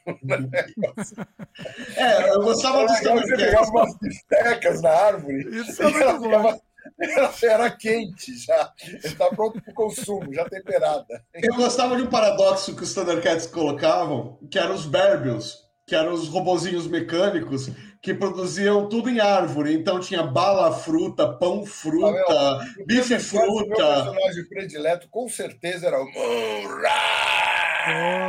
[1.95, 5.61] é, eu gostava dos Você pegava umas bistecas na árvore.
[5.61, 6.59] Isso é muito bom.
[6.99, 8.73] Ela era quente já,
[9.03, 11.23] está pronto para o consumo, já temperada.
[11.33, 16.13] Eu gostava de um paradoxo que os Thundercats colocavam, que eram os Berbios, que eram
[16.13, 17.69] os robozinhos mecânicos
[18.01, 19.73] que produziam tudo em árvore.
[19.73, 23.51] Então tinha bala fruta, pão fruta, ah, meu, bife fruta.
[23.51, 26.05] O meu personagem predileto com certeza era o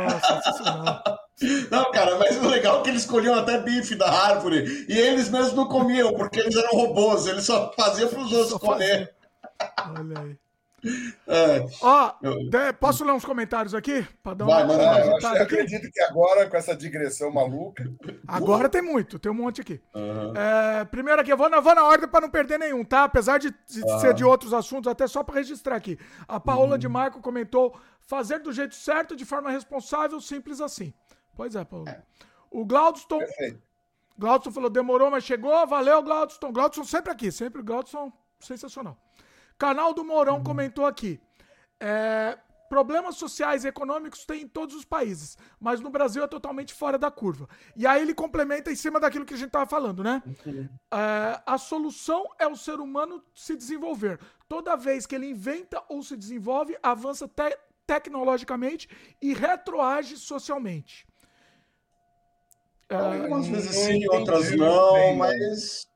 [0.03, 1.03] Nossa,
[1.71, 5.29] Não, cara, mas o legal é que eles escolhiam até bife da árvore e eles
[5.29, 9.15] mesmos não comiam, porque eles eram robôs, eles só faziam para os outros comer.
[9.97, 10.42] Olha aí.
[11.27, 11.65] É.
[11.81, 12.13] Ó,
[12.79, 14.05] posso ler uns comentários aqui?
[14.21, 17.89] Para dar uma, Vai, uma eu acredito que agora, com essa digressão maluca.
[18.27, 19.81] Agora tem muito, tem um monte aqui.
[19.93, 20.33] Uhum.
[20.35, 23.05] É, primeiro aqui, eu vou na, vou na ordem para não perder nenhum, tá?
[23.05, 23.99] Apesar de, de uhum.
[23.99, 25.97] ser de outros assuntos, até só para registrar aqui.
[26.27, 26.77] A Paola uhum.
[26.77, 30.93] de Marco comentou: fazer do jeito certo, de forma responsável, simples assim.
[31.35, 31.89] Pois é, Paola.
[31.89, 32.01] É.
[32.51, 33.19] O Glaudston.
[34.17, 35.65] Glaudston falou: demorou, mas chegou.
[35.65, 36.51] Valeu, Glaudston.
[36.51, 38.97] Glaudston sempre aqui, sempre Glaudston sensacional.
[39.63, 40.43] Canal do Mourão uhum.
[40.43, 41.21] comentou aqui.
[41.79, 46.73] É, problemas sociais e econômicos tem em todos os países, mas no Brasil é totalmente
[46.73, 47.47] fora da curva.
[47.73, 50.21] E aí ele complementa em cima daquilo que a gente estava falando, né?
[50.45, 50.67] Uhum.
[50.93, 54.19] É, a solução é o ser humano se desenvolver.
[54.49, 58.89] Toda vez que ele inventa ou se desenvolve, avança te tecnologicamente
[59.21, 61.07] e retroage socialmente.
[62.89, 65.87] É, Algumas vezes sim, outras não, mas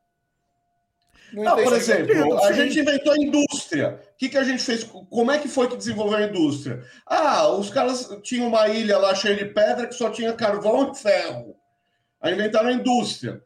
[1.34, 4.00] não, por exemplo, a gente inventou a indústria.
[4.14, 4.84] O que, que a gente fez?
[4.84, 6.84] Como é que foi que desenvolveu a indústria?
[7.06, 10.96] Ah, os caras tinham uma ilha lá cheia de pedra que só tinha carvão e
[10.96, 11.56] ferro.
[12.22, 13.42] Aí inventaram a indústria.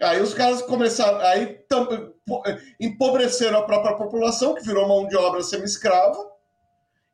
[0.00, 1.60] Aí os caras começaram, aí
[2.80, 6.32] empobreceram a própria população, que virou mão de obra semi-escrava,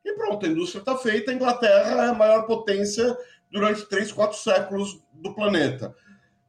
[0.05, 1.31] e pronto, a indústria está feita.
[1.31, 3.17] A Inglaterra é a maior potência
[3.51, 5.95] durante três, quatro séculos do planeta.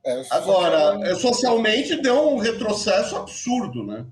[0.06, 4.06] É, Agora, é, socialmente deu um retrocesso absurdo, né?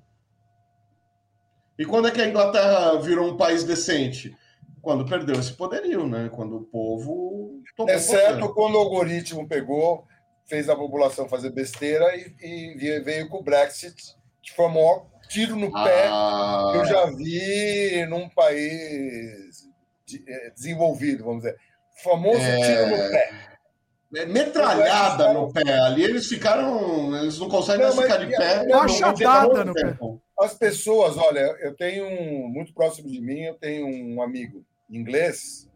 [1.79, 4.35] E quando é que a Inglaterra virou um país decente?
[4.81, 6.29] Quando perdeu esse poderio, né?
[6.33, 7.61] Quando o povo.
[7.87, 8.53] Exceto poder.
[8.53, 10.05] quando o algoritmo pegou,
[10.45, 15.05] fez a população fazer besteira e, e veio com o Brexit, que foi o maior
[15.27, 16.69] tiro no pé ah.
[16.71, 19.67] que eu já vi num país
[20.27, 21.57] é, desenvolvido, vamos dizer.
[21.99, 22.61] O famoso é...
[22.61, 23.46] tiro no pé.
[24.15, 27.15] É metralhada no pé ali, eles ficaram.
[27.17, 28.65] Eles não conseguem não, ficar de pé.
[28.65, 29.97] Machadada no pé.
[30.39, 35.67] As pessoas, olha, eu tenho um, muito próximo de mim, eu tenho um amigo inglês,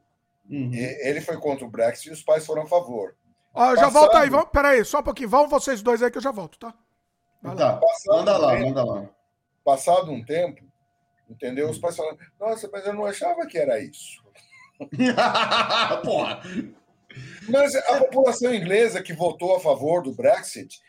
[0.49, 0.71] uhum.
[0.73, 3.15] ele foi contra o Brexit e os pais foram a favor.
[3.53, 5.29] Ó, já volto aí, vamos, peraí, só um pouquinho.
[5.29, 6.73] Vão vocês dois aí que eu já volto, tá?
[7.41, 7.81] Vai tá, lá.
[8.07, 9.09] manda lá, tempo, manda lá.
[9.65, 10.63] Passado um tempo,
[11.29, 11.69] entendeu?
[11.69, 14.21] Os pais falaram, nossa, mas eu não achava que era isso.
[16.05, 16.41] Porra!
[17.47, 20.79] Mas a população inglesa que votou a favor do Brexit,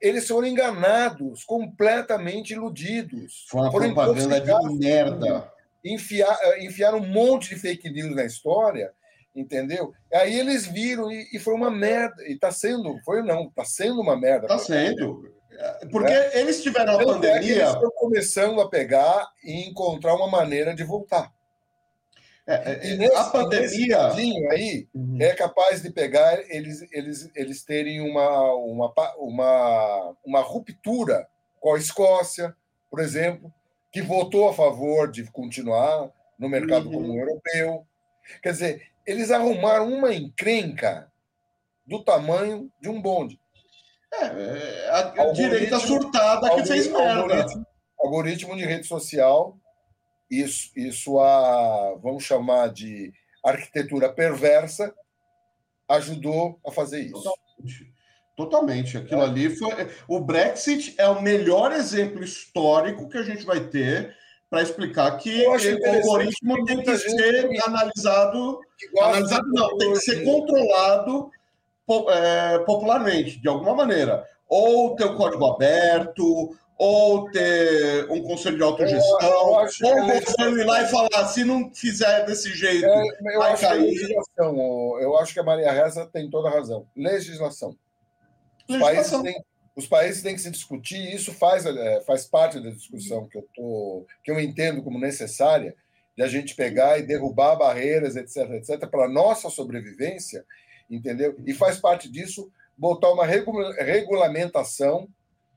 [0.00, 3.46] eles foram enganados, completamente iludidos.
[3.48, 5.52] Foi uma foram propaganda de merda.
[5.84, 8.92] Enfiar, enfiaram um monte de fake news na história,
[9.34, 9.92] entendeu?
[10.12, 12.22] Aí eles viram e, e foi uma merda.
[12.26, 14.46] E está sendo, foi não, está sendo uma merda.
[14.46, 15.32] Está sendo.
[15.90, 16.40] Porque é.
[16.40, 17.32] eles tiveram a pandemia.
[17.32, 21.32] É eles estão começando a pegar e encontrar uma maneira de voltar.
[22.50, 24.06] É, é, nesse, a pandemia
[24.50, 25.18] aí uhum.
[25.20, 31.28] é capaz de pegar eles, eles, eles terem uma, uma, uma, uma ruptura
[31.60, 32.56] com a Escócia,
[32.90, 33.52] por exemplo,
[33.92, 36.92] que votou a favor de continuar no mercado uhum.
[36.92, 37.86] comum europeu.
[38.42, 41.12] Quer dizer, eles arrumaram uma encrenca
[41.86, 43.38] do tamanho de um bonde.
[44.10, 47.20] É, é a, a direita surtada que fez merda.
[47.20, 47.66] Algoritmo,
[47.98, 49.54] algoritmo de rede social
[50.30, 53.12] isso, isso a, vamos chamar de
[53.44, 54.94] arquitetura perversa,
[55.88, 57.22] ajudou a fazer isso.
[57.22, 57.98] Totalmente.
[58.36, 58.96] Totalmente.
[58.96, 59.88] Aquilo ali foi.
[60.06, 64.14] O Brexit é o melhor exemplo histórico que a gente vai ter
[64.48, 65.52] para explicar que o
[65.90, 68.60] algoritmo tem que ser analisado.
[68.96, 71.30] Analisado não, tem que ser controlado
[72.10, 74.24] é, popularmente, de alguma maneira.
[74.48, 80.64] Ou ter o código aberto, ou ter um conselho de autogestão, ou o governo ir
[80.64, 83.80] lá e falar, se não fizer desse jeito, é, eu vai acho cair.
[83.80, 86.86] legislação, eu acho que a Maria Reza tem toda a razão.
[86.96, 87.76] Legislação.
[88.68, 89.24] Os legislação.
[89.24, 92.70] países têm, os países têm que se discutir, e isso faz, é, faz parte da
[92.70, 95.74] discussão que eu, tô, que eu entendo como necessária,
[96.16, 100.44] de a gente pegar e derrubar barreiras, etc., etc., para a nossa sobrevivência,
[100.88, 101.36] entendeu?
[101.44, 105.08] E faz parte disso botar uma regulamentação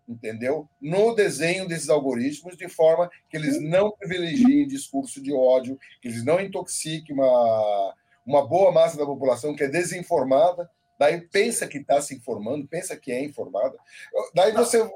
[0.08, 0.68] entendeu?
[0.82, 6.24] No desenho desses algoritmos, de forma que eles não privilegiem discurso de ódio, que eles
[6.24, 12.02] não intoxiquem uma, uma boa massa da população que é desinformada, daí pensa que está
[12.02, 13.78] se informando, pensa que é informada.
[14.34, 14.88] Daí você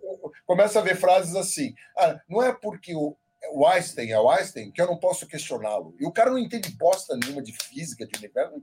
[0.46, 3.16] começa a ver frases assim: ah, não é porque o,
[3.54, 5.96] o Einstein é o Einstein, que eu não posso questioná-lo.
[6.00, 8.62] E o cara não entende bosta nenhuma de física, de universo.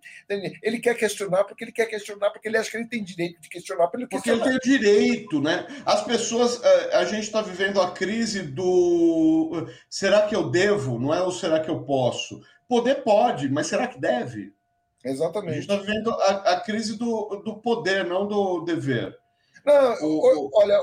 [0.62, 3.48] Ele quer questionar porque ele quer questionar, porque ele acha que ele tem direito de
[3.48, 3.88] questionar.
[3.88, 5.66] Porque, porque ele tem direito, né?
[5.84, 6.62] As pessoas.
[6.62, 9.66] Eh, a gente está vivendo a crise do.
[9.88, 10.98] Será que eu devo?
[10.98, 12.40] Não é o será que eu posso?
[12.68, 14.52] Poder pode, mas será que deve?
[15.04, 15.50] Exatamente.
[15.50, 19.18] A gente está vivendo a, a, crise do, do poder, não do dever.
[19.64, 20.78] Não, o, olha,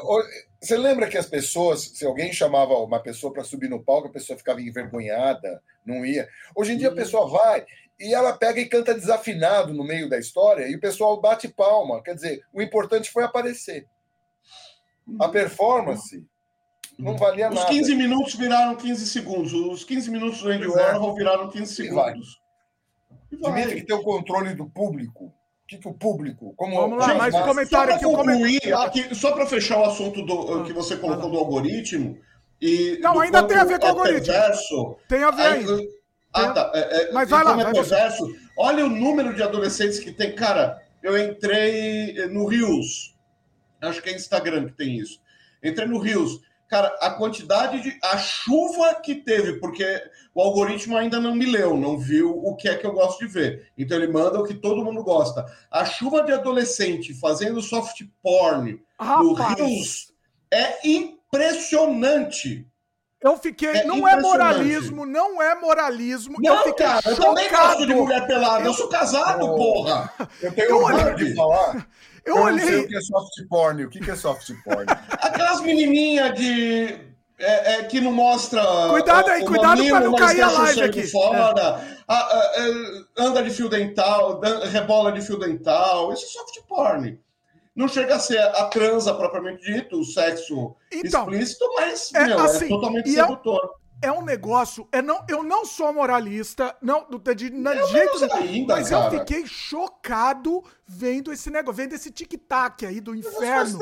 [0.62, 4.12] você lembra que as pessoas, se alguém chamava uma pessoa para subir no palco, a
[4.12, 6.28] pessoa ficava envergonhada, não ia.
[6.56, 6.98] Hoje em dia a uhum.
[6.98, 7.66] pessoa vai
[8.00, 12.02] e ela pega e canta desafinado no meio da história e o pessoal bate palma.
[12.02, 13.86] Quer dizer, o importante foi aparecer.
[15.20, 15.32] A uhum.
[15.32, 16.26] performance
[16.98, 17.68] não valia Os nada.
[17.70, 19.54] Os 15 minutos viraram 15 segundos.
[19.54, 22.40] Os 15 minutos do Andy Warhol viraram 15 segundos.
[23.44, 25.34] Admite que tem o controle do público
[25.70, 26.54] que, que o público.
[26.58, 28.04] Como, Vamos lá, mais um comentário aqui.
[28.04, 29.16] Concluir, aqui.
[29.16, 32.18] Só para fechar o assunto do, ah, que você colocou ah, do algoritmo.
[32.60, 34.26] E não, ainda tem a ver com o algoritmo.
[34.26, 35.80] Perverso, tem a ver ainda.
[36.34, 36.72] Ah, tá.
[36.74, 37.62] É, é, Mas vai lá.
[37.62, 40.34] É perverso, olha o número de adolescentes que tem.
[40.34, 43.16] Cara, eu entrei no Rios.
[43.80, 45.22] Acho que é Instagram que tem isso.
[45.64, 46.42] Entrei no Rios.
[46.70, 47.98] Cara, a quantidade de.
[48.04, 49.84] a chuva que teve, porque
[50.36, 53.28] o algoritmo ainda não me leu, não viu o que é que eu gosto de
[53.28, 53.72] ver.
[53.76, 55.46] Então ele manda o que todo mundo gosta.
[55.72, 59.26] A chuva de adolescente fazendo soft porn Rapaz.
[59.26, 60.14] no Rios
[60.52, 62.68] é impressionante.
[63.20, 63.70] Eu fiquei.
[63.70, 66.38] É não é moralismo, não é moralismo.
[66.40, 67.22] Não, eu fiquei cara, chocado.
[67.22, 68.62] eu também gosto de mulher pelada.
[68.62, 70.14] Eu, eu sou casado, eu, porra.
[70.40, 71.88] Eu tenho orgulho de falar.
[72.26, 72.60] Eu, eu olhei.
[72.60, 73.86] Não sei o que é soft porn.
[73.86, 74.86] O que é soft porn?
[75.22, 77.10] Aquelas menininhas de.
[77.42, 78.62] É, é, que não mostra.
[78.90, 81.08] Cuidado aí, cuidado para não cair a live aqui.
[81.08, 81.98] Fora, é.
[82.06, 86.12] a, a, é, anda de fio dental, rebola de fio dental.
[86.12, 87.20] Isso é soft porn.
[87.74, 92.40] Não chega a ser a transa propriamente dito, o sexo então, explícito, mas é, meu,
[92.40, 94.88] é assim, é totalmente sedutor é um negócio.
[94.92, 99.14] É não, eu não sou moralista, não, de, de, de jeito ainda, mas cara.
[99.14, 103.80] eu fiquei chocado vendo esse negócio, vendo esse tic-tac aí do inferno.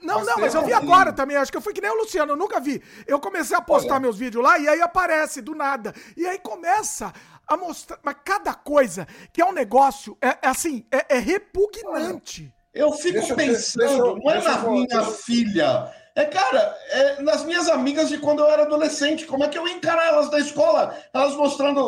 [0.00, 1.36] Não, faz não, mas eu vi agora também.
[1.36, 2.82] Acho que eu fui que nem o Luciano, eu nunca vi.
[3.06, 4.00] Eu comecei a postar Olha.
[4.00, 5.94] meus vídeos lá e aí aparece do nada.
[6.16, 7.12] E aí começa
[7.46, 7.98] a mostrar.
[8.02, 12.52] Mas cada coisa que é um negócio, é, é assim, é, é repugnante.
[12.74, 17.68] Eu fico deixa, pensando, deixa, não é na minha filha é, cara, é, nas minhas
[17.68, 20.94] amigas de quando eu era adolescente, como é que eu ia encarar elas da escola?
[21.12, 21.80] Elas mostrando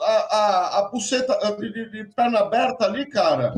[0.00, 3.54] a, a, a pulseta de, de, de, perna aberta ali, cara.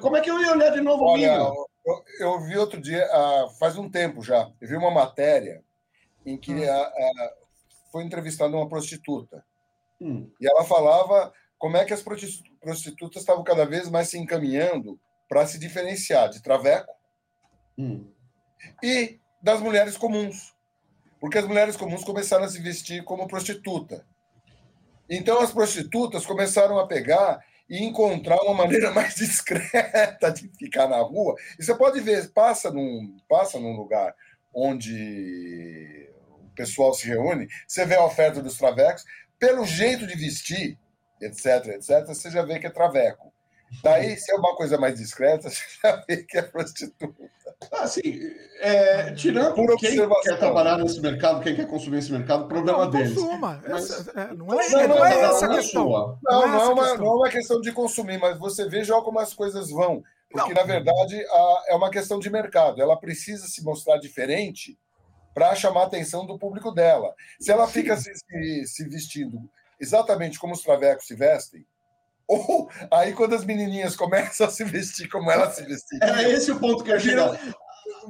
[0.00, 1.50] Como é que eu ia olhar de novo Olha,
[1.84, 5.62] eu, eu, vi outro dia, uh, faz um tempo já, eu vi uma matéria
[6.26, 6.62] em que hum.
[6.62, 7.44] uh,
[7.90, 9.44] foi entrevistada uma prostituta.
[10.00, 10.30] Hum.
[10.38, 15.46] E ela falava como é que as prostitutas estavam cada vez mais se encaminhando para
[15.46, 16.92] se diferenciar de traveco
[17.78, 18.10] hum.
[18.82, 20.54] e das mulheres comuns.
[21.20, 24.06] Porque as mulheres comuns começaram a se vestir como prostituta.
[25.08, 30.96] Então as prostitutas começaram a pegar e encontrar uma maneira mais discreta de ficar na
[30.96, 31.34] rua.
[31.58, 34.14] E você pode ver, passa num, passa num lugar
[34.52, 39.04] onde o pessoal se reúne, você vê a oferta dos travecos,
[39.38, 40.78] pelo jeito de vestir,
[41.20, 43.33] etc, etc, você já vê que é traveco.
[43.82, 47.30] Daí, se é uma coisa mais discreta, você já vê que é prostituta.
[47.72, 48.02] Assim,
[48.60, 52.90] é, tirando Por quem quer trabalhar nesse mercado, quem quer consumir esse mercado, problema não,
[52.90, 53.14] deles.
[53.14, 53.62] Consuma.
[53.66, 53.90] Mas...
[53.90, 55.88] Essa, é, não é, não, não, é essa a questão.
[55.88, 59.18] Não, não, é, não, uma, não é uma questão de consumir, mas você veja como
[59.18, 60.02] as coisas vão.
[60.30, 62.82] Porque, na verdade, a, é uma questão de mercado.
[62.82, 64.78] Ela precisa se mostrar diferente
[65.32, 67.14] para chamar a atenção do público dela.
[67.40, 69.38] Se ela fica se, se, se vestindo
[69.80, 71.66] exatamente como os travecos se vestem,
[72.26, 76.00] Ou aí, quando as menininhas começam a se vestir como elas se vestiam.
[76.02, 77.38] Era esse o ponto que eu chegar.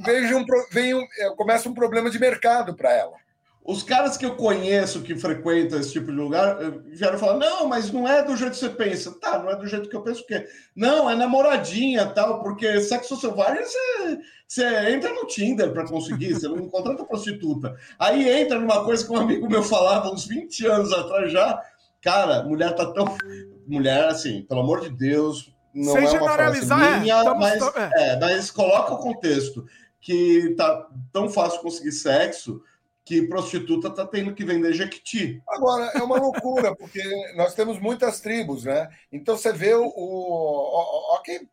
[0.04, 3.24] Vejo um, vem um, começa um problema de mercado para ela.
[3.64, 7.66] Os caras que eu conheço que frequentam esse tipo de lugar eh, vieram falar: não,
[7.66, 9.18] mas não é do jeito que você pensa.
[9.18, 10.46] Tá, não é do jeito que eu penso, o quê?
[10.76, 16.46] Não, é namoradinha tal, porque sexo selvagem você, você entra no Tinder para conseguir, você
[16.46, 17.74] não contrata prostituta.
[17.98, 21.62] Aí entra numa coisa que um amigo meu falava uns 20 anos atrás já.
[22.04, 23.16] Cara, mulher tá tão.
[23.66, 27.58] Mulher, assim, pelo amor de Deus, não Sem é uma generalizar, frase minha, é, mas,
[27.58, 27.78] to...
[27.78, 27.90] é.
[27.94, 29.64] é, mas coloca o contexto
[30.02, 32.62] que tá tão fácil conseguir sexo
[33.06, 35.42] que prostituta está tendo que vender jequiti.
[35.48, 37.02] Agora, é uma loucura, porque
[37.36, 38.88] nós temos muitas tribos, né?
[39.10, 39.86] Então você vê o.
[39.86, 41.48] o, o que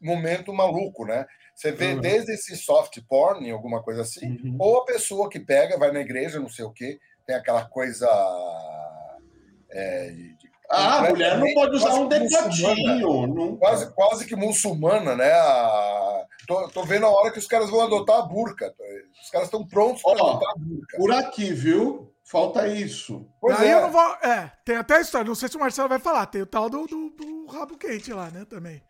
[0.00, 1.26] momento maluco, né?
[1.54, 2.00] Você vê uhum.
[2.00, 4.56] desde esse soft porn, alguma coisa assim, uhum.
[4.58, 8.08] ou a pessoa que pega, vai na igreja, não sei o quê, tem aquela coisa.
[9.72, 13.26] É, de, ah, a mulher não pode usar um decotinho.
[13.26, 13.56] Não...
[13.56, 15.30] Quase, quase que muçulmana, né?
[15.30, 16.24] A...
[16.46, 18.74] Tô, tô vendo a hora que os caras vão adotar a burca.
[19.22, 20.96] Os caras estão prontos para adotar a burca.
[20.96, 22.12] Por aqui, viu?
[22.24, 23.26] Falta isso.
[23.38, 23.74] Pois Aí é.
[23.74, 24.14] eu não vou.
[24.22, 25.28] É, tem até a história.
[25.28, 26.24] Não sei se o Marcelo vai falar.
[26.26, 28.46] Tem o tal do, do, do rabo quente lá, né?
[28.46, 28.82] Também.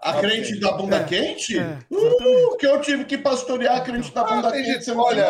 [0.00, 1.58] A crente da bunda é, quente?
[1.58, 4.84] É, uh, que eu tive que pastorear a crente da bunda ah, quente.
[4.84, 5.26] Você olha,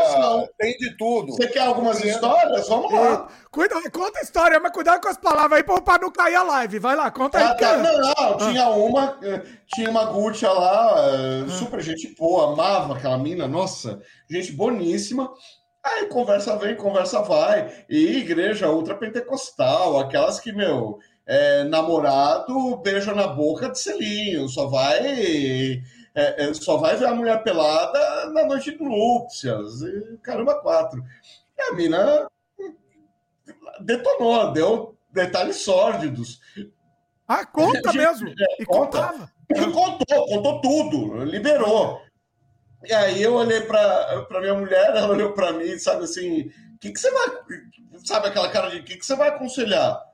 [0.58, 1.32] tem de tudo.
[1.32, 2.68] Você quer algumas histórias?
[2.68, 3.28] Vamos lá.
[3.50, 6.78] Cuida, conta a história, mas cuidado com as palavras aí para não cair a live.
[6.80, 7.56] Vai lá, conta ah, aí.
[7.56, 8.36] Tá, não, não, ah.
[8.36, 9.42] tinha uma, eh,
[9.74, 11.50] tinha uma Gutia lá, eh, ah.
[11.50, 15.32] super gente boa, amava aquela mina, nossa, gente boníssima.
[15.82, 17.72] Aí conversa vem, conversa vai.
[17.88, 20.98] E igreja ultrapentecostal, aquelas que, meu,
[21.28, 25.82] é, namorado beija na boca de selinho, só vai
[26.14, 31.04] é, é, só vai ver a mulher pelada na noite de núpcias, e, caramba, quatro.
[31.56, 32.26] E a mina
[33.80, 36.40] detonou, deu detalhes sórdidos.
[37.26, 38.28] Ah, conta mesmo?
[38.30, 39.02] É, e conta.
[39.02, 39.38] contava.
[39.72, 42.02] Contou, contou tudo, liberou.
[42.84, 46.90] E aí eu olhei para minha mulher, ela olhou para mim, sabe assim, o que,
[46.90, 47.28] que você vai.
[48.04, 50.07] Sabe aquela cara de o que, que você vai aconselhar?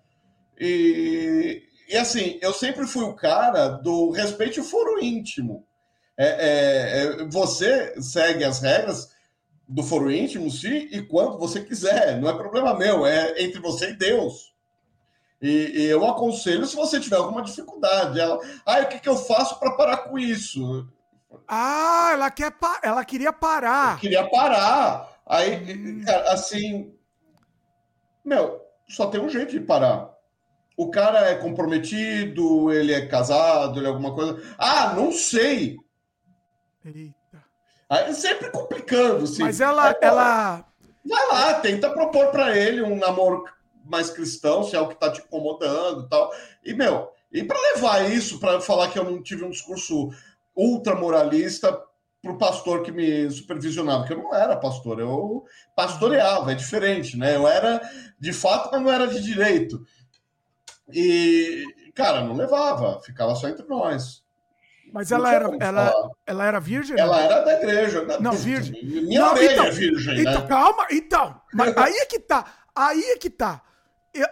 [0.58, 5.66] E, e assim, eu sempre fui o cara do respeito o foro íntimo.
[6.16, 9.12] É, é, é, você segue as regras
[9.68, 12.20] do foro íntimo se e quando você quiser.
[12.20, 14.54] Não é problema meu, é entre você e Deus.
[15.42, 18.18] E, e eu aconselho se você tiver alguma dificuldade.
[18.18, 20.88] Ela, ah, o que, que eu faço para parar com isso?
[21.48, 23.94] Ah, ela quer ela queria parar.
[23.94, 25.20] Eu queria parar.
[25.26, 26.04] Aí, hum.
[26.28, 26.94] assim,
[28.24, 30.13] meu, só tem um jeito de parar
[30.76, 34.42] o cara é comprometido, ele é casado, ele é alguma coisa.
[34.58, 35.76] Ah, não sei.
[36.84, 37.44] Eita.
[37.88, 39.42] Aí sempre complicando, sim.
[39.42, 40.64] Mas ela, é, ela.
[41.04, 43.44] Vai lá, tenta propor para ele um namoro
[43.84, 46.32] mais cristão, se é o que tá te incomodando e tal.
[46.64, 50.10] E, meu, e para levar isso, para falar que eu não tive um discurso
[50.56, 51.78] ultra moralista
[52.22, 55.44] pro pastor que me supervisionava, que eu não era pastor, eu
[55.76, 57.36] pastoreava, é diferente, né?
[57.36, 57.82] Eu era
[58.18, 59.84] de fato, mas não era de direito.
[60.92, 61.64] E,
[61.94, 64.22] cara, não levava, ficava só entre nós.
[64.92, 66.98] Mas ela era, ela, ela era virgem?
[66.98, 68.06] Ela era da igreja.
[68.20, 68.84] Não, virgem.
[68.84, 70.46] Minha não, mãe então, é virgem, então, né?
[70.46, 71.40] Calma, então.
[71.52, 72.44] Mas aí é que tá.
[72.74, 73.62] Aí é que tá.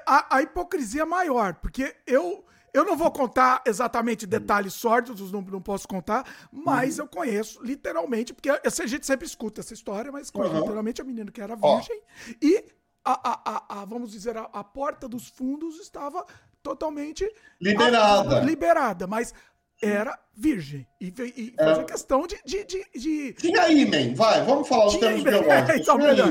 [0.07, 5.61] A, a hipocrisia maior, porque eu eu não vou contar exatamente detalhes sórdidos, não, não
[5.61, 7.05] posso contar, mas uhum.
[7.05, 10.61] eu conheço literalmente, porque a gente sempre escuta essa história, mas conheço uhum.
[10.61, 12.35] literalmente a menina que era virgem oh.
[12.41, 12.65] e
[13.05, 16.25] a, a, a, vamos dizer, a, a porta dos fundos estava
[16.63, 17.29] totalmente
[17.61, 18.41] liberada.
[18.41, 19.35] liberada, mas
[19.83, 20.87] era virgem.
[21.01, 21.65] E, e é.
[21.65, 23.33] fazia questão de, de, de, de...
[23.35, 25.81] Tinha ímen, vai, vamos falar os termos biológicos.
[25.81, 26.31] então, melhor.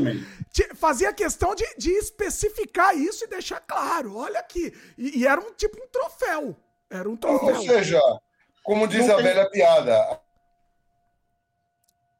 [0.75, 4.15] Fazia questão de, de especificar isso e deixar claro.
[4.15, 4.73] Olha aqui.
[4.97, 6.55] E, e era um tipo um troféu.
[6.89, 7.55] Era um troféu.
[7.55, 7.99] Ou seja,
[8.63, 9.25] como diz Não a tem...
[9.25, 10.21] velha piada.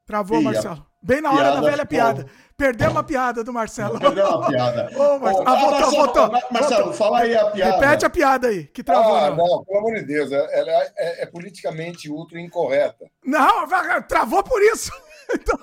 [0.06, 0.86] Travou, Marcelo.
[1.02, 2.26] Bem na hora da velha piada.
[2.56, 3.98] Perdeu uma piada do Marcelo.
[3.98, 4.88] Perdeu uma piada.
[4.96, 5.48] Ô, Marcelo.
[5.48, 6.30] ah, voltou, Marcelo, voltou.
[6.30, 6.92] Marcelo, voltou.
[6.92, 7.72] fala aí a piada.
[7.72, 9.16] Repete a piada aí, que travou.
[9.16, 10.30] Ah, não, não pelo amor de Deus.
[10.30, 13.10] Ela é, é, é politicamente ultra incorreta.
[13.24, 13.66] Não,
[14.08, 14.92] travou por isso.
[15.34, 15.58] Então...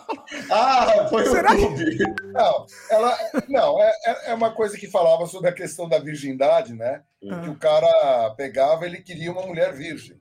[0.50, 1.98] Ah, foi Será o clube.
[1.98, 2.04] Que...
[2.32, 3.16] Não, ela,
[3.48, 7.04] não é, é, é uma coisa que falava sobre a questão da virgindade, né?
[7.30, 7.42] Ah.
[7.42, 10.20] Que o cara pegava, ele queria uma mulher virgem.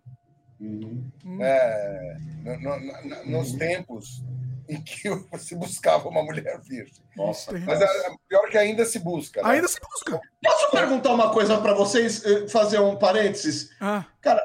[0.60, 1.08] Uhum.
[1.40, 4.22] É, no, no, no, nos tempos
[4.70, 7.02] em que se buscava uma mulher virgem.
[7.16, 7.52] Nossa.
[7.52, 7.86] Mas é,
[8.28, 9.42] pior que ainda se busca.
[9.42, 9.50] Né?
[9.50, 10.20] Ainda se busca.
[10.44, 13.70] Posso perguntar uma coisa para vocês, eh, fazer um parênteses?
[13.80, 14.04] Ah.
[14.20, 14.42] Cara,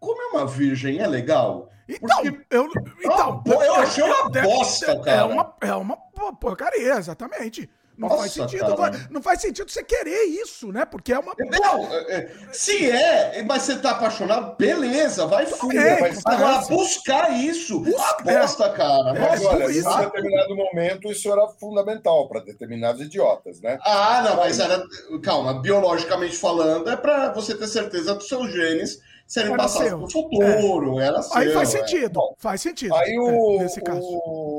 [0.00, 1.70] como é uma virgem é legal?
[1.88, 2.46] Então, Porque...
[2.50, 2.68] eu,
[3.02, 5.20] então, eu achei uma bosta, é, cara.
[5.20, 5.96] É uma, é uma
[6.38, 7.68] porcaria, exatamente.
[7.98, 8.76] Não Nossa, faz sentido.
[9.10, 10.84] Não faz sentido você querer isso, né?
[10.84, 11.34] Porque é uma.
[11.36, 15.76] Não, é, é, se é, mas você tá apaixonado, beleza, vai fundo.
[15.76, 18.72] É, Agora, buscar isso, Busca, aposta, é.
[18.72, 19.14] cara.
[19.14, 23.80] Mas, olha, em determinado momento, isso era fundamental para determinados idiotas, né?
[23.82, 24.80] Ah, não, mas era.
[25.24, 30.10] Calma, biologicamente falando, é para você ter certeza dos seus genes serem passados para o
[30.10, 30.98] futuro.
[30.98, 32.94] Era seu, Aí faz sentido, faz sentido.
[32.94, 34.00] Aí o, nesse caso.
[34.00, 34.57] O,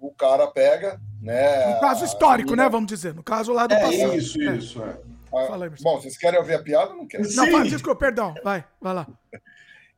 [0.00, 1.74] o cara pega né?
[1.74, 2.68] No caso histórico, né?
[2.68, 3.14] Vamos dizer.
[3.14, 4.16] No caso lá do é, passado.
[4.16, 4.56] Isso, é.
[4.56, 4.82] isso.
[4.82, 4.98] É.
[5.34, 7.26] Ah, aí, bom, vocês querem ouvir a piada ou não querem?
[7.34, 8.34] Não, Francisco, perdão.
[8.42, 9.06] Vai, vai lá.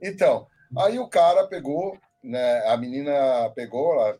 [0.02, 0.46] Então,
[0.78, 2.66] aí o cara pegou, né?
[2.68, 4.18] A menina pegou, ela,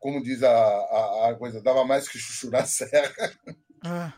[0.00, 3.30] como diz a, a, a, coisa, dava mais que chuchu na serra.
[3.84, 4.12] Ah.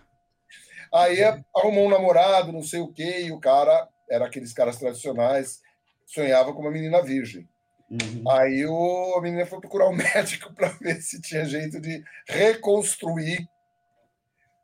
[0.91, 1.19] Aí
[1.55, 5.61] arrumou um namorado, não sei o quê, e o cara era aqueles caras tradicionais,
[6.07, 7.47] sonhava com uma menina virgem.
[7.93, 8.31] Uhum.
[8.31, 13.47] Aí o, a menina foi procurar um médico para ver se tinha jeito de reconstruir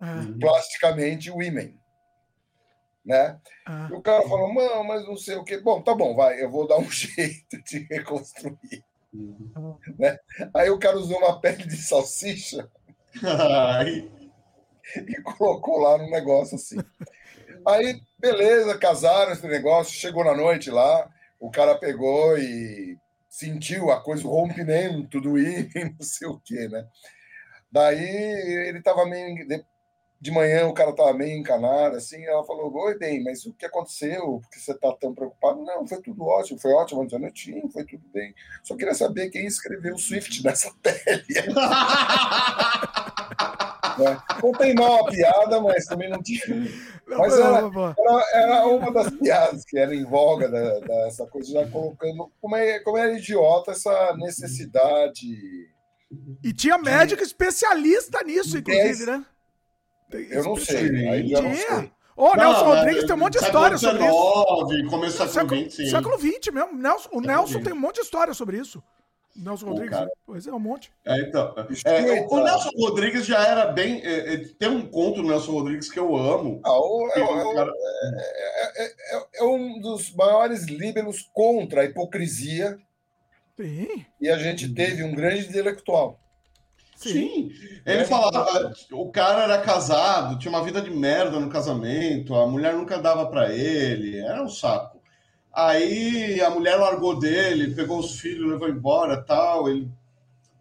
[0.00, 0.39] uhum.
[0.39, 1.78] plasticamente o ímen.
[3.05, 3.39] Né?
[3.68, 3.89] Uhum.
[3.89, 5.58] E o cara falou, mano, mas não sei o que.
[5.58, 8.82] Bom, tá bom, vai, eu vou dar um jeito de reconstruir.
[9.12, 9.76] Uhum.
[9.98, 10.16] Né?
[10.55, 12.70] Aí o cara usou uma pele de salsicha
[14.97, 16.78] e colocou lá no negócio assim.
[17.66, 22.98] Aí, beleza, casaram esse negócio, chegou na noite lá, o cara pegou e
[23.39, 26.89] sentiu a coisa, o rompimento do ímã, não sei o quê, né?
[27.70, 28.05] Daí
[28.68, 29.47] ele estava meio.
[30.20, 32.25] De manhã o cara estava meio encanado, assim.
[32.25, 34.41] Ela falou: Oi, bem, mas o que aconteceu?
[34.41, 35.62] Por que você está tão preocupado?
[35.62, 38.34] Não, foi tudo ótimo, foi ótimo ontem à noite, foi tudo bem.
[38.65, 41.25] Só queria saber quem escreveu o Swift nessa pele.
[43.99, 44.18] Né?
[44.41, 46.41] Contei mal a piada, mas também não tinha.
[47.07, 51.70] Mas era, era, era, uma das piadas que era em voga da, dessa coisa, já
[51.70, 55.27] colocando como é, como é idiota essa necessidade.
[56.43, 57.27] E tinha médico de...
[57.27, 59.25] especialista nisso, inclusive, né?
[60.31, 61.91] Eu não sei, aí já não sei.
[62.17, 64.91] Ô, oh, Nelson Rodrigues tem um monte de história sobre isso.
[64.91, 65.91] Começo do século XX.
[65.91, 66.75] Século XX mesmo.
[66.75, 68.83] Nelson, o Nelson tem um monte de história sobre isso.
[69.36, 69.90] Nelson Rodrigues?
[69.97, 70.10] Cara.
[70.26, 70.90] Pois é, um monte.
[71.05, 74.00] É, então, é, o Nelson Rodrigues já era bem.
[74.02, 76.60] É, é, tem um conto do Nelson Rodrigues que eu amo.
[76.65, 77.73] Ah, o, é, o, cara...
[79.34, 82.78] é, um dos maiores líberos contra a hipocrisia.
[83.57, 84.05] Sim.
[84.20, 86.18] E a gente teve um grande intelectual.
[86.97, 87.50] Sim.
[87.50, 87.81] Sim.
[87.86, 92.74] Ele falava, o cara era casado, tinha uma vida de merda no casamento, a mulher
[92.74, 94.98] nunca dava para ele, era um saco.
[95.58, 99.68] Aí a mulher largou dele, pegou os filhos, levou embora, tal.
[99.68, 99.90] Ele,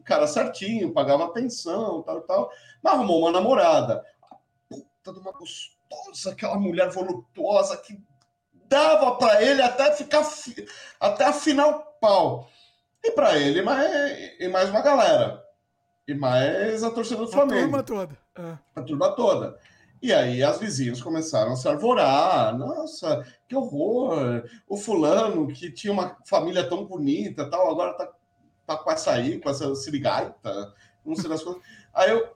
[0.03, 2.51] cara certinho, pagava pensão, tal, tal.
[2.81, 4.03] Mas arrumou uma namorada.
[4.23, 4.35] A
[4.67, 8.01] puta de uma gostosa, aquela mulher voluptuosa que
[8.67, 10.27] dava para ele até ficar
[10.99, 12.49] até afinar o pau.
[13.03, 13.91] E para ele mais,
[14.39, 15.45] e mais uma galera.
[16.07, 17.77] E mais a torcida do Flamengo.
[17.77, 18.17] A turma toda.
[18.35, 18.57] É.
[18.75, 19.59] A turma toda.
[20.01, 22.57] E aí as vizinhas começaram a se arvorar.
[22.57, 24.43] Nossa, que horror!
[24.67, 28.11] O fulano que tinha uma família tão bonita, tal, agora tá,
[28.65, 30.73] tá com essa aí, com essa sirigaita,
[31.05, 31.61] não sei das coisas.
[31.93, 32.29] Aí eu,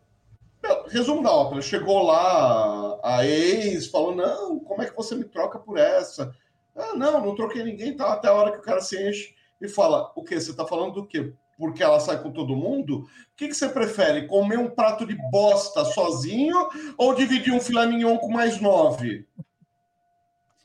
[0.89, 5.59] resumo da ópera, chegou lá a ex, falou, não, como é que você me troca
[5.59, 6.33] por essa?
[6.75, 9.67] Ah, não, não troquei ninguém, tá, até a hora que o cara se enche e
[9.67, 10.39] fala, o quê?
[10.39, 11.33] Você tá falando do quê?
[11.57, 14.27] Porque ela sai com todo mundo, o que, que você prefere?
[14.27, 19.27] Comer um prato de bosta sozinho ou dividir um filé mignon com mais nove?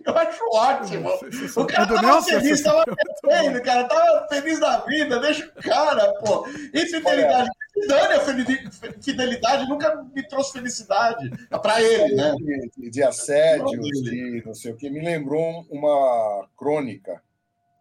[0.06, 1.10] Eu acho ótimo.
[1.56, 2.84] O cara tava feliz, tava
[3.24, 6.46] bebendo, cara, tava feliz da vida, deixa o cara, pô.
[6.72, 7.50] Infidelidade,
[7.88, 11.28] dane a fidelidade, nunca me trouxe felicidade.
[11.50, 12.34] É pra ele, né?
[12.76, 17.20] De, de assédio, de não sei o que, me lembrou uma crônica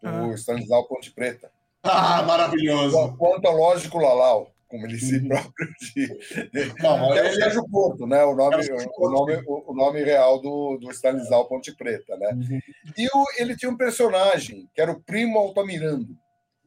[0.01, 0.35] do ah.
[0.35, 1.51] Stanislau Ponte Preta.
[1.85, 3.15] Ah, maravilhoso.
[3.19, 5.27] O ontológico Lalau, como ele se uhum.
[5.27, 6.09] próprio diz.
[6.81, 8.23] Não, é o Sérgio Porto, né?
[8.23, 12.29] O nome, o nome, o nome real do, do Stanislau Ponte Preta, né?
[12.33, 12.59] Uhum.
[12.97, 16.17] E o, ele tinha um personagem que era o primo Altamirando,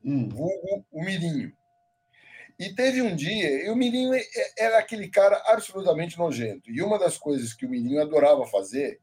[0.05, 0.29] uhum.
[0.35, 1.53] o, o Mirinho.
[2.59, 4.13] E teve um dia, e o Mirinho
[4.59, 6.71] era aquele cara absolutamente nojento.
[6.71, 9.01] E uma das coisas que o Mirinho adorava fazer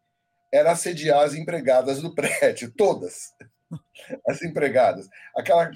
[0.52, 3.34] era assediar as empregadas do prédio, todas
[4.28, 5.08] as empregadas.
[5.36, 5.72] Aquela,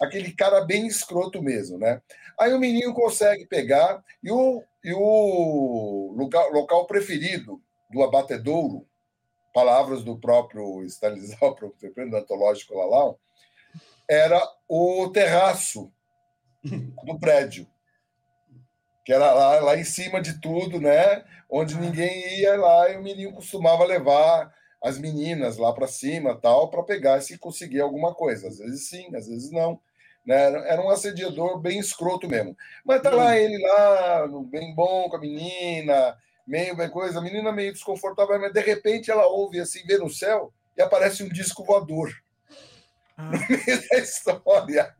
[0.00, 2.00] aquele cara bem escroto mesmo, né?
[2.38, 8.86] Aí o menino consegue pegar e o, e o local, local preferido do abatedouro,
[9.52, 11.54] palavras do próprio Stanislau,
[12.10, 13.18] do antológico Lalau,
[14.08, 15.92] era o terraço
[16.62, 17.66] do prédio,
[19.04, 21.24] que era lá, lá em cima de tudo, né?
[21.48, 24.52] Onde ninguém ia lá e o menino costumava levar
[24.84, 28.48] as meninas lá para cima tal para pegar se conseguir alguma coisa.
[28.48, 29.80] Às vezes sim, às vezes não.
[30.26, 30.42] Né?
[30.68, 32.54] Era um assediador bem escroto mesmo.
[32.84, 36.14] Mas tá lá ele lá, bem bom com a menina,
[36.46, 40.10] meio bem coisa, a menina meio desconfortável, mas de repente ela ouve assim, vê no
[40.10, 42.12] céu e aparece um disco voador.
[43.16, 43.30] Ah.
[43.30, 44.94] No meio da história.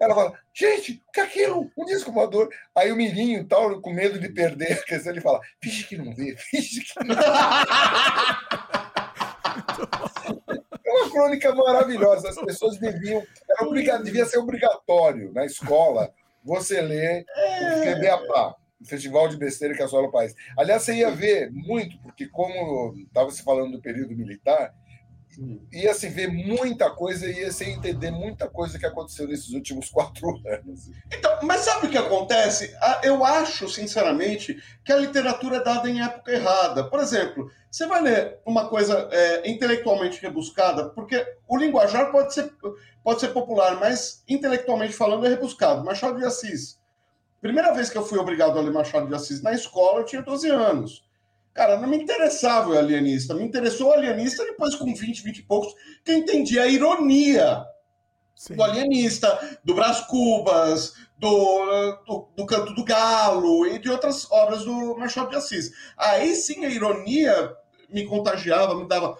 [0.00, 1.70] Ela fala, gente, o que é aquilo?
[1.76, 2.48] Um disco voador.
[2.74, 6.14] Aí o Mirinho, tal, com medo de perder a questão, ele fala, finge que não
[6.14, 7.22] vê, finge que não vê.
[11.14, 12.28] Crônica maravilhosa.
[12.28, 13.22] As pessoas deviam.
[13.48, 16.12] Era obrigado, devia ser obrigatório na escola
[16.44, 20.34] você ler o FEBEAPA, o Festival de Besteira que assola o país.
[20.58, 24.74] Aliás, você ia ver muito, porque como estava se falando do período militar,
[25.72, 30.28] ia se ver muita coisa, ia se entender muita coisa que aconteceu nesses últimos quatro
[30.46, 30.90] anos.
[31.12, 32.74] Então, mas sabe o que acontece?
[33.02, 36.84] Eu acho, sinceramente, que a literatura é dada em época errada.
[36.84, 42.52] Por exemplo, você vai ler uma coisa é, intelectualmente rebuscada, porque o linguajar pode ser,
[43.02, 45.84] pode ser popular, mas intelectualmente falando é rebuscado.
[45.84, 46.78] Machado de Assis.
[47.40, 50.22] Primeira vez que eu fui obrigado a ler Machado de Assis na escola, eu tinha
[50.22, 51.04] 12 anos.
[51.54, 53.32] Cara, não me interessava o alienista.
[53.32, 55.72] Me interessou o alienista depois, com 20, 20 e poucos,
[56.04, 57.64] que eu entendi a ironia
[58.34, 58.56] Sim.
[58.56, 64.64] do alienista, do Brás Cubas, do, do, do, Canto do Galo e de outras obras
[64.64, 65.70] do Machado de Assis.
[65.96, 67.56] Aí sim a ironia
[67.88, 69.16] me contagiava, me dava.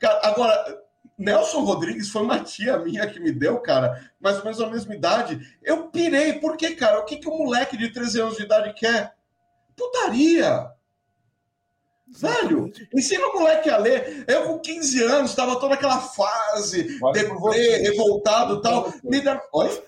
[0.00, 0.82] Cara, agora,
[1.16, 4.96] Nelson Rodrigues foi uma tia minha que me deu, cara, mais ou menos a mesma
[4.96, 5.40] idade.
[5.62, 6.98] Eu pirei, por quê, cara?
[6.98, 9.14] O que, que um moleque de 13 anos de idade quer?
[9.76, 10.76] Putaria!
[12.16, 14.24] Velho, ensina o moleque a ler.
[14.26, 18.92] Eu com 15 anos, estava toda aquela fase, deprê, revoltado e tal.
[19.04, 19.40] Me dá...
[19.52, 19.82] Oi?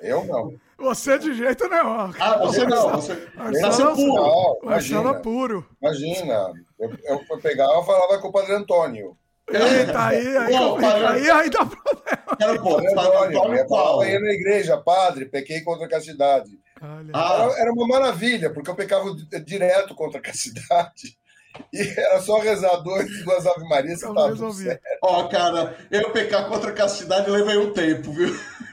[0.00, 0.54] Eu não.
[0.78, 2.12] Você de jeito nenhum.
[2.18, 2.90] Ah, você não.
[3.00, 3.28] Você
[3.60, 4.58] nasceu puro.
[4.64, 5.68] Marcelo puro.
[5.80, 6.52] Imagina.
[6.78, 9.16] Eu, eu pegava e falava com o Padre Antônio.
[9.48, 12.36] Eita, aí, aí, Pô, aí, aí, aí dá problema.
[12.40, 14.02] Era, pô, Padre Antônio qual?
[14.02, 16.58] Eu ia na igreja, padre, pequei contra a castidade.
[16.80, 17.44] Ah.
[17.44, 19.04] Era, era uma maravilha, porque eu pecava
[19.44, 21.16] direto contra a castidade.
[21.72, 24.34] E era só rezar dois, duas Ave Marias que tava
[25.02, 28.34] Ó, cara, eu pecar contra a castidade levei um tempo, viu?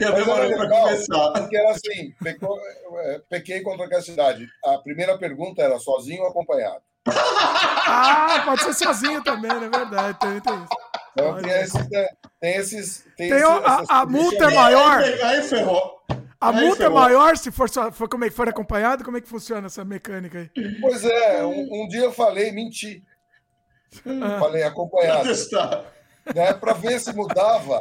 [0.00, 1.32] Eu demorei para começar.
[1.32, 2.58] Porque era assim, pecou,
[3.04, 4.48] é, pequei contra a castidade.
[4.64, 6.82] A primeira pergunta era sozinho ou acompanhado?
[7.06, 10.88] ah, pode ser sozinho também, é verdade, tem, tem isso.
[11.12, 11.88] Então tem, esses,
[12.40, 13.04] tem esses.
[13.16, 15.02] Tem, tem a, a multa é maior.
[15.02, 15.98] Aí ferrou.
[16.40, 19.04] A aí multa é maior se for, só, for, como é, for acompanhado?
[19.04, 20.80] Como é que funciona essa mecânica aí?
[20.80, 23.02] Pois é, um, um dia eu falei, menti.
[24.06, 24.38] Ah.
[24.38, 25.28] Falei acompanhado.
[26.34, 27.80] Né, Para ver se mudava.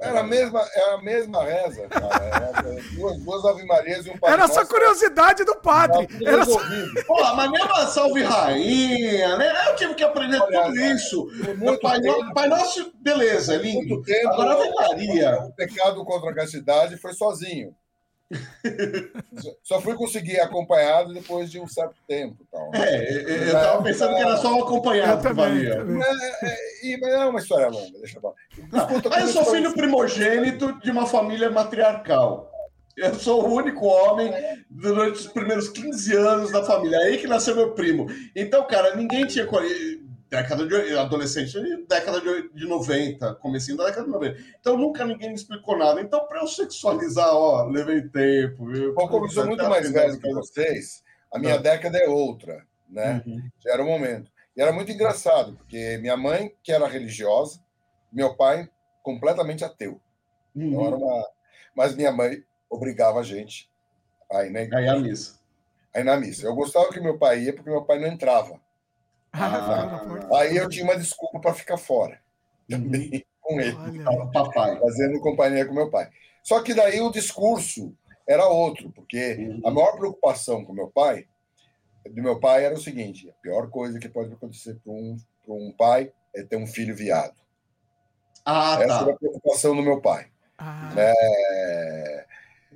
[0.00, 2.24] Era a mesma, era a mesma reza, cara.
[2.24, 6.08] Era duas, duas Ave Marias e um Pai Era só curiosidade do padre.
[6.24, 6.60] Era só...
[7.04, 9.68] Pô, mas mesmo a Salve Rainha, né?
[9.68, 11.26] Eu tive que aprender Olha, tudo isso.
[11.56, 13.88] Muito pai, tempo, pai Nosso, beleza, é lindo.
[13.88, 15.40] Muito tempo, Agora Ave Maria.
[15.42, 17.74] O pecado contra a castidade foi sozinho.
[19.62, 22.36] Só fui conseguir acompanhado depois de um certo tempo.
[22.50, 22.70] Tal.
[22.74, 25.84] É, eu estava pensando que era só um acompanhado que valia.
[26.42, 28.34] É, é, é, uma história longa, deixa eu falar.
[29.12, 32.50] Ah, eu sou filho primogênito de uma família matriarcal.
[32.96, 34.32] Eu sou o único homem
[34.68, 36.98] durante os primeiros 15 anos da família.
[36.98, 38.06] Aí que nasceu meu primo.
[38.34, 39.46] Então, cara, ninguém tinha
[40.30, 41.58] década de adolescente,
[41.88, 44.40] década de, de 90, comecinho da década de 90.
[44.60, 46.00] Então nunca ninguém me explicou nada.
[46.00, 48.66] Então, para eu sexualizar, ó, levei tempo.
[48.66, 48.94] Viu?
[48.94, 53.22] Bom, como eu sou muito mais velho que vocês, a minha década é outra, né?
[53.26, 53.42] Uhum.
[53.60, 54.30] Já era o momento.
[54.56, 57.60] E era muito engraçado, porque minha mãe, que era religiosa,
[58.12, 58.68] meu pai,
[59.02, 60.00] completamente ateu.
[60.54, 60.72] Então, uhum.
[60.72, 61.28] Então era uma...
[61.74, 63.70] Mas minha mãe obrigava a gente
[64.30, 64.78] a ir na igreja.
[64.78, 65.38] Aí a missa.
[65.94, 66.46] Aí na missa.
[66.46, 68.60] Eu gostava que meu pai ia, porque meu pai não entrava.
[69.32, 70.00] Ah,
[70.38, 72.20] aí eu tinha uma desculpa para ficar fora.
[72.68, 73.76] Também com ele.
[74.32, 74.78] Papai.
[74.78, 76.08] Fazendo companhia com meu pai.
[76.42, 77.94] Só que daí o discurso
[78.26, 79.60] era outro, porque uhum.
[79.64, 81.26] a maior preocupação com meu pai,
[82.06, 85.16] do meu pai, era o seguinte: a pior coisa que pode acontecer para um,
[85.48, 87.34] um pai é ter um filho viado.
[88.44, 89.02] Ah, Essa tá.
[89.02, 90.26] era a preocupação do meu pai.
[90.58, 90.92] Ah.
[90.96, 92.26] É,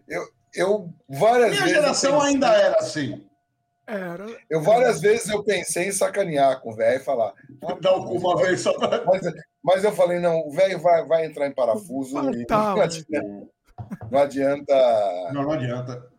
[0.08, 1.64] eu, eu várias Minha vezes.
[1.64, 3.26] Minha geração pensei, ainda era assim.
[3.86, 4.26] Era...
[4.48, 7.32] Eu várias vezes eu pensei em sacanear com o velho e falar.
[7.64, 9.04] Ah, Dá uma vez só pra...
[9.04, 9.20] mas,
[9.62, 12.18] mas eu falei, não, o velho vai, vai entrar em parafuso.
[12.32, 13.22] e tá, não, adianta,
[14.10, 15.32] não adianta.
[15.32, 16.12] Não, não adianta.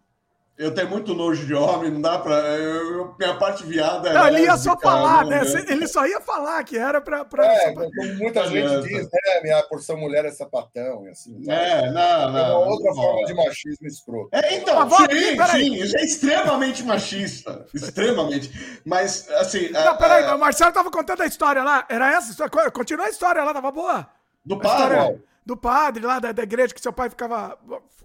[0.56, 2.35] Eu tenho muito nojo de homem, não dá pra.
[2.35, 4.14] Eu, minha parte viada.
[4.14, 5.41] Não, ele ia só falar, né?
[5.67, 7.25] Ele só ia falar que era pra.
[7.25, 7.85] pra é, pra...
[7.85, 9.41] como muita gente diz, né?
[9.41, 11.41] Minha porção mulher é sapatão e assim.
[11.49, 12.38] É, não, não.
[12.38, 13.25] É uma outra não, forma não.
[13.25, 14.30] de machismo escroto.
[14.32, 17.65] É, então, ah, sim, sim, isso é extremamente machista.
[17.73, 18.82] Extremamente.
[18.85, 19.69] Mas, assim.
[19.72, 21.83] Não, peraí, o Marcelo tava contando a história lá.
[21.90, 22.48] Era essa?
[22.72, 24.07] Continua a história lá, tava boa.
[24.45, 25.19] Do padre?
[25.43, 27.57] Do padre lá da, da igreja que seu pai ficava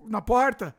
[0.06, 0.74] na porta?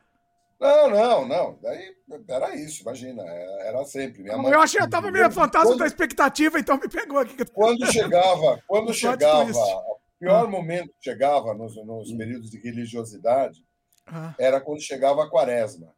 [0.60, 1.58] Não, não, não.
[1.62, 1.96] Daí
[2.28, 3.22] era isso, imagina.
[3.26, 4.22] É, era sempre.
[4.22, 7.34] Minha mãe, eu achei, eu tava meio fantasma quando, da expectativa, então me pegou aqui.
[7.46, 10.48] Quando chegava, quando chegava, o pior ah.
[10.48, 13.64] momento que chegava nos, nos períodos de religiosidade
[14.06, 14.34] ah.
[14.38, 15.94] era quando chegava a quaresma.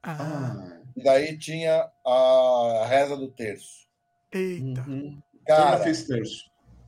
[0.00, 0.78] Ah.
[0.96, 3.88] E daí tinha a reza do terço.
[4.32, 4.82] Eita.
[4.82, 5.20] Uhum.
[5.44, 6.44] Cara, fez terço.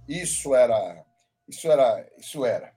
[0.09, 1.05] Isso era,
[1.49, 2.76] isso era, isso era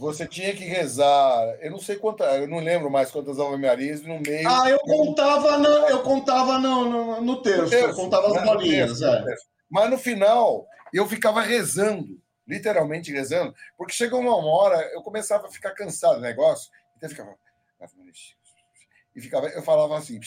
[0.00, 1.58] você tinha que rezar.
[1.60, 4.48] Eu não sei quantas, eu não lembro mais quantas Ave Marias no meio.
[4.48, 8.44] Ah, eu contava, no, eu contava no, no, no terço, terço, eu contava as né?
[8.44, 9.02] bolinhas.
[9.02, 9.24] É.
[9.68, 15.50] Mas no final, eu ficava rezando, literalmente rezando, porque chegou uma hora, eu começava a
[15.50, 17.36] ficar cansado do negócio, então eu ficava.
[19.14, 20.18] E ficava, eu falava assim.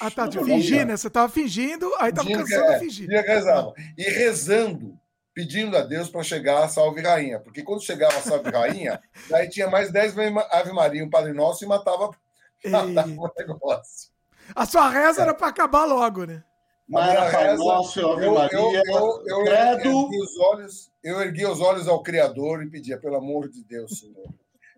[0.00, 0.96] Ah, tá, fingir, né?
[0.96, 3.08] Você tava fingindo, aí tava cansado é, de fingir.
[3.08, 3.74] Rezava.
[3.98, 4.96] E rezando
[5.34, 7.40] pedindo a Deus para chegar a Salve Rainha.
[7.40, 10.14] Porque quando chegava a Salve Rainha, daí tinha mais 10
[10.50, 12.10] Ave Maria, um Padre Nosso, e matava,
[12.64, 14.10] matava o negócio.
[14.54, 16.44] A sua reza era para acabar logo, né?
[16.92, 21.60] Era Pai Nosso, Ave Maria, eu, eu, eu, eu, ergui os olhos, eu ergui os
[21.60, 24.28] olhos ao Criador e pedia, pelo amor de Deus, Senhor.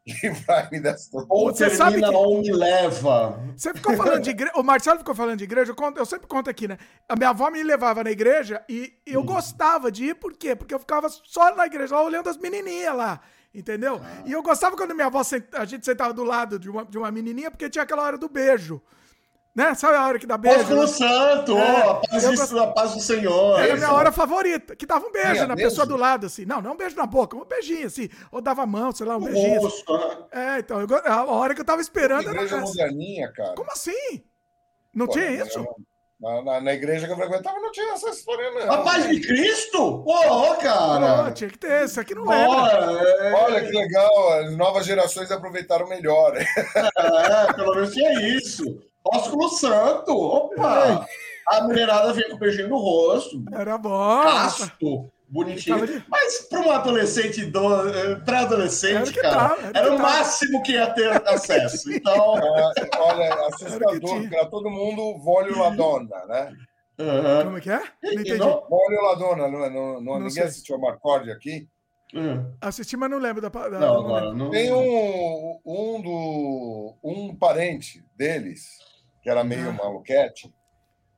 [0.07, 2.07] Livrai-me dessa Ou você sabe que...
[2.07, 3.41] ou me leva.
[3.57, 4.52] Você ficou falando de igreja.
[4.55, 5.73] O Marcelo ficou falando de igreja.
[5.73, 6.78] Eu, conto, eu, sempre conto aqui, né?
[7.09, 9.26] A minha avó me levava na igreja e eu hum.
[9.26, 10.55] gostava de ir, por quê?
[10.55, 13.20] Porque eu ficava só na igreja, lá olhando as menininhas lá.
[13.52, 14.01] Entendeu?
[14.01, 14.23] Ah.
[14.25, 15.23] E eu gostava quando minha avó,
[15.55, 18.28] a gente sentava do lado de uma, de uma menininha, porque tinha aquela hora do
[18.28, 18.81] beijo.
[19.57, 19.75] Né?
[19.75, 20.67] Sabe a hora que dá beijo?
[20.67, 20.86] Paz né?
[20.86, 23.59] Santo, é, a, paz eu, a paz do Senhor.
[23.59, 26.44] Era a minha hora favorita, que dava um beijo na pessoa do lado, assim.
[26.44, 28.10] Não, não um beijo na boca, um beijinho, assim.
[28.31, 29.67] Ou dava a mão, sei lá, um o beijinho.
[29.67, 29.83] Assim.
[30.31, 33.55] É, então, eu, a hora que eu tava esperando era igreja moderninha, cara.
[33.55, 34.23] Como assim?
[34.94, 35.67] Não Pô, tinha isso?
[36.20, 38.73] Na, na, na, igreja que eu frequentava não tinha essa história, não.
[38.75, 40.02] A paz de Cristo?
[40.02, 41.25] Pô, cara!
[41.25, 42.31] Pô, tinha que ter, isso aqui não.
[42.31, 43.33] É...
[43.33, 46.36] Olha que legal, as novas gerações aproveitaram melhor.
[46.36, 48.65] É, pelo menos tinha isso.
[49.12, 50.12] Ósculo Santo.
[50.17, 51.07] Opa!
[51.49, 53.44] A mulherada vinha com o beijinho no rosto.
[53.52, 54.23] Era bom.
[54.23, 55.86] Casto, bonitinho.
[55.86, 56.05] De...
[56.09, 57.89] Mas para um adolescente, do...
[57.89, 61.93] Eh, pré-adolescente, cara, tá, era, era o máximo que ia ter acesso.
[61.93, 62.36] Então.
[62.39, 66.52] É, olha, assustador, para todo mundo, vole la donna, né?
[66.99, 67.44] Uhum.
[67.44, 67.83] Como é que é?
[68.02, 68.39] Não entendi.
[68.39, 70.43] Vole la donna, não, não, não, ninguém sei.
[70.44, 71.68] assistiu a Marcorde aqui?
[72.15, 72.44] Hum.
[72.60, 73.49] Assisti, mas não lembro da.
[73.49, 78.78] da não, não, não, Tem um, um, do, um parente deles
[79.26, 80.55] que era meio maluquete,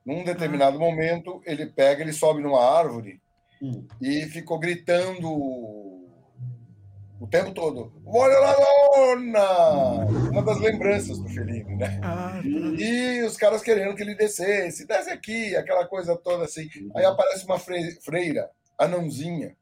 [0.03, 3.21] num determinado momento ele pega, ele sobe numa árvore
[3.61, 3.85] hum.
[4.01, 8.55] e ficou gritando o tempo todo: Olha lá,
[8.95, 10.05] dona!
[10.31, 12.01] Uma das lembranças do Fellini, né?
[12.01, 12.41] Ah, tá.
[12.43, 16.67] e os caras querendo que ele descesse, desce aqui, aquela coisa toda assim.
[16.95, 19.55] Aí aparece uma freira, anãozinha,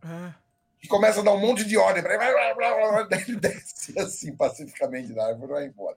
[0.00, 0.32] ah.
[0.78, 5.26] que começa a dar um monte de ordem para ele, ele desce assim pacificamente da
[5.26, 5.96] árvore e vai embora.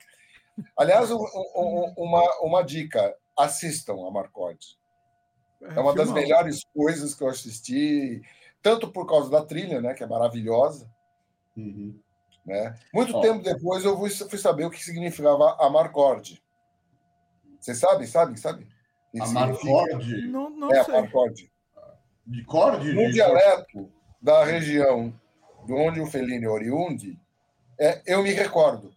[0.76, 1.24] Aliás, um,
[1.56, 4.78] um, uma, uma dica: assistam a Marcote.
[5.62, 8.22] É, é uma das melhores coisas que eu assisti,
[8.62, 10.90] tanto por causa da trilha, né, que é maravilhosa.
[11.56, 12.00] Uhum.
[12.46, 12.76] Né?
[12.94, 16.42] Muito tempo depois eu fui, saber o que significava a Marcorde.
[17.60, 18.68] Você sabe, sabe, sabe?
[19.20, 20.28] A Marcorde?
[20.28, 20.96] Não, não é sei.
[20.96, 21.52] a Marcorde.
[22.26, 22.94] De corde?
[22.94, 25.14] No dialeto da região
[25.66, 27.20] de onde o Fellini é oriundi,
[27.78, 28.94] é, eu me recordo.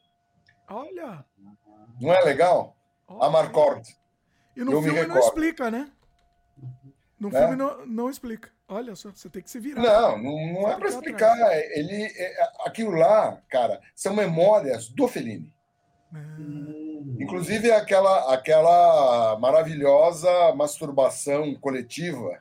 [0.69, 1.25] Olha!
[2.01, 2.77] Não é legal?
[3.21, 3.87] A Marcord.
[4.57, 5.91] E no eu filme não explica, né?
[7.19, 7.41] No é?
[7.41, 8.51] filme não, não explica.
[8.69, 9.83] Olha só, você tem que se virar.
[9.83, 11.37] Não, não, não é para explicar.
[11.53, 15.53] É, ele, é, aquilo lá, cara, são memórias do Fellini.
[16.15, 17.17] Hum.
[17.21, 22.41] Inclusive aquela, aquela maravilhosa masturbação coletiva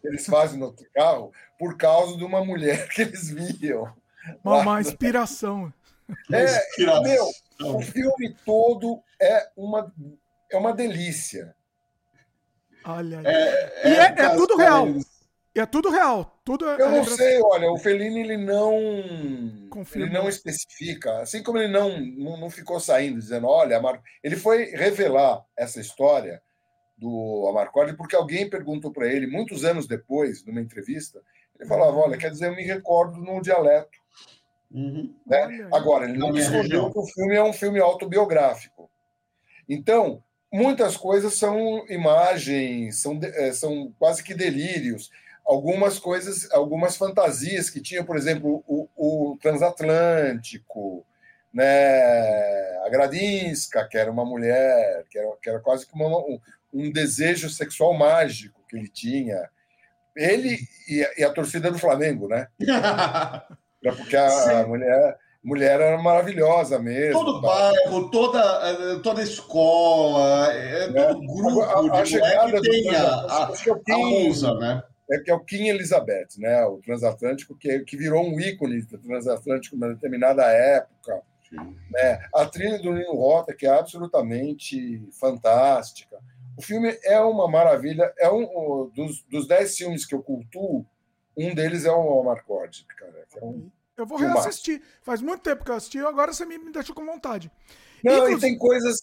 [0.00, 3.92] que eles fazem no carro por causa de uma mulher que eles viam.
[4.44, 5.72] Uma, uma inspiração.
[6.32, 7.28] É, meu,
[7.62, 9.92] o filme todo é uma,
[10.50, 11.54] é uma delícia.
[12.84, 14.86] Olha, é, é, é, é tudo real.
[15.54, 16.38] É tudo real.
[16.44, 18.74] Tudo é Eu não sei, olha, o Fellini ele não
[19.94, 24.00] ele não especifica, assim como ele não, não, não ficou saindo dizendo, olha, Mar...
[24.22, 26.42] ele foi revelar essa história
[26.96, 31.20] do Amarcord porque alguém perguntou para ele muitos anos depois, numa entrevista,
[31.58, 33.98] ele falava, olha, quer dizer, eu me recordo no dialeto.
[34.70, 35.14] Uhum.
[35.26, 35.68] Né?
[35.72, 38.90] Agora, ele não escondeu que o filme é um filme autobiográfico.
[39.68, 40.22] Então,
[40.52, 45.10] muitas coisas são imagens, são, é, são quase que delírios.
[45.44, 51.06] Algumas coisas, algumas fantasias que tinha, por exemplo, o, o transatlântico,
[51.52, 52.02] né?
[52.84, 56.40] a Gradinska, que era uma mulher, que era, que era quase como uma, um,
[56.72, 59.48] um desejo sexual mágico que ele tinha
[60.16, 62.48] ele e, e, a torcida do Flamengo, né?
[63.92, 67.24] Porque a, a mulher, mulher era maravilhosa mesmo.
[67.24, 71.06] Todo bairro, toda, eh, toda escola, é, né?
[71.06, 74.82] todo grupo a, a, de mulher que tem a, a, a, né?
[75.08, 76.64] É que é o Kim Elizabeth, né?
[76.64, 81.22] O transatlântico, que, que virou um ícone do transatlântico numa determinada época.
[81.92, 82.20] Né?
[82.34, 86.18] A trilha do Nino Rota, que é absolutamente fantástica.
[86.56, 88.12] O filme é uma maravilha.
[88.18, 90.84] É um dos, dos dez filmes que eu cultuo,
[91.36, 93.26] um deles é o Marcord, cara.
[93.36, 94.82] É um eu vou reassistir.
[95.02, 97.50] Faz muito tempo que eu assisti, agora você me, me deixou com vontade.
[98.04, 98.38] Não, Inclusive...
[98.38, 98.96] e tem coisas,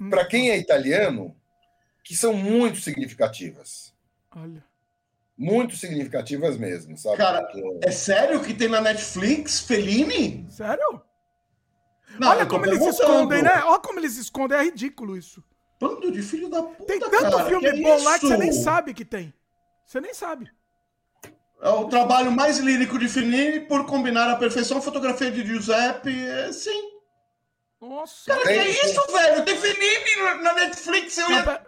[0.00, 0.10] hum.
[0.10, 1.36] para quem é italiano,
[2.04, 3.94] que são muito significativas.
[4.34, 4.64] Olha.
[5.36, 7.16] Muito significativas mesmo, sabe?
[7.16, 7.78] Cara, Porque...
[7.82, 10.46] é sério que tem na Netflix Fellini?
[10.50, 11.02] Sério?
[12.18, 13.62] Não, Olha como eles escondem, né?
[13.64, 15.42] Olha como eles escondem, é ridículo isso.
[15.80, 18.92] Bando de filho da puta, Tem tanto cara, filme bom lá que você nem sabe
[18.92, 19.32] que tem.
[19.86, 20.50] Você nem sabe.
[21.62, 26.26] É o trabalho mais lírico de Fellini por combinar a perfeição a fotografia de Giuseppe.
[26.26, 26.90] É, sim.
[27.80, 28.32] Nossa.
[28.32, 29.44] Cara, que é isso, velho?
[29.44, 31.18] Tem Fellini na Netflix.
[31.18, 31.62] Eu ia...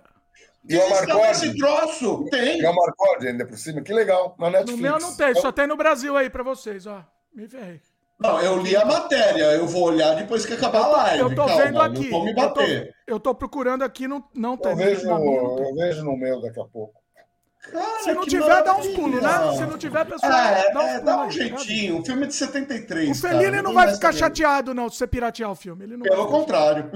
[0.68, 2.24] E o esse troço?
[2.30, 2.60] Tem.
[2.60, 3.82] E o Marcode ainda por cima.
[3.82, 4.36] Que legal.
[4.38, 4.76] Na Netflix.
[4.76, 5.34] No meu não tem.
[5.34, 7.04] Só tem no Brasil aí pra vocês, ó.
[7.34, 7.80] Me ferrei.
[8.20, 11.22] Não, eu li a matéria, eu vou olhar depois que acabar a live.
[11.22, 12.24] Eu tô Calma, vendo aqui.
[12.24, 12.80] me bater.
[12.80, 14.70] Eu tô, eu tô procurando aqui, não, não tem.
[14.70, 17.01] Eu vejo, eu vejo no meu daqui a pouco.
[17.70, 19.30] Cara, se não tiver, dá uns pulos, né?
[19.56, 22.00] Se não tiver, pessoal, é, dá, uns é, pulos, dá um jeitinho.
[22.00, 23.10] O filme é de 73.
[23.10, 25.84] O Fellini cara, não vai ficar chateado, não, se você piratear o filme.
[25.84, 26.90] Ele não Pelo contrário.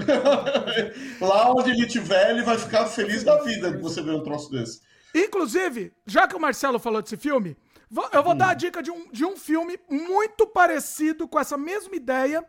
[1.21, 4.51] Lá onde ele estiver, ele vai ficar feliz da vida de você ver um troço
[4.51, 4.81] desse.
[5.15, 7.55] Inclusive, já que o Marcelo falou desse filme,
[8.11, 8.37] eu vou hum.
[8.37, 12.43] dar a dica de um, de um filme muito parecido com essa mesma ideia,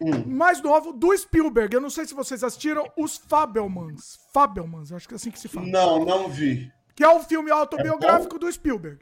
[0.00, 0.22] hum.
[0.24, 1.74] mais novo, do Spielberg.
[1.74, 4.20] Eu não sei se vocês assistiram Os Fabelmans.
[4.32, 5.66] Fabelmans, acho que é assim que se fala.
[5.66, 8.98] Não, não vi que é o filme autobiográfico é do Spielberg.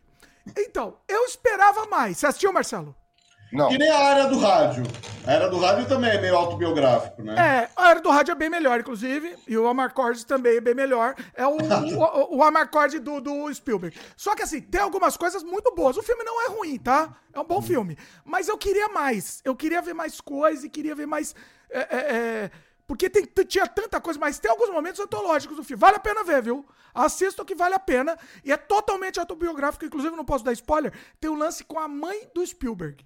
[0.58, 2.18] Então, eu esperava mais.
[2.18, 2.94] Você assistiu, Marcelo?
[3.52, 3.68] Não.
[3.68, 4.82] Que nem a área do rádio.
[5.24, 7.34] A era do rádio também é meio autobiográfico, né?
[7.38, 9.36] É, a era do rádio é bem melhor, inclusive.
[9.46, 11.14] E o Amarcord também é bem melhor.
[11.34, 11.56] É o,
[12.34, 13.96] o, o Amarcord do, do Spielberg.
[14.16, 15.96] Só que assim, tem algumas coisas muito boas.
[15.96, 17.14] O filme não é ruim, tá?
[17.32, 17.96] É um bom filme.
[18.24, 19.40] Mas eu queria mais.
[19.44, 21.32] Eu queria ver mais coisas e queria ver mais.
[21.70, 22.50] É, é, é
[22.86, 25.80] porque tem, tinha tanta coisa, mas tem alguns momentos antológicos do filme.
[25.80, 26.66] Vale a pena ver, viu?
[26.94, 28.18] Assistam que vale a pena.
[28.44, 30.92] E é totalmente autobiográfico, inclusive não posso dar spoiler.
[31.18, 33.04] Tem um lance com a mãe do Spielberg.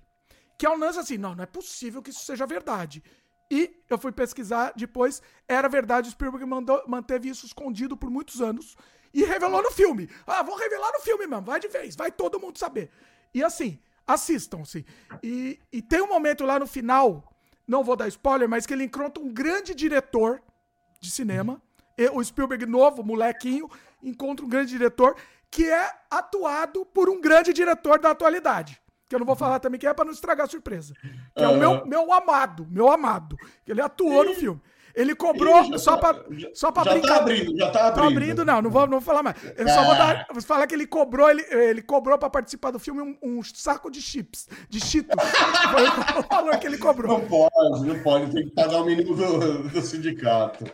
[0.59, 3.03] Que é um lance assim, não, não é possível que isso seja verdade.
[3.51, 8.43] E eu fui pesquisar depois, era verdade, o Spielberg mandou, manteve isso escondido por muitos
[8.43, 8.77] anos
[9.15, 10.11] e revelou no filme.
[10.27, 12.91] Ah, vou revelar no filme mesmo, vai de vez, vai todo mundo saber.
[13.33, 14.85] E assim, assistam, assim.
[15.23, 17.38] E, e tem um momento lá no final
[17.69, 20.43] não vou dar spoiler, mas que ele encontra um grande diretor
[21.01, 21.61] de cinema.
[22.13, 23.69] O Spielberg novo, molequinho,
[24.03, 25.17] encontra um grande diretor
[25.51, 28.81] que é atuado por um grande diretor da atualidade.
[29.09, 30.95] Que eu não vou falar também que é para não estragar a surpresa.
[31.37, 33.37] Que é o meu, meu amado, meu amado.
[33.65, 34.61] Que ele atuou no filme.
[34.99, 37.09] Ele cobrou Ih, só para só para brincar.
[37.09, 38.03] Tá abrindo, já tá abrindo.
[38.03, 39.37] Tá abrindo, não, não vou, não vou falar mais.
[39.57, 42.81] Eu só vou dar, vou falar que ele cobrou, ele, ele cobrou para participar do
[42.81, 45.15] filme um, um, saco de chips, de cheetos.
[45.71, 47.17] Foi o valor que ele cobrou.
[47.17, 50.65] Não pode, não pode, tem que pagar o mínimo do, do sindicato.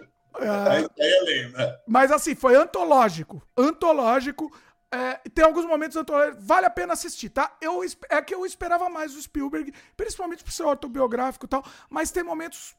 [0.41, 1.83] É, é lenda.
[1.87, 3.43] Mas assim, foi antológico.
[3.55, 4.51] Antológico.
[4.91, 6.43] É, tem alguns momentos antológicos.
[6.47, 7.55] Vale a pena assistir, tá?
[7.61, 12.11] Eu, é que eu esperava mais o Spielberg, principalmente por ser autobiográfico e tal, mas
[12.11, 12.75] tem momentos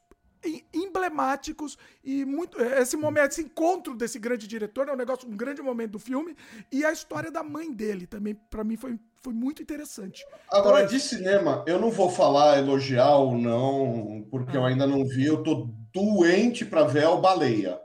[0.72, 5.36] emblemáticos e muito é, esse momento, esse encontro desse grande diretor é um negócio, um
[5.36, 6.36] grande momento do filme
[6.70, 10.24] e a história da mãe dele também para mim foi, foi muito interessante.
[10.50, 14.60] Agora então, de cinema, eu não vou falar elogiar ou não, porque ah.
[14.60, 17.80] eu ainda não vi, eu tô doente para ver o Baleia.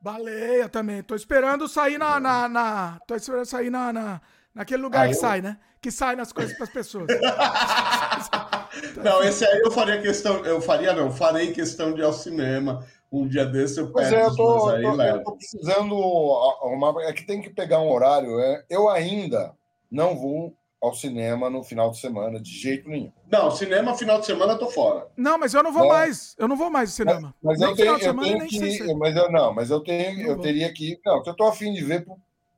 [0.00, 1.02] Baleia também.
[1.02, 4.20] Tô esperando sair na, na, na tô esperando sair na, na
[4.54, 5.20] naquele lugar ah, que eu...
[5.20, 5.58] sai, né?
[5.80, 7.06] Que sai nas coisas para as pessoas.
[9.02, 12.86] Não, esse aí eu faria questão, eu faria não, farei questão de ir ao cinema.
[13.10, 17.04] Um dia desse eu peço, é, eu tô, aí eu tô, eu tô precisando, uma,
[17.04, 18.40] é que tem que pegar um horário.
[18.40, 19.52] É, eu ainda
[19.90, 23.12] não vou ao cinema no final de semana, de jeito nenhum.
[23.30, 25.06] Não, cinema final de semana eu tô fora.
[25.16, 25.88] Não, mas eu não vou é.
[25.88, 26.34] mais.
[26.36, 27.34] Eu não vou mais ao cinema.
[27.40, 30.34] Mas, mas eu tenho, eu tenho que mas eu não, mas eu tenho, não eu
[30.34, 30.42] vou.
[30.42, 30.98] teria que.
[31.06, 32.04] Não, eu tô afim de ver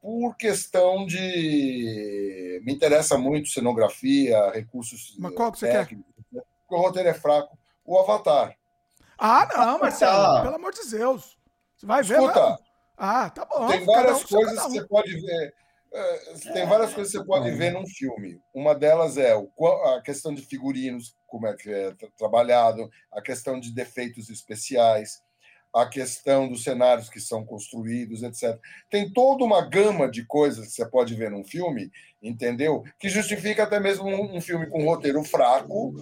[0.05, 2.61] por, questão de.
[2.63, 5.17] Me interessa muito cenografia, recursos.
[5.19, 6.37] Mas qual que você técnicos, quer?
[6.37, 6.43] Né?
[6.61, 7.57] Porque o roteiro é fraco.
[7.87, 8.55] O Avatar.
[9.19, 11.39] Ah, não, Marcelo, pelo amor de Deus.
[11.75, 12.21] Você vai ver.
[12.21, 12.59] Escuta,
[12.99, 13.67] Ah, tá bom.
[13.67, 14.69] Tem várias um, coisas um.
[14.69, 15.55] que você pode ver.
[15.95, 18.39] É, tem várias coisas que você pode ver num filme.
[18.53, 23.73] Uma delas é a questão de figurinos, como é que é trabalhado, a questão de
[23.73, 25.23] defeitos especiais,
[25.75, 28.59] a questão dos cenários que são construídos, etc.
[28.89, 31.91] Tem toda uma gama de coisas que você pode ver num filme,
[32.23, 32.85] entendeu?
[32.99, 35.93] Que justifica até mesmo um, um filme com roteiro fraco,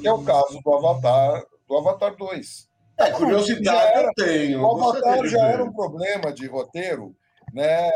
[0.00, 2.68] que é o caso do Avatar, do Avatar 2.
[2.98, 4.62] É, curiosidade era, eu tenho.
[4.62, 7.14] O Avatar já era um problema de roteiro,
[7.52, 7.90] né?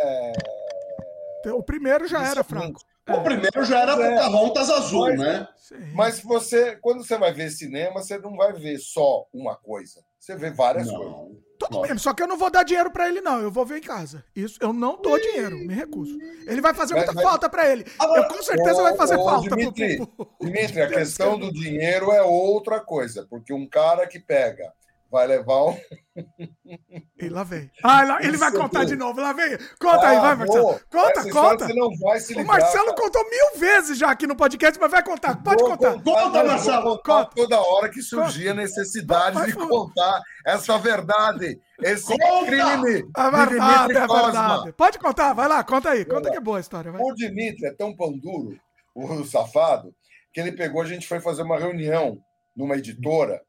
[1.46, 2.80] O primeiro já era fraco.
[3.08, 3.20] O é.
[3.22, 4.10] primeiro já era é.
[4.10, 5.48] Pocahontas azul, mas, né?
[5.94, 10.02] Mas você, quando você vai ver cinema, você não vai ver só uma coisa.
[10.18, 10.96] Você vê várias não.
[10.96, 11.38] coisas.
[11.58, 13.40] Tudo bem, só que eu não vou dar dinheiro para ele, não.
[13.40, 14.24] Eu vou ver em casa.
[14.34, 16.16] Isso, eu não dou dinheiro, me recuso.
[16.46, 17.84] Ele vai fazer muita mas, falta para ele.
[17.98, 19.56] Agora, eu com certeza ô, vai fazer ô, falta.
[19.56, 24.72] Dimitri, pro, Dimitri, a questão do dinheiro é outra coisa, porque um cara que pega
[25.10, 25.76] vai levar um.
[27.20, 27.68] E lá vem.
[27.82, 29.20] Ah, lá, ele vai contar de novo.
[29.20, 29.56] Lá vem.
[29.80, 30.80] Conta ah, aí, vai, Marcelo.
[30.88, 31.66] Conta, conta.
[31.66, 32.96] Você não vai se ligar, o Marcelo cara.
[32.96, 35.42] contou mil vezes já aqui no podcast, mas vai contar.
[35.42, 36.00] Pode vou contar.
[36.00, 37.02] Conta, Marcelo.
[37.02, 37.30] Conta.
[37.34, 41.60] Toda hora que surgia a necessidade vai, vai, de contar essa verdade.
[41.82, 42.46] Esse conta.
[42.46, 43.10] crime.
[43.16, 44.72] É verdade, é verdade.
[44.72, 46.04] Pode contar, vai lá, conta aí.
[46.04, 46.92] Conta que é boa a história.
[46.92, 47.00] Vai.
[47.02, 48.56] O Dimitri é tão pão duro,
[48.94, 49.92] o safado,
[50.32, 52.18] que ele pegou, a gente foi fazer uma reunião
[52.56, 53.40] numa editora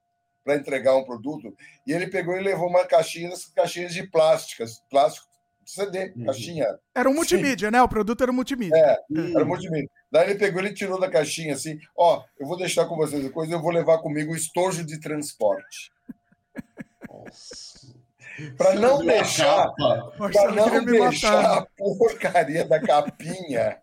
[0.44, 1.54] para entregar um produto,
[1.86, 5.28] e ele pegou e levou uma caixinha, caixinhas de plásticas, plástico
[5.70, 6.26] CD, uhum.
[6.26, 6.66] caixinha.
[6.96, 7.72] Era um multimídia, Sim.
[7.74, 7.82] né?
[7.82, 8.76] O produto era um multimídia.
[8.76, 9.36] É, uhum.
[9.36, 9.90] era um multimídia.
[10.12, 13.30] Daí ele pegou, ele tirou da caixinha assim, ó, eu vou deixar com vocês a
[13.30, 15.92] coisa, eu vou levar comigo o estojo de transporte.
[18.58, 23.78] Para não deixar, para não deixar a porcaria da capinha.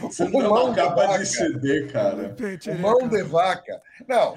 [0.00, 2.34] Você não é uma capa de CD, cara.
[2.68, 3.80] O mão de vaca.
[4.08, 4.36] Não,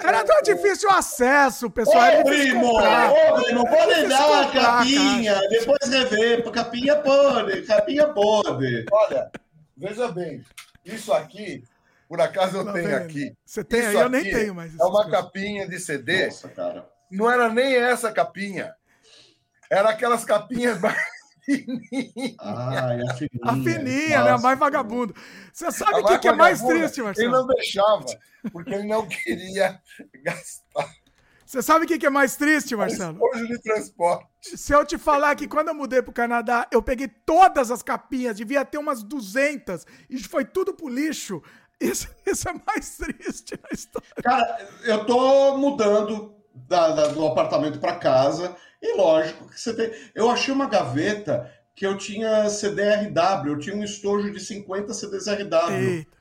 [0.00, 2.20] era tão difícil o acesso, pessoal.
[2.20, 5.48] Ô, primo, ô, primo, pode dar a capinha, cara.
[5.48, 6.50] depois rever.
[6.50, 8.84] Capinha pode, capinha pode.
[8.92, 9.30] Olha,
[9.76, 10.44] veja bem,
[10.84, 11.64] isso aqui,
[12.08, 13.34] por acaso eu não tenho aqui.
[13.44, 14.78] Você tem isso aí, eu nem tenho mais.
[14.78, 15.10] É uma coisas.
[15.10, 16.26] capinha de CD.
[16.26, 16.88] Nossa, cara.
[17.10, 18.74] Não era nem essa capinha.
[19.70, 20.78] Era aquelas capinhas
[21.56, 22.36] fininha.
[22.38, 23.40] A fininha.
[23.42, 24.30] A fininha, né?
[24.30, 25.14] A mais vagabundo.
[25.52, 27.28] Você sabe o que, que é mais triste, Marcelo?
[27.28, 28.04] Ele não deixava,
[28.52, 29.80] porque ele não queria
[30.22, 30.88] gastar.
[31.50, 33.18] Você sabe o que, que é mais triste, Marcelo?
[33.20, 34.24] Hoje de transporte.
[34.40, 38.36] Se eu te falar que quando eu mudei pro Canadá, eu peguei todas as capinhas,
[38.36, 41.42] devia ter umas 200, e foi tudo pro lixo.
[41.80, 44.06] Isso, isso é mais triste na história.
[44.22, 48.56] Cara, eu tô mudando da, da, do apartamento para casa.
[48.80, 49.92] E lógico que você tem.
[50.14, 55.26] Eu achei uma gaveta que eu tinha CDRW, eu tinha um estojo de 50 CDs
[55.26, 55.70] RW.
[55.72, 56.20] Eita.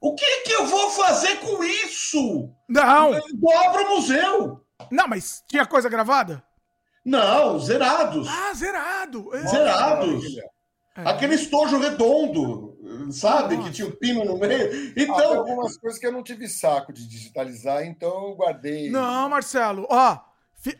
[0.00, 2.50] O que que eu vou fazer com isso?
[2.68, 3.12] Não!
[3.12, 4.60] Dobra o museu!
[4.90, 6.42] Não, mas tinha coisa gravada?
[7.04, 8.28] Não, zerados.
[8.28, 9.34] Ah, zerado!
[9.34, 9.46] É.
[9.46, 10.24] Zerados.
[10.96, 11.08] É.
[11.08, 12.63] Aquele estojo redondo,
[13.12, 13.56] sabe?
[13.56, 13.68] Nossa.
[13.68, 14.92] Que tinha o um pino no meio.
[14.96, 15.32] Então.
[15.32, 18.90] Ah, algumas coisas que eu não tive saco de digitalizar, então eu guardei.
[18.90, 20.18] Não, Marcelo, ó.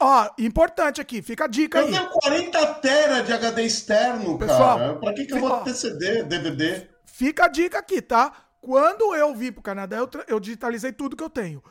[0.01, 1.95] Ó, importante aqui, fica a dica eu aí.
[1.95, 4.95] Eu tenho 40 tera de HD externo, Pessoal, cara.
[4.97, 6.89] Pra que, que eu vou ter CD, DVD?
[7.05, 8.33] Fica a dica aqui, tá?
[8.63, 11.63] Quando eu vim pro Canadá, eu, eu digitalizei tudo que eu tenho.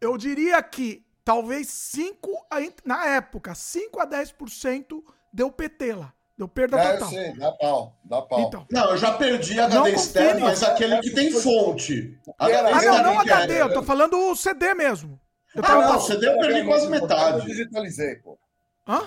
[0.00, 2.46] Eu diria que talvez 5,
[2.84, 5.02] na época, 5 a 10%
[5.32, 6.14] deu PT lá.
[6.36, 7.08] Deu perda é, total.
[7.08, 8.40] Sei, dá pau, dá pau.
[8.40, 12.18] Então, não, eu já perdi HD externo, mas aquele que tem fonte.
[12.38, 12.48] Ah,
[12.82, 15.18] não, não HD, eu tô falando o CD mesmo.
[15.54, 17.38] Eu ah, não, você deu perdi quase metade.
[17.38, 18.38] Eu digitalizei, pô.
[18.86, 19.02] Hã?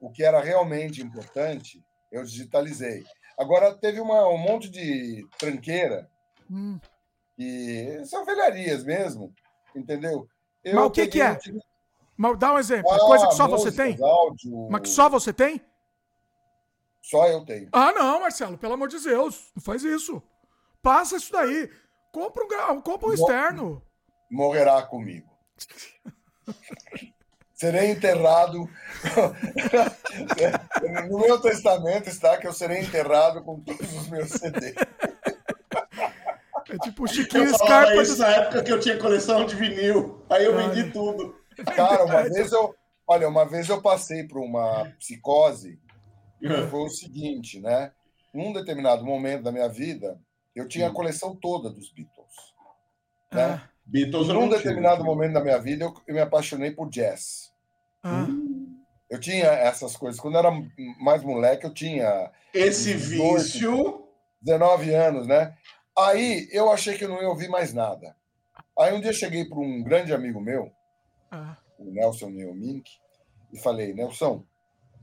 [0.00, 3.04] O que era realmente importante, eu digitalizei.
[3.38, 6.08] Agora, teve uma, um monte de tranqueira,
[6.50, 6.80] hum.
[7.38, 9.34] e são velharias mesmo,
[9.76, 10.26] entendeu?
[10.64, 11.38] Eu Mas o que, que é?
[12.16, 12.90] Mas dá um exemplo.
[12.90, 14.02] Ah, coisa que só músicas, você tem?
[14.02, 14.68] Áudio...
[14.70, 15.62] Mas que só você tem?
[17.08, 17.70] Só eu tenho.
[17.72, 19.50] Ah, não, Marcelo, pelo amor de Deus.
[19.56, 20.22] Não faz isso.
[20.82, 21.70] Passa isso daí.
[22.12, 23.82] Compra um, compra um externo.
[24.30, 25.26] Morrerá comigo.
[27.54, 28.68] Serei enterrado.
[31.08, 34.74] no meu testamento está que eu serei enterrado com todos os meus CDs.
[36.68, 38.02] É tipo o Chiquinho eu Scarpa.
[38.02, 40.26] isso na época que eu tinha coleção de vinil.
[40.28, 41.34] Aí eu vendi tudo.
[41.74, 42.74] Cara, uma vez eu.
[43.06, 45.80] Olha, uma vez eu passei por uma psicose.
[46.70, 47.92] Foi o seguinte, né?
[48.32, 50.20] Num determinado momento da minha vida,
[50.54, 52.54] eu tinha a coleção toda dos Beatles.
[53.32, 53.42] Né?
[53.42, 53.68] Ah.
[53.84, 57.52] Beatles Num determinado momento da minha vida, eu, eu me apaixonei por jazz.
[58.02, 58.26] Ah.
[59.10, 60.20] Eu tinha essas coisas.
[60.20, 60.50] Quando eu era
[61.00, 62.30] mais moleque, eu tinha.
[62.52, 64.04] Esse 18, vício.
[64.42, 65.56] 19 anos, né?
[65.96, 68.14] Aí eu achei que eu não ia ouvir mais nada.
[68.78, 70.70] Aí um dia cheguei para um grande amigo meu,
[71.30, 71.56] ah.
[71.78, 72.88] o Nelson Neomink,
[73.52, 74.44] e falei: Nelson,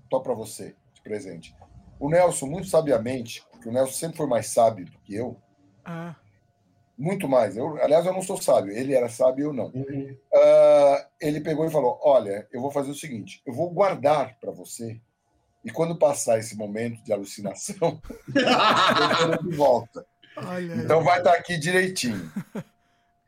[0.10, 1.56] tô para você presente.
[1.98, 5.38] O Nelson, muito sabiamente, porque o Nelson sempre foi mais sábio do que eu,
[5.85, 6.16] ah
[6.98, 7.58] muito mais.
[7.58, 9.66] Eu, aliás, eu não sou sábio, ele era sábio ou não.
[9.67, 10.17] Uhum.
[10.34, 14.51] Uh, ele pegou e falou: Olha, eu vou fazer o seguinte, eu vou guardar para
[14.51, 15.00] você,
[15.64, 18.01] e quando passar esse momento de alucinação,
[18.34, 20.06] eu de volta.
[20.84, 22.32] então vai estar aqui direitinho.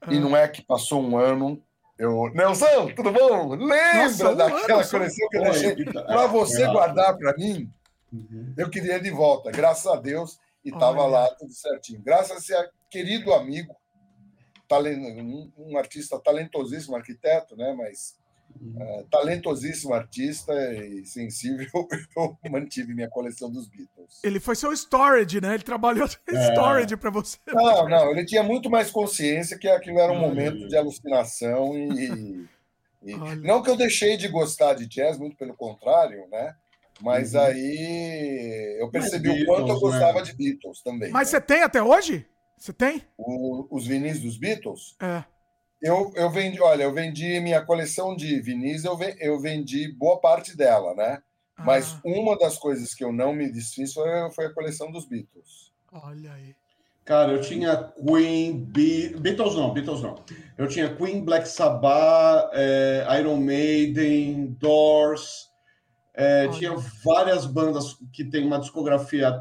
[0.10, 1.62] E não é que passou um ano.
[1.98, 3.56] Eu, Nelson, tudo bom?
[3.56, 7.72] Lembra Nossa, daquela coleção que eu deixei para você é, guardar para mim?
[8.14, 8.54] Uhum.
[8.56, 12.02] Eu queria de volta, graças a Deus, e estava lá tudo certinho.
[12.02, 13.76] Graças a esse querido amigo,
[15.58, 17.74] um artista talentosíssimo, arquiteto, né?
[17.74, 18.16] Mas
[18.56, 21.68] uh, talentosíssimo artista e sensível,
[22.16, 24.20] eu mantive minha coleção dos Beatles.
[24.24, 25.56] Ele foi seu storage, né?
[25.56, 26.52] Ele trabalhou é.
[26.52, 27.38] storage para você.
[27.48, 32.48] Não, não, ele tinha muito mais consciência que aquilo era um momento de alucinação e,
[33.04, 36.56] e não que eu deixei de gostar de jazz, muito pelo contrário, né?
[37.02, 37.42] Mas uhum.
[37.42, 40.24] aí eu percebi Beatles, o quanto eu gostava né?
[40.24, 41.12] de Beatles também.
[41.12, 41.40] Mas né?
[41.40, 42.26] você tem até hoje?
[42.58, 43.04] Você tem?
[43.18, 44.96] O, os vinis dos Beatles?
[45.00, 45.24] É.
[45.82, 50.58] Eu, eu vendi, olha, eu vendi minha coleção de vinis, eu, eu vendi boa parte
[50.58, 51.22] dela, né?
[51.56, 51.64] Ah.
[51.64, 55.72] Mas uma das coisas que eu não me desfiz foi, foi a coleção dos Beatles.
[55.92, 56.56] Olha aí.
[57.06, 60.16] Cara, eu tinha Queen, Be Beatles não, Beatles não.
[60.58, 65.50] Eu tinha Queen, Black Sabbath, é, Iron Maiden, Doors,
[66.14, 66.76] é, tinha
[67.06, 69.40] várias bandas que tem uma discografia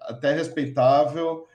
[0.00, 1.46] até respeitável,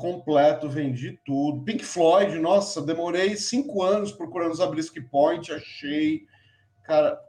[0.00, 1.62] completo, vendi tudo.
[1.62, 6.22] Pink Floyd, nossa, demorei cinco anos procurando os Brisky Point, achei,
[6.84, 7.20] cara,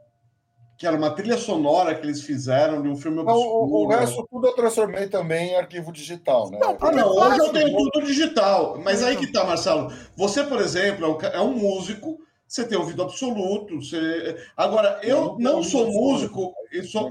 [0.78, 3.46] que era uma trilha sonora que eles fizeram de um filme obscuro.
[3.46, 6.58] o, o, resto tudo eu transformei também em arquivo digital, né?
[6.60, 8.80] Não, ah, não, hoje eu tenho tudo digital.
[8.82, 9.92] Mas aí que tá, Marcelo.
[10.16, 12.18] Você, por exemplo, é um é músico
[12.52, 13.76] você tem ouvido absoluto.
[13.76, 14.36] Você...
[14.54, 17.10] Agora, eu não sou músico, e sou...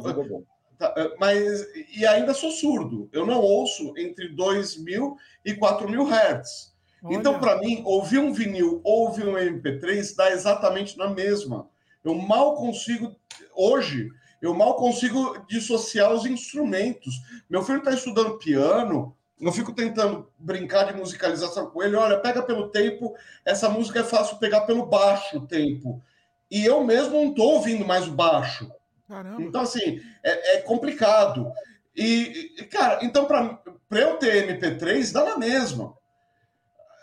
[0.81, 3.07] Tá, é, mas e ainda sou surdo.
[3.13, 6.73] Eu não ouço entre 2 mil e 4 mil hertz.
[7.03, 7.17] Olha.
[7.17, 11.69] Então, para mim, ouvir um vinil, ouvir um MP3 dá exatamente na mesma.
[12.03, 13.15] Eu mal consigo,
[13.55, 14.09] hoje,
[14.41, 17.13] eu mal consigo dissociar os instrumentos.
[17.47, 21.95] Meu filho está estudando piano, eu fico tentando brincar de musicalização com ele.
[21.95, 23.13] Olha, pega pelo tempo,
[23.45, 26.01] essa música é fácil pegar pelo baixo tempo.
[26.49, 28.67] E eu mesmo não estou ouvindo mais o baixo.
[29.11, 29.41] Caramba.
[29.41, 31.51] Então, assim, é, é complicado.
[31.93, 33.59] E, cara, então, para
[33.91, 35.93] eu ter MP3, dá na mesma.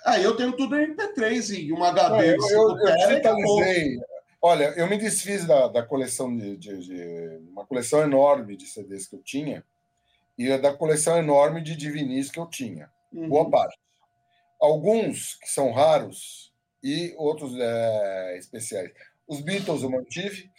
[0.06, 2.36] Aí eu tenho tudo em MP3 e uma HD.
[2.36, 4.00] Não, eu, eu, eu digitalizei.
[4.40, 9.06] Olha, eu me desfiz da, da coleção de, de, de, uma coleção enorme de CDs
[9.06, 9.62] que eu tinha
[10.38, 13.28] e da coleção enorme de divinis que eu tinha, uhum.
[13.28, 13.76] boa parte.
[14.58, 18.92] Alguns que são raros e outros é, especiais.
[19.26, 20.50] Os Beatles eu mantive,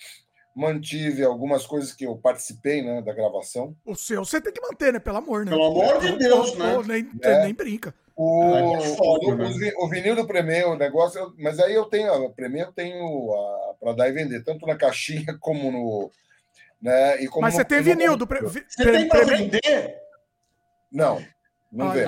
[0.55, 3.75] mantive algumas coisas que eu participei né, da gravação.
[3.85, 4.99] O seu você tem que manter, né?
[4.99, 5.51] Pelo amor, né?
[5.51, 6.77] Pelo amor de Deus, né?
[6.85, 7.43] nem, é.
[7.43, 7.93] nem brinca.
[8.15, 9.71] O, é o, né?
[9.77, 13.29] o, vinil do Premier, o negócio, mas aí eu tenho, a Premier eu tenho
[13.79, 16.11] para dar e vender, tanto na caixinha como no,
[16.81, 17.23] né?
[17.23, 18.27] E Mas você tem vinil do.
[18.27, 18.41] Pre...
[18.41, 19.95] Você tem para vender?
[20.91, 21.23] Não,
[21.71, 22.05] não vem.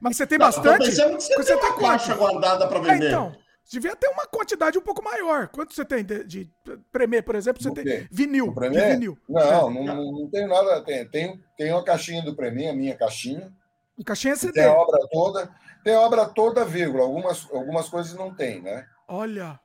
[0.00, 0.96] Mas você tem bastante?
[0.96, 3.04] Não, você, você tem uma caixa guardada para vender.
[3.04, 3.36] É, então,
[3.70, 5.48] devia ter uma quantidade um pouco maior.
[5.48, 6.50] Quanto você tem de, de
[6.92, 7.62] Premier, por exemplo?
[7.62, 8.52] Você tem vinil.
[8.52, 9.18] De vinil.
[9.28, 9.84] Não, é.
[9.84, 10.82] não, não, tenho nada.
[10.82, 13.52] Tem, tem, tem uma caixinha do Premier, a minha caixinha.
[13.96, 14.52] E caixinha CD.
[14.52, 15.54] Tem a obra toda.
[15.82, 17.04] Tem a obra toda, vírgula.
[17.04, 18.86] Algumas, algumas coisas não tem, né?
[19.06, 19.60] Olha.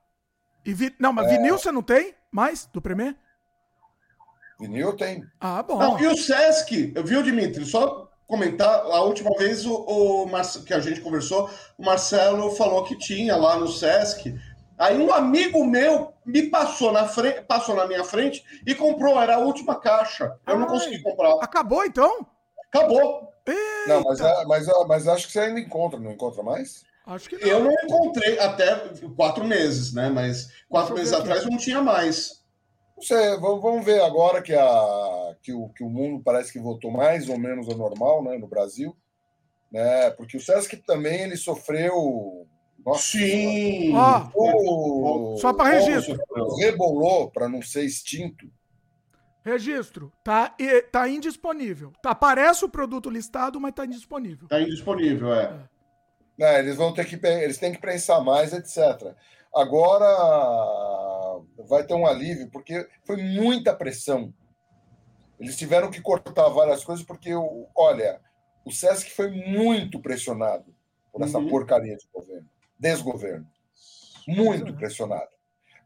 [0.66, 0.94] E vi...
[1.00, 1.38] Não, mas é...
[1.38, 3.16] vinil você não tem mais do Premier?
[4.60, 5.24] Vinil tem.
[5.40, 5.80] Ah, bom.
[5.80, 7.66] Não, e o Sesc, viu, Dimitri?
[7.66, 10.62] Só comentar, a última vez o, o Marce...
[10.62, 14.40] que a gente conversou, o Marcelo falou que tinha lá no Sesc.
[14.78, 19.36] Aí um amigo meu me passou na frente, passou na minha frente e comprou, era
[19.36, 20.26] a última caixa.
[20.48, 21.34] Eu Ai, não consegui comprar.
[21.42, 22.26] Acabou então?
[22.72, 23.34] Acabou.
[23.48, 23.60] Eita.
[23.88, 26.84] Não, mas, é, mas, é, mas acho que você ainda encontra, não encontra mais?
[27.08, 27.48] Acho que não.
[27.48, 28.76] Eu não encontrei até
[29.18, 30.08] quatro meses, né?
[30.10, 32.44] Mas quatro meses atrás não tinha mais.
[32.96, 36.92] Não sei, vamos ver agora que, a, que, o, que o mundo parece que voltou
[36.92, 38.96] mais ou menos ao normal né, no Brasil.
[39.72, 42.48] Né, porque o Sesc também ele sofreu.
[42.86, 43.94] Nossa, Sim!
[43.96, 46.18] Ah, o, só para registro.
[46.60, 48.50] Rebolou para não ser extinto.
[49.44, 50.12] Registro.
[50.24, 50.56] Tá,
[50.92, 51.92] tá indisponível.
[52.02, 54.48] Tá, aparece o produto listado, mas tá indisponível.
[54.48, 55.68] Tá indisponível, é.
[56.40, 56.56] é.
[56.56, 59.14] é eles vão ter que eles têm que prensar mais, etc.
[59.54, 60.06] Agora
[61.68, 64.34] vai ter um alívio, porque foi muita pressão.
[65.40, 67.32] Eles tiveram que cortar várias coisas, porque,
[67.76, 68.20] olha,
[68.66, 70.66] o SESC foi muito pressionado
[71.12, 71.48] por essa uhum.
[71.48, 73.48] porcaria de governo, desgoverno.
[74.28, 75.30] Muito pressionado.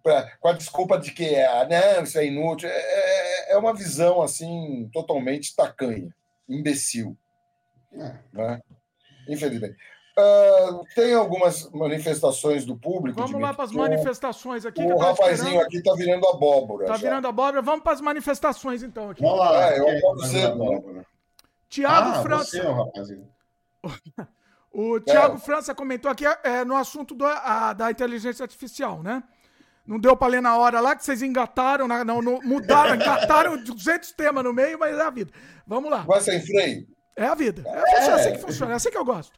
[0.01, 2.67] Pra, com a desculpa de que ah, não, isso é inútil.
[2.67, 6.13] É, é, é uma visão assim totalmente tacanha,
[6.49, 7.17] imbecil.
[7.93, 8.17] É.
[8.33, 8.61] Né?
[9.29, 9.77] Infelizmente.
[10.15, 13.19] Uh, tem algumas manifestações do público.
[13.19, 14.83] Vamos lá para as manifestações aqui.
[14.83, 16.83] O rapazinho aqui está virando abóbora.
[16.83, 17.63] Está virando abóbora.
[17.63, 19.09] Vamos para as manifestações, então.
[19.09, 19.23] Aqui.
[19.23, 19.73] Vamos lá.
[19.73, 21.05] É, eu acordo cedo.
[21.67, 22.45] Tiago ah, França.
[22.45, 23.27] Você é o rapazinho.
[24.71, 25.39] o Tiago é.
[25.39, 29.23] França comentou aqui é, no assunto do, a, da inteligência artificial, né?
[29.85, 34.11] Não deu para ler na hora lá, que vocês engataram, não, não mudaram, engataram 200
[34.11, 35.33] temas no meio, mas é a vida.
[35.65, 36.01] Vamos lá.
[36.01, 36.87] Vai sem freio.
[37.15, 37.63] É a vida.
[37.65, 39.33] É, é assim que funciona, é assim que eu gosto.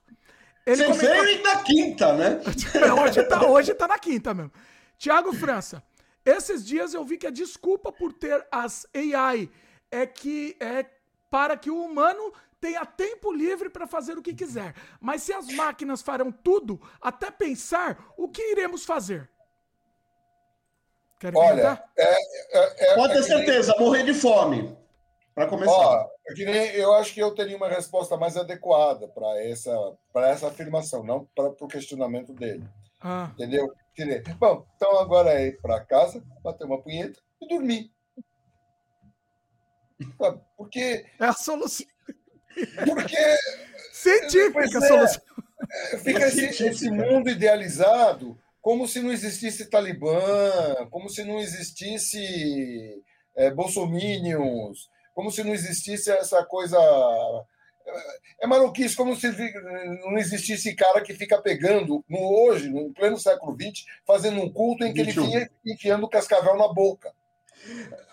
[0.65, 1.43] Ele sem comentou...
[1.43, 2.41] na quinta, né?
[3.03, 4.51] hoje, tá, hoje tá na quinta mesmo.
[4.97, 5.83] Tiago França.
[6.25, 9.49] Esses dias eu vi que a desculpa por ter as AI
[9.91, 10.85] é que é
[11.29, 14.73] para que o humano tenha tempo livre para fazer o que quiser.
[14.99, 19.29] Mas se as máquinas farão tudo, até pensar, o que iremos fazer?
[21.19, 22.13] Querem Olha, é,
[22.57, 23.85] é, é, pode ter certeza, nem...
[23.85, 24.75] morrer de fome.
[25.35, 25.71] Para começar.
[25.71, 29.75] Ó, é eu acho que eu teria uma resposta mais adequada para essa,
[30.15, 32.65] essa afirmação, não para o questionamento dele.
[33.01, 33.29] Ah.
[33.33, 33.71] Entendeu?
[34.39, 37.91] Bom, então agora é ir para casa, bater uma punheta e dormir.
[40.57, 41.05] Porque.
[41.19, 41.85] É a solução.
[42.85, 43.17] Porque.
[43.91, 45.21] Científica a é, solução.
[46.03, 53.03] Fica esse, esse mundo idealizado como se não existisse Talibã, como se não existisse
[53.35, 56.77] é, bolsominions, como se não existisse essa coisa.
[57.87, 59.31] É, é maluquice, como se
[60.03, 64.83] não existisse cara que fica pegando, no hoje, no pleno século XX, fazendo um culto
[64.83, 65.23] em que 21.
[65.23, 67.13] ele fica enfiando cascavel na boca.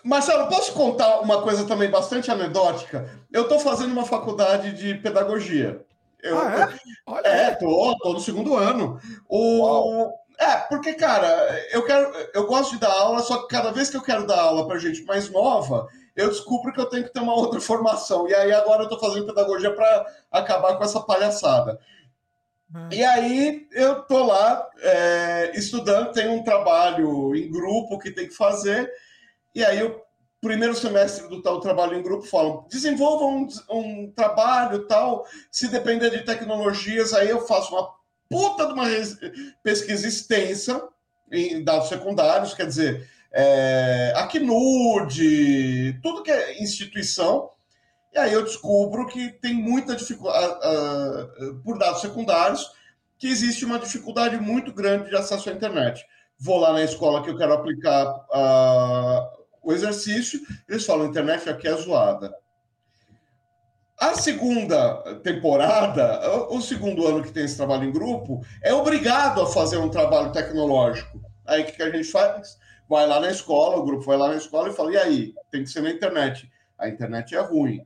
[0.03, 3.09] Marcelo, posso contar uma coisa também bastante anedótica?
[3.31, 5.85] Eu estou fazendo uma faculdade de pedagogia.
[6.21, 6.79] Eu, ah, é?
[7.05, 8.99] Olha é, tô, tô no segundo ano.
[9.27, 10.09] O,
[10.39, 11.27] é, porque, cara,
[11.71, 14.39] eu quero, eu gosto de dar aula, só que cada vez que eu quero dar
[14.39, 18.27] aula para gente mais nova, eu descubro que eu tenho que ter uma outra formação.
[18.27, 21.79] E aí agora eu estou fazendo pedagogia para acabar com essa palhaçada.
[22.73, 22.89] Hum.
[22.91, 28.35] E aí eu tô lá é, estudando, tem um trabalho em grupo que tem que
[28.35, 28.91] fazer,
[29.53, 30.01] e aí o
[30.41, 36.09] primeiro semestre do tal trabalho em grupo falam, desenvolvam um, um trabalho tal, se depender
[36.09, 37.89] de tecnologias, aí eu faço uma
[38.29, 38.85] puta de uma
[39.63, 40.89] pesquisa extensa
[41.31, 47.49] em dados secundários, quer dizer, é, a CNUD, tudo que é instituição,
[48.13, 50.59] e aí eu descubro que tem muita dificuldade,
[51.63, 52.71] por dados secundários,
[53.17, 56.05] que existe uma dificuldade muito grande de acesso à internet.
[56.37, 58.05] Vou lá na escola que eu quero aplicar
[59.63, 62.35] o exercício, eles falam, a internet aqui é zoada.
[63.97, 69.47] A segunda temporada, o segundo ano que tem esse trabalho em grupo, é obrigado a
[69.47, 71.21] fazer um trabalho tecnológico.
[71.47, 72.57] Aí o que, a gente faz?
[72.89, 75.33] Vai lá na escola, o grupo vai lá na escola e fala: e aí?
[75.51, 76.51] Tem que ser na internet.
[76.77, 77.85] A internet é ruim.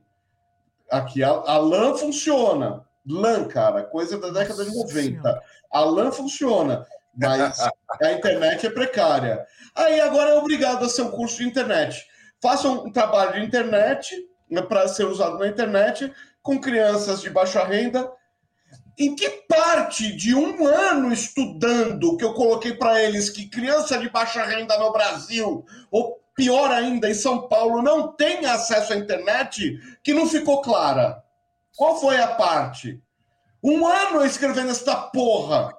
[0.90, 2.84] Aqui a, a LAN funciona.
[3.06, 5.42] LAN, cara, coisa da década de 90.
[5.70, 6.86] A LAN funciona,
[7.16, 7.60] mas
[8.02, 9.46] a internet é precária.
[9.74, 12.06] Aí agora é obrigado a ser um curso de internet.
[12.42, 14.14] Faça um trabalho de internet
[14.50, 16.12] né, para ser usado na internet
[16.42, 18.10] com crianças de baixa renda.
[18.98, 24.08] Em que parte de um ano estudando que eu coloquei para eles que criança de
[24.08, 29.78] baixa renda no Brasil, ou pior ainda, em São Paulo, não tem acesso à internet,
[30.02, 31.22] que não ficou clara?
[31.76, 33.00] Qual foi a parte?
[33.62, 35.76] Um ano escrevendo essa porra.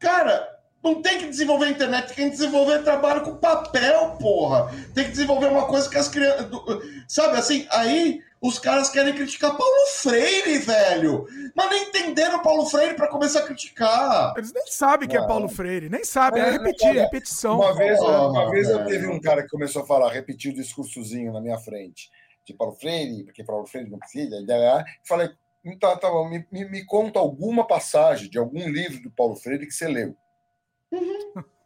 [0.00, 0.55] Cara,
[0.86, 4.72] não tem que desenvolver a internet, tem que desenvolver trabalho com papel, porra.
[4.94, 6.48] Tem que desenvolver uma coisa que as crianças.
[7.08, 7.66] Sabe assim?
[7.70, 11.26] Aí os caras querem criticar Paulo Freire, velho.
[11.56, 14.34] Mas nem entenderam Paulo Freire para começar a criticar.
[14.36, 17.56] Eles nem sabem que é Paulo Freire, nem sabem, é, é repetir, é repetição.
[17.56, 21.32] Uma vez, uma vez eu teve um cara que começou a falar, repetiu o discursozinho
[21.32, 22.10] na minha frente,
[22.44, 25.30] de Paulo Freire, porque Paulo Freire não precisa, e falei,
[25.80, 29.72] tá, tá, me, me, me conta alguma passagem de algum livro do Paulo Freire que
[29.72, 30.16] você leu.
[30.96, 31.44] Uhum.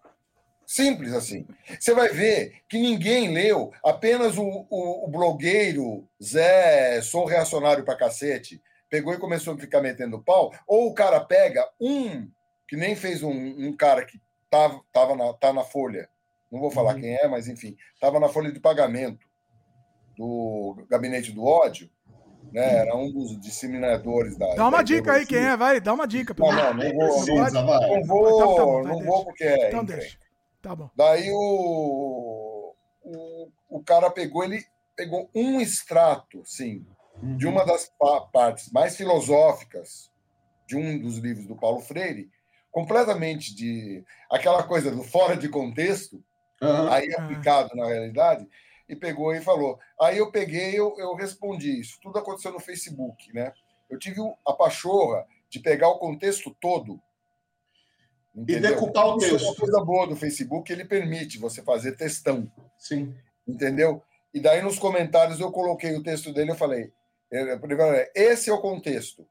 [0.67, 1.47] Simples assim.
[1.79, 7.97] Você vai ver que ninguém leu, apenas o, o, o blogueiro Zé, sou reacionário pra
[7.97, 12.31] cacete, pegou e começou a ficar metendo pau, ou o cara pega um,
[12.69, 16.09] que nem fez um, um cara que tava, tava na, tá na folha,
[16.51, 17.01] não vou falar uhum.
[17.01, 19.29] quem é, mas enfim, estava na folha de pagamento
[20.17, 21.91] do gabinete do ódio,
[22.53, 22.79] né?
[22.79, 24.55] Era um dos disseminadores da.
[24.55, 25.57] Dá uma da dica aí, quem é?
[25.57, 26.35] Vai, dá uma dica.
[26.39, 27.25] Não, não, não vou.
[27.25, 27.67] Precisa, não,
[28.07, 29.69] vou, então, tá bom, não vou porque é.
[29.69, 30.19] Então deixa.
[30.61, 30.91] Tá bom.
[30.95, 36.85] Daí o, o, o cara pegou, ele pegou um extrato, sim,
[37.23, 37.37] uhum.
[37.37, 37.91] de uma das
[38.33, 40.11] partes mais filosóficas
[40.67, 42.31] de um dos livros do Paulo Freire,
[42.71, 46.23] completamente de aquela coisa do fora de contexto,
[46.63, 46.93] uhum.
[46.93, 48.47] aí aplicado na realidade,
[48.91, 49.79] e pegou e falou.
[49.99, 51.99] Aí eu peguei, eu, eu respondi isso.
[52.03, 53.53] Tudo aconteceu no Facebook, né?
[53.89, 57.01] Eu tive a pachorra de pegar o contexto todo.
[58.35, 58.73] Entendeu?
[58.73, 59.37] E decupar o texto.
[59.37, 62.51] Isso é uma coisa boa do Facebook, ele permite você fazer textão.
[62.77, 63.15] Sim.
[63.47, 64.03] Entendeu?
[64.35, 66.93] E daí nos comentários eu coloquei o texto dele, eu falei,
[68.15, 69.27] esse é o contexto.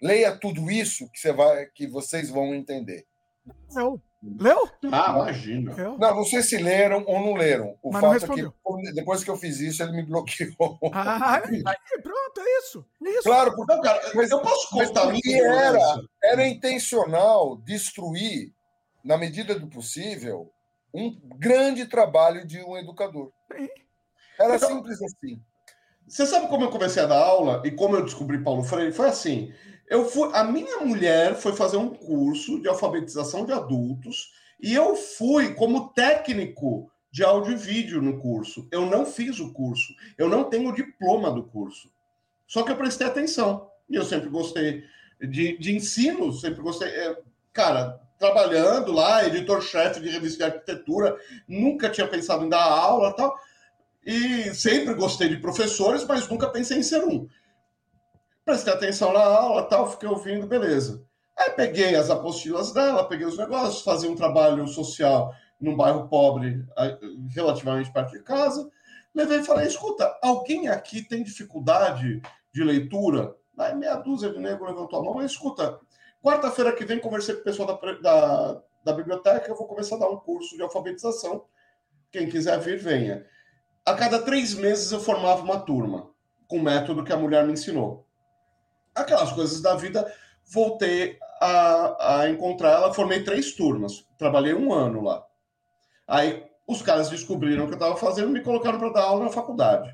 [0.00, 3.06] Leia tudo isso que, você vai, que vocês vão entender.
[3.70, 4.00] Não.
[4.22, 4.68] Leu?
[4.92, 5.74] Ah, imagina.
[5.76, 7.76] Não, não sei se leram ou não leram.
[7.82, 10.78] O Mas fato é que depois que eu fiz isso, ele me bloqueou.
[10.92, 11.42] Ah,
[12.02, 12.86] pronto, é isso.
[13.04, 13.22] É isso.
[13.24, 18.52] Claro, porque, não, cara, mas eu posso contar mas era, era intencional destruir,
[19.04, 20.52] na medida do possível,
[20.94, 23.32] um grande trabalho de um educador.
[24.38, 25.42] Era então, simples assim.
[26.06, 28.92] Você sabe como eu comecei a dar aula e como eu descobri Paulo Freire?
[28.92, 29.52] Foi assim.
[29.92, 34.96] Eu fui, a minha mulher foi fazer um curso de alfabetização de adultos e eu
[34.96, 38.66] fui como técnico de áudio e vídeo no curso.
[38.72, 41.90] Eu não fiz o curso, eu não tenho o diploma do curso.
[42.46, 44.82] Só que eu prestei atenção e eu sempre gostei
[45.20, 46.88] de, de ensino, sempre gostei.
[46.88, 47.18] É,
[47.52, 53.38] cara, trabalhando lá, editor-chefe de revista de arquitetura, nunca tinha pensado em dar aula tal.
[54.06, 57.28] E sempre gostei de professores, mas nunca pensei em ser um
[58.44, 61.04] prestei atenção na aula, tal, fiquei ouvindo, beleza.
[61.36, 66.64] Aí peguei as apostilas dela, peguei os negócios, fazia um trabalho social num bairro pobre,
[67.34, 68.68] relativamente perto de casa.
[69.14, 72.20] Levei e falei: escuta, alguém aqui tem dificuldade
[72.52, 73.34] de leitura?
[73.58, 75.78] Aí meia dúzia de negro levantou a mão, mas escuta,
[76.22, 80.00] quarta-feira que vem conversei com o pessoal da, da, da biblioteca, eu vou começar a
[80.00, 81.44] dar um curso de alfabetização.
[82.10, 83.24] Quem quiser vir, venha.
[83.84, 86.10] A cada três meses eu formava uma turma,
[86.46, 88.06] com o método que a mulher me ensinou
[88.94, 90.12] aquelas coisas da vida,
[90.46, 95.24] voltei a, a encontrar ela, formei três turmas, trabalhei um ano lá.
[96.06, 99.24] Aí os caras descobriram o que eu estava fazendo e me colocaram para dar aula
[99.24, 99.92] na faculdade.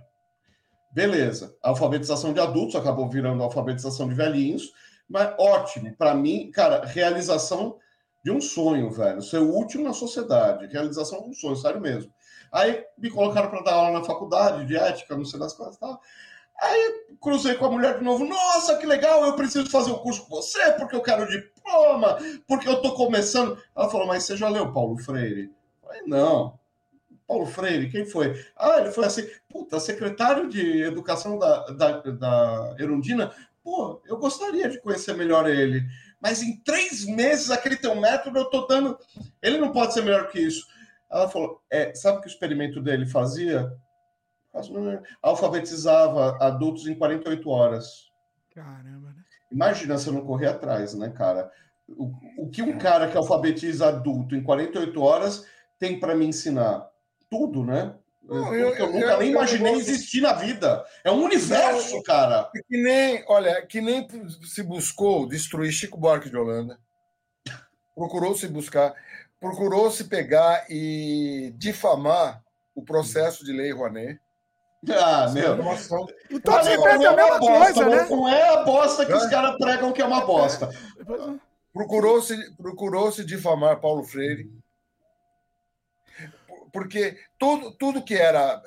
[0.91, 4.73] Beleza, alfabetização de adultos acabou virando alfabetização de velhinhos,
[5.09, 7.79] mas ótimo, para mim, cara, realização
[8.25, 12.13] de um sonho, velho, ser último na sociedade, realização de um sonho, sério mesmo.
[12.53, 16.01] Aí me colocaram para dar aula na faculdade de ética, não sei das coisas tal.
[16.61, 18.25] Aí cruzei com a mulher de novo.
[18.25, 22.19] Nossa, que legal, eu preciso fazer o um curso com você, porque eu quero diploma,
[22.47, 23.59] porque eu tô começando.
[23.77, 25.51] Ela falou, mas você já leu Paulo Freire?
[25.83, 26.59] Eu falei, não.
[27.27, 28.43] Paulo Freire, quem foi?
[28.57, 33.33] Ah, ele foi assim, puta, secretário de educação da, da, da Erundina.
[33.63, 35.85] Pô, eu gostaria de conhecer melhor ele.
[36.21, 38.99] Mas em três meses, aquele teu método, eu tô dando.
[39.43, 40.67] Ele não pode ser melhor que isso.
[41.11, 43.71] Ela falou, é, sabe o que o experimento dele fazia?
[45.23, 48.11] Alfabetizava adultos em 48 horas.
[48.55, 49.23] Caramba, né?
[49.51, 51.51] Imagina se eu não correr atrás, né, cara?
[51.89, 55.47] O, o que um cara que alfabetiza adulto em 48 horas
[55.79, 56.87] tem para me ensinar?
[57.31, 57.95] Tudo, né?
[58.29, 60.85] Não, eu, eu, nunca eu, nem imaginei eu, existir na vida.
[61.03, 62.51] É um universo, cara.
[62.53, 64.07] Que nem, olha, que nem
[64.45, 66.79] se buscou destruir Chico Buarque de Holanda.
[67.95, 68.95] Procurou se buscar,
[69.41, 72.43] procurou se pegar e difamar
[72.75, 74.21] o processo de lei Rouanet.
[74.91, 75.59] Ah, meu.
[76.31, 78.07] E todos repetem a mesma coisa, né?
[78.09, 79.17] Não é a bosta que é?
[79.17, 80.71] os caras pregam que é uma bosta.
[81.73, 84.51] Procurou-se procurou -se difamar Paulo Freire.
[86.73, 88.63] Porque tudo, tudo que era.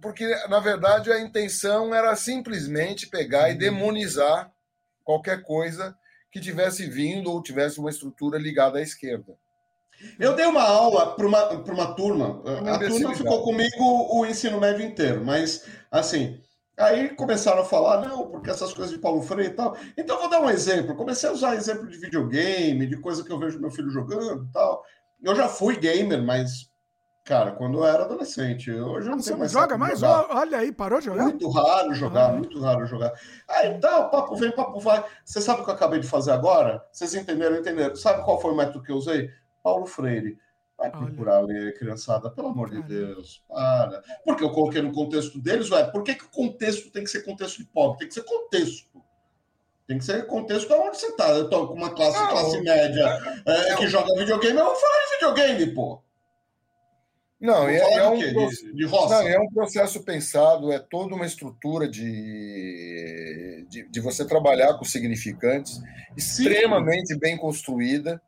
[0.00, 4.52] Porque, na verdade, a intenção era simplesmente pegar e demonizar
[5.02, 5.96] qualquer coisa
[6.30, 9.36] que tivesse vindo ou tivesse uma estrutura ligada à esquerda.
[10.18, 12.42] Eu dei uma aula para uma, uma turma.
[12.66, 16.40] A turma ficou comigo o ensino médio inteiro, mas assim.
[16.78, 19.76] Aí começaram a falar, não, porque essas coisas de Paulo Freire e tal.
[19.96, 20.94] Então, eu vou dar um exemplo.
[20.94, 24.52] Comecei a usar exemplo de videogame, de coisa que eu vejo meu filho jogando e
[24.52, 24.84] tal.
[25.20, 26.70] Eu já fui gamer, mas,
[27.24, 28.70] cara, quando eu era adolescente.
[28.70, 30.00] Hoje eu não Você não mais joga mais?
[30.04, 31.24] Olha aí, parou de jogar?
[31.24, 32.32] Muito raro jogar, ah.
[32.32, 33.12] muito raro jogar.
[33.48, 35.04] Aí tá, papo vem, papo vai.
[35.24, 36.80] Você sabe o que eu acabei de fazer agora?
[36.92, 37.96] Vocês entenderam, entenderam.
[37.96, 39.28] Sabe qual foi o método que eu usei?
[39.68, 40.38] Paulo Freire.
[40.78, 44.00] Vai procurar ler, criançada, pelo amor de Deus, para.
[44.24, 47.24] Porque eu coloquei no contexto deles, ué, por que, que o contexto tem que ser
[47.24, 47.98] contexto de pobre?
[47.98, 49.02] Tem que ser contexto.
[49.88, 51.30] Tem que ser contexto onde você está.
[51.30, 55.04] Eu tô com uma classe, não, classe média é, que joga videogame, eu vou falar
[55.04, 56.00] de videogame, pô.
[57.40, 61.88] Não, é, é, um, de, de não, é um processo pensado, é toda uma estrutura
[61.88, 65.80] de, de, de você trabalhar com significantes,
[66.16, 67.18] extremamente Sim.
[67.18, 68.20] bem construída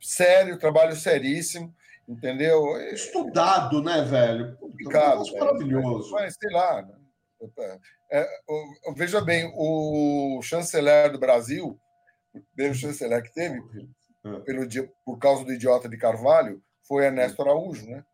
[0.00, 1.74] sério, trabalho seríssimo,
[2.08, 2.76] entendeu?
[2.92, 4.56] Estudado, né, velho?
[4.56, 5.22] Complicado.
[5.34, 6.12] É maravilhoso.
[6.12, 6.82] Mas, sei lá.
[6.82, 7.78] Né?
[8.10, 8.28] É,
[8.96, 11.78] veja bem, o chanceler do Brasil,
[12.34, 13.60] o primeiro chanceler que teve,
[14.24, 14.40] é.
[14.40, 18.04] pelo dia, por causa do idiota de Carvalho, foi Ernesto Araújo, né?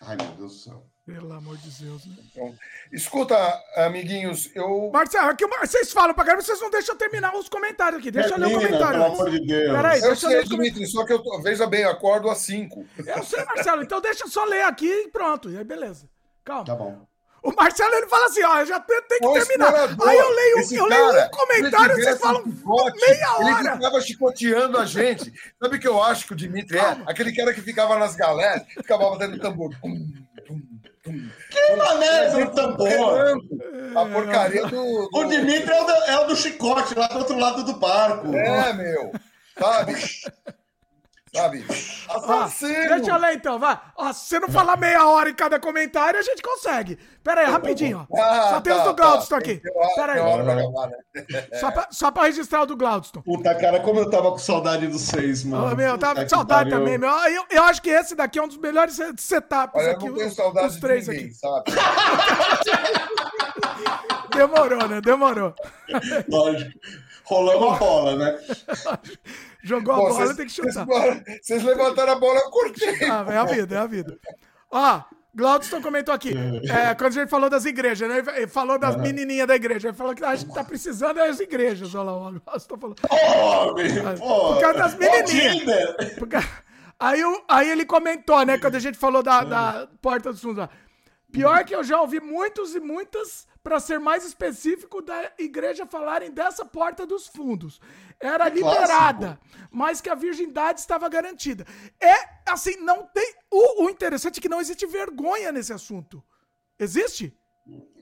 [0.00, 0.86] Ai, meu Deus do céu.
[1.06, 2.16] Pelo amor de Deus, né?
[2.32, 2.52] Então,
[2.92, 3.36] escuta,
[3.76, 4.90] amiguinhos, eu.
[4.92, 8.10] Marcelo, aqui, vocês falam pra caramba, vocês não deixam eu terminar os comentários aqui.
[8.10, 9.00] Deixa eu ler o comentário.
[9.00, 9.76] pelo amor de Deus.
[9.76, 10.48] Peraí, Eu deixa eu ler sei, comentários.
[10.74, 12.84] Dimitri, só que eu tô, veja bem, eu acordo às 5.
[13.06, 15.48] Eu sei, Marcelo, então deixa eu só ler aqui e pronto.
[15.48, 16.08] E aí, beleza.
[16.44, 16.64] Calma.
[16.64, 17.06] Tá bom.
[17.40, 19.72] O Marcelo, ele fala assim, ó, eu já tenho, tenho que terminar.
[19.74, 23.36] Aí eu leio, esse eu leio cara, um comentário e ele vocês falam chicote, meia
[23.38, 23.72] Ele hora.
[23.76, 25.32] ficava chicoteando a gente.
[25.62, 26.98] Sabe o que eu acho que o Dimitri é?
[27.06, 29.70] Aquele cara que ficava nas galés, ficava batendo tambor.
[31.50, 33.38] Que mané do tambor.
[33.94, 34.70] A porcaria do.
[34.70, 37.74] do- O Dimitri é o, do, é o do chicote, lá do outro lado do
[37.76, 38.34] barco.
[38.36, 39.12] É, meu.
[39.58, 39.94] Sabe?
[41.36, 41.64] Sabe?
[42.08, 42.88] Ó, Assassino.
[42.96, 43.78] deixa eu ler então, vai.
[43.96, 46.98] Ó, se você não falar meia hora em cada comentário, a gente consegue.
[47.22, 48.16] Pera aí, rapidinho, ó.
[48.20, 49.36] Ah, Só tem os tá, do Glaudston tá.
[49.38, 49.60] aqui.
[49.74, 50.60] Hora- Pera hora pra aí.
[50.60, 50.96] acabar, né?
[51.60, 53.22] Só pra, só pra registrar o do Glaudston.
[53.22, 55.74] Puta, cara, como eu tava com saudade dos seis, mano.
[55.76, 56.84] Meu, eu tava Puta com saudade pariu.
[56.84, 57.10] também, meu.
[57.10, 60.06] Eu, eu acho que esse daqui é um dos melhores set- setups Olha, eu aqui.
[60.08, 61.34] não tenho os- saudade os de três ninguém, aqui.
[61.34, 61.64] sabe?
[64.34, 65.00] Demorou, né?
[65.00, 65.54] Demorou.
[66.28, 66.70] Lógico.
[67.26, 68.38] Rolando a bola, né?
[69.62, 70.86] Jogou a Pô, bola, vocês- tem que chutar.
[71.42, 73.04] Vocês levantaram a bola, eu cortei.
[73.10, 74.18] Ah, é a vida, é a vida.
[74.70, 75.00] Ó,
[75.34, 76.32] Glaudston comentou aqui,
[76.70, 78.22] é, quando a gente falou das igrejas, né?
[78.36, 79.88] Ele falou das menininhas da igreja.
[79.88, 81.94] Ele falou que a gente tá precisando das igrejas.
[81.94, 82.96] Olha lá, o Glaudston falou.
[82.96, 84.54] Pô.
[84.54, 85.58] Por causa das menininhas.
[85.58, 86.16] Tinder.
[86.18, 86.36] Porque-
[86.98, 90.58] Aí, o- aí ele comentou, né, quando a gente falou da, da porta dos fundos
[90.58, 90.70] lá.
[91.30, 96.30] Pior que eu já ouvi muitos e muitas, pra ser mais específico, da igreja falarem
[96.30, 97.80] dessa porta dos fundos.
[98.20, 99.40] Era liberada,
[99.72, 101.66] mas que a virgindade estava garantida.
[102.00, 102.14] É
[102.48, 103.34] assim, não tem.
[103.50, 106.22] O, o interessante é que não existe vergonha nesse assunto.
[106.78, 107.36] Existe?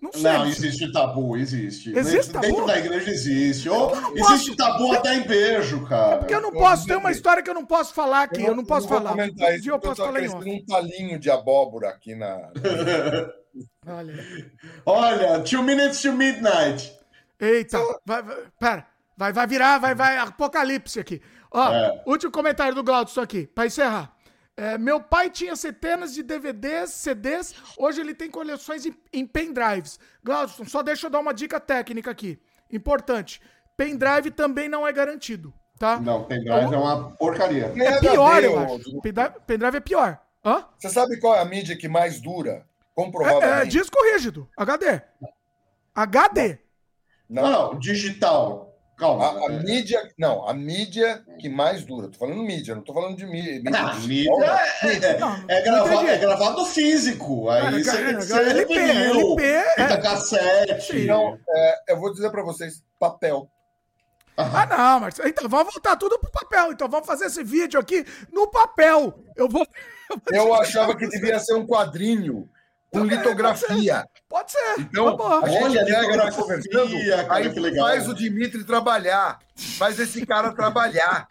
[0.03, 0.23] Não sei.
[0.23, 1.97] Não, existe tabu, existe.
[1.97, 2.67] Existe Dentro tabu?
[2.67, 3.67] da igreja existe.
[3.71, 6.19] Ou não existe posso- tabu até em beijo, cara.
[6.19, 8.43] Porque eu não Eu posso, vou tem uma história que eu não posso falar aqui,
[8.43, 9.13] eu não posso vou falar.
[9.13, 10.29] comentar Um isso, dia eu posso falar em
[10.61, 12.53] um talinho de abóbora aqui na.
[13.87, 14.15] Olha.
[14.87, 16.93] Olha, two minutes to midnight.
[17.39, 21.21] Eita, vai, vai, pera, vai, vai virar, vai, vai, apocalipse aqui.
[21.51, 22.03] Ó, É.
[22.07, 24.13] último comentário do Glaudston aqui, pra encerrar.
[24.57, 29.99] É, meu pai tinha centenas de DVDs, CDs, hoje ele tem coleções em, em pendrives.
[30.23, 32.39] Glaudston, só deixa eu dar uma dica técnica aqui,
[32.71, 33.41] importante.
[33.77, 35.99] Pendrive também não é garantido, tá?
[35.99, 37.73] Não, pendrive é uma porcaria.
[37.77, 39.01] É HD, pior, eu acho.
[39.03, 40.21] Pendrive, pendrive é pior.
[40.45, 40.65] Hã?
[40.79, 42.65] Você sabe qual é a mídia que mais dura?
[42.97, 43.69] É, é, Comprovadamente.
[43.71, 45.01] disco rígido, HD.
[45.95, 46.59] HD.
[47.29, 48.71] Não, não, digital.
[48.97, 49.25] Calma.
[49.27, 50.09] A, a mídia.
[50.17, 52.09] Não, a mídia que mais dura.
[52.09, 53.71] Tô falando mídia, não tô falando de mí- mídia.
[53.71, 54.39] Não, digital,
[54.89, 55.35] mídia não.
[55.35, 57.49] é, Não, é, não gravado, é gravado físico.
[57.51, 59.71] Aí você tem que ser LP, vinil, LP, é.
[59.71, 61.07] fita cassete.
[61.07, 63.51] Não, é, eu vou dizer pra vocês: papel.
[64.37, 66.73] Ah, não, mas então vamos voltar tudo pro papel.
[66.73, 69.19] Então vamos fazer esse vídeo aqui no papel.
[69.37, 69.67] Eu vou.
[70.31, 72.49] Eu achava que devia ser um quadrinho
[73.01, 74.05] com litografia.
[74.29, 74.75] Pode ser.
[74.81, 75.41] Então, Vamos lá.
[75.43, 77.87] a gente Olha a litografia, conversando, cara, aí que legal.
[77.89, 79.39] faz o Dimitri trabalhar,
[79.79, 81.27] faz esse cara trabalhar.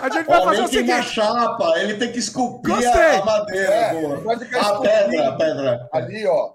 [0.00, 1.02] A gente vai Ó, fazer o seguinte.
[1.08, 3.16] chapa, ele tem que esculpir Gostei.
[3.16, 3.72] a madeira.
[3.74, 5.88] É, pode a pedra, a pedra.
[5.92, 6.52] Ali, ó.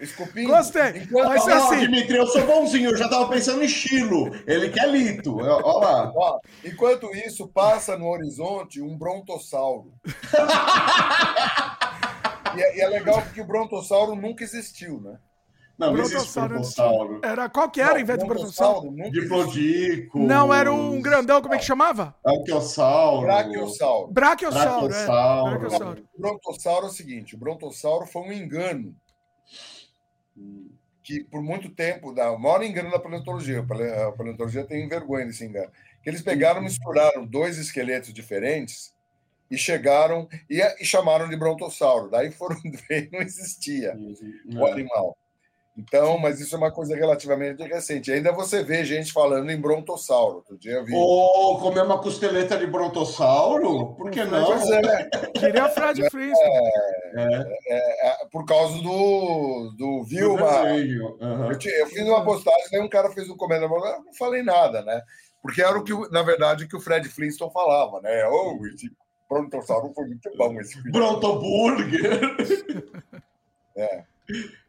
[0.00, 0.48] Esculpindo.
[0.48, 1.02] Gostei.
[1.02, 1.78] Enquanto, Vai ser Ó, assim.
[1.80, 4.34] Dimitri, eu sou bonzinho, eu já tava pensando em estilo.
[4.46, 5.38] Ele quer lito.
[5.38, 6.10] Ó lá.
[6.16, 9.92] ó, enquanto isso, passa no horizonte um brontossauro.
[12.56, 15.18] e, é, e é legal porque o brontossauro nunca existiu, né?
[15.78, 17.20] Não, não existe Brontossauro brontossauro.
[17.24, 18.94] Era qual que era Não, em vez do brontossauro?
[19.10, 20.18] Diplodico.
[20.18, 22.14] Não, era um grandão, como é que chamava?
[22.24, 23.22] Anquiossauro.
[23.26, 24.12] Brachiosauro.
[24.12, 24.86] Brachiosauro.
[24.94, 25.06] É.
[25.06, 25.58] Brachiosauro.
[25.58, 26.08] Brachiosauro.
[26.14, 28.94] O brontossauro é o seguinte: o brontossauro foi um engano
[31.02, 34.86] que por muito tempo, da, o maior engano da paleontologia, a pale- a paleontologia tem
[34.86, 35.70] vergonha desse engano,
[36.02, 38.92] que eles pegaram, misturaram dois esqueletos diferentes
[39.50, 42.08] e chegaram e, e chamaram de brontossauro.
[42.10, 42.56] Daí foram
[42.88, 43.96] ver, não existia
[44.56, 44.70] o É.
[44.72, 45.16] animal.
[45.78, 48.12] Então, mas isso é uma coisa relativamente recente.
[48.12, 50.36] Ainda você vê gente falando em brontossauro.
[50.36, 50.92] Outro dia eu vi.
[50.94, 53.94] Ou comer uma costeleta de brontossauro?
[53.94, 54.44] Por que não?
[54.44, 56.70] Pois é, Queria Fred Flintstone.
[57.16, 60.42] é, por causa do, do Vilma.
[61.20, 61.48] Aham.
[61.50, 64.42] Eu, ti- eu fiz uma postagem, aí um cara fez um comentário, eu não falei
[64.42, 65.00] nada, né?
[65.42, 68.26] Porque era o que, na verdade, o que o Fred Flintstone falava, né?
[68.28, 68.58] Oh,
[69.30, 70.90] brontossauro foi muito bom esse filme.
[70.90, 72.20] Brontoburger.
[73.76, 74.04] É.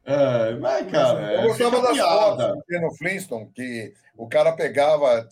[0.06, 2.14] É, mas, cara, Eu é gostava fica das piada.
[2.38, 5.28] fotos do Ken Flintstone, que o cara pegava,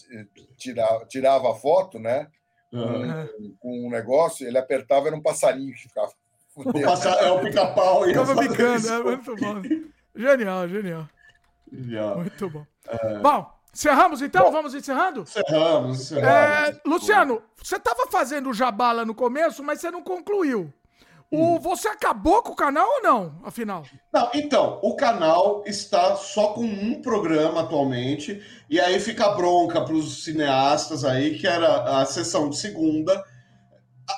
[0.57, 2.27] tirava, tirava a foto, né?
[2.73, 3.27] Aham.
[3.59, 6.11] Com um negócio, ele apertava, era um passarinho que ficava.
[6.55, 8.03] O passa- É o pica-pau.
[8.03, 8.33] Ficava
[8.75, 8.93] isso.
[8.93, 9.61] é muito bom.
[10.15, 11.09] Genial, genial.
[11.71, 12.15] Já.
[12.15, 12.65] Muito bom.
[13.23, 14.51] Bom, encerramos então?
[14.51, 15.21] Vamos encerrando?
[15.21, 16.29] Encerramos, encerramos.
[16.29, 20.73] É, Luciano, você estava fazendo o jabá lá no começo, mas você não concluiu.
[21.31, 23.83] O, você acabou com o canal ou não, afinal?
[24.11, 29.93] Não, então, o canal está só com um programa atualmente, e aí fica bronca para
[29.93, 33.23] os cineastas aí, que era a sessão de segunda.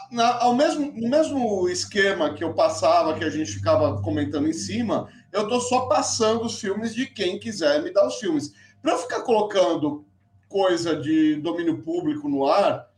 [0.10, 4.54] Na, ao mesmo, no mesmo esquema que eu passava, que a gente ficava comentando em
[4.54, 8.54] cima, eu tô só passando os filmes de quem quiser me dar os filmes.
[8.82, 10.06] Para ficar colocando
[10.50, 12.92] coisa de domínio público no ar,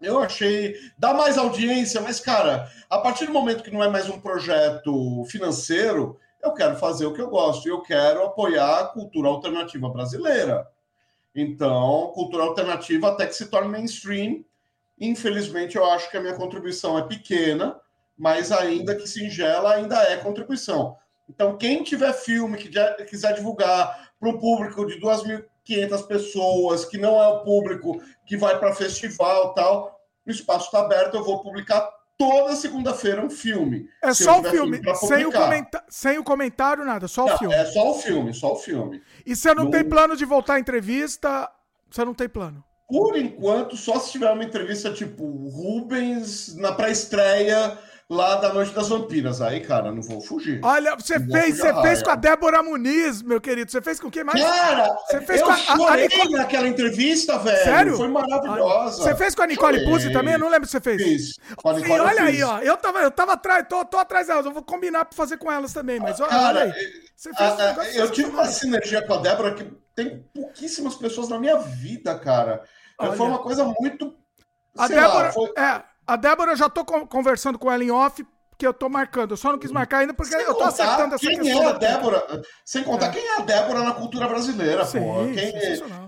[0.00, 0.74] eu achei.
[0.98, 5.24] dá mais audiência, mas, cara, a partir do momento que não é mais um projeto
[5.26, 7.68] financeiro, eu quero fazer o que eu gosto.
[7.68, 10.66] Eu quero apoiar a cultura alternativa brasileira.
[11.34, 14.44] Então, cultura alternativa até que se torne mainstream.
[14.98, 17.78] Infelizmente, eu acho que a minha contribuição é pequena,
[18.16, 20.96] mas ainda que singela, ainda é contribuição.
[21.28, 22.70] Então, quem tiver filme que
[23.04, 28.58] quiser divulgar para um público de 2.500 pessoas, que não é o público que vai
[28.58, 33.88] para festival tal, o espaço está aberto, eu vou publicar toda segunda-feira um filme.
[34.02, 35.32] É só o filme, filme sem, o
[35.88, 37.54] sem o comentário, nada, só não, o filme.
[37.54, 39.02] É só o filme, só o filme.
[39.24, 41.50] E você não, não tem plano de voltar à entrevista?
[41.90, 42.62] Você não tem plano?
[42.86, 47.78] Por enquanto, só se tiver uma entrevista tipo Rubens na pré-estreia
[48.10, 49.40] lá da Noite das Vampiras.
[49.40, 50.60] Aí, cara, não vou fugir.
[50.64, 53.70] Olha, você fez, você fez com a Débora Muniz, meu querido.
[53.70, 54.42] Você fez com quem mais?
[54.42, 56.32] Cara, você fez eu com a, chorei a Nicole...
[56.32, 57.64] naquela entrevista, velho.
[57.64, 57.96] Sério?
[57.96, 59.04] Foi maravilhosa.
[59.04, 60.34] Você fez com a Nicole Puzzi também?
[60.34, 61.00] Eu não lembro se você fez.
[61.00, 61.38] Fiz.
[61.54, 62.58] Com a Nicole, e olha aí, ó.
[62.58, 64.44] Eu tava, eu tava atrás, tô, tô atrás delas.
[64.44, 66.72] Eu vou combinar pra fazer com elas também, mas olha, cara, aí.
[67.14, 71.28] Você fez a, a, eu tive uma sinergia com a Débora que tem pouquíssimas pessoas
[71.28, 72.64] na minha vida, cara.
[72.98, 73.12] Olha.
[73.12, 74.16] Foi uma coisa muito.
[74.76, 75.52] A Débora, lá, foi...
[75.56, 78.24] é, a Débora, eu já tô conversando com ela em off
[78.60, 79.30] que eu tô marcando.
[79.30, 81.62] Eu só não quis marcar ainda porque sem eu tô acertando essa quem questão.
[81.62, 83.12] É a Débora, sem contar é.
[83.12, 85.14] quem é a Débora na cultura brasileira, Sim, pô.
[85.32, 85.52] Quem,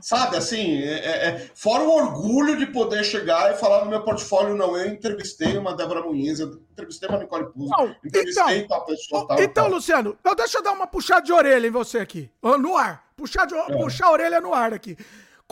[0.02, 4.04] sabe, assim, é, é, é, fora o orgulho de poder chegar e falar no meu
[4.04, 7.72] portfólio, não, eu entrevistei uma Débora Muniz, eu entrevistei uma Nicole Puzzi,
[8.04, 9.40] entrevistei então, tal pessoa, tal.
[9.40, 9.72] Então, tal.
[9.72, 13.02] Luciano, então deixa eu dar uma puxada de orelha em você aqui, no ar.
[13.16, 13.76] Puxar, de, é.
[13.78, 14.96] puxar a orelha no ar aqui.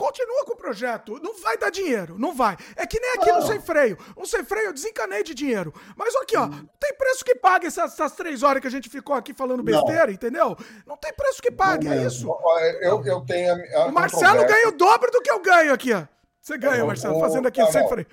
[0.01, 1.19] Continua com o projeto.
[1.21, 2.15] Não vai dar dinheiro.
[2.17, 2.57] Não vai.
[2.75, 3.95] É que nem aqui no Sem Freio.
[4.17, 5.71] Um Sem Freio eu desencanei de dinheiro.
[5.95, 6.47] Mas aqui, ó.
[6.47, 9.61] Não tem preço que pague essas, essas três horas que a gente ficou aqui falando
[9.61, 10.13] besteira, não.
[10.13, 10.57] entendeu?
[10.87, 11.87] Não tem preço que pague.
[11.87, 12.27] é isso.
[12.81, 15.93] Eu, eu tenho a, a O Marcelo ganha o dobro do que eu ganho aqui,
[15.93, 16.03] ó.
[16.41, 18.07] Você ganha, Marcelo, fazendo aqui o Sem Freio.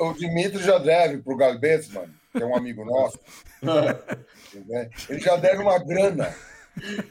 [0.00, 3.20] O, Dimitri já deve pro Galbetes, mano, que é um amigo nosso.
[5.08, 6.34] Ele já deve uma grana.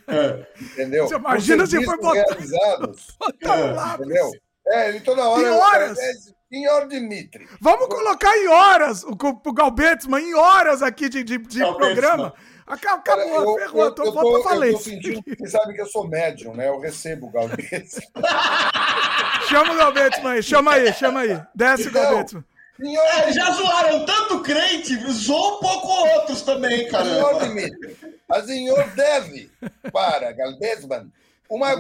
[0.07, 0.47] É.
[0.61, 1.07] Entendeu?
[1.07, 2.23] Você imagina se for botar...
[2.27, 3.17] realizados.
[3.41, 4.31] é, entendeu?
[4.67, 5.41] É, ele toda hora.
[5.41, 5.97] Em horas.
[5.97, 6.13] É,
[6.51, 7.47] senhor Dimitri.
[7.59, 12.33] Vamos colocar em horas o, o Galbetzman, em horas aqui de, de, de programa.
[12.67, 16.07] Acabou, Cara, ferrou, eu, tô, eu, tô, eu tô sentindo, você sabe que eu sou
[16.07, 16.67] médium, né?
[16.67, 18.07] Eu recebo o Galbetzman.
[19.47, 21.41] chama o Galbetzman aí, chama aí, chama aí.
[21.53, 22.43] Desce então, o Galbetzman.
[22.79, 27.05] É, já zoaram tanto crente, zoou um pouco outros também, cara.
[27.05, 27.97] Senhor Dimitri,
[28.29, 29.49] a senhor deve
[29.93, 31.09] para Galbesman
[31.49, 31.73] uma,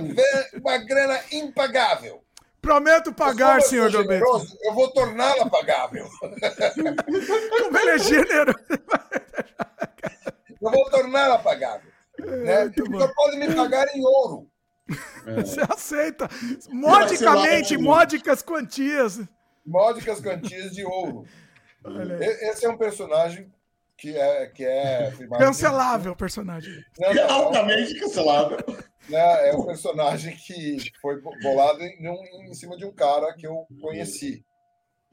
[0.53, 2.23] uma grana impagável.
[2.61, 6.09] Prometo pagar, senhor generoso, Eu vou torná-la pagável.
[6.19, 8.57] Como ele é generoso.
[10.61, 11.91] eu vou torná-la pagável.
[12.17, 12.65] É, né?
[12.65, 14.49] Então pode me pagar em ouro.
[15.27, 15.41] É.
[15.41, 16.27] Você aceita.
[16.69, 19.19] Modicamente, módicas quantias.
[19.65, 21.25] Módicas quantias de ouro.
[22.41, 23.51] Esse é um personagem
[23.97, 24.47] que é.
[24.47, 26.83] Que é Cancelável o personagem.
[26.99, 28.57] Não, não, altamente cancelável.
[29.09, 33.67] Né, é um personagem que foi bolado em, em, cima de um cara que eu
[33.79, 34.43] conheci.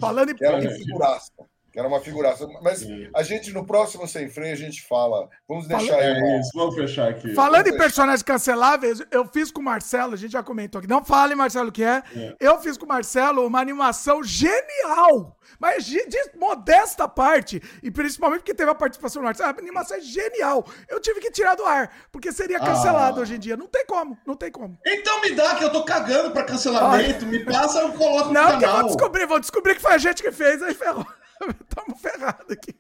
[0.01, 1.33] Falando em que era uma figuraça.
[1.73, 2.47] Que era uma figuraça.
[2.63, 5.29] Mas a gente, no próximo Sem Freio, a gente fala.
[5.49, 6.07] Vamos deixar aí.
[6.07, 7.35] É isso, vamos fechar aqui.
[7.35, 10.89] Falando em personagens canceláveis, eu fiz com o Marcelo, a gente já comentou aqui.
[10.89, 12.03] Não fale, Marcelo, o que é.
[12.15, 12.37] é.
[12.39, 18.41] Eu fiz com o Marcelo uma animação genial mas de, de, modesta parte, e principalmente
[18.41, 20.67] porque teve a participação no Marcelo, a animação é genial.
[20.89, 23.23] Eu tive que tirar do ar, porque seria cancelado ah.
[23.23, 23.57] hoje em dia.
[23.57, 24.79] Não tem como, não tem como.
[24.85, 27.27] Então me dá, que eu tô cagando pra cancelamento.
[27.27, 28.61] Me passa, eu coloco no não, canal.
[28.61, 31.07] Não, vou descobrir, vou descobrir que foi a gente que fez, aí ferrou.
[31.69, 32.75] Estamos ferrados aqui.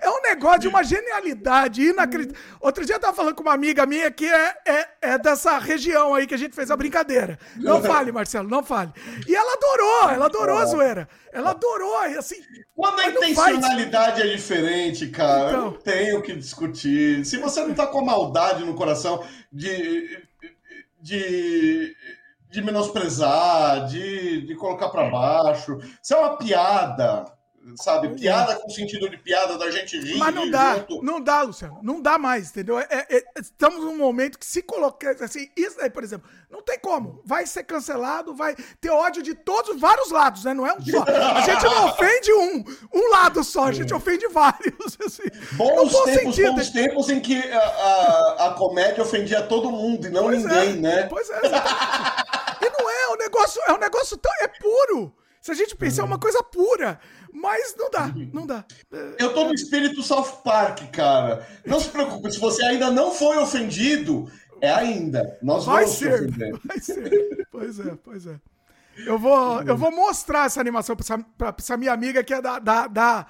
[0.00, 2.42] É um negócio de uma genialidade inacreditável.
[2.60, 6.14] Outro dia eu tava falando com uma amiga minha que é, é, é, dessa região
[6.14, 7.38] aí que a gente fez a brincadeira.
[7.56, 8.92] Não fale, Marcelo, não fale.
[9.26, 11.08] E ela adorou, ela adorou a zoeira.
[11.32, 12.36] Ela adorou, assim.
[12.74, 15.64] Quando a intencionalidade é diferente, cara, então...
[15.66, 17.24] não tem o que discutir.
[17.24, 20.22] Se você não tá com a maldade no coração de.
[21.00, 21.94] de
[22.48, 25.78] de menosprezar, de, de colocar para baixo.
[26.02, 27.26] Isso é uma piada
[27.74, 28.08] sabe?
[28.10, 30.18] Piada com sentido de piada, da gente rir.
[30.18, 31.02] Mas não dá, junto.
[31.02, 31.78] não dá, Luciano.
[31.82, 32.78] Não dá mais, entendeu?
[32.78, 36.78] É, é, estamos num momento que se colocar, assim, isso aí, por exemplo, não tem
[36.78, 37.20] como.
[37.24, 40.54] Vai ser cancelado, vai ter ódio de todos, vários lados, né?
[40.54, 41.04] Não é um só.
[41.04, 42.64] A gente não ofende um,
[42.94, 44.76] um lado só, a gente ofende vários.
[45.04, 45.22] Assim.
[45.52, 46.52] Bons tempos, sentido.
[46.52, 50.70] bons tempos em que a, a, a, comédia ofendia todo mundo e não pois ninguém,
[50.70, 51.02] é, né?
[51.04, 51.40] Pois é.
[52.62, 54.32] e não é, o negócio é um negócio tão.
[54.40, 55.14] É puro.
[55.46, 56.98] Se a gente pensar, é uma coisa pura.
[57.38, 58.64] Mas não dá, não dá.
[59.18, 61.46] Eu tô no espírito South Park, cara.
[61.66, 65.38] Não se preocupe, se você ainda não foi ofendido, é ainda.
[65.42, 66.30] Nós vai vamos ser,
[66.64, 67.46] vai ser.
[67.52, 68.40] Pois é, pois é.
[69.04, 70.96] Eu vou, eu vou mostrar essa animação
[71.36, 73.26] pra essa, minha amiga que é da, da, da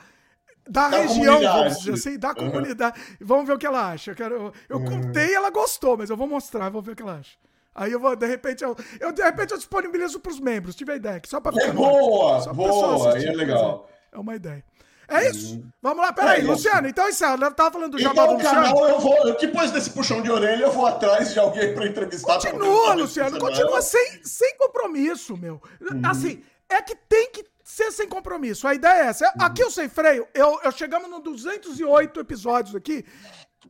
[0.68, 2.34] da, da região, vamos dizer assim, da uhum.
[2.34, 3.00] comunidade.
[3.20, 4.12] Vamos ver o que ela acha.
[4.12, 5.02] Eu, quero, eu, eu uhum.
[5.02, 7.36] contei e ela gostou, mas eu vou mostrar, vou ver o que ela acha.
[7.74, 10.94] Aí eu vou, de repente, eu, eu de repente eu disponibilizo para os membros, tive
[10.94, 11.20] ideia.
[11.26, 13.88] Só para é boa, boa, aí é legal.
[14.12, 14.64] É uma ideia.
[15.08, 15.54] É isso.
[15.54, 15.70] Uhum.
[15.80, 16.88] Vamos lá, peraí, é Luciano.
[16.88, 18.62] Então, isso eu tava falando do Jabá então, do Luciano.
[18.62, 22.34] Canal, eu vou, depois desse puxão de orelha, eu vou atrás de alguém para entrevistar.
[22.34, 25.62] Continua, Luciano, continua sem, sem compromisso, meu.
[25.80, 26.02] Uhum.
[26.04, 28.66] Assim, é que tem que ser sem compromisso.
[28.66, 29.26] A ideia é essa.
[29.26, 29.44] Uhum.
[29.44, 33.04] Aqui o Sem Freio, eu, eu chegamos no 208 episódios aqui.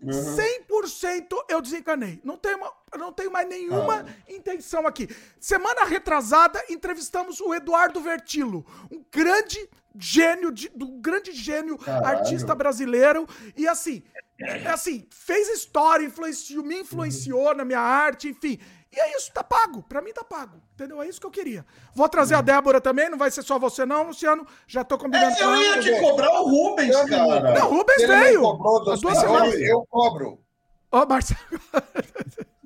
[0.03, 0.37] Uhum.
[0.71, 2.21] 100% eu desencanei.
[2.23, 2.59] Não tenho,
[2.99, 4.33] não tenho mais nenhuma ah.
[4.33, 5.09] intenção aqui.
[5.41, 12.19] Semana retrasada, entrevistamos o Eduardo Vertilo, um grande gênio, de, do grande gênio Caralho.
[12.19, 13.27] artista brasileiro.
[13.57, 14.03] E assim,
[14.39, 17.55] é assim, fez história, influenciou, me influenciou uhum.
[17.55, 18.59] na minha arte, enfim.
[18.93, 19.83] E é isso, tá pago.
[19.83, 20.61] Pra mim tá pago.
[20.75, 21.03] Entendeu?
[21.03, 21.67] É isso que eu queria.
[21.95, 24.47] Vou trazer a Débora também, não vai ser só você, não, Luciano.
[24.67, 25.37] Já tô combinando.
[25.37, 27.59] É, eu ia te cobrar o Rubens, cara.
[27.59, 28.91] Não, o Rubens Ele veio.
[28.91, 29.55] As duas semanas.
[29.55, 30.46] Eu cobro.
[30.91, 31.41] Ô, oh, Marcelo.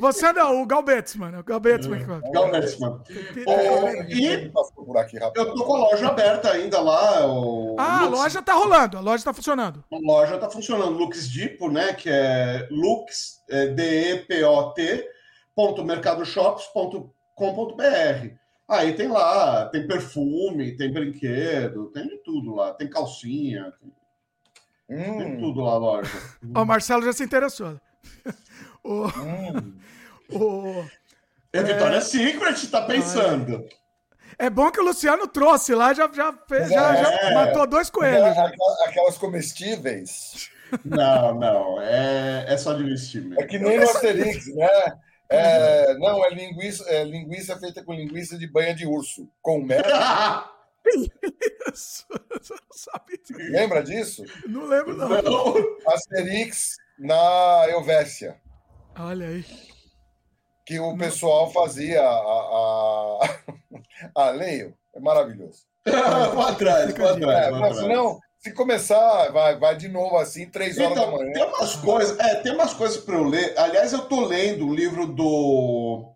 [0.00, 1.38] Você não, o Galbetes, mano.
[1.38, 2.22] O Galbetes, é, mano.
[2.32, 3.04] Galbetes, mano.
[4.08, 4.50] e
[5.34, 7.24] eu tô com a loja aberta ainda lá.
[7.26, 8.18] O ah, Lux...
[8.18, 9.84] a loja tá rolando, a loja tá funcionando.
[9.92, 10.98] A loja tá funcionando.
[10.98, 11.94] Lux Dipo, né?
[11.94, 15.08] Que é Lux, é, D-E-P-O-T,
[15.54, 18.34] ponto mercadoshops.com.br.
[18.68, 22.74] Aí tem lá, tem perfume, tem brinquedo, tem de tudo lá.
[22.74, 23.92] Tem calcinha, tem,
[24.88, 25.18] hum.
[25.18, 26.10] tem tudo lá loja.
[26.42, 27.80] o Marcelo já se interessou.
[28.84, 29.76] O, hum.
[30.32, 30.84] o,
[31.52, 32.00] é Vitória é...
[32.00, 33.66] Secret, tá pensando.
[34.38, 37.34] É bom que o Luciano trouxe lá, já, já, fez, já, já é.
[37.34, 38.24] matou dois coelhos.
[38.24, 40.50] Aquelas, aquelas comestíveis.
[40.84, 44.68] Não, não, é, é só de vestir É que nem no Asterix, né?
[45.30, 49.82] É, não, é linguiça, é linguiça feita com linguiça de banha de urso, com mel.
[50.94, 52.06] Isso,
[53.50, 54.24] Lembra disso?
[54.46, 55.08] Não lembro, não.
[55.08, 55.54] não.
[55.86, 58.40] Asterix na Helvécia.
[58.98, 59.44] Olha aí.
[60.66, 63.38] Que o pessoal fazia a, a,
[64.14, 64.74] a Leio.
[64.94, 65.62] É maravilhoso.
[66.34, 67.78] vou atrás, vou atrás.
[67.78, 71.32] É, não, se começar, vai, vai de novo assim, três horas então, da manhã.
[71.32, 73.54] Tem umas coisas, é, tem umas coisas para eu ler.
[73.58, 76.12] Aliás, eu tô lendo o livro do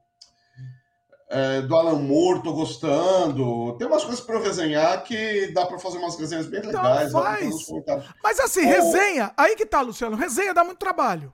[1.33, 3.75] é, do Alan Moore, tô gostando.
[3.79, 7.11] Tem umas coisas para eu resenhar que dá para fazer umas resenhas bem então, legais.
[7.11, 7.67] Faz.
[8.23, 11.33] Mas assim, resenha, aí que tá, Luciano, resenha dá muito trabalho.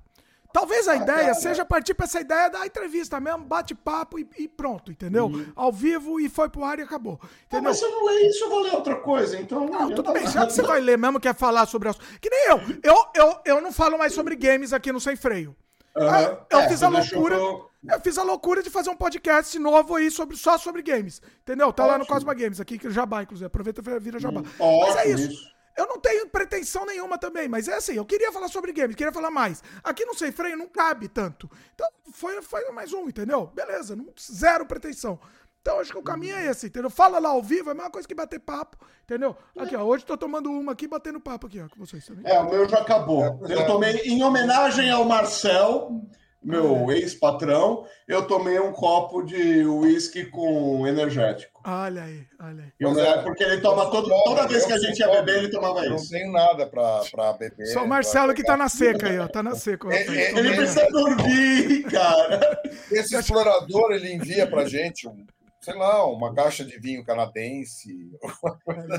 [0.52, 1.34] Talvez a ah, ideia cara.
[1.34, 5.26] seja partir para essa ideia da entrevista mesmo, bate-papo e, e, pronto, entendeu?
[5.26, 5.52] Uhum.
[5.54, 7.20] Ao vivo e foi pro ar e acabou.
[7.46, 7.58] Entendeu?
[7.58, 9.66] Ah, mas se eu não ler isso, eu vou ler outra coisa, então.
[9.66, 11.98] Não, tudo bem, já que você vai ler mesmo, quer falar sobre as.
[12.20, 12.60] Que nem eu.
[12.82, 12.96] eu.
[13.14, 15.54] Eu, eu não falo mais sobre games aqui no Sem Freio.
[15.94, 16.38] Uhum.
[16.50, 17.36] Eu é, fiz a loucura.
[17.36, 17.67] Eu...
[17.86, 18.00] eu...
[18.00, 21.20] fiz a loucura de fazer um podcast novo aí sobre, só sobre games.
[21.42, 21.72] Entendeu?
[21.72, 21.92] Tá Ótimo.
[21.92, 23.46] lá no Cosma Games, aqui, que é Jabá, inclusive.
[23.46, 24.40] Aproveita e vira Jabá.
[24.40, 25.30] Hum, mas é isso.
[25.30, 25.58] isso.
[25.78, 29.12] Eu não tenho pretensão nenhuma também, mas é assim, eu queria falar sobre games, queria
[29.12, 29.62] falar mais.
[29.84, 31.48] Aqui no Sem Freio não cabe tanto.
[31.72, 33.46] Então, foi, foi mais um, entendeu?
[33.54, 35.20] Beleza, não, zero pretensão.
[35.60, 36.90] Então, acho que o caminho é esse, entendeu?
[36.90, 39.36] Fala lá ao vivo, é a mesma coisa que bater papo, entendeu?
[39.56, 42.24] Aqui, ó, hoje tô tomando uma aqui, batendo papo aqui, ó, com vocês também.
[42.26, 43.22] É, o meu já acabou.
[43.46, 46.02] É, eu tomei, em homenagem ao Marcel,
[46.42, 51.60] meu ex-patrão, eu tomei um copo de uísque com energético.
[51.64, 52.72] Olha aí, olha aí.
[52.78, 55.80] Eu, é, porque ele toma todo, toda vez que a gente ia beber, ele tomava
[55.86, 55.90] isso.
[55.90, 57.66] Não tenho nada pra, beber.
[57.66, 59.26] Só o Marcelo que tá na seca aí, ó.
[59.26, 59.92] Tá na seca.
[59.92, 62.62] É, é, ele precisa dormir, cara.
[62.90, 65.26] Esse explorador, ele envia pra gente um
[65.60, 68.10] sei lá, uma caixa de vinho canadense.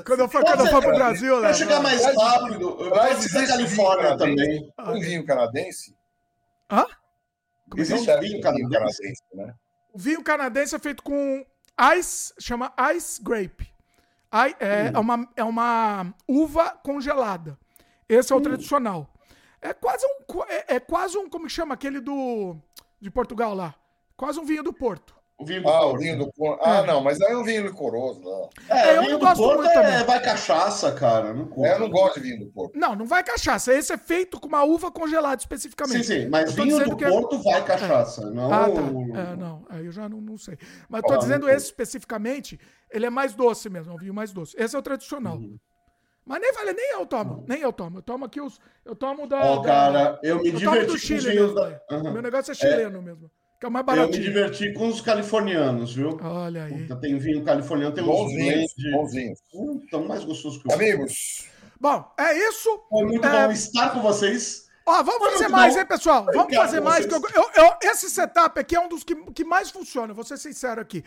[0.06, 1.42] Quando eu for, quando eu for pro Brasil, né?
[1.42, 2.90] Vai chegar mais rápido.
[2.90, 4.72] Vai da Califórnia também.
[4.80, 5.96] Um vinho canadense?
[6.70, 6.86] Hã?
[7.70, 8.72] Como Existe vinho, vinho canadense?
[8.72, 9.56] canadense, né?
[9.94, 11.46] O vinho canadense é feito com
[11.98, 13.72] ice, chama ice grape.
[14.32, 14.92] I, é, hum.
[14.94, 17.58] é, uma, é uma uva congelada.
[18.08, 18.44] Esse é o hum.
[18.44, 19.14] tradicional.
[19.62, 20.44] É quase um.
[20.48, 21.30] É, é, quase um.
[21.30, 22.56] Como que chama aquele do.
[23.02, 23.76] De Portugal lá?
[24.16, 25.16] Quase um vinho do Porto.
[25.40, 26.00] O vinho do Ah, o Porto.
[26.02, 26.60] vinho do Porto.
[26.62, 28.20] Ah, não, mas aí é um vinho licoroso.
[28.20, 28.50] Não.
[28.70, 30.04] É, Eu vinho não do gosto Porto muito é, também.
[30.06, 31.34] vai cachaça, cara.
[31.34, 31.66] Não curto.
[31.66, 32.78] É, eu não gosto de vinho do Porto.
[32.78, 33.74] Não, não vai cachaça.
[33.74, 36.04] Esse é feito com uma uva congelada Sim, especificamente.
[36.06, 38.30] sim, mas Eu tô vinho do que é- Porto vai cachaça.
[38.32, 38.52] Não...
[38.52, 38.82] Ah, tá.
[39.32, 40.58] É, não, aí eu já não, não sei.
[40.90, 42.60] Mas tô Ah, dizendo não esse especificamente,
[42.92, 44.54] ele é mais doce mesmo, é um vinho mais doce.
[44.58, 45.38] Esse é o tradicional.
[45.38, 45.58] Uhum.
[46.26, 48.00] Mas nem vale, nem eu tomo, nem eu tomo.
[48.00, 48.60] Eu tomo aqui os.
[48.86, 49.40] Eu tomo da.
[49.42, 51.56] Ó, da- cara, eu me eu tomo diverti do com os Chile vinhos mesmo.
[51.56, 51.82] da...
[51.92, 52.12] Aham.
[52.12, 53.32] Meu negócio é chileno mesmo.
[53.60, 54.24] Que é o mais Eu me baratinho.
[54.24, 56.18] diverti com os californianos, viu?
[56.24, 56.82] Olha aí.
[56.84, 58.92] Puta, tem vinho californiano, tem uns Bonzinhos, blend.
[58.96, 59.40] bonzinhos.
[59.54, 61.46] Hum, tão mais gostosos que o Amigos,
[61.82, 62.70] Bom, é isso.
[62.90, 64.68] Foi muito É, bom estar com vocês.
[64.86, 65.80] Ó, vamos Foi fazer mais, bom.
[65.82, 66.26] hein, pessoal?
[66.26, 67.06] Vamos Obrigado fazer mais.
[67.06, 70.24] Que eu, eu- eu- esse setup aqui é um dos que, que mais funciona, vou
[70.24, 71.04] ser sincero aqui.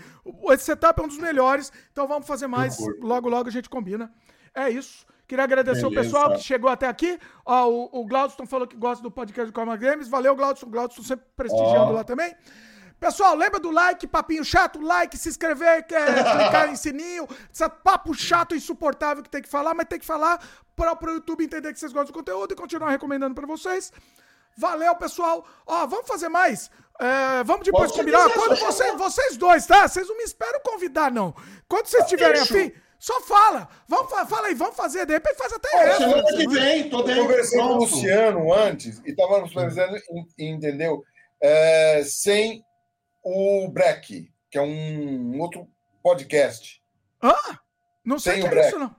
[0.50, 2.76] Esse setup é um dos melhores, então vamos fazer mais.
[3.00, 4.12] Logo, logo a gente combina.
[4.55, 5.05] É isso.
[5.32, 6.10] Queria agradecer o Beleza.
[6.10, 7.18] pessoal que chegou até aqui.
[7.46, 10.06] Ó, o, o Glaudston falou que gosta do podcast do Coma Games.
[10.06, 10.68] Valeu, Glaudston.
[10.68, 11.92] Glaudston sempre prestigiando Ó.
[11.92, 12.36] lá também.
[13.00, 18.12] Pessoal, lembra do like, papinho chato, like, se inscrever, quer clicar em sininho, esse papo
[18.12, 20.38] chato, insuportável que tem que falar, mas tem que falar
[20.76, 23.90] para o YouTube entender que vocês gostam do conteúdo e continuar recomendando para vocês.
[24.56, 25.46] Valeu, pessoal.
[25.66, 26.70] Ó, vamos fazer mais.
[27.00, 28.28] É, vamos depois Pode combinar.
[28.30, 28.56] Quando
[28.98, 29.88] vocês, dois, tá?
[29.88, 31.34] Vocês não me esperam convidar, não.
[31.66, 32.58] Quando vocês tiverem Fechou.
[32.58, 32.72] afim,
[33.05, 33.68] só fala.
[33.89, 35.05] Vamos, fa- fala aí, vamos fazer.
[35.06, 35.98] De repente faz até essa.
[35.98, 37.74] Semana que vem, tô eu conversei com o.
[37.78, 39.97] Luciano antes e estávamos planejando,
[40.39, 41.02] en- entendeu?
[41.42, 42.64] É, sem
[43.24, 45.68] o Breck, que é um outro
[46.00, 46.81] podcast.
[48.05, 48.68] Não sei Sem o que é break.
[48.68, 48.94] isso, não.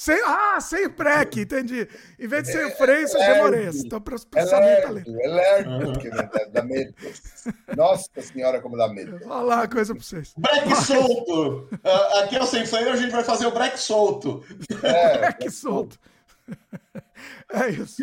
[0.00, 1.88] Sem, ah, sem o break, entendi.
[2.20, 3.66] Em vez de sem o freio, você é, demorei.
[3.66, 5.02] é, Então, É pensamento ali.
[5.04, 6.94] lerdo, é lerdo, porque dá, dá medo.
[7.76, 9.18] Nossa senhora, como dá medo.
[9.18, 10.32] Vou falar uma coisa pra vocês.
[10.36, 11.68] Break solto.
[11.82, 14.44] Ah, aqui é o Sem Freio, a gente vai fazer o break solto.
[14.84, 15.98] É, Break solto.
[17.50, 17.96] É isso.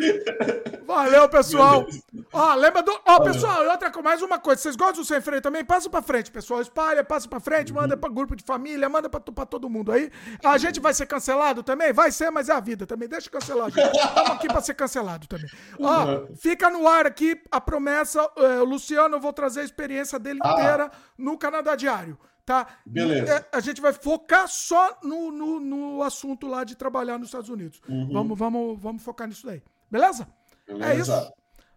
[0.86, 1.86] Valeu, pessoal.
[2.32, 2.92] Ó, lembra do.
[3.06, 4.60] Ó, pessoal, e outra mais uma coisa.
[4.60, 5.64] Vocês gostam do sem freio também?
[5.64, 6.60] Passa pra frente, pessoal.
[6.60, 10.10] Espalha, passa pra frente, manda pra grupo de família, manda pra, pra todo mundo aí.
[10.44, 11.92] A gente vai ser cancelado também?
[11.92, 13.08] Vai ser, mas é a vida também.
[13.08, 13.96] Deixa cancelar, gente.
[13.96, 15.46] Estamos aqui pra ser cancelado também.
[15.80, 18.28] Ó, fica no ar aqui a promessa.
[18.36, 20.52] é, o Luciano, eu vou trazer a experiência dele Ah.
[20.52, 22.18] inteira no Canadá Diário.
[22.46, 22.68] Tá?
[22.86, 23.38] Beleza.
[23.52, 27.50] É, a gente vai focar só no, no, no assunto lá de trabalhar nos Estados
[27.50, 27.80] Unidos.
[28.12, 29.60] Vamos, vamos, vamos focar nisso daí.
[29.90, 30.28] Beleza?
[30.68, 31.18] É Beleza.
[31.18, 31.32] isso.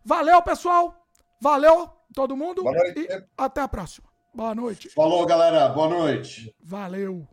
[0.05, 1.07] Valeu, pessoal.
[1.41, 2.63] Valeu, todo mundo.
[2.95, 4.07] E até a próxima.
[4.31, 4.89] Boa noite.
[4.89, 5.69] Falou, galera.
[5.69, 6.55] Boa noite.
[6.61, 7.27] Valeu.